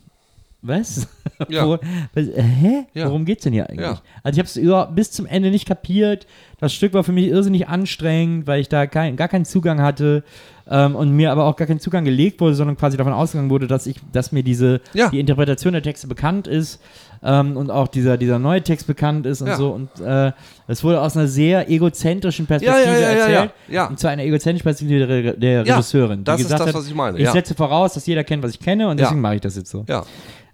was? 0.63 1.07
Ja. 1.49 1.67
Wo, 1.69 1.79
was 2.15 2.27
äh, 2.29 2.43
hä? 2.43 2.87
Ja. 2.95 3.07
Worum 3.07 3.25
geht's 3.25 3.45
denn 3.45 3.53
hier 3.53 3.69
eigentlich? 3.71 3.87
Ja. 3.87 4.01
Also 4.23 4.37
ich 4.37 4.39
habe 4.39 4.47
es 4.49 4.57
über 4.57 4.87
bis 4.87 5.11
zum 5.13 5.27
Ende 5.27 5.51
nicht 5.51 5.67
kapiert. 5.67 6.27
Das 6.59 6.75
Stück 6.75 6.95
war 6.95 7.05
für 7.05 7.13
mich 7.13 7.27
irrsinnig 7.29 7.69
anstrengend, 7.69 8.47
weil 8.47 8.61
ich 8.61 8.69
da 8.69 8.87
kein, 8.87 9.15
gar 9.17 9.29
keinen 9.29 9.45
Zugang 9.45 9.81
hatte 9.81 10.25
ähm, 10.69 10.97
und 10.97 11.13
mir 11.13 11.31
aber 11.31 11.45
auch 11.45 11.55
gar 11.57 11.69
kein 11.69 11.79
Zugang 11.79 12.05
gelegt 12.05 12.41
wurde, 12.41 12.55
sondern 12.57 12.77
quasi 12.77 12.97
davon 12.97 13.13
ausgegangen 13.13 13.51
wurde, 13.51 13.69
dass 13.69 13.87
ich, 13.87 13.97
dass 14.13 14.33
mir 14.33 14.43
diese 14.43 14.81
Ja. 14.95 15.09
die 15.11 15.21
Interpretation 15.21 15.73
der 15.73 15.83
Texte 15.83 16.09
bekannt 16.09 16.47
ist. 16.49 16.81
ähm, 17.23 17.57
und 17.57 17.71
auch 17.71 17.89
dieser, 17.89 18.17
dieser 18.17 18.39
neue 18.39 18.63
Text 18.63 18.87
bekannt 18.87 19.27
ist 19.27 19.43
und 19.43 19.53
so. 19.57 19.71
Und 19.71 19.89
äh, 20.01 20.31
es 20.69 20.85
wurde 20.85 21.01
aus 21.01 21.17
einer 21.17 21.27
sehr 21.27 21.69
egozentrischen 21.69 22.47
Perspektive 22.47 22.81
erzählt. 22.91 23.51
Und 23.91 23.99
zwar 23.99 24.11
einer 24.13 24.23
egozentrischen 24.25 24.63
Perspektive 24.65 25.07
der, 25.07 25.33
der 25.35 25.67
Regisseurin. 25.67 26.19
die 26.21 26.25
das 26.25 26.41
ist 26.43 26.51
das, 26.51 26.61
hat, 26.61 26.75
was 26.75 26.87
ich 26.87 26.95
meine, 26.95 27.19
Ich 27.19 27.29
setze 27.31 27.55
voraus, 27.57 27.95
dass 27.95 28.07
jeder 28.07 28.23
kennt, 28.25 28.43
was 28.45 28.53
ich 28.53 28.61
kenne 28.61 28.89
und 28.89 28.99
deswegen 29.01 29.21
mache 29.21 29.37
ich 29.37 29.41
das 29.41 29.57
jetzt 29.57 29.71
so. 29.71 29.85
Ja. 29.89 30.05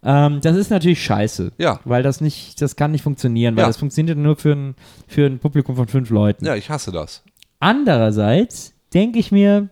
Ähm, 0.05 0.41
das 0.43 0.57
ist 0.57 0.71
natürlich 0.71 1.03
scheiße. 1.03 1.53
Ja. 1.59 1.81
Weil 1.85 2.03
das 2.03 2.21
nicht, 2.21 2.61
das 2.61 2.77
kann 2.77 2.91
nicht 2.93 3.03
funktionieren, 3.03 3.57
weil 3.57 3.63
Ja. 3.63 3.69
das 3.69 3.79
funktioniert 3.79 4.19
nur 4.19 4.37
für 4.37 4.53
ein, 4.53 4.75
für 5.07 5.25
ein 5.27 5.39
Publikum 5.39 5.77
von 5.77 5.89
fünf 5.89 6.11
Leuten. 6.11 6.45
ja, 6.45 6.55
ich 6.55 6.69
hasse 6.71 6.93
das. 6.93 7.23
Andererseits 7.61 8.75
denke 8.93 9.19
ich 9.19 9.33
mir, 9.33 9.69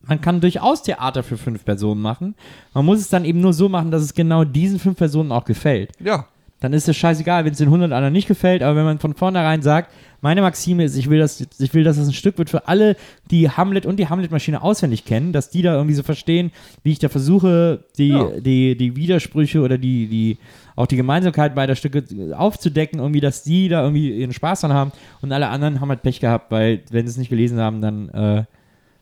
man 0.00 0.20
kann 0.20 0.40
durchaus 0.40 0.82
Theater 0.84 1.22
für 1.24 1.36
fünf 1.36 1.64
Personen 1.64 2.00
machen. 2.00 2.36
Man 2.74 2.84
muss 2.84 3.00
es 3.00 3.08
dann 3.08 3.24
eben 3.24 3.40
nur 3.40 3.52
so 3.52 3.68
machen, 3.68 3.90
dass 3.90 4.02
es 4.02 4.14
genau 4.14 4.44
diesen 4.44 4.78
fünf 4.78 4.96
Personen 4.96 5.32
auch 5.32 5.44
gefällt. 5.44 5.90
Ja. 6.00 6.26
Dann 6.60 6.72
ist 6.72 6.88
es 6.88 6.96
scheißegal, 6.96 7.44
wenn 7.44 7.52
es 7.52 7.58
den 7.58 7.68
100 7.68 7.92
anderen 7.92 8.14
nicht 8.14 8.28
gefällt, 8.28 8.62
aber 8.62 8.76
wenn 8.76 8.84
man 8.86 8.98
von 8.98 9.14
vornherein 9.14 9.60
sagt, 9.60 9.92
meine 10.22 10.40
Maxime 10.40 10.84
ist, 10.84 10.96
ich 10.96 11.10
will, 11.10 11.18
dass, 11.18 11.46
ich 11.58 11.74
will, 11.74 11.84
dass 11.84 11.98
es 11.98 12.08
ein 12.08 12.14
Stück 12.14 12.38
wird 12.38 12.48
für 12.48 12.66
alle, 12.66 12.96
die 13.30 13.50
Hamlet 13.50 13.84
und 13.84 13.98
die 13.98 14.08
Hamlet-Maschine 14.08 14.62
auswendig 14.62 15.04
kennen, 15.04 15.34
dass 15.34 15.50
die 15.50 15.60
da 15.60 15.74
irgendwie 15.74 15.94
so 15.94 16.02
verstehen, 16.02 16.50
wie 16.82 16.92
ich 16.92 16.98
da 16.98 17.10
versuche, 17.10 17.84
die, 17.98 18.08
Ja. 18.08 18.30
die, 18.40 18.74
die 18.76 18.96
Widersprüche 18.96 19.60
oder 19.60 19.76
die, 19.76 20.06
die, 20.06 20.38
auch 20.76 20.86
die 20.86 20.96
Gemeinsamkeit 20.96 21.54
beider 21.54 21.74
Stücke 21.74 22.04
aufzudecken, 22.36 23.00
irgendwie, 23.00 23.20
dass 23.20 23.42
die 23.42 23.68
da 23.68 23.82
irgendwie 23.82 24.18
ihren 24.18 24.32
Spaß 24.32 24.62
dran 24.62 24.72
haben 24.72 24.92
und 25.20 25.32
alle 25.32 25.48
anderen 25.48 25.80
haben 25.82 25.90
halt 25.90 26.02
Pech 26.02 26.20
gehabt, 26.20 26.50
weil, 26.50 26.80
wenn 26.90 27.06
sie 27.06 27.10
es 27.10 27.16
nicht 27.18 27.28
gelesen 27.28 27.60
haben, 27.60 27.82
dann 27.82 28.08
äh, 28.08 28.44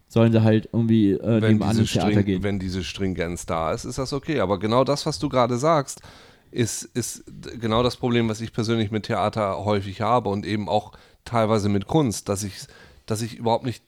sollen 0.08 0.32
sie 0.32 0.42
halt 0.42 0.68
irgendwie 0.72 1.12
äh, 1.12 1.40
wenn 1.40 1.52
nebenan 1.52 1.70
diese, 1.70 1.80
ins 1.82 1.92
Theater 1.92 2.10
String, 2.10 2.24
gehen. 2.26 2.42
wenn 2.42 2.58
diese 2.58 2.82
Stringenz 2.82 3.46
da 3.46 3.72
ist, 3.72 3.84
ist 3.84 3.98
das 3.98 4.12
okay. 4.12 4.40
Aber 4.40 4.58
genau 4.58 4.82
das, 4.82 5.06
was 5.06 5.20
du 5.20 5.28
gerade 5.28 5.56
sagst, 5.56 6.00
ist, 6.54 6.84
ist 6.84 7.24
genau 7.58 7.82
das 7.82 7.96
Problem, 7.96 8.28
was 8.28 8.40
ich 8.40 8.52
persönlich 8.52 8.92
mit 8.92 9.06
Theater 9.06 9.64
häufig 9.64 10.00
habe 10.00 10.28
und 10.28 10.46
eben 10.46 10.68
auch 10.68 10.92
teilweise 11.24 11.68
mit 11.68 11.88
Kunst, 11.88 12.28
dass 12.28 12.44
ich, 12.44 12.66
dass 13.06 13.22
ich 13.22 13.36
überhaupt 13.36 13.64
nicht 13.64 13.82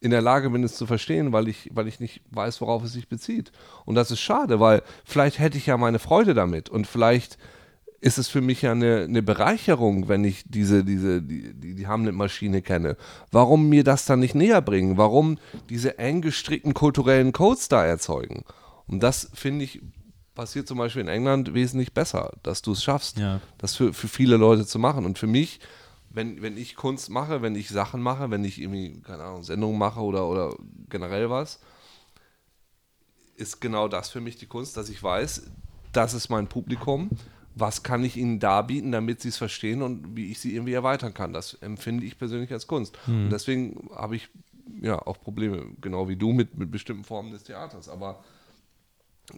in 0.00 0.12
der 0.12 0.22
Lage 0.22 0.50
bin, 0.50 0.62
es 0.62 0.76
zu 0.76 0.86
verstehen, 0.86 1.32
weil 1.32 1.48
ich, 1.48 1.70
weil 1.72 1.88
ich 1.88 1.98
nicht 2.00 2.22
weiß, 2.30 2.60
worauf 2.60 2.84
es 2.84 2.92
sich 2.92 3.08
bezieht. 3.08 3.50
Und 3.84 3.96
das 3.96 4.10
ist 4.10 4.20
schade, 4.20 4.60
weil 4.60 4.82
vielleicht 5.04 5.40
hätte 5.40 5.58
ich 5.58 5.66
ja 5.66 5.76
meine 5.76 5.98
Freude 5.98 6.34
damit 6.34 6.68
und 6.68 6.86
vielleicht 6.86 7.38
ist 8.00 8.18
es 8.18 8.28
für 8.28 8.40
mich 8.40 8.62
ja 8.62 8.72
eine, 8.72 9.02
eine 9.02 9.22
Bereicherung, 9.22 10.08
wenn 10.08 10.24
ich 10.24 10.44
diese, 10.46 10.84
diese, 10.84 11.22
die, 11.22 11.54
die, 11.54 11.74
die 11.74 11.86
Hamlet-Maschine 11.86 12.62
kenne. 12.62 12.96
Warum 13.30 13.68
mir 13.68 13.84
das 13.84 14.06
dann 14.06 14.20
nicht 14.20 14.34
näher 14.34 14.60
bringen? 14.60 14.96
Warum 14.96 15.38
diese 15.70 15.98
eng 15.98 16.20
gestrickten 16.20 16.74
kulturellen 16.74 17.32
Codes 17.32 17.68
da 17.68 17.84
erzeugen? 17.84 18.44
Und 18.86 19.04
das 19.04 19.30
finde 19.34 19.64
ich 19.64 19.80
passiert 20.34 20.66
zum 20.66 20.78
Beispiel 20.78 21.02
in 21.02 21.08
England 21.08 21.54
wesentlich 21.54 21.92
besser, 21.92 22.32
dass 22.42 22.62
du 22.62 22.72
es 22.72 22.82
schaffst, 22.82 23.18
Ja. 23.18 23.40
das 23.58 23.76
für, 23.76 23.92
für 23.92 24.08
viele 24.08 24.36
Leute 24.36 24.66
zu 24.66 24.78
machen. 24.78 25.04
Und 25.04 25.18
für 25.18 25.26
mich, 25.26 25.60
wenn, 26.10 26.42
wenn 26.42 26.56
ich 26.56 26.76
Kunst 26.76 27.10
mache, 27.10 27.42
wenn 27.42 27.54
ich 27.54 27.68
Sachen 27.68 28.00
mache, 28.02 28.30
wenn 28.30 28.44
ich 28.44 28.60
irgendwie, 28.60 29.00
keine 29.02 29.24
Ahnung, 29.24 29.42
Sendungen 29.42 29.78
mache 29.78 30.00
oder, 30.00 30.26
oder 30.28 30.54
generell 30.88 31.30
was, 31.30 31.60
ist 33.36 33.60
genau 33.60 33.88
das 33.88 34.10
für 34.10 34.20
mich 34.20 34.36
die 34.36 34.46
Kunst, 34.46 34.76
dass 34.76 34.88
ich 34.88 35.02
weiß, 35.02 35.50
das 35.92 36.14
ist 36.14 36.28
mein 36.28 36.46
Publikum, 36.48 37.10
was 37.54 37.82
kann 37.82 38.02
ich 38.04 38.16
ihnen 38.16 38.38
darbieten, 38.40 38.92
damit 38.92 39.20
sie 39.20 39.28
es 39.28 39.36
verstehen 39.36 39.82
und 39.82 40.16
wie 40.16 40.30
ich 40.30 40.40
sie 40.40 40.54
irgendwie 40.54 40.72
erweitern 40.72 41.12
kann. 41.12 41.32
Das 41.32 41.54
empfinde 41.54 42.06
ich 42.06 42.16
persönlich 42.18 42.50
als 42.52 42.66
Kunst. 42.66 42.96
Und 43.06 43.30
deswegen 43.30 43.90
habe 43.94 44.16
ich 44.16 44.28
ja 44.80 44.98
auch 44.98 45.20
Probleme, 45.20 45.66
genau 45.80 46.08
wie 46.08 46.16
du, 46.16 46.32
mit, 46.32 46.56
mit 46.56 46.70
bestimmten 46.70 47.04
Formen 47.04 47.30
des 47.30 47.42
Theaters. 47.42 47.88
Aber 47.90 48.22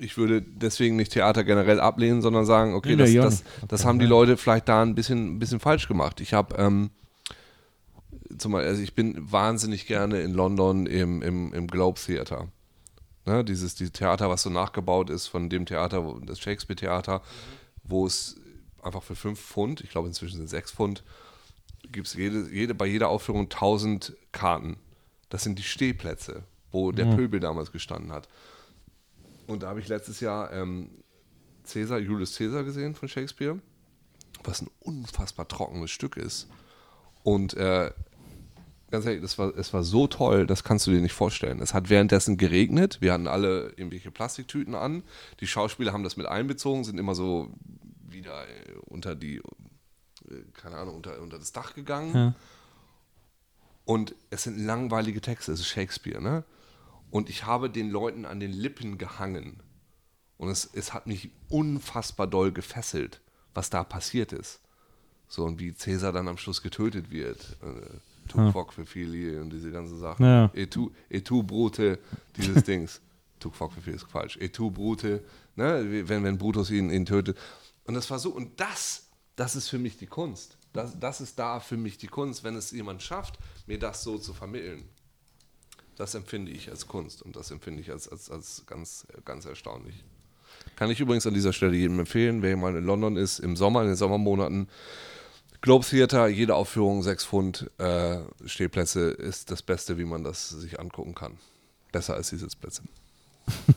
ich 0.00 0.16
würde 0.16 0.42
deswegen 0.42 0.96
nicht 0.96 1.12
Theater 1.12 1.44
generell 1.44 1.80
ablehnen, 1.80 2.22
sondern 2.22 2.44
sagen, 2.44 2.74
okay, 2.74 2.96
das, 2.96 3.12
das, 3.12 3.44
das 3.68 3.84
haben 3.84 3.98
die 3.98 4.06
Leute 4.06 4.36
vielleicht 4.36 4.68
da 4.68 4.82
ein 4.82 4.94
bisschen, 4.94 5.36
ein 5.36 5.38
bisschen 5.38 5.60
falsch 5.60 5.88
gemacht. 5.88 6.20
Ich 6.20 6.34
habe 6.34 6.56
ähm, 6.56 6.90
zum 8.38 8.52
Beispiel, 8.52 8.68
also 8.68 8.82
ich 8.82 8.94
bin 8.94 9.14
wahnsinnig 9.30 9.86
gerne 9.86 10.20
in 10.20 10.32
London 10.32 10.86
im, 10.86 11.22
im, 11.22 11.52
im 11.52 11.66
Globe 11.66 12.00
Theater. 12.00 12.48
Ne, 13.26 13.42
dieses 13.42 13.74
die 13.74 13.88
Theater, 13.88 14.28
was 14.28 14.42
so 14.42 14.50
nachgebaut 14.50 15.08
ist 15.08 15.28
von 15.28 15.48
dem 15.48 15.64
Theater, 15.64 16.14
das 16.26 16.40
Shakespeare-Theater, 16.40 17.22
wo 17.82 18.06
es 18.06 18.36
einfach 18.82 19.02
für 19.02 19.16
5 19.16 19.40
Pfund, 19.40 19.80
ich 19.80 19.90
glaube 19.90 20.08
inzwischen 20.08 20.36
sind 20.36 20.50
6 20.50 20.72
Pfund, 20.72 21.02
gibt 21.90 22.06
es 22.06 22.14
jede, 22.14 22.50
jede, 22.50 22.74
bei 22.74 22.86
jeder 22.86 23.08
Aufführung 23.08 23.44
1000 23.44 24.14
Karten. 24.32 24.76
Das 25.30 25.42
sind 25.42 25.58
die 25.58 25.62
Stehplätze, 25.62 26.42
wo 26.70 26.92
der 26.92 27.06
Pöbel 27.16 27.40
damals 27.40 27.72
gestanden 27.72 28.12
hat. 28.12 28.28
Und 29.46 29.62
da 29.62 29.68
habe 29.68 29.80
ich 29.80 29.88
letztes 29.88 30.20
Jahr 30.20 30.52
ähm, 30.52 30.90
Caesar, 31.70 31.98
Julius 31.98 32.36
Caesar 32.36 32.64
gesehen 32.64 32.94
von 32.94 33.08
Shakespeare, 33.08 33.58
was 34.42 34.62
ein 34.62 34.70
unfassbar 34.80 35.48
trockenes 35.48 35.90
Stück 35.90 36.16
ist. 36.16 36.48
Und 37.22 37.54
äh, 37.54 37.90
ganz 38.90 39.06
ehrlich, 39.06 39.22
das 39.22 39.38
war, 39.38 39.56
es 39.56 39.72
war 39.72 39.82
so 39.82 40.06
toll, 40.06 40.46
das 40.46 40.62
kannst 40.62 40.86
du 40.86 40.90
dir 40.90 41.00
nicht 41.00 41.12
vorstellen. 41.12 41.60
Es 41.60 41.74
hat 41.74 41.90
währenddessen 41.90 42.36
geregnet, 42.36 42.98
wir 43.00 43.12
hatten 43.12 43.26
alle 43.26 43.70
irgendwelche 43.76 44.10
Plastiktüten 44.10 44.74
an. 44.74 45.02
Die 45.40 45.46
Schauspieler 45.46 45.92
haben 45.92 46.04
das 46.04 46.16
mit 46.16 46.26
einbezogen, 46.26 46.84
sind 46.84 46.98
immer 46.98 47.14
so 47.14 47.50
wieder 48.06 48.46
äh, 48.46 48.72
unter 48.86 49.14
die, 49.14 49.36
äh, 49.36 49.42
keine 50.52 50.76
Ahnung, 50.76 50.96
unter, 50.96 51.20
unter 51.20 51.38
das 51.38 51.52
Dach 51.52 51.74
gegangen. 51.74 52.14
Ja. 52.14 52.34
Und 53.84 54.14
es 54.30 54.44
sind 54.44 54.58
langweilige 54.58 55.20
Texte, 55.20 55.52
es 55.52 55.60
ist 55.60 55.66
Shakespeare, 55.66 56.22
ne? 56.22 56.44
Und 57.14 57.30
ich 57.30 57.46
habe 57.46 57.70
den 57.70 57.90
Leuten 57.90 58.24
an 58.24 58.40
den 58.40 58.50
Lippen 58.50 58.98
gehangen. 58.98 59.62
Und 60.36 60.48
es, 60.48 60.68
es 60.72 60.92
hat 60.92 61.06
mich 61.06 61.30
unfassbar 61.48 62.26
doll 62.26 62.50
gefesselt, 62.50 63.20
was 63.54 63.70
da 63.70 63.84
passiert 63.84 64.32
ist. 64.32 64.60
So, 65.28 65.44
und 65.44 65.60
wie 65.60 65.72
Cäsar 65.72 66.10
dann 66.10 66.26
am 66.26 66.38
Schluss 66.38 66.60
getötet 66.60 67.12
wird. 67.12 67.56
Äh, 67.62 68.28
tu 68.28 68.50
quoc 68.50 68.72
für 68.72 68.84
Fili 68.84 69.38
und 69.38 69.50
diese 69.50 69.70
ganzen 69.70 69.96
Sachen. 70.00 70.26
Ja. 70.26 70.50
Et 70.54 70.72
tu, 70.72 70.90
et 71.08 71.24
tu 71.24 71.44
Brute, 71.44 72.00
dieses 72.36 72.64
Dings. 72.64 73.00
Tu 73.38 73.48
quoc 73.48 73.70
für 73.70 73.80
Fili 73.80 73.94
ist 73.94 74.10
falsch. 74.10 74.36
Et 74.38 74.52
tu 74.52 74.72
Brute, 74.72 75.22
ne? 75.54 76.08
wenn, 76.08 76.24
wenn 76.24 76.36
Brutus 76.36 76.70
ihn, 76.70 76.90
ihn 76.90 77.06
tötet. 77.06 77.38
Und 77.84 77.94
das 77.94 78.10
war 78.10 78.18
so, 78.18 78.30
und 78.30 78.58
das, 78.58 79.06
das 79.36 79.54
ist 79.54 79.68
für 79.68 79.78
mich 79.78 79.98
die 79.98 80.08
Kunst. 80.08 80.58
Das, 80.72 80.98
das 80.98 81.20
ist 81.20 81.38
da 81.38 81.60
für 81.60 81.76
mich 81.76 81.96
die 81.96 82.08
Kunst, 82.08 82.42
wenn 82.42 82.56
es 82.56 82.72
jemand 82.72 83.04
schafft, 83.04 83.38
mir 83.68 83.78
das 83.78 84.02
so 84.02 84.18
zu 84.18 84.34
vermitteln. 84.34 84.88
Das 85.96 86.14
empfinde 86.14 86.50
ich 86.50 86.70
als 86.70 86.88
Kunst 86.88 87.22
und 87.22 87.36
das 87.36 87.50
empfinde 87.50 87.80
ich 87.80 87.90
als, 87.90 88.08
als, 88.08 88.30
als 88.30 88.64
ganz, 88.66 89.06
ganz 89.24 89.44
erstaunlich. 89.44 89.94
Kann 90.76 90.90
ich 90.90 91.00
übrigens 91.00 91.26
an 91.26 91.34
dieser 91.34 91.52
Stelle 91.52 91.76
jedem 91.76 92.00
empfehlen, 92.00 92.42
wer 92.42 92.56
mal 92.56 92.74
in 92.76 92.84
London 92.84 93.16
ist, 93.16 93.38
im 93.38 93.56
Sommer, 93.56 93.82
in 93.82 93.88
den 93.88 93.96
Sommermonaten. 93.96 94.68
Globe 95.60 95.86
Theater, 95.86 96.26
jede 96.28 96.54
Aufführung 96.54 97.02
6 97.02 97.24
Pfund 97.24 97.70
äh, 97.78 98.18
Stehplätze 98.44 99.10
ist 99.10 99.50
das 99.50 99.62
Beste, 99.62 99.98
wie 99.98 100.04
man 100.04 100.24
das 100.24 100.50
sich 100.50 100.80
angucken 100.80 101.14
kann. 101.14 101.38
Besser 101.92 102.14
als 102.14 102.30
die 102.30 102.36
Sitzplätze. 102.36 102.82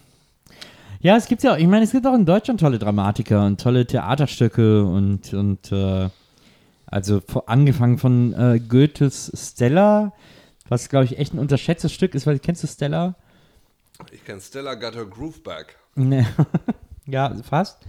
Ja, 1.00 1.16
es 1.16 1.28
gibt 1.28 1.44
ja 1.44 1.54
auch, 1.54 1.58
ich 1.58 1.68
meine, 1.68 1.86
es 1.86 1.92
gibt 1.92 2.08
auch 2.08 2.16
in 2.16 2.26
Deutschland 2.26 2.60
tolle 2.60 2.80
Dramatiker 2.80 3.46
und 3.46 3.62
tolle 3.62 3.86
Theaterstücke 3.86 4.84
und, 4.84 5.32
und 5.32 5.72
äh, 5.72 6.10
also 6.88 7.22
angefangen 7.46 8.00
von 8.00 8.34
äh, 8.34 8.60
Goethes 8.60 9.32
Stella, 9.36 10.14
was 10.70 10.90
glaube 10.90 11.06
ich 11.06 11.18
echt 11.18 11.34
ein 11.34 11.40
unterschätztes 11.40 11.94
Stück 11.94 12.16
ist, 12.16 12.28
weil 12.28 12.40
kennst 12.40 12.64
du 12.64 12.68
Stella? 12.68 13.16
Ich 14.12 14.24
kenne 14.24 14.42
Stella 14.42 14.76
Got 14.76 14.96
Her 14.96 15.06
Groove 15.06 15.42
Back. 15.44 15.76
Nee. 15.96 16.26
ja, 17.08 17.34
fast. 17.44 17.80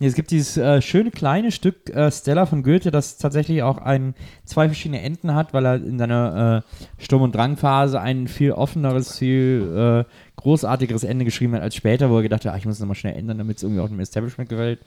Nee, 0.00 0.06
Es 0.08 0.14
gibt 0.14 0.32
dieses 0.32 0.56
äh, 0.56 0.82
schöne 0.82 1.12
kleine 1.12 1.52
Stück 1.52 1.88
äh, 1.90 2.10
Stella 2.10 2.46
von 2.46 2.62
Goethe, 2.64 2.90
das 2.90 3.18
tatsächlich 3.18 3.62
auch 3.62 3.78
ein, 3.78 4.14
zwei 4.44 4.66
verschiedene 4.66 5.00
Enden 5.02 5.34
hat, 5.34 5.54
weil 5.54 5.64
er 5.64 5.76
in 5.76 5.98
seiner 5.98 6.64
äh, 6.98 7.02
Sturm- 7.02 7.22
und 7.22 7.34
Drangphase 7.34 8.00
ein 8.00 8.26
viel 8.26 8.52
offeneres, 8.52 9.18
viel 9.18 10.04
äh, 10.06 10.10
großartigeres 10.36 11.04
Ende 11.04 11.24
geschrieben 11.24 11.54
hat 11.54 11.62
als 11.62 11.76
später, 11.76 12.10
wo 12.10 12.16
er 12.16 12.22
gedacht 12.22 12.44
hat, 12.44 12.52
ah, 12.52 12.56
ich 12.56 12.66
muss 12.66 12.74
es 12.74 12.80
nochmal 12.80 12.96
schnell 12.96 13.14
ändern, 13.14 13.38
damit 13.38 13.58
es 13.58 13.62
irgendwie 13.62 13.80
auch 13.80 13.88
dem 13.88 14.00
Establishment 14.00 14.48
gefällt. 14.50 14.80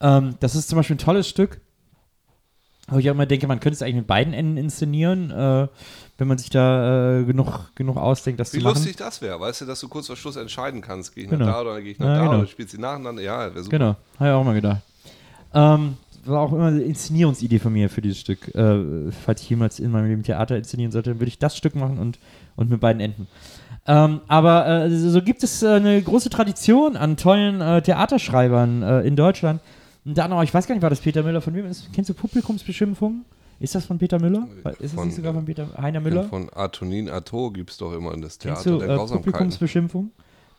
Ähm, 0.00 0.34
das 0.40 0.56
ist 0.56 0.68
zum 0.68 0.76
Beispiel 0.76 0.96
ein 0.96 0.98
tolles 0.98 1.28
Stück, 1.28 1.60
wo 2.88 2.98
ich 2.98 3.08
auch 3.08 3.14
immer 3.14 3.26
denke, 3.26 3.46
man 3.46 3.60
könnte 3.60 3.74
es 3.74 3.82
eigentlich 3.82 3.96
mit 3.96 4.06
beiden 4.08 4.32
Enden 4.34 4.56
inszenieren, 4.56 5.30
äh, 5.30 5.68
wenn 6.22 6.28
man 6.28 6.38
sich 6.38 6.50
da 6.50 7.18
äh, 7.18 7.24
genug, 7.24 7.72
genug 7.74 7.96
ausdenkt, 7.96 8.38
das 8.38 8.52
Wie 8.54 8.58
zu 8.58 8.62
machen. 8.62 8.74
lustig 8.76 8.94
das 8.94 9.20
wäre, 9.20 9.40
weißt 9.40 9.62
du, 9.62 9.64
dass 9.66 9.80
du 9.80 9.88
kurz 9.88 10.06
vor 10.06 10.14
Schluss 10.14 10.36
entscheiden 10.36 10.80
kannst, 10.80 11.16
gehe 11.16 11.24
ich 11.24 11.30
Genau. 11.30 11.46
nach 11.46 11.54
da 11.54 11.60
oder 11.62 11.82
gehe 11.82 11.90
ich 11.90 11.98
nach 11.98 12.06
Ja, 12.06 12.14
da 12.14 12.22
genau. 12.26 12.38
oder 12.38 12.46
spielst 12.46 12.74
du 12.74 12.80
nacheinander. 12.80 13.20
Ja, 13.22 13.52
wäre 13.52 13.64
super. 13.64 13.76
Genau, 13.76 13.96
habe 14.20 14.28
ich 14.30 14.34
auch 14.34 14.44
mal 14.44 14.54
gedacht. 14.54 14.82
Ähm, 15.52 15.96
war 16.24 16.40
auch 16.42 16.52
immer 16.52 16.66
eine 16.66 16.82
Inszenierungsidee 16.82 17.58
von 17.58 17.72
mir 17.72 17.90
für 17.90 18.00
dieses 18.02 18.20
Stück. 18.20 18.54
Äh, 18.54 19.10
falls 19.26 19.42
ich 19.42 19.50
jemals 19.50 19.80
in 19.80 19.90
meinem 19.90 20.06
Leben 20.06 20.22
Theater 20.22 20.56
inszenieren 20.56 20.92
sollte, 20.92 21.10
dann 21.10 21.18
würde 21.18 21.26
ich 21.28 21.40
das 21.40 21.56
Stück 21.56 21.74
machen 21.74 21.98
und, 21.98 22.20
und 22.54 22.70
mit 22.70 22.78
beiden 22.80 23.00
Enden. 23.02 23.26
Ähm, 23.88 24.20
aber 24.28 24.84
äh, 24.84 24.90
so 24.96 25.20
gibt 25.22 25.42
es 25.42 25.60
äh, 25.64 25.70
eine 25.70 26.00
große 26.00 26.30
Tradition 26.30 26.96
an 26.96 27.16
tollen 27.16 27.60
äh, 27.60 27.82
Theaterschreibern 27.82 28.84
äh, 28.84 29.00
in 29.00 29.16
Deutschland. 29.16 29.60
Und 30.04 30.16
dann 30.16 30.32
auch, 30.32 30.44
ich 30.44 30.54
weiß 30.54 30.68
gar 30.68 30.76
nicht, 30.76 30.82
war 30.82 30.90
das 30.90 31.00
Peter 31.00 31.24
Müller 31.24 31.40
von 31.40 31.52
wem? 31.54 31.66
Ist, 31.66 31.92
kennst 31.92 32.08
du 32.10 32.14
Publikumsbeschimpfung? 32.14 33.24
Ist 33.62 33.76
das 33.76 33.84
von 33.86 33.96
Peter 33.96 34.18
Müller? 34.18 34.48
Ist 34.64 34.80
das 34.80 34.92
Von- 34.94 35.06
nicht 35.06 35.16
sogar 35.16 35.32
von 35.32 35.44
Peter 35.44 35.68
Heiner 35.80 36.00
Müller? 36.00 36.24
Von 36.24 36.50
Artonin 36.50 37.08
Arto 37.08 37.52
gibt 37.52 37.70
es 37.70 37.76
doch 37.76 37.92
immer 37.92 38.12
in 38.12 38.20
das 38.20 38.36
Theater 38.36 38.72
du 38.72 38.78
der 38.78 38.90
äh. 38.90 39.06
Publikumsbeschimpfung? 39.06 40.10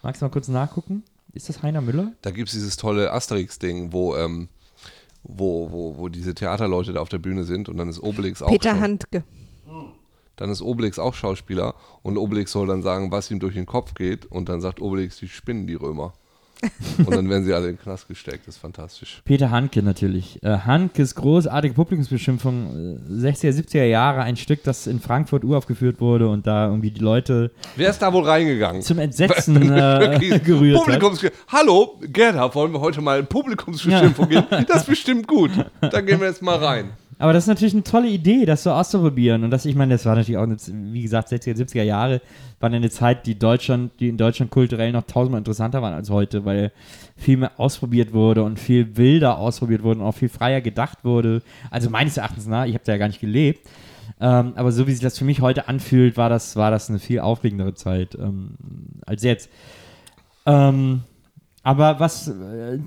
Magst 0.04 0.22
du 0.22 0.26
mal 0.26 0.30
kurz 0.32 0.48
nachgucken? 0.48 1.04
Ist 1.34 1.50
das 1.50 1.62
Heiner 1.62 1.82
Müller? 1.82 2.14
Da 2.22 2.32
gibt 2.32 2.48
es 2.48 2.54
dieses 2.54 2.78
tolle 2.78 3.12
Asterix-Ding, 3.12 3.92
wo, 3.92 4.16
ähm, 4.16 4.48
wo, 5.22 5.70
wo, 5.70 5.98
wo 5.98 6.08
diese 6.08 6.34
Theaterleute 6.34 6.94
da 6.94 7.02
auf 7.02 7.10
der 7.10 7.18
Bühne 7.18 7.44
sind 7.44 7.68
und 7.68 7.76
dann 7.76 7.90
ist 7.90 8.02
Obelix 8.02 8.42
auch 8.42 8.50
Peter 8.50 8.80
Handke. 8.80 9.26
dann 10.38 10.50
ist 10.50 10.62
Obelix 10.62 10.98
auch 10.98 11.14
Schauspieler 11.14 11.76
und 12.04 12.18
Obelix 12.18 12.54
soll 12.54 12.68
dann 12.68 12.84
sagen, 12.84 13.12
was 13.12 13.30
ihm 13.30 13.42
durch 13.42 13.56
den 13.56 13.66
Kopf 13.66 13.96
geht 13.96 14.26
und 14.26 14.48
dann 14.48 14.62
sagt 14.62 14.82
Obelix, 14.82 15.18
die 15.18 15.28
spinnen 15.28 15.68
die 15.68 15.76
Römer. 15.76 16.14
und 16.98 17.15
dann 17.15 17.30
werden 17.30 17.45
sie 17.45 17.53
alle 17.53 17.69
in 17.69 17.76
den 17.76 17.81
Knast 17.81 18.07
gesteckt, 18.07 18.48
das 18.48 18.56
ist 18.56 18.61
fantastisch. 18.61 19.22
Peter 19.26 19.52
Handke 19.52 19.84
natürlich. 19.84 20.41
Äh, 20.44 20.60
Handkes 20.60 21.15
großartige 21.15 21.73
Publikumsbeschimpfung, 21.73 22.98
äh, 23.10 23.11
60er, 23.11 23.52
70er 23.52 23.84
Jahre, 23.85 24.22
ein 24.22 24.38
Stück, 24.38 24.64
das 24.64 24.88
in 24.88 24.99
Frankfurt 24.99 25.44
uraufgeführt 25.44 25.99
wurde 25.99 26.27
und 26.30 26.48
da 26.48 26.68
irgendwie 26.68 26.91
die 26.91 27.02
Leute 27.02 27.52
Wer 27.76 27.90
ist 27.90 27.99
da 27.99 28.11
wohl 28.14 28.23
reingegangen? 28.23 28.81
zum 28.81 28.99
Entsetzen 28.99 29.72
äh, 29.72 30.40
gerührt 30.44 30.80
hat. 30.80 30.85
Publikums 30.85 31.26
Hallo, 31.48 31.99
Gerda, 32.02 32.53
wollen 32.56 32.72
wir 32.73 32.80
heute 32.80 33.02
mal 33.02 33.23
Publikumsbeschimpfung 33.23 34.30
gehen? 34.30 34.45
Das 34.68 34.81
ist 34.81 34.88
bestimmt 34.88 35.27
gut. 35.27 35.52
Da 35.81 36.02
gehen 36.02 36.19
wir 36.19 36.27
jetzt 36.27 36.41
mal 36.41 36.57
rein. 36.57 36.91
Aber 37.19 37.34
das 37.34 37.44
ist 37.44 37.48
natürlich 37.48 37.73
eine 37.73 37.84
tolle 37.84 38.10
Idee, 38.10 38.45
das 38.45 38.64
so 38.64 38.72
auszuprobieren. 38.72 39.44
Und 39.44 39.52
das, 39.52 39.65
ich 39.65 39.76
meine, 39.76 39.94
das 39.94 40.06
war 40.06 40.15
natürlich 40.15 40.38
auch, 40.38 40.44
eine, 40.44 40.57
wie 40.68 41.02
gesagt, 41.02 41.30
60er, 41.30 41.56
70er 41.56 41.84
Jahre, 41.84 42.22
war 42.60 42.72
eine 42.72 42.90
Zeit, 42.90 43.26
die 43.26 43.38
Deutschland, 43.38 43.91
die 43.99 44.10
in 44.10 44.18
Deutschland 44.18 44.52
kulturell 44.52 44.91
noch 44.91 45.03
tausendmal 45.03 45.40
interessanter 45.40 45.81
waren 45.81 45.94
als 45.94 46.10
heute, 46.10 46.45
weil 46.45 46.72
viel 47.15 47.38
mehr 47.38 47.52
ausprobiert 47.60 48.14
wurde 48.14 48.44
und 48.44 48.60
viel 48.60 48.98
wilder 48.98 49.38
ausprobiert 49.38 49.84
wurde 49.84 49.99
und 50.02 50.06
auch 50.06 50.15
viel 50.15 50.30
freier 50.30 50.61
gedacht 50.61 50.99
wurde. 51.03 51.41
Also 51.69 51.90
meines 51.90 52.18
Erachtens 52.18 52.48
nach, 52.48 52.65
ich 52.65 52.73
habe 52.73 52.84
da 52.85 52.94
ja 52.94 52.98
gar 52.98 53.07
nicht 53.07 53.22
gelebt. 53.22 53.68
Ähm, 54.19 54.53
aber 54.56 54.72
so 54.72 54.88
wie 54.88 54.91
sich 54.91 55.02
das 55.02 55.18
für 55.18 55.26
mich 55.26 55.41
heute 55.41 55.68
anfühlt, 55.68 56.18
war 56.18 56.30
das, 56.30 56.56
war 56.56 56.72
das 56.72 56.90
eine 56.90 56.99
viel 56.99 57.19
aufregendere 57.19 57.73
Zeit 57.73 58.15
ähm, 58.15 58.56
als 59.06 59.23
jetzt. 59.23 59.49
Ähm, 60.45 61.02
aber 61.64 61.99
was, 61.99 62.27
äh, 62.27 62.80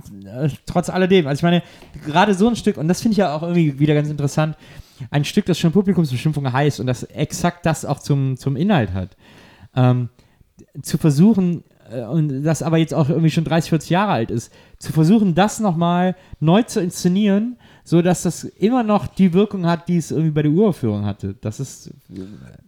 trotz 0.67 0.91
alledem, 0.91 1.27
also 1.27 1.41
ich 1.41 1.43
meine, 1.43 1.63
gerade 2.05 2.35
so 2.35 2.49
ein 2.49 2.57
Stück, 2.57 2.77
und 2.77 2.89
das 2.89 3.01
finde 3.01 3.13
ich 3.13 3.19
ja 3.19 3.35
auch 3.35 3.43
irgendwie 3.43 3.79
wieder 3.79 3.95
ganz 3.95 4.09
interessant, 4.09 4.57
ein 5.11 5.25
Stück, 5.25 5.47
das 5.47 5.59
schon 5.59 5.73
Publikumsbeschimpfung 5.73 6.53
heißt 6.53 6.81
und 6.81 6.87
das 6.87 7.03
exakt 7.03 7.67
das 7.67 7.85
auch 7.85 7.99
zum, 7.99 8.37
zum 8.37 8.57
Inhalt 8.57 8.93
hat, 8.93 9.17
ähm, 9.75 10.11
zu 10.83 10.99
versuchen, 10.99 11.65
äh, 11.91 12.03
und 12.03 12.43
das 12.43 12.63
aber 12.63 12.79
jetzt 12.79 12.95
auch 12.95 13.09
irgendwie 13.09 13.31
schon 13.31 13.45
30, 13.45 13.71
40 13.71 13.91
Jahre 13.91 14.13
alt 14.13 14.31
ist, 14.31 14.53
zu 14.79 14.93
versuchen, 14.93 15.35
das 15.35 15.61
nochmal 15.61 16.17
neu 16.41 16.63
zu 16.63 16.81
inszenieren, 16.81 17.57
so 17.85 18.03
dass 18.03 18.23
das 18.23 18.45
immer 18.45 18.83
noch 18.83 19.07
die 19.07 19.33
Wirkung 19.33 19.67
hat, 19.67 19.89
die 19.89 19.97
es 19.97 20.11
irgendwie 20.11 20.33
bei 20.33 20.43
der 20.43 20.51
Uraufführung 20.51 21.05
hatte. 21.05 21.37
Das 21.41 21.61
ist 21.61 21.93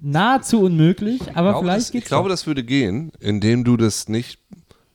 nahezu 0.01 0.62
unmöglich, 0.62 1.20
aber 1.35 1.51
glaube, 1.51 1.66
vielleicht 1.66 1.80
das, 1.80 1.90
geht's 1.90 2.05
ich 2.05 2.09
glaube, 2.09 2.28
doch. 2.28 2.35
das 2.35 2.47
würde 2.47 2.64
gehen, 2.64 3.12
indem 3.20 3.64
du 3.64 3.76
das 3.76 4.09
nicht. 4.09 4.40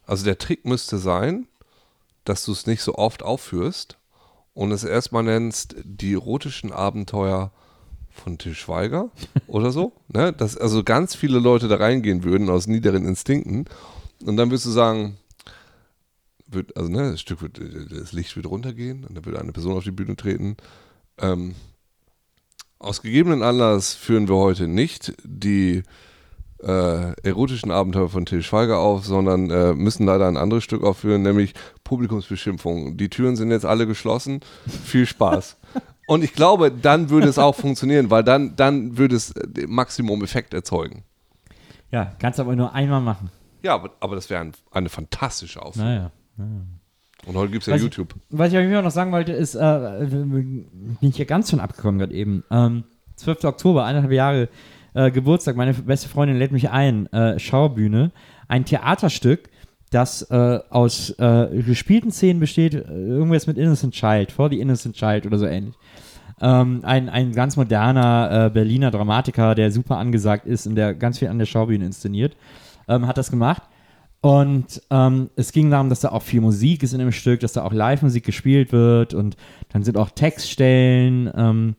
Also 0.06 0.26
der 0.26 0.38
Trick 0.38 0.66
müsste 0.66 0.98
sein, 0.98 1.48
dass 2.26 2.46
du 2.46 2.52
es 2.52 2.68
nicht 2.68 2.82
so 2.82 2.96
oft 2.96 3.24
aufführst 3.24 3.98
und 4.54 4.72
es 4.72 4.84
erstmal 4.84 5.24
nennst 5.24 5.76
die 5.84 6.14
erotischen 6.14 6.72
Abenteuer 6.72 7.52
von 8.10 8.38
Til 8.38 8.54
Schweiger 8.54 9.10
oder 9.48 9.72
so. 9.72 9.94
Ne? 10.08 10.34
Dass 10.34 10.58
also 10.58 10.84
ganz 10.84 11.16
viele 11.16 11.40
Leute 11.40 11.68
da 11.68 11.78
reingehen 11.78 12.24
würden 12.24 12.50
aus 12.50 12.68
niederen 12.68 13.06
Instinkten 13.06 13.66
und 14.26 14.38
dann 14.38 14.50
würdest 14.50 14.66
du 14.66 14.72
sagen, 14.72 15.18
wird, 16.48 16.78
also 16.78 16.90
ne, 16.90 17.12
das 17.12 17.22
Stück 17.22 17.42
wird, 17.42 17.60
das 17.92 18.12
Licht 18.12 18.36
wird 18.36 18.46
runtergehen 18.46 19.06
und 19.06 19.16
dann 19.16 19.26
wird 19.26 19.38
eine 19.38 19.52
Person 19.52 19.76
auf 19.76 19.84
die 19.84 19.92
Bühne 19.92 20.16
treten. 20.16 20.58
Ähm, 21.18 21.56
aus 22.80 23.02
gegebenen 23.02 23.42
Anlass 23.42 23.94
führen 23.94 24.28
wir 24.28 24.36
heute 24.36 24.68
nicht 24.68 25.14
die 25.24 25.84
äh, 26.64 27.14
erotischen 27.28 27.72
Abenteuer 27.72 28.10
von 28.10 28.26
Til 28.26 28.42
Schweiger 28.44 28.80
auf, 28.80 29.06
sondern 29.06 29.50
äh, 29.50 29.74
müssen 29.74 30.06
leider 30.06 30.28
ein 30.28 30.38
anderes 30.38 30.64
Stück 30.64 30.84
aufführen, 30.84 31.22
nämlich 31.22 31.54
Publikumsbeschimpfung. 31.84 32.98
Die 32.98 33.10
Türen 33.10 33.36
sind 33.36 33.52
jetzt 33.52 33.66
alle 33.66 33.88
geschlossen. 33.88 34.42
Viel 34.84 35.06
Spaß. 35.06 35.58
Und 36.08 36.24
ich 36.24 36.34
glaube, 36.34 36.72
dann 36.72 37.10
würde 37.10 37.28
es 37.28 37.38
auch 37.40 37.56
funktionieren, 37.56 38.12
weil 38.12 38.24
dann, 38.24 38.56
dann 38.56 38.98
würde 38.98 39.16
es 39.16 39.32
äh, 39.32 39.68
Maximum-Effekt 39.68 40.54
erzeugen. 40.54 41.04
Ja, 41.92 42.12
kannst 42.20 42.40
aber 42.40 42.56
nur 42.56 42.74
einmal 42.74 43.02
machen. 43.02 43.30
Ja, 43.62 43.76
aber, 43.76 43.92
aber 44.00 44.16
das 44.16 44.30
wäre 44.30 44.42
ein, 44.42 44.52
eine 44.72 44.90
fantastische 44.90 45.62
Aufführung. 45.62 45.88
Naja. 45.90 46.12
Und 47.26 47.36
heute 47.36 47.52
gibt 47.52 47.62
es 47.64 47.68
ja 47.68 47.74
Was 47.74 47.80
ich- 47.82 47.86
YouTube. 47.86 48.16
Was 48.30 48.52
ich 48.52 48.58
euch 48.58 48.68
noch 48.84 48.92
sagen 48.92 49.12
wollte, 49.12 49.32
ist, 49.32 49.56
äh, 49.56 50.08
bin 50.10 50.98
ich 51.02 51.16
hier 51.16 51.26
ganz 51.26 51.50
schon 51.50 51.60
abgekommen 51.60 52.00
gerade 52.00 52.14
eben. 52.14 52.44
Ähm, 52.52 52.84
12. 53.16 53.46
Oktober, 53.46 53.86
eineinhalb 53.86 54.12
Jahre 54.12 54.50
äh, 54.94 55.12
Geburtstag, 55.12 55.56
meine 55.56 55.74
beste 55.74 56.10
Freundin 56.10 56.38
lädt 56.38 56.52
mich 56.52 56.70
ein, 56.70 57.12
äh, 57.14 57.40
Schaubühne, 57.40 58.12
ein 58.48 58.66
Theaterstück, 58.66 59.50
das 59.90 60.24
äh, 60.24 60.60
aus 60.70 61.12
äh, 61.20 61.48
gespielten 61.66 62.12
Szenen 62.12 62.40
besteht, 62.40 62.74
äh, 62.74 62.80
irgendwas 62.80 63.48
mit 63.48 63.58
Innocent 63.58 63.94
Child, 63.94 64.32
For 64.32 64.50
the 64.50 64.60
Innocent 64.60 64.96
Child 64.96 65.26
oder 65.26 65.38
so 65.38 65.46
ähnlich. 65.46 65.76
Ähm, 66.42 66.82
ein, 66.84 67.10
ein 67.10 67.32
ganz 67.34 67.58
moderner 67.58 68.48
äh, 68.48 68.50
Berliner 68.50 68.92
Dramatiker, 68.92 69.56
der 69.56 69.72
super 69.72 69.98
angesagt 69.98 70.46
ist 70.46 70.66
und 70.68 70.76
der 70.76 70.94
ganz 70.94 71.20
viel 71.20 71.28
an 71.28 71.38
der 71.38 71.46
Schaubühne 71.46 71.86
inszeniert, 71.86 72.36
ähm, 72.88 73.08
hat 73.08 73.18
das 73.18 73.30
gemacht. 73.30 73.64
Und 74.22 74.82
ähm, 74.90 75.30
es 75.36 75.52
ging 75.52 75.70
darum, 75.70 75.90
dass 75.90 76.00
da 76.00 76.10
auch 76.10 76.22
viel 76.24 76.42
Musik 76.42 76.82
ist 76.82 76.94
in 76.94 77.00
dem 77.00 77.12
Stück, 77.12 77.42
dass 77.42 77.54
da 77.54 77.64
auch 77.64 77.74
Live-Musik 77.74 78.26
gespielt 78.26 78.72
wird 78.72 79.14
und 79.14 79.36
dann 79.70 79.84
sind 79.84 79.98
auch 79.98 80.10
Textstellen 80.10 81.30
ähm, 81.36 81.76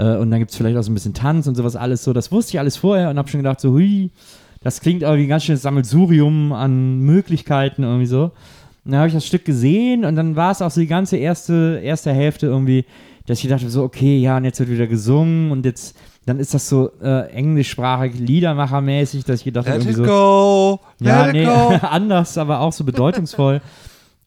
äh, 0.00 0.16
und 0.16 0.30
dann 0.30 0.40
gibt 0.40 0.50
es 0.50 0.56
vielleicht 0.56 0.78
auch 0.78 0.82
so 0.82 0.90
ein 0.90 0.94
bisschen 0.94 1.14
Tanz 1.14 1.46
und 1.46 1.54
sowas 1.54 1.76
alles 1.76 2.02
so. 2.02 2.12
Das 2.12 2.32
wusste 2.32 2.52
ich 2.52 2.58
alles 2.58 2.76
vorher 2.78 3.10
und 3.10 3.18
habe 3.18 3.28
schon 3.28 3.40
gedacht, 3.40 3.60
so, 3.60 3.72
hui, 3.72 4.10
das 4.62 4.80
klingt 4.80 5.02
irgendwie 5.02 5.26
ganz 5.26 5.44
schönes 5.44 5.62
Sammelsurium 5.62 6.52
an 6.52 7.00
Möglichkeiten 7.00 7.82
irgendwie 7.82 8.06
so. 8.06 8.32
Und 8.84 8.92
dann 8.92 9.00
habe 9.00 9.08
ich 9.08 9.14
das 9.14 9.26
Stück 9.26 9.44
gesehen 9.44 10.06
und 10.06 10.16
dann 10.16 10.36
war 10.36 10.52
es 10.52 10.62
auch 10.62 10.70
so 10.70 10.80
die 10.80 10.86
ganze 10.86 11.18
erste, 11.18 11.80
erste 11.82 12.12
Hälfte 12.12 12.46
irgendwie, 12.46 12.86
dass 13.26 13.44
ich 13.44 13.50
dachte 13.50 13.68
so, 13.68 13.82
okay, 13.82 14.18
ja, 14.18 14.38
und 14.38 14.44
jetzt 14.44 14.58
wird 14.58 14.70
wieder 14.70 14.86
gesungen 14.86 15.50
und 15.50 15.66
jetzt, 15.66 15.94
dann 16.24 16.40
ist 16.40 16.54
das 16.54 16.66
so 16.66 16.90
äh, 17.02 17.30
englischsprachig, 17.30 18.18
Liedermachermäßig, 18.18 19.24
dass 19.24 19.40
ich 19.40 19.44
gedacht 19.44 19.66
habe, 19.68 19.78
irgendwie 19.78 19.92
so, 19.92 20.04
go! 20.04 20.80
ja, 21.00 21.30
nee, 21.30 21.46
anders, 21.82 22.38
aber 22.38 22.60
auch 22.60 22.72
so 22.72 22.84
bedeutungsvoll. 22.84 23.60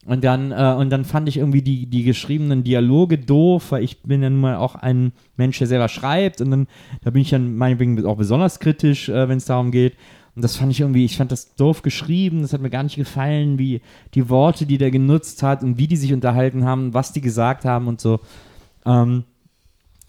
Und 0.06 0.22
dann, 0.22 0.52
äh, 0.52 0.74
und 0.78 0.90
dann 0.90 1.04
fand 1.04 1.28
ich 1.28 1.38
irgendwie 1.38 1.62
die, 1.62 1.86
die 1.86 2.02
geschriebenen 2.02 2.62
Dialoge 2.62 3.16
doof, 3.16 3.72
weil 3.72 3.82
ich 3.82 4.02
bin 4.02 4.22
ja 4.22 4.28
nun 4.28 4.40
mal 4.40 4.56
auch 4.56 4.74
ein 4.74 5.12
Mensch, 5.36 5.58
der 5.58 5.66
selber 5.66 5.88
schreibt 5.88 6.40
und 6.40 6.50
dann, 6.50 6.66
da 7.02 7.10
bin 7.10 7.22
ich 7.22 7.30
dann 7.30 7.56
meinetwegen 7.56 8.04
auch 8.04 8.16
besonders 8.16 8.60
kritisch, 8.60 9.08
äh, 9.08 9.28
wenn 9.28 9.38
es 9.38 9.46
darum 9.46 9.70
geht. 9.70 9.94
Und 10.36 10.42
das 10.42 10.56
fand 10.56 10.72
ich 10.72 10.80
irgendwie, 10.80 11.04
ich 11.04 11.16
fand 11.16 11.32
das 11.32 11.54
doof 11.54 11.82
geschrieben, 11.82 12.42
das 12.42 12.52
hat 12.52 12.60
mir 12.60 12.70
gar 12.70 12.82
nicht 12.82 12.96
gefallen, 12.96 13.58
wie 13.58 13.80
die 14.14 14.28
Worte, 14.28 14.66
die 14.66 14.78
der 14.78 14.90
genutzt 14.90 15.42
hat 15.42 15.62
und 15.62 15.78
wie 15.78 15.86
die 15.86 15.96
sich 15.96 16.12
unterhalten 16.12 16.64
haben, 16.64 16.92
was 16.92 17.12
die 17.12 17.20
gesagt 17.20 17.64
haben 17.64 17.86
und 17.86 18.00
so. 18.00 18.20
Ähm, 18.84 19.24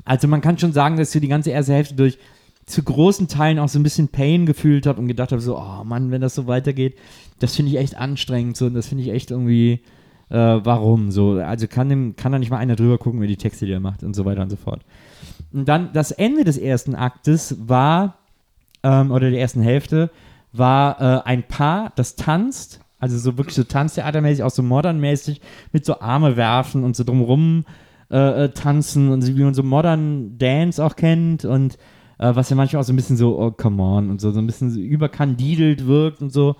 also 0.03 0.27
man 0.27 0.41
kann 0.41 0.57
schon 0.57 0.73
sagen, 0.73 0.97
dass 0.97 1.11
so 1.11 1.19
die 1.19 1.27
ganze 1.27 1.51
erste 1.51 1.73
Hälfte 1.73 1.95
durch 1.95 2.17
zu 2.65 2.83
großen 2.83 3.27
Teilen 3.27 3.59
auch 3.59 3.69
so 3.69 3.79
ein 3.79 3.83
bisschen 3.83 4.07
Pain 4.07 4.45
gefühlt 4.45 4.87
habe 4.87 4.99
und 4.99 5.07
gedacht 5.07 5.31
habe, 5.31 5.41
so, 5.41 5.57
oh 5.57 5.83
Mann, 5.83 6.11
wenn 6.11 6.21
das 6.21 6.35
so 6.35 6.47
weitergeht, 6.47 6.97
das 7.39 7.55
finde 7.55 7.71
ich 7.71 7.77
echt 7.77 7.95
anstrengend 7.95 8.57
so 8.57 8.65
und 8.65 8.73
das 8.73 8.87
finde 8.87 9.03
ich 9.03 9.11
echt 9.11 9.31
irgendwie, 9.31 9.81
äh, 10.29 10.37
warum 10.37 11.11
so? 11.11 11.33
Also 11.33 11.67
kann, 11.67 11.89
dem, 11.89 12.15
kann 12.15 12.31
da 12.31 12.39
nicht 12.39 12.49
mal 12.49 12.57
einer 12.57 12.75
drüber 12.75 12.97
gucken, 12.97 13.21
wie 13.21 13.27
die 13.27 13.37
Texte, 13.37 13.65
die 13.65 13.71
er 13.71 13.79
macht 13.79 14.03
und 14.03 14.15
so 14.15 14.25
weiter 14.25 14.41
und 14.41 14.49
so 14.49 14.55
fort. 14.55 14.81
Und 15.53 15.69
dann 15.69 15.93
das 15.93 16.11
Ende 16.11 16.43
des 16.43 16.57
ersten 16.57 16.95
Aktes 16.95 17.55
war, 17.59 18.17
ähm, 18.83 19.11
oder 19.11 19.29
der 19.29 19.39
ersten 19.39 19.61
Hälfte, 19.61 20.09
war 20.51 20.99
äh, 20.99 21.21
ein 21.25 21.43
Paar, 21.43 21.91
das 21.95 22.15
tanzt, 22.15 22.79
also 22.99 23.17
so 23.17 23.37
wirklich 23.37 23.55
so 23.55 23.63
Tanztheatermäßig, 23.63 24.43
auch 24.43 24.49
so 24.49 24.63
modernmäßig, 24.63 25.41
mit 25.71 25.85
so 25.85 25.99
Arme 25.99 26.35
werfen 26.37 26.83
und 26.83 26.95
so 26.95 27.03
drumrum 27.03 27.65
äh, 28.09 28.45
äh, 28.45 28.49
tanzen 28.49 29.09
und 29.09 29.25
wie 29.27 29.43
man 29.43 29.53
so 29.53 29.63
modern 29.63 30.37
Dance 30.37 30.83
auch 30.83 30.95
kennt 30.95 31.45
und 31.45 31.77
äh, 32.17 32.35
was 32.35 32.49
ja 32.49 32.55
manchmal 32.55 32.81
auch 32.81 32.85
so 32.85 32.93
ein 32.93 32.97
bisschen 32.97 33.17
so, 33.17 33.39
oh, 33.39 33.51
come 33.51 33.81
on 33.81 34.09
und 34.09 34.21
so, 34.21 34.31
so 34.31 34.39
ein 34.39 34.47
bisschen 34.47 34.71
so 34.71 34.79
überkandidelt 34.79 35.87
wirkt 35.87 36.21
und 36.21 36.31
so. 36.31 36.55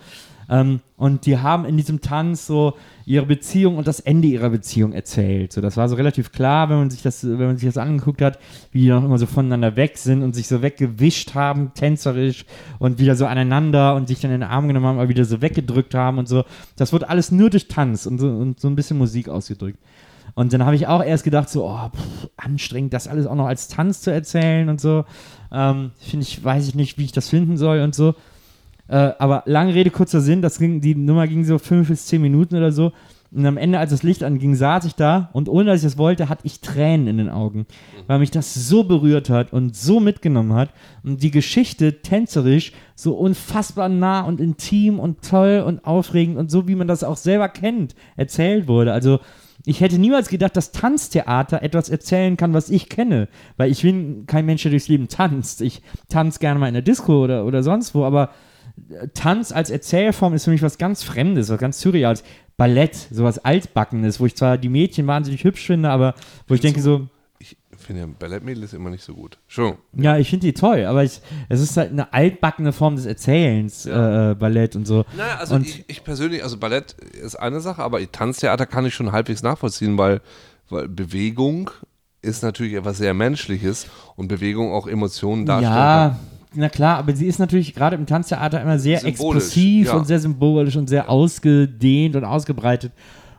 Ähm, 0.49 0.82
und 0.98 1.26
die 1.26 1.38
haben 1.38 1.65
in 1.65 1.77
diesem 1.77 2.02
Tanz 2.02 2.45
so 2.45 2.76
ihre 3.06 3.26
Beziehung 3.26 3.77
und 3.77 3.88
das 3.88 3.99
Ende 3.99 4.27
ihrer 4.27 4.49
Beziehung 4.49 4.94
erzählt. 4.94 5.52
So, 5.52 5.61
das 5.61 5.77
war 5.77 5.90
so 5.90 5.95
relativ 5.95 6.32
klar, 6.32 6.69
wenn 6.69 6.77
man 6.77 6.90
sich 6.90 7.02
das, 7.02 7.23
wenn 7.23 7.48
man 7.48 7.57
sich 7.57 7.68
das 7.68 7.77
angeguckt 7.77 8.22
hat, 8.22 8.40
wie 8.72 8.82
die 8.82 8.90
noch 8.90 9.03
immer 9.03 9.18
so 9.18 9.26
voneinander 9.26 9.76
weg 9.76 9.98
sind 9.98 10.23
und 10.23 10.36
sich 10.36 10.48
so 10.48 10.61
weggewischt 10.61 11.34
haben, 11.34 11.72
tänzerisch 11.73 12.45
und 12.80 12.99
wieder 12.99 13.15
so 13.15 13.26
aneinander 13.26 13.95
und 13.95 14.07
sich 14.07 14.19
dann 14.19 14.32
in 14.32 14.41
den 14.41 14.49
Arm 14.49 14.68
genommen 14.68 14.86
haben, 14.86 14.99
aber 14.99 15.10
wieder 15.10 15.26
so 15.26 15.41
weggedrückt 15.41 15.95
haben 15.95 16.18
und 16.18 16.27
so. 16.27 16.44
Das 16.76 16.94
wurde 16.94 17.10
alles 17.10 17.32
nur 17.32 17.49
durch 17.49 17.68
Tanz 17.68 18.06
und 18.06 18.19
so, 18.19 18.27
und 18.27 18.60
so 18.60 18.68
ein 18.68 18.76
bisschen 18.76 18.98
Musik 18.98 19.30
ausgedrückt. 19.30 19.80
Und 20.36 20.52
dann 20.52 20.66
habe 20.66 20.76
ich 20.76 20.88
auch 20.88 21.02
erst 21.02 21.24
gedacht, 21.24 21.49
so, 21.49 21.66
oh, 21.66 21.90
pff, 21.90 22.30
anstrengend, 22.36 22.94
das 22.94 23.07
alles 23.07 23.26
auch 23.26 23.36
noch 23.36 23.48
als 23.48 23.70
Tanz 23.70 24.02
zu 24.02 24.12
erzählen 24.12 24.68
und 24.68 24.82
so. 24.82 25.06
Ähm, 25.52 25.91
Finde 25.98 26.24
ich, 26.24 26.44
weiß 26.44 26.68
ich 26.68 26.76
nicht, 26.76 26.98
wie 26.98 27.06
ich 27.06 27.14
das 27.14 27.30
finden 27.30 27.57
soll 27.57 27.80
und 27.80 27.95
so. 27.95 28.16
Äh, 28.88 29.14
aber 29.18 29.44
lange 29.45 29.74
Rede, 29.74 29.90
kurzer 29.90 30.22
Sinn, 30.22 30.41
das 30.41 30.60
ging, 30.60 30.82
die 30.82 30.94
Nummer 30.94 31.28
ging 31.28 31.45
so 31.45 31.57
fünf 31.57 31.88
bis 31.88 32.06
zehn 32.06 32.22
Minuten 32.22 32.56
oder 32.56 32.72
so. 32.72 32.91
Und 33.32 33.45
am 33.45 33.57
Ende, 33.57 33.80
als 33.80 33.91
das 33.91 34.03
Licht 34.03 34.24
anging, 34.24 34.56
saß 34.56 34.86
ich 34.86 34.95
da 34.95 35.30
und 35.34 35.49
ohne 35.49 35.66
dass 35.66 35.78
ich 35.78 35.84
das 35.84 35.98
wollte, 35.98 36.30
hatte 36.30 36.45
ich 36.45 36.62
Tränen 36.62 37.07
in 37.07 37.18
den 37.18 37.30
Augen, 37.30 37.66
weil 38.07 38.20
mich 38.20 38.32
das 38.32 38.53
so 38.53 38.84
berührt 38.84 39.30
hat 39.30 39.52
und 39.52 39.76
so 39.76 39.99
mitgenommen 39.99 40.53
hat 40.53 40.70
und 41.03 41.22
die 41.22 41.32
Geschichte 41.32 42.02
tänzerisch 42.02 42.72
so 42.94 43.14
unfassbar 43.14 43.90
nah 43.90 44.22
und 44.22 44.40
intim 44.40 44.99
und 44.99 45.22
toll 45.22 45.64
und 45.66 45.86
aufregend 45.86 46.38
und 46.38 46.52
so, 46.52 46.68
wie 46.68 46.76
man 46.76 46.88
das 46.88 47.03
auch 47.03 47.18
selber 47.18 47.49
kennt, 47.49 47.95
erzählt 48.16 48.68
wurde. 48.68 48.94
Also 48.94 49.20
ich 49.66 49.82
hätte 49.82 49.98
niemals 49.98 50.30
gedacht, 50.30 50.56
dass 50.56 50.72
Tanztheater 50.72 51.62
etwas 51.62 51.90
erzählen 51.90 52.38
kann, 52.38 52.54
was 52.54 52.70
ich 52.70 52.90
kenne. 52.90 53.28
Weil 53.58 53.72
ich 53.72 53.82
bin 53.82 54.26
kein 54.28 54.46
Mensch, 54.46 54.62
der 54.62 54.72
durchs 54.72 54.88
Leben 54.88 55.08
tanzt. 55.08 55.62
Ich 55.62 55.82
tanze 56.08 56.40
gerne 56.40 56.60
mal 56.60 56.68
in 56.68 56.74
der 56.74 56.84
Disco 56.84 57.24
oder, 57.24 57.46
oder 57.46 57.64
sonst 57.64 57.96
wo, 57.96 58.04
aber 58.06 58.30
äh, 58.90 59.08
Tanz 59.14 59.52
als 59.52 59.72
Erzählform 59.72 60.34
ist 60.34 60.46
für 60.46 60.52
mich 60.52 60.62
was 60.62 60.78
ganz 60.78 61.04
Fremdes, 61.04 61.50
was 61.50 61.60
ganz 61.60 61.82
Surreales. 61.82 62.24
Ballett, 62.58 62.96
sowas 62.96 63.40
Altbackenes, 63.40 64.20
wo 64.20 64.26
ich 64.26 64.36
zwar 64.36 64.58
die 64.58 64.70
Mädchen 64.70 65.08
wahnsinnig 65.08 65.44
hübsch 65.44 65.66
finde, 65.66 65.90
aber 65.90 66.14
wo 66.48 66.54
ich 66.54 66.62
denke 66.62 66.80
so, 66.80 67.10
finde 67.86 68.02
ja, 68.02 68.07
Ballettmädel 68.07 68.64
ist 68.64 68.74
immer 68.74 68.90
nicht 68.90 69.03
so 69.03 69.14
gut. 69.14 69.38
Schon. 69.48 69.76
ja, 69.94 70.18
ich 70.18 70.30
finde 70.30 70.48
die 70.48 70.53
toll, 70.53 70.86
aber 70.86 71.03
ich, 71.03 71.22
es 71.49 71.62
ist 71.62 71.78
halt 71.78 71.91
eine 71.91 72.12
altbackene 72.14 72.74
Form 72.74 72.95
des 72.95 73.06
Erzählens, 73.06 73.86
äh, 73.86 74.36
Ballett 74.38 74.76
und 74.76 74.86
so. 74.86 75.06
Naja, 75.16 75.38
also 75.38 75.56
und 75.56 75.66
ich, 75.66 75.84
ich 75.88 76.03
persönlich, 76.03 76.44
also 76.44 76.57
Ballett 76.57 76.94
ist 76.94 77.36
eine 77.36 77.62
Sache, 77.62 77.82
aber 77.84 77.99
Tanztheater 78.12 78.66
kann 78.66 78.86
ich 78.86 78.94
schon 78.94 79.12
halbwegs 79.12 79.44
nachvollziehen, 79.44 79.98
weil, 79.98 80.22
weil 80.70 80.88
Bewegung 80.88 81.72
ist 82.22 82.44
natürlich 82.44 82.74
etwas 82.74 82.98
sehr 82.98 83.14
Menschliches 83.14 83.88
und 84.16 84.28
Bewegung 84.28 84.74
auch 84.74 84.88
Emotionen 84.88 85.45
darstellen 85.45 85.74
ja, 85.74 86.10
kann. 86.10 86.20
na 86.56 86.70
klar, 86.70 86.98
aber 86.98 87.16
sie 87.16 87.28
ist 87.28 87.40
natürlich 87.40 87.76
gerade 87.76 87.95
im 87.95 88.06
Tanztheater 88.06 88.62
immer 88.62 88.80
sehr 88.80 89.06
expressiv 89.06 89.88
ja. 89.88 89.94
und 89.94 90.07
sehr 90.07 90.20
symbolisch 90.20 90.76
und 90.76 90.90
sehr 90.90 91.10
ausgedehnt 91.10 92.16
und 92.16 92.26
ausgebreitet. 92.26 92.91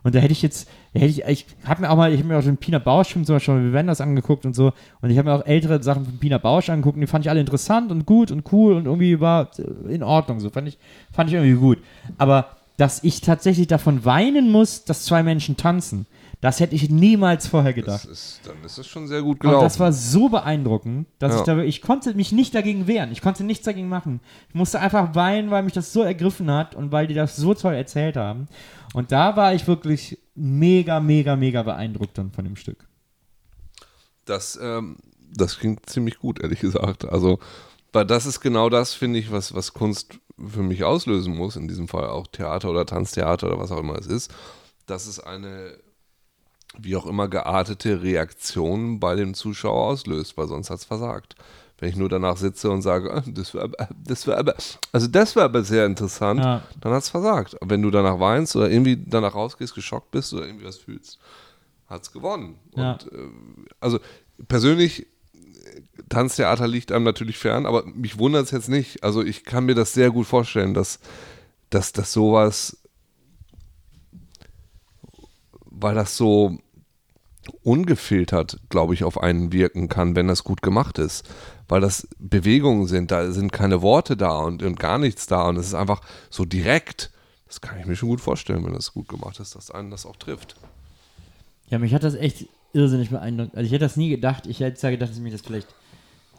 Und 0.06 0.14
da 0.14 0.20
hätte 0.20 0.32
ich 0.32 0.42
jetzt, 0.42 0.68
ich, 1.02 1.22
ich 1.24 1.46
habe 1.64 1.82
mir 1.82 1.90
auch 1.90 1.96
mal, 1.96 2.12
ich 2.12 2.18
habe 2.18 2.28
mir 2.28 2.38
auch 2.38 2.42
den 2.42 2.56
Pina 2.56 2.78
Bausch 2.78 3.10
zum 3.10 3.24
Beispiel 3.24 3.54
mal 3.54 3.72
Wenders 3.72 4.00
angeguckt 4.00 4.46
und 4.46 4.54
so. 4.54 4.72
Und 5.00 5.10
ich 5.10 5.18
habe 5.18 5.28
mir 5.28 5.34
auch 5.34 5.46
ältere 5.46 5.82
Sachen 5.82 6.04
von 6.04 6.18
Pina 6.18 6.38
Bausch 6.38 6.70
angeguckt 6.70 6.96
und 6.96 7.00
die 7.00 7.06
fand 7.06 7.24
ich 7.24 7.30
alle 7.30 7.40
interessant 7.40 7.90
und 7.90 8.06
gut 8.06 8.30
und 8.30 8.50
cool 8.52 8.74
und 8.74 8.86
irgendwie 8.86 9.20
war 9.20 9.50
äh, 9.58 9.94
in 9.94 10.02
Ordnung. 10.02 10.40
So 10.40 10.50
fand 10.50 10.68
ich, 10.68 10.78
fand 11.12 11.28
ich 11.28 11.34
irgendwie 11.34 11.60
gut. 11.60 11.78
Aber 12.18 12.48
dass 12.76 13.02
ich 13.04 13.20
tatsächlich 13.20 13.66
davon 13.66 14.04
weinen 14.04 14.50
muss, 14.50 14.84
dass 14.84 15.04
zwei 15.04 15.22
Menschen 15.22 15.56
tanzen, 15.56 16.06
das 16.40 16.60
hätte 16.60 16.74
ich 16.74 16.90
niemals 16.90 17.46
vorher 17.46 17.72
gedacht. 17.72 18.04
Das 18.04 18.04
ist, 18.04 18.40
dann 18.44 18.62
ist 18.64 18.78
es 18.78 18.86
schon 18.86 19.08
sehr 19.08 19.22
gut 19.22 19.36
Und 19.36 19.40
gelaufen. 19.40 19.64
das 19.64 19.80
war 19.80 19.92
so 19.92 20.28
beeindruckend, 20.28 21.06
dass 21.18 21.32
Ja. 21.32 21.38
ich 21.38 21.44
da, 21.44 21.58
ich 21.60 21.82
konnte 21.82 22.14
mich 22.14 22.30
nicht 22.32 22.54
dagegen 22.54 22.86
wehren. 22.86 23.10
Ich 23.10 23.22
konnte 23.22 23.42
nichts 23.42 23.64
dagegen 23.64 23.88
machen. 23.88 24.20
Ich 24.48 24.54
musste 24.54 24.78
einfach 24.80 25.14
weinen, 25.14 25.50
weil 25.50 25.62
mich 25.62 25.72
das 25.72 25.92
so 25.92 26.02
ergriffen 26.02 26.50
hat 26.50 26.74
und 26.74 26.92
weil 26.92 27.06
die 27.06 27.14
das 27.14 27.36
so 27.36 27.54
toll 27.54 27.74
erzählt 27.74 28.16
haben. 28.16 28.48
Und 28.94 29.12
da 29.12 29.34
war 29.36 29.54
ich 29.54 29.66
wirklich 29.66 30.18
mega, 30.34 31.00
mega, 31.00 31.36
mega 31.36 31.62
beeindruckt 31.62 32.16
dann 32.18 32.30
von 32.32 32.44
dem 32.44 32.56
Stück. 32.56 32.86
Das, 34.24 34.58
ähm, 34.60 34.96
das 35.34 35.58
klingt 35.58 35.88
ziemlich 35.88 36.18
gut, 36.18 36.40
ehrlich 36.40 36.60
gesagt. 36.60 37.04
Also, 37.08 37.38
weil 37.92 38.04
das 38.06 38.26
ist 38.26 38.40
genau 38.40 38.68
das, 38.68 38.92
finde 38.94 39.18
ich, 39.18 39.30
was, 39.32 39.54
was 39.54 39.72
Kunst 39.72 40.18
für 40.36 40.62
mich 40.62 40.84
auslösen 40.84 41.34
muss, 41.34 41.56
in 41.56 41.66
diesem 41.68 41.88
Fall 41.88 42.08
auch 42.08 42.26
Theater 42.26 42.70
oder 42.70 42.84
Tanztheater 42.84 43.46
oder 43.46 43.58
was 43.58 43.70
auch 43.72 43.78
immer 43.80 43.96
es 43.98 44.06
ist, 44.06 44.34
dass 44.86 45.06
es 45.06 45.18
eine, 45.20 45.78
wie 46.78 46.96
auch 46.96 47.06
immer, 47.06 47.28
geartete 47.28 48.02
Reaktion 48.02 49.00
bei 49.00 49.14
dem 49.16 49.34
Zuschauer 49.34 49.82
auslöst, 49.86 50.36
weil 50.36 50.48
sonst 50.48 50.70
hat 50.70 50.78
es 50.78 50.84
versagt. 50.84 51.34
Wenn 51.78 51.90
ich 51.90 51.96
nur 51.96 52.08
danach 52.08 52.38
sitze 52.38 52.70
und 52.70 52.80
sage, 52.80 53.12
ah, 53.12 53.22
das 53.26 53.54
war 53.54 53.64
aber, 53.64 53.88
das 54.02 54.26
war 54.26 54.38
aber, 54.38 54.54
also 54.92 55.06
das 55.08 55.36
war 55.36 55.44
aber 55.44 55.62
sehr 55.62 55.84
interessant, 55.84 56.40
Ja. 56.40 56.62
dann 56.80 56.92
hat 56.92 57.02
es 57.02 57.10
versagt. 57.10 57.56
Wenn 57.62 57.82
du 57.82 57.90
danach 57.90 58.18
weinst 58.18 58.56
oder 58.56 58.70
irgendwie 58.70 58.96
danach 58.96 59.34
rausgehst, 59.34 59.74
geschockt 59.74 60.10
bist 60.10 60.32
oder 60.32 60.46
irgendwie 60.46 60.64
was 60.64 60.78
fühlst, 60.78 61.18
hat 61.86 62.02
es 62.02 62.12
gewonnen. 62.12 62.58
Ja. 62.76 62.92
Und 62.92 63.12
äh, 63.12 63.28
also 63.80 63.98
persönlich, 64.48 65.06
Tanztheater 66.08 66.66
liegt 66.66 66.92
einem 66.92 67.04
natürlich 67.04 67.36
fern, 67.36 67.66
aber 67.66 67.84
mich 67.84 68.18
wundert 68.18 68.46
es 68.46 68.50
jetzt 68.52 68.68
nicht. 68.70 69.02
Also 69.04 69.22
ich 69.22 69.44
kann 69.44 69.64
mir 69.66 69.74
das 69.74 69.92
sehr 69.92 70.10
gut 70.10 70.26
vorstellen, 70.26 70.72
dass, 70.72 70.98
dass, 71.68 71.92
dass 71.92 72.12
sowas, 72.12 72.78
weil 75.64 75.94
das 75.94 76.16
so 76.16 76.58
ungefiltert, 77.62 78.58
glaube 78.68 78.94
ich, 78.94 79.04
auf 79.04 79.20
einen 79.20 79.52
wirken 79.52 79.88
kann, 79.88 80.16
wenn 80.16 80.28
das 80.28 80.44
gut 80.44 80.62
gemacht 80.62 80.98
ist. 80.98 81.28
Weil 81.68 81.80
das 81.80 82.06
Bewegungen 82.18 82.86
sind, 82.86 83.10
da 83.10 83.30
sind 83.32 83.52
keine 83.52 83.82
Worte 83.82 84.16
da 84.16 84.38
und, 84.38 84.62
und 84.62 84.78
gar 84.78 84.98
nichts 84.98 85.26
da 85.26 85.48
und 85.48 85.56
es 85.56 85.66
ist 85.68 85.74
einfach 85.74 86.00
so 86.30 86.44
direkt. 86.44 87.10
Das 87.46 87.60
kann 87.60 87.78
ich 87.78 87.86
mir 87.86 87.96
schon 87.96 88.08
gut 88.08 88.20
vorstellen, 88.20 88.64
wenn 88.64 88.74
das 88.74 88.92
gut 88.92 89.08
gemacht 89.08 89.40
ist, 89.40 89.54
dass 89.54 89.70
einen 89.70 89.90
das 89.90 90.06
auch 90.06 90.16
trifft. 90.16 90.56
Ja, 91.68 91.78
mich 91.78 91.94
hat 91.94 92.04
das 92.04 92.14
echt 92.14 92.46
irrsinnig 92.72 93.10
beeindruckt. 93.10 93.56
Also 93.56 93.66
ich 93.66 93.72
hätte 93.72 93.84
das 93.84 93.96
nie 93.96 94.10
gedacht. 94.10 94.46
Ich 94.46 94.60
hätte 94.60 94.76
zwar 94.76 94.90
gedacht, 94.90 95.10
dass 95.10 95.18
mich 95.18 95.32
das 95.32 95.42
vielleicht 95.42 95.68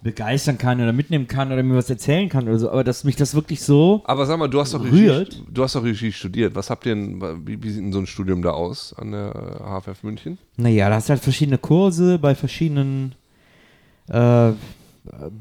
begeistern 0.04 0.58
kann 0.58 0.80
oder 0.80 0.94
mitnehmen 0.94 1.28
kann 1.28 1.52
oder 1.52 1.64
mir 1.64 1.76
was 1.76 1.90
erzählen 1.90 2.30
kann 2.30 2.48
oder 2.48 2.60
so, 2.60 2.70
aber 2.70 2.84
dass 2.84 3.04
mich 3.04 3.16
das 3.16 3.34
wirklich 3.36 3.62
so 3.62 4.02
Aber 4.06 4.26
sag 4.26 4.38
mal, 4.40 4.48
du 4.48 4.60
hast 4.60 4.74
doch 4.74 4.84
Regie, 4.84 5.08
Rührt. 5.08 5.44
du 5.52 5.64
hast 5.64 5.76
doch 5.76 5.84
Regie 5.84 6.12
studiert. 6.12 6.56
Was 6.56 6.70
habt 6.70 6.86
ihr 6.86 6.96
denn, 6.96 7.22
wie, 7.46 7.62
wie 7.62 7.70
sieht 7.70 7.84
denn 7.84 7.92
so 7.92 8.00
ein 8.00 8.08
Studium 8.08 8.42
da 8.42 8.52
aus 8.52 8.94
an 8.98 9.12
der 9.12 9.34
äh, 9.60 9.92
HFF 9.92 10.04
München? 10.04 10.38
Naja, 10.56 10.90
da 10.90 10.96
hast 10.96 11.10
du 11.10 11.14
halt 11.14 11.22
verschiedene 11.22 11.58
Kurse 11.58 12.20
bei 12.20 12.36
verschiedenen 12.36 13.16
äh, 14.10 14.52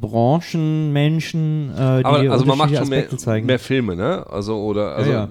Branchen, 0.01 0.93
Menschen, 0.93 1.71
äh, 1.75 1.99
die 1.99 2.05
Aber 2.05 2.19
also 2.31 2.45
man 2.47 2.59
macht 2.59 2.77
schon 2.77 2.89
mehr, 2.89 3.09
zeigen. 3.17 3.47
mehr 3.47 3.59
Filme, 3.59 3.97
ne? 3.97 4.25
Also 4.29 4.57
oder 4.63 4.95
also 4.97 5.11
ja. 5.11 5.29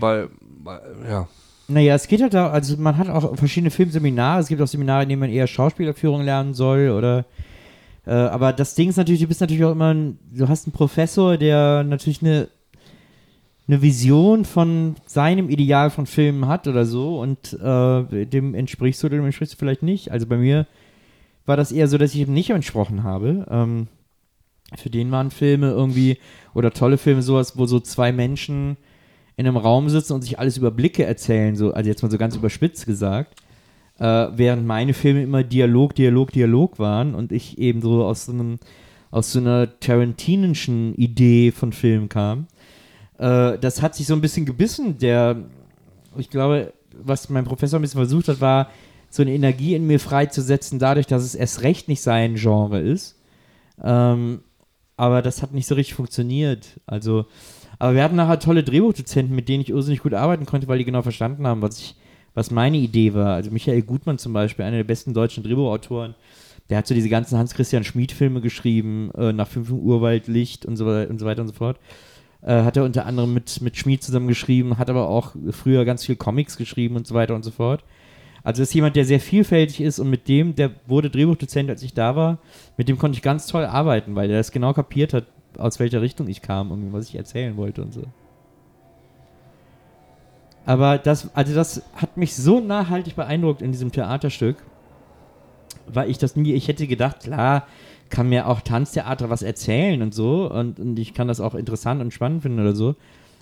weil, 0.00 0.28
weil 0.62 0.80
ja. 1.08 1.28
Naja, 1.68 1.94
es 1.94 2.08
geht 2.08 2.20
halt 2.20 2.34
da, 2.34 2.50
also 2.50 2.76
man 2.76 2.98
hat 2.98 3.08
auch 3.08 3.36
verschiedene 3.36 3.70
Filmseminare. 3.70 4.40
Es 4.40 4.48
gibt 4.48 4.60
auch 4.60 4.66
Seminare, 4.66 5.04
in 5.04 5.08
denen 5.10 5.20
man 5.20 5.30
eher 5.30 5.46
Schauspielerführung 5.46 6.22
lernen 6.22 6.54
soll 6.54 6.90
oder. 6.90 7.24
Äh, 8.06 8.12
aber 8.12 8.52
das 8.52 8.74
Ding 8.74 8.88
ist 8.88 8.96
natürlich, 8.96 9.22
du 9.22 9.28
bist 9.28 9.40
natürlich 9.40 9.64
auch 9.64 9.72
immer, 9.72 9.94
ein, 9.94 10.18
du 10.32 10.48
hast 10.48 10.66
einen 10.66 10.72
Professor, 10.72 11.36
der 11.36 11.84
natürlich 11.84 12.22
eine, 12.22 12.48
eine 13.66 13.80
Vision 13.80 14.44
von 14.44 14.96
seinem 15.06 15.48
Ideal 15.48 15.90
von 15.90 16.06
Filmen 16.06 16.46
hat 16.46 16.66
oder 16.66 16.84
so 16.84 17.20
und 17.20 17.54
äh, 17.54 18.26
dem 18.26 18.54
entsprichst 18.54 19.02
du 19.02 19.06
oder 19.06 19.16
dem 19.16 19.24
entsprichst 19.24 19.54
du 19.54 19.58
vielleicht 19.58 19.82
nicht. 19.82 20.10
Also 20.10 20.26
bei 20.26 20.36
mir 20.36 20.66
war 21.46 21.56
das 21.56 21.72
eher 21.72 21.88
so, 21.88 21.98
dass 21.98 22.14
ich 22.14 22.20
ihm 22.20 22.34
nicht 22.34 22.50
entsprochen 22.50 23.04
habe. 23.04 23.46
Ähm, 23.50 23.88
für 24.76 24.90
den 24.90 25.10
waren 25.10 25.30
Filme 25.30 25.70
irgendwie 25.70 26.18
oder 26.54 26.72
tolle 26.72 26.98
Filme 26.98 27.22
sowas, 27.22 27.56
wo 27.56 27.66
so 27.66 27.80
zwei 27.80 28.12
Menschen 28.12 28.76
in 29.36 29.46
einem 29.46 29.56
Raum 29.56 29.88
sitzen 29.88 30.12
und 30.12 30.22
sich 30.22 30.38
alles 30.38 30.56
über 30.56 30.70
Blicke 30.70 31.04
erzählen, 31.04 31.56
so, 31.56 31.72
also 31.72 31.88
jetzt 31.88 32.02
mal 32.02 32.10
so 32.10 32.18
ganz 32.18 32.36
überspitzt 32.36 32.86
gesagt. 32.86 33.40
Äh, 33.98 34.28
während 34.36 34.66
meine 34.66 34.92
Filme 34.92 35.22
immer 35.22 35.44
Dialog, 35.44 35.94
Dialog, 35.94 36.32
Dialog 36.32 36.78
waren 36.78 37.14
und 37.14 37.30
ich 37.32 37.58
eben 37.58 37.80
so 37.80 38.04
aus 38.04 38.26
so 38.26 38.32
einem, 38.32 38.58
aus 39.10 39.32
so 39.32 39.38
einer 39.38 39.78
tarantinischen 39.78 40.94
Idee 40.96 41.52
von 41.52 41.72
Film 41.72 42.08
kam. 42.08 42.46
Äh, 43.18 43.58
das 43.58 43.82
hat 43.82 43.94
sich 43.94 44.06
so 44.06 44.14
ein 44.14 44.20
bisschen 44.20 44.46
gebissen. 44.46 44.98
Der, 44.98 45.36
ich 46.16 46.30
glaube, 46.30 46.72
was 47.02 47.28
mein 47.28 47.44
Professor 47.44 47.78
ein 47.78 47.82
bisschen 47.82 48.00
versucht 48.00 48.28
hat, 48.28 48.40
war, 48.40 48.68
so 49.14 49.22
eine 49.22 49.32
Energie 49.32 49.76
in 49.76 49.86
mir 49.86 50.00
freizusetzen, 50.00 50.80
dadurch, 50.80 51.06
dass 51.06 51.22
es 51.22 51.36
erst 51.36 51.62
recht 51.62 51.86
nicht 51.86 52.02
sein 52.02 52.34
Genre 52.34 52.80
ist. 52.80 53.16
Ähm, 53.80 54.40
aber 54.96 55.22
das 55.22 55.40
hat 55.40 55.52
nicht 55.52 55.68
so 55.68 55.76
richtig 55.76 55.94
funktioniert. 55.94 56.80
Also, 56.86 57.26
aber 57.78 57.94
wir 57.94 58.02
hatten 58.02 58.16
nachher 58.16 58.40
tolle 58.40 58.64
Drehbuchdozenten, 58.64 59.34
mit 59.34 59.48
denen 59.48 59.62
ich 59.62 59.70
irrsinnig 59.70 60.02
gut 60.02 60.14
arbeiten 60.14 60.46
konnte, 60.46 60.66
weil 60.66 60.78
die 60.78 60.84
genau 60.84 61.02
verstanden 61.02 61.46
haben, 61.46 61.62
was 61.62 61.78
ich, 61.78 61.96
was 62.34 62.50
meine 62.50 62.76
Idee 62.76 63.14
war. 63.14 63.34
Also 63.34 63.50
Michael 63.50 63.82
Gutmann 63.82 64.18
zum 64.18 64.32
Beispiel, 64.32 64.64
einer 64.64 64.78
der 64.78 64.84
besten 64.84 65.14
deutschen 65.14 65.42
Drehbuchautoren, 65.42 66.14
der 66.68 66.78
hat 66.78 66.86
so 66.86 66.94
diese 66.94 67.08
ganzen 67.08 67.38
Hans-Christian 67.38 67.84
Schmid-Filme 67.84 68.40
geschrieben, 68.40 69.10
äh, 69.16 69.32
nach 69.32 69.48
5 69.48 69.70
Uhr 69.70 69.82
Urwaldlicht 69.82 70.66
und 70.66 70.76
so, 70.76 70.86
und 70.86 71.18
so 71.18 71.26
weiter 71.26 71.42
und 71.42 71.48
so 71.48 71.54
fort. 71.54 71.78
Äh, 72.42 72.62
hat 72.62 72.76
er 72.76 72.84
unter 72.84 73.06
anderem 73.06 73.32
mit, 73.34 73.60
mit 73.60 73.76
Schmid 73.76 74.02
zusammen 74.02 74.28
geschrieben, 74.28 74.78
hat 74.78 74.90
aber 74.90 75.08
auch 75.08 75.34
früher 75.50 75.84
ganz 75.84 76.04
viel 76.04 76.16
Comics 76.16 76.56
geschrieben 76.56 76.96
und 76.96 77.06
so 77.06 77.14
weiter 77.14 77.34
und 77.34 77.42
so 77.42 77.50
fort. 77.50 77.84
Also 78.42 78.62
ist 78.62 78.74
jemand, 78.74 78.96
der 78.96 79.06
sehr 79.06 79.20
vielfältig 79.20 79.80
ist 79.80 79.98
und 79.98 80.10
mit 80.10 80.28
dem, 80.28 80.54
der 80.54 80.70
wurde 80.86 81.08
Drehbuchdozent, 81.08 81.70
als 81.70 81.82
ich 81.82 81.94
da 81.94 82.14
war, 82.14 82.38
mit 82.76 82.88
dem 82.88 82.98
konnte 82.98 83.16
ich 83.16 83.22
ganz 83.22 83.46
toll 83.46 83.64
arbeiten, 83.64 84.14
weil 84.14 84.28
der 84.28 84.36
das 84.36 84.52
genau 84.52 84.74
kapiert 84.74 85.14
hat, 85.14 85.24
aus 85.56 85.78
welcher 85.78 86.02
Richtung 86.02 86.28
ich 86.28 86.42
kam 86.42 86.70
und 86.70 86.92
was 86.92 87.08
ich 87.08 87.14
erzählen 87.14 87.56
wollte 87.56 87.80
und 87.80 87.94
so. 87.94 88.02
Aber 90.66 90.98
das, 90.98 91.34
also 91.34 91.54
das 91.54 91.82
hat 91.94 92.16
mich 92.16 92.34
so 92.34 92.60
nachhaltig 92.60 93.16
beeindruckt 93.16 93.62
in 93.62 93.72
diesem 93.72 93.92
Theaterstück, 93.92 94.56
weil 95.86 96.10
ich 96.10 96.18
das 96.18 96.36
nie, 96.36 96.54
ich 96.54 96.68
hätte 96.68 96.86
gedacht, 96.86 97.20
klar, 97.20 97.66
kann 98.08 98.28
mir 98.28 98.48
auch 98.48 98.60
Tanztheater 98.60 99.28
was 99.28 99.42
erzählen 99.42 100.00
und 100.02 100.14
so 100.14 100.50
und, 100.50 100.78
und 100.78 100.98
ich 100.98 101.14
kann 101.14 101.28
das 101.28 101.40
auch 101.40 101.54
interessant 101.54 102.00
und 102.00 102.12
spannend 102.12 102.42
finden 102.42 102.60
oder 102.60 102.74
so. 102.74 102.94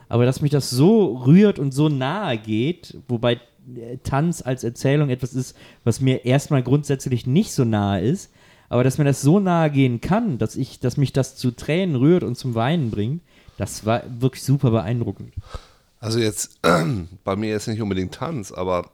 Aber 0.08 0.24
dass 0.24 0.42
mich 0.42 0.50
das 0.50 0.70
so 0.70 1.16
rührt 1.26 1.58
und 1.58 1.72
so 1.72 1.88
nahe 1.88 2.38
geht, 2.38 2.96
wobei 3.08 3.34
äh, 3.34 3.98
Tanz 4.02 4.42
als 4.42 4.64
Erzählung 4.64 5.10
etwas 5.10 5.34
ist, 5.34 5.56
was 5.84 6.00
mir 6.00 6.24
erstmal 6.24 6.62
grundsätzlich 6.62 7.26
nicht 7.26 7.52
so 7.52 7.64
nahe 7.64 8.00
ist, 8.00 8.32
aber 8.68 8.84
dass 8.84 8.98
mir 8.98 9.04
das 9.04 9.22
so 9.22 9.38
nahe 9.38 9.70
gehen 9.70 10.00
kann, 10.00 10.38
dass 10.38 10.56
ich, 10.56 10.80
dass 10.80 10.96
mich 10.96 11.12
das 11.12 11.36
zu 11.36 11.50
Tränen 11.50 11.96
rührt 11.96 12.24
und 12.24 12.36
zum 12.36 12.54
Weinen 12.54 12.90
bringt, 12.90 13.22
das 13.58 13.86
war 13.86 14.02
wirklich 14.18 14.42
super 14.42 14.70
beeindruckend. 14.70 15.32
Also 16.02 16.18
jetzt 16.18 16.60
bei 17.24 17.36
mir 17.36 17.50
jetzt 17.50 17.68
nicht 17.68 17.80
unbedingt 17.80 18.12
Tanz, 18.12 18.50
aber 18.50 18.90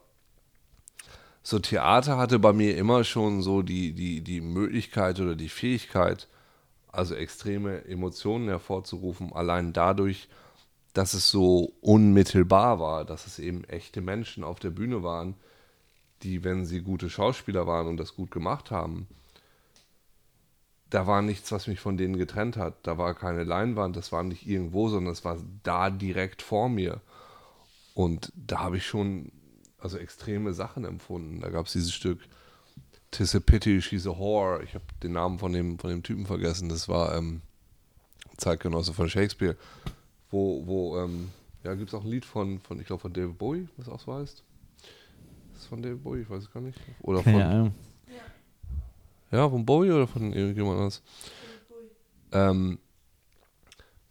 so 1.42 1.58
Theater 1.58 2.18
hatte 2.18 2.38
bei 2.38 2.52
mir 2.52 2.76
immer 2.76 3.02
schon 3.02 3.40
so 3.40 3.62
die, 3.62 3.92
die, 3.92 4.20
die 4.20 4.42
Möglichkeit 4.42 5.18
oder 5.18 5.34
die 5.34 5.48
Fähigkeit, 5.48 6.28
also 6.92 7.14
extreme 7.14 7.86
Emotionen 7.86 8.48
hervorzurufen, 8.48 9.32
allein 9.32 9.72
dadurch, 9.72 10.28
dass 10.92 11.14
es 11.14 11.30
so 11.30 11.72
unmittelbar 11.80 12.78
war, 12.78 13.06
dass 13.06 13.26
es 13.26 13.38
eben 13.38 13.64
echte 13.64 14.02
Menschen 14.02 14.44
auf 14.44 14.60
der 14.60 14.70
Bühne 14.70 15.02
waren, 15.02 15.34
die, 16.22 16.44
wenn 16.44 16.66
sie 16.66 16.82
gute 16.82 17.08
Schauspieler 17.08 17.66
waren 17.66 17.86
und 17.86 17.96
das 17.96 18.16
gut 18.16 18.30
gemacht 18.30 18.70
haben, 18.70 19.06
da 20.90 21.06
war 21.06 21.22
nichts, 21.22 21.52
was 21.52 21.66
mich 21.66 21.80
von 21.80 21.96
denen 21.96 22.16
getrennt 22.16 22.56
hat. 22.56 22.74
Da 22.82 22.98
war 22.98 23.14
keine 23.14 23.44
Leinwand, 23.44 23.96
das 23.96 24.12
war 24.12 24.22
nicht 24.22 24.46
irgendwo, 24.46 24.88
sondern 24.88 25.12
es 25.12 25.24
war 25.24 25.38
da 25.62 25.90
direkt 25.90 26.42
vor 26.42 26.68
mir. 26.68 27.00
Und 27.94 28.32
da 28.34 28.60
habe 28.60 28.78
ich 28.78 28.86
schon 28.86 29.32
also 29.78 29.98
extreme 29.98 30.54
Sachen 30.54 30.84
empfunden. 30.84 31.40
Da 31.40 31.50
gab 31.50 31.66
es 31.66 31.72
dieses 31.72 31.92
Stück 31.92 32.20
Tis 33.10 33.34
a 33.34 33.40
Pity, 33.40 33.80
She's 33.80 34.06
a 34.06 34.10
Whore. 34.10 34.62
Ich 34.62 34.74
habe 34.74 34.84
den 35.02 35.12
Namen 35.12 35.38
von 35.38 35.52
dem, 35.52 35.78
von 35.78 35.90
dem 35.90 36.02
Typen 36.02 36.26
vergessen. 36.26 36.68
Das 36.68 36.88
war 36.88 37.16
ähm, 37.16 37.42
Zeitgenosse 38.36 38.92
von 38.92 39.08
Shakespeare. 39.08 39.56
Wo, 40.30 40.66
wo 40.66 40.98
ähm, 40.98 41.30
ja, 41.64 41.74
gibt 41.74 41.88
es 41.88 41.94
auch 41.94 42.04
ein 42.04 42.10
Lied 42.10 42.24
von, 42.24 42.60
von 42.60 42.80
ich 42.80 42.86
glaube, 42.86 43.00
von 43.00 43.12
David 43.12 43.38
Bowie, 43.38 43.68
was 43.76 43.88
auch 43.88 44.00
so 44.00 44.14
heißt. 44.14 44.42
Ist 45.56 45.66
von 45.66 45.82
David 45.82 46.02
Bowie? 46.02 46.20
Ich 46.20 46.30
weiß 46.30 46.44
es 46.44 46.52
gar 46.52 46.60
nicht. 46.60 46.78
Oder 47.02 47.22
von. 47.22 47.72
Ja, 49.30 49.48
von 49.48 49.64
Bowie 49.64 49.92
oder 49.92 50.06
von 50.06 50.32
irgendjemand 50.32 50.78
anders? 50.78 51.02
Ähm, 52.32 52.78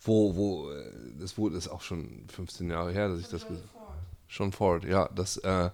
wo, 0.02 0.36
wo, 0.36 0.72
äh, 0.72 0.92
das 1.20 1.38
wurde, 1.38 1.58
ist 1.58 1.68
auch 1.68 1.82
schon 1.82 2.26
15 2.30 2.70
Jahre 2.70 2.92
her, 2.92 3.10
dass 3.10 3.20
ich 3.20 3.28
das 3.28 3.48
gesehen 3.48 3.70
Schon 4.30 4.52
Ford, 4.52 4.84
ja, 4.84 5.10
das, 5.16 5.38
äh, 5.38 5.66
äh, 5.66 5.72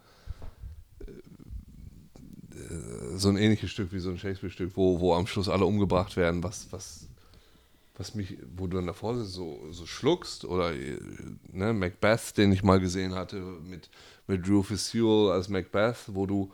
so 3.16 3.30
ein 3.30 3.38
ähnliches 3.38 3.72
Stück 3.72 3.92
wie 3.92 4.00
so 4.00 4.12
ein 4.12 4.18
Shakespeare-Stück, 4.18 4.72
wo, 4.76 5.00
wo 5.00 5.16
am 5.16 5.26
Schluss 5.26 5.50
alle 5.50 5.66
umgebracht 5.66 6.16
werden, 6.18 6.44
was, 6.44 6.68
was, 6.72 7.08
was 7.98 8.14
mich, 8.14 8.38
wo 8.56 8.68
du 8.68 8.78
dann 8.78 8.88
davor 8.88 9.18
sitzt, 9.18 9.34
so, 9.34 9.60
so 9.72 9.88
schluckst, 9.88 10.46
oder 10.46 10.74
äh, 10.74 11.00
ne, 11.52 11.74
Macbeth, 11.74 12.38
den 12.38 12.52
ich 12.52 12.64
mal 12.64 12.80
gesehen 12.80 13.16
hatte, 13.16 13.38
mit, 13.38 13.90
mit 14.28 14.48
Rufus 14.48 14.90
Sewell 14.90 15.32
als 15.32 15.50
Macbeth, 15.50 15.98
wo 16.08 16.28
du 16.28 16.52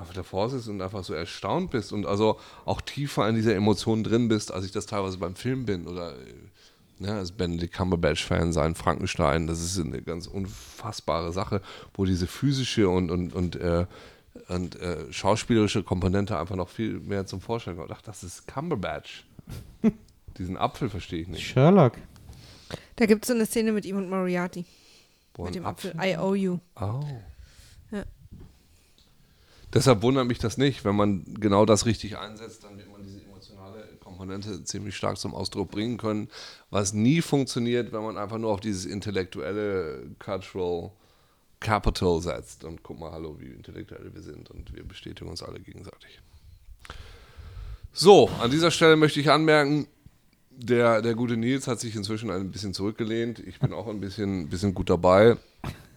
einfach 0.00 0.14
davor 0.14 0.48
sitzt 0.48 0.68
und 0.68 0.80
einfach 0.80 1.04
so 1.04 1.12
erstaunt 1.12 1.70
bist 1.70 1.92
und 1.92 2.06
also 2.06 2.38
auch 2.64 2.80
tiefer 2.80 3.28
in 3.28 3.34
dieser 3.34 3.54
Emotion 3.54 4.02
drin 4.02 4.28
bist, 4.28 4.52
als 4.52 4.64
ich 4.64 4.72
das 4.72 4.86
teilweise 4.86 5.18
beim 5.18 5.36
Film 5.36 5.66
bin 5.66 5.86
oder 5.86 6.14
äh, 6.14 6.24
ne, 6.98 7.12
als 7.12 7.32
Benedict 7.32 7.74
Cumberbatch-Fan 7.74 8.52
sein, 8.52 8.74
Frankenstein, 8.74 9.46
das 9.46 9.60
ist 9.60 9.78
eine 9.78 10.00
ganz 10.00 10.26
unfassbare 10.26 11.32
Sache, 11.32 11.60
wo 11.94 12.06
diese 12.06 12.26
physische 12.26 12.88
und, 12.88 13.10
und, 13.10 13.34
und, 13.34 13.56
äh, 13.56 13.86
und 14.48 14.80
äh, 14.80 15.12
schauspielerische 15.12 15.82
Komponente 15.82 16.38
einfach 16.38 16.56
noch 16.56 16.70
viel 16.70 16.98
mehr 17.00 17.26
zum 17.26 17.40
Vorschein 17.42 17.76
kommt. 17.76 17.90
Ach, 17.92 18.02
das 18.02 18.24
ist 18.24 18.46
Cumberbatch. 18.46 19.26
Diesen 20.38 20.56
Apfel 20.56 20.88
verstehe 20.88 21.20
ich 21.20 21.28
nicht. 21.28 21.46
Sherlock. 21.46 21.98
Da 22.96 23.04
gibt 23.06 23.24
es 23.24 23.28
so 23.28 23.34
eine 23.34 23.44
Szene 23.44 23.72
mit 23.72 23.84
ihm 23.84 23.96
und 23.96 24.08
Moriarty. 24.08 24.64
Wo 25.34 25.44
mit 25.44 25.54
dem 25.56 25.66
Apfel. 25.66 25.94
I 26.02 26.16
owe 26.16 26.36
you. 26.36 26.58
Oh. 26.76 27.02
Ja. 27.90 28.04
Deshalb 29.72 30.02
wundert 30.02 30.26
mich 30.26 30.38
das 30.38 30.58
nicht. 30.58 30.84
Wenn 30.84 30.96
man 30.96 31.24
genau 31.38 31.64
das 31.64 31.86
richtig 31.86 32.18
einsetzt, 32.18 32.64
dann 32.64 32.76
wird 32.76 32.90
man 32.90 33.02
diese 33.02 33.20
emotionale 33.22 33.84
Komponente 34.00 34.64
ziemlich 34.64 34.96
stark 34.96 35.18
zum 35.18 35.34
Ausdruck 35.34 35.70
bringen 35.70 35.96
können. 35.96 36.28
Was 36.70 36.92
nie 36.92 37.22
funktioniert, 37.22 37.92
wenn 37.92 38.02
man 38.02 38.18
einfach 38.18 38.38
nur 38.38 38.50
auf 38.50 38.60
dieses 38.60 38.84
intellektuelle 38.84 40.10
Cultural 40.18 40.90
Capital 41.60 42.20
setzt. 42.20 42.64
Und 42.64 42.82
guck 42.82 42.98
mal, 42.98 43.12
hallo, 43.12 43.36
wie 43.38 43.46
intellektuell 43.46 44.12
wir 44.12 44.22
sind. 44.22 44.50
Und 44.50 44.74
wir 44.74 44.82
bestätigen 44.82 45.30
uns 45.30 45.42
alle 45.42 45.60
gegenseitig. 45.60 46.20
So, 47.92 48.30
an 48.40 48.50
dieser 48.50 48.70
Stelle 48.70 48.96
möchte 48.96 49.20
ich 49.20 49.30
anmerken, 49.30 49.86
der, 50.50 51.02
der 51.02 51.14
gute 51.14 51.36
Nils 51.36 51.66
hat 51.66 51.80
sich 51.80 51.94
inzwischen 51.96 52.30
ein 52.30 52.50
bisschen 52.50 52.74
zurückgelehnt. 52.74 53.38
Ich 53.40 53.60
bin 53.60 53.72
auch 53.72 53.88
ein 53.88 54.00
bisschen, 54.00 54.48
bisschen 54.48 54.74
gut 54.74 54.90
dabei. 54.90 55.36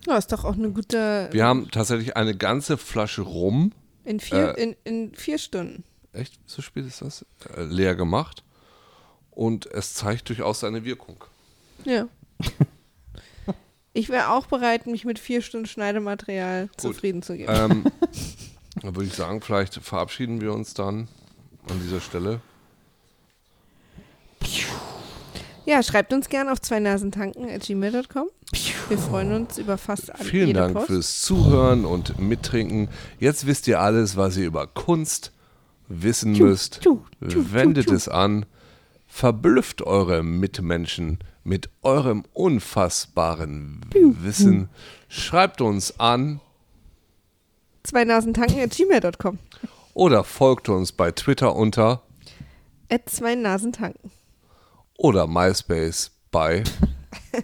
Ja, 0.07 0.17
ist 0.17 0.31
doch 0.31 0.43
auch 0.43 0.53
eine 0.53 0.71
gute. 0.71 1.29
Wir 1.31 1.45
haben 1.45 1.69
tatsächlich 1.71 2.17
eine 2.17 2.35
ganze 2.35 2.77
Flasche 2.77 3.21
Rum, 3.21 3.71
in, 4.03 4.19
vier, 4.19 4.57
äh, 4.57 4.63
in, 4.63 4.75
in 4.83 5.15
vier 5.15 5.37
Stunden. 5.37 5.83
echt, 6.11 6.39
so 6.45 6.61
spät 6.61 6.85
ist 6.85 7.01
das, 7.01 7.25
äh, 7.55 7.63
leer 7.63 7.95
gemacht. 7.95 8.43
Und 9.31 9.65
es 9.65 9.93
zeigt 9.93 10.29
durchaus 10.29 10.59
seine 10.59 10.85
Wirkung. 10.85 11.23
Ja. 11.85 12.07
Ich 13.93 14.09
wäre 14.09 14.29
auch 14.29 14.47
bereit, 14.47 14.87
mich 14.87 15.05
mit 15.05 15.19
vier 15.19 15.43
Stunden 15.43 15.67
Schneidematerial 15.67 16.69
zufrieden 16.77 17.21
zu 17.21 17.37
geben. 17.37 17.53
Ähm, 17.55 17.83
dann 18.81 18.95
würde 18.95 19.05
ich 19.05 19.13
sagen, 19.13 19.39
vielleicht 19.41 19.75
verabschieden 19.75 20.41
wir 20.41 20.51
uns 20.51 20.73
dann 20.73 21.07
an 21.69 21.79
dieser 21.79 22.01
Stelle. 22.01 22.41
Ja, 25.65 25.81
schreibt 25.81 26.11
uns 26.13 26.27
gerne 26.29 26.51
auf 26.51 26.59
zwei 26.61 26.79
gmail.com. 26.79 28.27
Wir 28.89 28.97
freuen 28.97 29.31
uns 29.33 29.57
über 29.57 29.77
fast 29.77 30.13
alle, 30.13 30.23
Vielen 30.25 30.53
Dank 30.53 30.73
Post. 30.75 30.87
fürs 30.87 31.21
Zuhören 31.21 31.85
und 31.85 32.19
Mittrinken. 32.19 32.89
Jetzt 33.19 33.47
wisst 33.47 33.67
ihr 33.67 33.79
alles, 33.79 34.17
was 34.17 34.35
ihr 34.37 34.45
über 34.45 34.67
Kunst 34.67 35.31
wissen 35.87 36.33
müsst. 36.33 36.81
tschu, 36.81 36.99
tschu, 37.27 37.45
Wendet 37.51 37.87
tschu. 37.87 37.95
es 37.95 38.09
an. 38.09 38.45
Verblüfft 39.07 39.81
eure 39.83 40.23
Mitmenschen 40.23 41.19
mit 41.43 41.69
eurem 41.81 42.23
unfassbaren 42.33 43.81
Wissen. 43.93 44.69
Schreibt 45.07 45.61
uns 45.61 45.99
an 45.99 46.39
Zwei 47.83 48.05
gmail.com. 48.05 49.39
oder 49.93 50.23
folgt 50.23 50.69
uns 50.69 50.91
bei 50.93 51.11
Twitter 51.11 51.55
unter 51.55 52.01
At 52.89 53.09
zwei 53.09 53.35
Nasentanken. 53.35 54.11
Oder 54.97 55.27
MySpace 55.27 56.11
bei. 56.31 56.63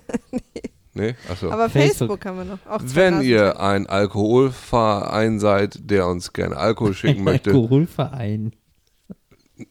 nee, 0.93 1.15
achso. 1.30 1.51
Aber 1.51 1.69
Facebook. 1.69 2.19
Facebook, 2.19 2.26
haben 2.26 2.38
wir 2.38 2.45
noch. 2.45 2.65
Auch 2.67 2.81
Wenn 2.84 3.21
ihr 3.21 3.59
ein 3.59 3.88
Alkoholverein 3.88 5.39
seid, 5.39 5.80
der 5.89 6.07
uns 6.07 6.34
gerne 6.34 6.57
Alkohol 6.57 6.93
schicken 6.93 7.23
möchte, 7.23 7.51
Alkoholverein. 7.51 8.53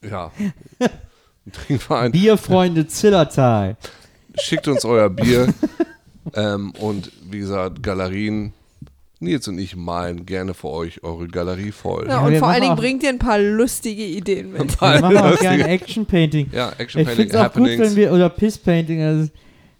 ja, 0.07 0.31
ein 0.79 1.51
Trinkverein, 1.51 2.11
Bierfreunde 2.11 2.87
Zillertal. 2.87 3.77
schickt 4.35 4.67
uns 4.67 4.85
euer 4.85 5.09
Bier. 5.09 5.53
ähm, 6.33 6.71
und 6.79 7.11
wie 7.29 7.39
gesagt, 7.39 7.81
Galerien. 7.83 8.53
Nils 9.21 9.47
und 9.49 9.59
ich 9.59 9.75
malen 9.75 10.25
gerne 10.25 10.53
für 10.53 10.69
euch 10.69 11.03
eure 11.03 11.27
Galerie 11.27 11.71
voll. 11.71 12.05
Ja, 12.07 12.13
Ja, 12.13 12.19
und 12.25 12.31
wir 12.31 12.39
vor 12.39 12.47
allen 12.47 12.61
Dingen 12.61 12.75
bringt 12.77 13.03
ihr 13.03 13.09
ein 13.09 13.19
paar 13.19 13.37
lustige 13.39 14.03
Ideen 14.05 14.51
mit. 14.53 14.79
Wir 14.81 15.01
machen 15.01 15.17
auch 15.17 15.39
gerne 15.39 15.67
Action 15.67 16.05
Painting. 16.05 16.49
Ja, 16.53 16.69
Action 16.77 17.01
Ich 17.01 17.07
Painting, 17.07 17.29
finde 17.29 17.37
es 17.37 17.49
auch 17.49 17.53
gut, 17.53 17.67
wenn 17.79 17.95
wir, 17.95 18.13
oder 18.13 18.29
Piss 18.29 18.57
Painting. 18.57 19.01
Also, 19.01 19.29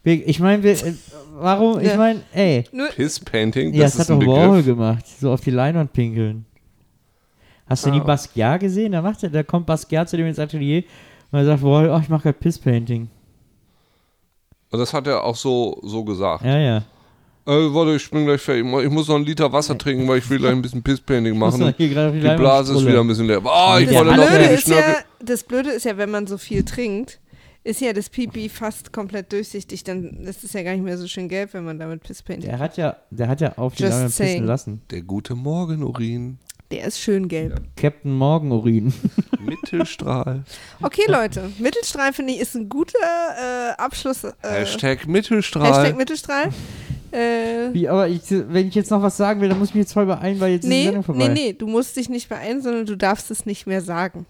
wir, 0.04 0.28
ich 0.28 0.40
meine, 0.42 0.62
wir, 0.64 0.72
äh, 0.74 0.94
warum, 1.36 1.80
ich 1.80 1.88
Ja. 1.88 1.96
meine, 1.98 2.22
ey, 2.34 2.64
Piss 2.96 3.20
Painting, 3.20 3.74
ja, 3.74 3.84
das 3.84 3.94
das 3.94 4.02
ist 4.02 4.10
hat 4.10 4.16
ein 4.18 4.26
doch 4.26 4.34
Warhol 4.34 4.64
gemacht, 4.64 5.06
so 5.08 5.32
auf 5.32 5.40
die 5.42 5.52
Leinwand 5.52 5.94
pinkeln. 5.94 6.46
Hast 7.66 7.86
du 7.86 7.92
nie 7.92 8.02
Ah. 8.02 8.04
Basquiat 8.04 8.60
gesehen? 8.60 8.92
Da, 8.94 9.02
macht 9.02 9.22
er, 9.24 9.30
da 9.30 9.44
kommt 9.44 9.66
Basquiat 9.68 10.10
zu 10.10 10.18
dem 10.18 10.26
ins 10.26 10.40
Atelier 10.40 10.84
und 11.32 11.40
er 11.40 11.46
sagt, 11.46 11.62
Warhol, 11.64 11.90
oh, 11.92 12.00
ich 12.02 12.10
mache 12.10 12.24
gerade 12.24 12.38
Piss 12.40 12.58
Painting. 12.58 13.08
Und 14.72 14.80
das 14.80 14.94
hat 14.94 15.08
er 15.08 15.24
auch 15.24 15.36
so, 15.36 15.80
so 15.84 16.04
gesagt. 16.04 16.44
Ja, 16.44 16.58
ja. 16.58 16.84
Äh, 17.50 17.74
warte, 17.74 17.96
ich 17.96 18.12
bin 18.12 18.26
gleich 18.26 18.42
fertig. 18.42 18.64
Ich 18.64 18.90
muss 18.92 19.08
noch 19.08 19.16
einen 19.16 19.26
Liter 19.26 19.52
Wasser 19.52 19.76
trinken, 19.76 20.08
weil 20.08 20.20
ich 20.20 20.30
will 20.30 20.38
gleich 20.38 20.52
ein 20.52 20.62
bisschen 20.62 20.84
Piss 20.84 21.02
Painting 21.02 21.36
Muss 21.36 21.58
machen. 21.58 21.74
die 21.80 21.88
Blase 21.88 22.76
ist 22.76 22.86
wieder 22.86 23.00
ein 23.00 23.08
bisschen 23.08 23.26
leer. 23.26 23.42
Ah, 23.44 23.80
ich 23.80 23.88
Das 23.88 23.96
wollte 23.96 24.16
noch 24.16 24.52
ist 24.52 24.68
ja, 24.68 24.98
das 25.20 25.44
Blöde 25.44 25.72
ist 25.72 25.86
ja, 25.86 25.98
wenn 25.98 26.12
man 26.12 26.28
so 26.28 26.38
viel 26.38 26.64
trinkt, 26.64 27.20
ist 27.64 27.82
ja 27.82 27.92
das 27.92 28.10
Pipi 28.10 28.50
fast 28.50 28.94
komplett 28.94 29.32
durchsichtig. 29.34 29.84
Dann 29.84 30.26
ist 30.28 30.44
es 30.44 30.54
ja 30.54 30.62
gar 30.62 30.74
nicht 30.74 30.84
mehr 30.84 30.98
so 30.98 31.08
schön 31.08 31.28
gelb, 31.28 31.56
wenn 31.56 31.66
man 31.66 31.80
damit 31.80 32.04
Piss 32.04 32.22
paintet. 32.22 32.52
Der 32.52 32.60
hat 32.60 32.78
ja, 32.78 32.98
der 33.10 33.28
hat 33.28 33.42
ja 33.42 33.58
auf 33.58 33.74
die 33.74 33.84
Just 33.84 33.94
Leinwand 33.96 34.16
pissen 34.16 34.46
lassen. 34.46 34.82
Der 34.92 35.02
gute 35.02 35.34
Morgenurin. 35.34 36.38
Der 36.72 36.86
ist 36.86 37.00
schön 37.00 37.28
gelb. 37.28 37.62
Captain 37.76 38.14
Morgenurin. 38.14 38.94
Mittelstrahl. 39.40 40.44
Okay, 40.82 41.06
Leute. 41.08 41.52
Mittelstrahl, 41.58 42.14
finde 42.14 42.34
ich, 42.34 42.40
ist 42.40 42.56
ein 42.56 42.70
guter 42.70 42.98
äh, 43.00 43.72
Abschluss. 43.82 44.24
Äh, 44.24 44.34
Hashtag 44.44 45.08
Mittelstrahl. 45.08 45.68
Hashtag 45.68 45.98
Mittelstrahl. 45.98 46.50
Äh, 47.12 47.74
Wie, 47.74 47.90
aber 47.90 48.08
ich, 48.08 48.22
wenn 48.30 48.68
ich 48.68 48.76
jetzt 48.76 48.92
noch 48.92 49.02
was 49.02 49.18
sagen 49.18 49.42
will, 49.42 49.50
dann 49.50 49.58
muss 49.58 49.70
ich 49.70 49.76
mich 49.76 49.82
jetzt 49.82 49.94
voll 49.94 50.06
beeilen, 50.06 50.40
weil 50.40 50.52
jetzt 50.52 50.64
ist 50.66 50.70
die 50.70 50.76
nee, 50.76 50.84
Sendung 50.86 51.04
vorbei. 51.04 51.28
nee, 51.28 51.34
nee, 51.34 51.54
du 51.54 51.66
musst 51.66 51.96
dich 51.96 52.08
nicht 52.08 52.30
beeilen, 52.30 52.62
sondern 52.62 52.86
du 52.86 52.96
darfst 52.96 53.32
es 53.32 53.48
nicht 53.48 53.66
mehr 53.66 53.82
sagen. 53.82 54.28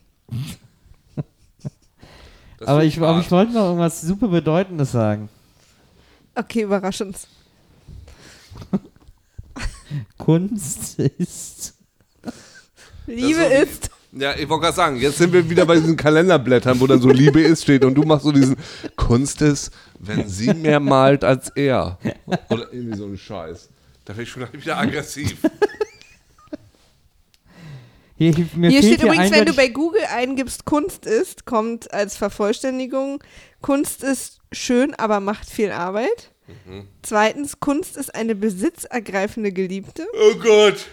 Aber 2.66 2.84
ich, 2.84 3.02
aber 3.02 3.20
ich 3.20 3.32
wollte 3.32 3.54
noch 3.54 3.66
irgendwas 3.66 4.02
super 4.02 4.28
Bedeutendes 4.28 4.92
sagen. 4.92 5.30
Okay, 6.36 6.64
überrasch 6.64 7.02
uns. 7.02 7.28
Kunst 10.18 11.00
ist. 11.00 11.79
Liebe 13.16 13.44
so 13.44 13.50
wie- 13.50 13.54
ist. 13.64 13.90
Ja, 14.12 14.34
ich 14.36 14.50
wollte 14.50 14.64
gerade 14.64 14.76
sagen, 14.76 14.96
jetzt 14.96 15.20
sind 15.20 15.32
wir 15.34 15.48
wieder 15.48 15.68
bei 15.68 15.76
diesen 15.76 15.96
Kalenderblättern, 15.96 16.80
wo 16.80 16.88
dann 16.88 17.00
so 17.00 17.10
Liebe 17.10 17.42
ist 17.42 17.62
steht 17.62 17.86
und 17.86 17.94
du 17.94 18.02
machst 18.04 18.24
so 18.26 18.32
diesen 18.32 18.56
Kunst 18.96 19.44
ist, 19.44 19.72
wenn 20.00 20.28
sie 20.28 20.52
mehr 20.54 20.80
malt 20.80 21.24
als 21.24 21.50
er. 21.50 22.00
Oder 22.50 22.74
irgendwie 22.74 22.98
so 22.98 23.06
ein 23.06 23.18
Scheiß. 23.18 23.70
Da 24.06 24.14
bin 24.14 24.24
ich 24.24 24.30
schon 24.30 24.48
wieder 24.52 24.78
aggressiv. 24.80 25.38
Hier, 28.18 28.34
hier, 28.34 28.48
mir 28.56 28.70
Hier 28.70 28.82
steht 28.82 29.04
übrigens, 29.04 29.32
wenn 29.32 29.46
du 29.46 29.54
bei 29.54 29.70
Google 29.70 30.02
eingibst, 30.14 30.66
Kunst 30.66 31.06
ist, 31.06 31.46
kommt 31.46 31.94
als 31.94 32.18
Vervollständigung, 32.18 33.24
Kunst 33.62 34.04
ist 34.04 34.40
schön, 34.52 34.94
aber 34.96 35.20
macht 35.20 35.50
viel 35.50 35.72
Arbeit. 35.72 36.32
Zweitens, 37.04 37.60
Kunst 37.60 37.96
ist 37.96 38.14
eine 38.16 38.34
besitzergreifende 38.36 39.52
Geliebte. 39.52 40.08
Oh 40.14 40.36
Gott. 40.40 40.88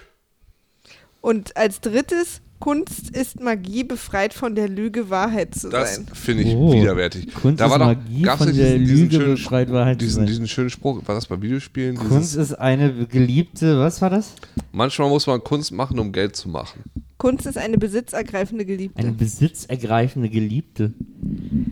Und 1.20 1.56
als 1.56 1.80
drittes, 1.80 2.40
Kunst 2.58 3.10
ist 3.10 3.38
Magie, 3.40 3.84
befreit 3.84 4.32
von 4.32 4.54
der 4.54 4.68
Lüge, 4.68 5.10
Wahrheit 5.10 5.54
zu 5.54 5.68
Das 5.68 5.96
sein. 5.96 6.06
finde 6.14 6.44
ich 6.44 6.54
Oh. 6.54 6.72
widerwärtig. 6.72 7.34
Kunst 7.34 7.60
da 7.60 7.66
ist 7.66 7.70
war 7.70 7.78
doch, 7.78 7.86
Magie, 7.86 8.24
von 8.24 8.46
nicht 8.46 8.58
der 8.58 8.78
diesen, 8.78 8.86
diesen 8.86 8.98
Lüge 9.02 9.16
schönen, 9.16 9.34
befreit, 9.34 9.70
Wahrheit 9.72 9.98
zu 9.98 10.06
diesen, 10.06 10.16
sein. 10.20 10.26
diesen 10.26 10.48
schönen 10.48 10.70
Spruch, 10.70 11.02
war 11.06 11.14
das 11.14 11.26
bei 11.26 11.40
Videospielen? 11.42 11.96
Kunst 11.96 12.32
Dieses, 12.32 12.50
ist 12.52 12.54
eine 12.54 13.06
geliebte, 13.06 13.78
was 13.78 14.00
war 14.00 14.08
das? 14.10 14.32
manchmal 14.72 15.08
muss 15.10 15.26
man 15.26 15.42
Kunst 15.44 15.70
machen, 15.72 15.98
um 15.98 16.12
Geld 16.12 16.34
zu 16.34 16.48
machen. 16.48 16.82
Kunst 17.18 17.46
ist 17.46 17.58
eine 17.58 17.76
besitzergreifende 17.78 18.64
Geliebte. 18.64 18.98
Eine 18.98 19.12
besitzergreifende 19.12 20.28
Geliebte. 20.30 20.92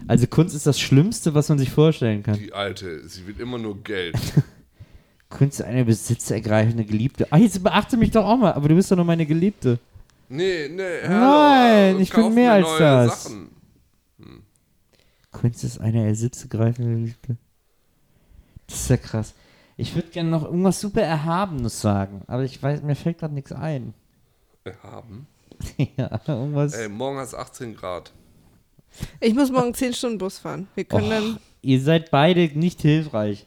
Also 0.06 0.26
Kunst 0.26 0.54
ist 0.54 0.66
das 0.66 0.80
Schlimmste, 0.80 1.34
was 1.34 1.48
man 1.48 1.58
sich 1.58 1.70
vorstellen 1.70 2.22
kann. 2.22 2.38
Die 2.38 2.52
alte, 2.52 3.06
sie 3.08 3.26
will 3.26 3.36
immer 3.40 3.58
nur 3.58 3.82
Geld. 3.82 4.16
Kunst 5.35 5.59
ist 5.59 5.66
eine 5.66 5.85
besitzergreifende 5.85 6.85
Geliebte. 6.85 7.27
Ah, 7.31 7.39
jetzt 7.39 7.62
beachte 7.62 7.97
mich 7.97 8.12
doch 8.12 8.24
auch 8.24 8.36
mal, 8.36 8.52
aber 8.52 8.69
du 8.69 8.77
bist 8.77 8.90
doch 8.90 8.97
nur 8.97 9.05
meine 9.05 9.27
Geliebte. 9.27 9.81
Nee, 10.28 10.69
nee, 10.69 11.02
Nein, 11.02 11.11
hallo, 11.11 11.98
ich 11.98 12.12
bin 12.12 12.35
mehr 12.35 12.52
als 12.52 12.78
das. 12.78 13.24
Sachen. 13.24 13.51
Kunst 15.32 15.65
ist 15.65 15.81
eine 15.81 16.05
besitzergreifende 16.06 16.94
Geliebte. 16.94 17.36
Das 18.69 18.81
ist 18.81 18.90
ja 18.90 18.97
krass. 18.97 19.35
Ich 19.77 19.94
würde 19.97 20.09
gerne 20.09 20.31
noch 20.31 20.44
irgendwas 20.44 20.81
super 20.81 21.02
Erhabenes 21.02 21.81
sagen, 21.81 22.23
aber 22.28 22.44
ich 22.44 22.62
weiß, 22.62 22.82
mir 22.82 22.94
fällt 22.94 23.19
gerade 23.19 23.35
nichts 23.35 23.51
ein. 23.51 23.93
Haben. 24.85 25.27
ja, 25.97 26.20
irgendwas. 26.28 26.74
Ey, 26.74 26.89
morgen 26.89 27.19
hat 27.19 27.27
es 27.27 27.35
18 27.35 27.74
Grad. 27.74 28.12
Ich 29.19 29.35
muss 29.35 29.51
morgen 29.51 29.74
10 29.74 29.94
Stunden 29.94 30.19
Bus 30.19 30.39
fahren. 30.39 30.69
Wir 30.77 30.85
können 30.85 31.11
dann. 31.11 31.39
Ihr 31.61 31.81
seid 31.81 32.12
beide 32.12 32.48
nicht 32.56 32.81
hilfreich. 32.82 33.47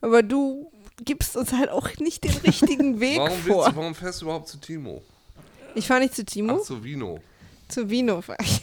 Aber 0.00 0.22
du 0.22 0.70
gibst 1.04 1.36
uns 1.36 1.52
halt 1.52 1.70
auch 1.70 1.88
nicht 1.98 2.24
den 2.24 2.36
richtigen 2.38 3.00
Weg 3.00 3.18
Warum, 3.18 3.38
vor. 3.42 3.70
du, 3.70 3.76
warum 3.76 3.94
fährst 3.94 4.20
du 4.20 4.26
überhaupt 4.26 4.48
zu 4.48 4.58
Timo? 4.58 5.02
Ich 5.74 5.86
fahre 5.86 6.00
nicht 6.00 6.14
zu 6.14 6.24
Timo, 6.24 6.58
Ach, 6.60 6.64
zu 6.64 6.82
Vino. 6.82 7.20
zu 7.68 7.88
Vino 7.88 8.20
fahr 8.20 8.36
ich. 8.40 8.62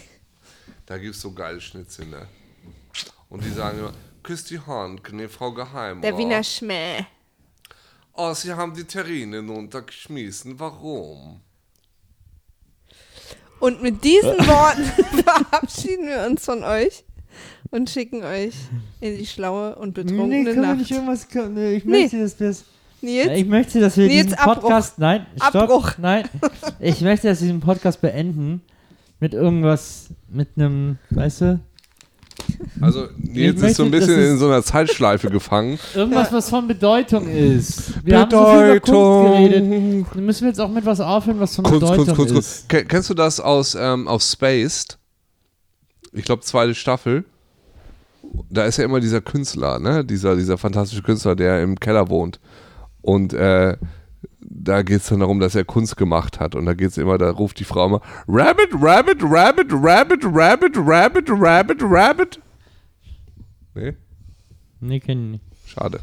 Da 0.86 0.98
gibt 0.98 1.16
es 1.16 1.22
so 1.22 1.32
geile 1.32 1.62
Schnitzel, 1.62 2.06
ne? 2.08 2.28
Und 3.30 3.44
die 3.44 3.50
sagen 3.52 3.80
immer, 3.80 3.94
küss 4.22 4.44
die 4.44 4.60
Hand, 4.60 5.02
nee, 5.14 5.28
Frau 5.28 5.52
Geheim. 5.54 6.02
Der 6.02 6.18
Wiener 6.18 6.44
Schmäh. 6.44 7.06
Oh, 8.14 8.34
sie 8.34 8.54
haben 8.54 8.74
die 8.74 8.84
Terrine 8.84 9.40
runtergeschmissen. 9.40 10.60
Warum? 10.60 11.42
Und 13.60 13.82
mit 13.82 14.04
diesen 14.04 14.38
Worten 14.48 14.84
verabschieden 15.24 16.08
wir 16.08 16.26
uns 16.26 16.44
von 16.46 16.64
euch 16.64 17.05
und 17.76 17.90
schicken 17.90 18.24
euch 18.24 18.54
in 19.02 19.18
die 19.18 19.26
schlaue 19.26 19.76
und 19.76 19.94
betrunkene 19.94 20.46
wir 20.46 20.62
Nacht. 20.62 20.78
nicht 20.80 20.92
irgendwas. 20.92 21.28
Nee, 21.54 21.76
ich 21.76 21.86
Nee. 21.86 22.02
möchte, 22.04 22.20
dass 22.20 22.40
wir. 22.40 22.56
Nils, 23.02 23.40
Ich 23.40 23.46
möchte, 23.46 23.80
dass 23.80 23.98
wir 23.98 24.08
Nils, 24.08 24.24
diesen 24.28 24.40
Abbruch. 24.40 24.62
Podcast. 24.62 24.98
Nein, 25.00 25.26
stopp. 25.36 25.56
Abbruch. 25.56 25.92
Nein. 26.00 26.28
Ich 26.80 27.02
möchte, 27.02 27.28
dass 27.28 27.40
wir 27.42 27.48
diesen 27.48 27.60
Podcast 27.60 28.02
beenden 28.02 28.62
mit 29.20 29.34
irgendwas, 29.34 30.08
mit 30.30 30.50
einem, 30.56 30.98
weißt 31.12 31.42
du, 31.42 31.60
Also, 32.82 33.08
Nils 33.18 33.62
ist 33.62 33.78
so 33.78 33.84
ein 33.84 33.90
möchte, 33.92 34.08
bisschen 34.08 34.32
in 34.32 34.38
so 34.38 34.48
einer 34.48 34.62
Zeitschleife 34.64 35.30
gefangen. 35.30 35.78
irgendwas, 35.94 36.32
was 36.34 36.50
von 36.50 36.68
Bedeutung 36.68 37.28
ist. 37.30 38.04
Wir 38.06 38.20
haben 38.20 38.32
so 38.32 38.46
viel 38.46 38.66
über 38.72 38.80
Kunst 38.80 38.92
geredet. 39.52 40.06
Dann 40.16 40.26
müssen 40.26 40.42
wir 40.42 40.48
jetzt 40.50 40.60
auch 40.60 40.70
mit 40.70 40.86
was 40.86 41.00
aufhören, 41.00 41.40
was 41.40 41.56
von 41.56 41.64
Kunst, 41.66 41.80
Bedeutung 41.82 42.06
Kunst, 42.06 42.18
Kunst, 42.18 42.32
ist. 42.32 42.36
Kunst. 42.62 42.70
Ke- 42.70 42.86
Kennst 42.86 43.10
du 43.10 43.14
das 43.14 43.40
aus, 43.40 43.76
ähm, 43.80 44.08
aus 44.08 44.32
Spaced? 44.32 44.98
Ich 46.12 46.26
glaube, 46.26 46.42
zweite 46.44 46.74
Staffel. 46.76 47.24
Da 48.50 48.66
ist 48.66 48.78
ja 48.78 48.86
immer 48.86 49.00
dieser 49.00 49.22
Künstler, 49.22 49.80
ne? 49.80 50.04
Dieser, 50.06 50.36
dieser 50.36 50.58
fantastische 50.58 51.02
Künstler, 51.04 51.36
der 51.36 51.62
im 51.64 51.80
Keller 51.80 52.10
wohnt. 52.10 52.40
Und 53.02 53.34
äh, 53.34 53.78
da 54.40 54.82
geht 54.84 55.02
es 55.02 55.08
dann 55.10 55.20
darum, 55.20 55.40
dass 55.40 55.56
er 55.56 55.66
Kunst 55.66 55.98
gemacht 55.98 56.40
hat. 56.40 56.56
Und 56.56 56.66
da 56.66 56.74
geht 56.74 56.90
es 56.90 56.98
immer, 56.98 57.18
da 57.18 57.30
ruft 57.32 57.60
die 57.60 57.64
Frau 57.64 57.86
immer 57.88 58.02
Rabbit, 58.28 58.70
Rabbit, 58.74 59.18
Rabbit, 59.24 59.72
Rabbit, 59.72 60.24
Rabbit, 60.24 60.76
Rabbit, 60.78 61.30
Rabbit, 61.30 61.78
Rabbit. 61.82 62.40
Nee, 63.74 63.94
Nee, 64.80 65.00
kenn 65.00 65.26
ich 65.26 65.32
nicht. 65.42 65.44
schade. 65.66 66.00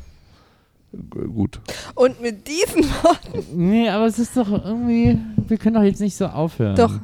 G 0.92 1.26
gut. 1.26 1.60
und 1.94 2.20
mit 2.20 2.46
diesen 2.46 2.82
Worten. 3.02 3.44
Nee, 3.54 3.88
aber 3.88 4.06
es 4.06 4.18
ist 4.18 4.36
doch 4.36 4.50
irgendwie. 4.50 5.18
Wir 5.48 5.56
können 5.56 5.74
doch 5.76 5.82
jetzt 5.82 6.00
nicht 6.00 6.16
so 6.16 6.26
aufhören. 6.26 6.76
Doch. 6.76 6.98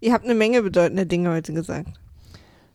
Ihr 0.00 0.12
habt 0.12 0.24
eine 0.26 0.34
Menge 0.34 0.62
bedeutende 0.62 1.06
Dinge 1.06 1.30
heute 1.30 1.54
gesagt. 1.54 1.88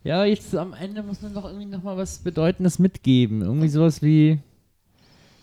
Ja, 0.03 0.23
jetzt 0.23 0.55
am 0.55 0.73
Ende 0.73 1.03
muss 1.03 1.21
man 1.21 1.33
doch 1.33 1.45
irgendwie 1.45 1.65
nochmal 1.65 1.97
was 1.97 2.19
Bedeutendes 2.19 2.79
mitgeben. 2.79 3.41
Irgendwie 3.41 3.67
sowas 3.67 4.01
wie. 4.01 4.39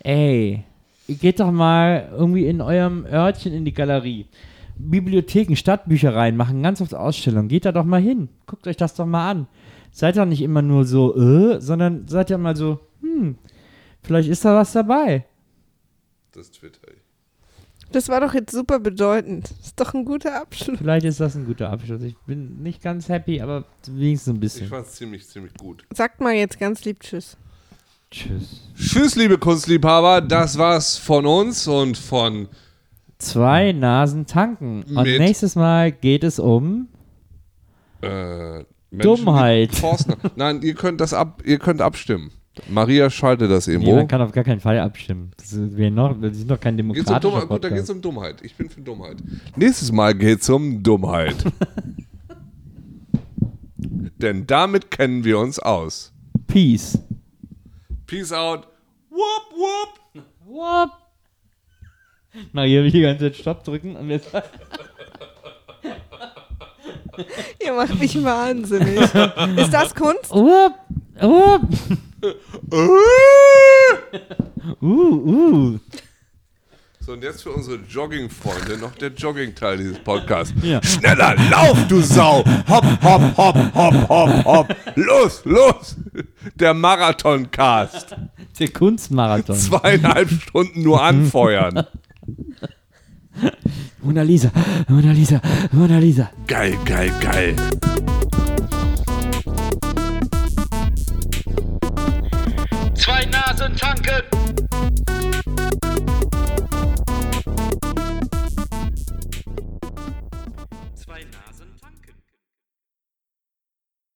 Ey, 0.02 0.64
geht 1.08 1.40
doch 1.40 1.50
mal 1.50 2.08
irgendwie 2.12 2.46
in 2.46 2.60
eurem 2.60 3.04
Örtchen 3.04 3.52
in 3.52 3.64
die 3.64 3.74
Galerie. 3.74 4.26
Bibliotheken, 4.78 5.56
Stadtbüchereien 5.56 6.36
machen 6.36 6.62
ganz 6.62 6.80
oft 6.80 6.94
Ausstellungen. 6.94 7.48
Geht 7.48 7.64
da 7.64 7.72
doch 7.72 7.84
mal 7.84 8.00
hin. 8.00 8.28
Guckt 8.46 8.66
euch 8.66 8.76
das 8.76 8.94
doch 8.94 9.06
mal 9.06 9.30
an. 9.30 9.46
Seid 9.90 10.16
doch 10.16 10.26
nicht 10.26 10.42
immer 10.42 10.62
nur 10.62 10.84
so, 10.84 11.16
äh, 11.16 11.60
sondern 11.60 12.06
seid 12.08 12.30
ja 12.30 12.38
mal 12.38 12.56
so, 12.56 12.80
hm, 13.00 13.36
vielleicht 14.02 14.28
ist 14.28 14.44
da 14.44 14.54
was 14.54 14.72
dabei. 14.72 15.24
Das 16.32 16.50
Twitter. 16.50 16.88
Das 17.92 18.08
war 18.08 18.20
doch 18.20 18.34
jetzt 18.34 18.52
super 18.52 18.78
bedeutend. 18.80 19.50
Ist 19.62 19.78
doch 19.80 19.94
ein 19.94 20.04
guter 20.04 20.40
Abschluss. 20.40 20.78
Vielleicht 20.78 21.06
ist 21.06 21.20
das 21.20 21.36
ein 21.36 21.46
guter 21.46 21.70
Abschluss. 21.70 22.02
Ich 22.02 22.16
bin 22.26 22.62
nicht 22.62 22.82
ganz 22.82 23.08
happy, 23.08 23.40
aber 23.40 23.64
wenigstens 23.86 24.32
ein 24.32 24.36
Ich 24.36 24.40
bisschen. 24.40 24.68
fand 24.68 24.86
es 24.86 24.94
ziemlich, 24.94 25.26
ziemlich 25.26 25.54
gut. 25.54 25.84
Sagt 25.94 26.20
mal 26.20 26.34
jetzt 26.34 26.58
ganz 26.58 26.84
lieb 26.84 27.00
Tschüss. 27.00 27.36
Tschüss. 28.10 28.62
Tschüss, 28.76 29.14
liebe 29.16 29.38
Kunstliebhaber. 29.38 30.20
Das 30.20 30.58
war's 30.58 30.96
von 30.96 31.26
uns 31.26 31.66
und 31.68 31.96
von 31.96 32.48
Zwei 33.18 33.72
Nasen 33.72 34.26
tanken. 34.26 34.82
Und 34.82 35.04
nächstes 35.04 35.54
Mal 35.56 35.90
geht 35.90 36.22
es 36.22 36.38
um. 36.38 36.88
äh, 38.02 38.58
Menschen, 38.58 38.66
Dummheit. 39.00 39.70
Nein, 40.36 40.60
ihr 40.62 40.74
könnt 40.74 41.00
das 41.00 41.14
ab, 41.14 41.42
ihr 41.44 41.58
könnt 41.58 41.80
abstimmen. 41.80 42.30
Maria 42.68 43.10
schaltet 43.10 43.50
das 43.50 43.66
Nee, 43.66 43.74
irgendwo. 43.74 43.96
man 43.96 44.08
kann 44.08 44.20
auf 44.22 44.32
gar 44.32 44.44
keinen 44.44 44.60
Fall 44.60 44.78
abstimmen. 44.78 45.30
Das 45.36 45.52
ist, 45.52 45.76
wir 45.76 45.90
noch, 45.90 46.20
wir 46.20 46.32
sind 46.32 46.50
doch 46.50 46.58
kein 46.58 46.76
geht's 46.76 46.88
um 46.88 46.94
demokratischer 46.94 47.20
Dummheit? 47.20 47.40
Gut, 47.42 47.50
da 47.50 47.54
Podcast. 47.68 47.74
geht's 47.74 47.90
um 47.90 48.00
Dummheit. 48.02 48.36
Ich 48.42 48.54
bin 48.54 48.70
für 48.70 48.80
Dummheit. 48.80 49.16
Nächstes 49.56 49.92
Mal 49.92 50.14
geht's 50.14 50.48
um 50.48 50.82
Dummheit. 50.82 51.36
Denn 54.18 54.46
damit 54.46 54.90
kennen 54.90 55.24
wir 55.24 55.38
uns 55.38 55.58
aus. 55.58 56.12
Peace. 56.46 56.98
Peace 58.06 58.32
out. 58.32 58.66
Whoop, 59.10 59.52
whoop. 59.54 60.24
Whoop. 60.46 60.90
Maria 62.52 62.82
will 62.82 62.90
die 62.90 63.00
ganze 63.02 63.24
Zeit 63.26 63.36
Stopp 63.36 63.64
drücken 63.64 63.96
und 63.96 64.22
sagen, 64.22 64.46
Ihr 67.64 67.72
macht 67.72 67.98
mich 67.98 68.22
wahnsinnig. 68.22 69.00
Ist 69.56 69.72
das 69.72 69.94
Kunst? 69.94 70.30
whoop, 70.30 70.74
whoop. 71.20 71.62
Uh, 72.22 72.32
uh. 74.80 75.78
So, 77.00 77.12
und 77.12 77.22
jetzt 77.22 77.42
für 77.42 77.50
unsere 77.50 77.78
Jogging-Freunde 77.88 78.78
noch 78.78 78.94
der 78.96 79.12
Jogging-Teil 79.12 79.76
dieses 79.76 79.98
Podcasts. 80.00 80.52
Ja. 80.62 80.82
Schneller, 80.82 81.36
lauf, 81.50 81.78
du 81.88 82.00
Sau! 82.00 82.44
Hopp, 82.68 82.84
hopp, 83.02 83.36
hopp, 83.36 83.74
hopp, 83.74 84.08
hopp, 84.08 84.44
hopp! 84.44 84.76
Los, 84.96 85.44
los! 85.44 85.96
Der 86.56 86.74
Marathon-Cast. 86.74 88.16
Der 88.58 88.68
Kunstmarathon. 88.70 89.54
Zweieinhalb 89.54 90.30
Stunden 90.30 90.82
nur 90.82 91.00
anfeuern. 91.00 91.86
Mona 94.02 94.22
Lisa, 94.22 94.50
Mona 94.88 95.12
Lisa, 95.12 95.40
Mona 95.70 95.98
Lisa. 95.98 96.30
Geil, 96.46 96.76
geil, 96.84 97.12
geil. 97.20 97.54
zwei 103.06 103.24
Nasen 103.26 103.76
tanken. 103.76 105.05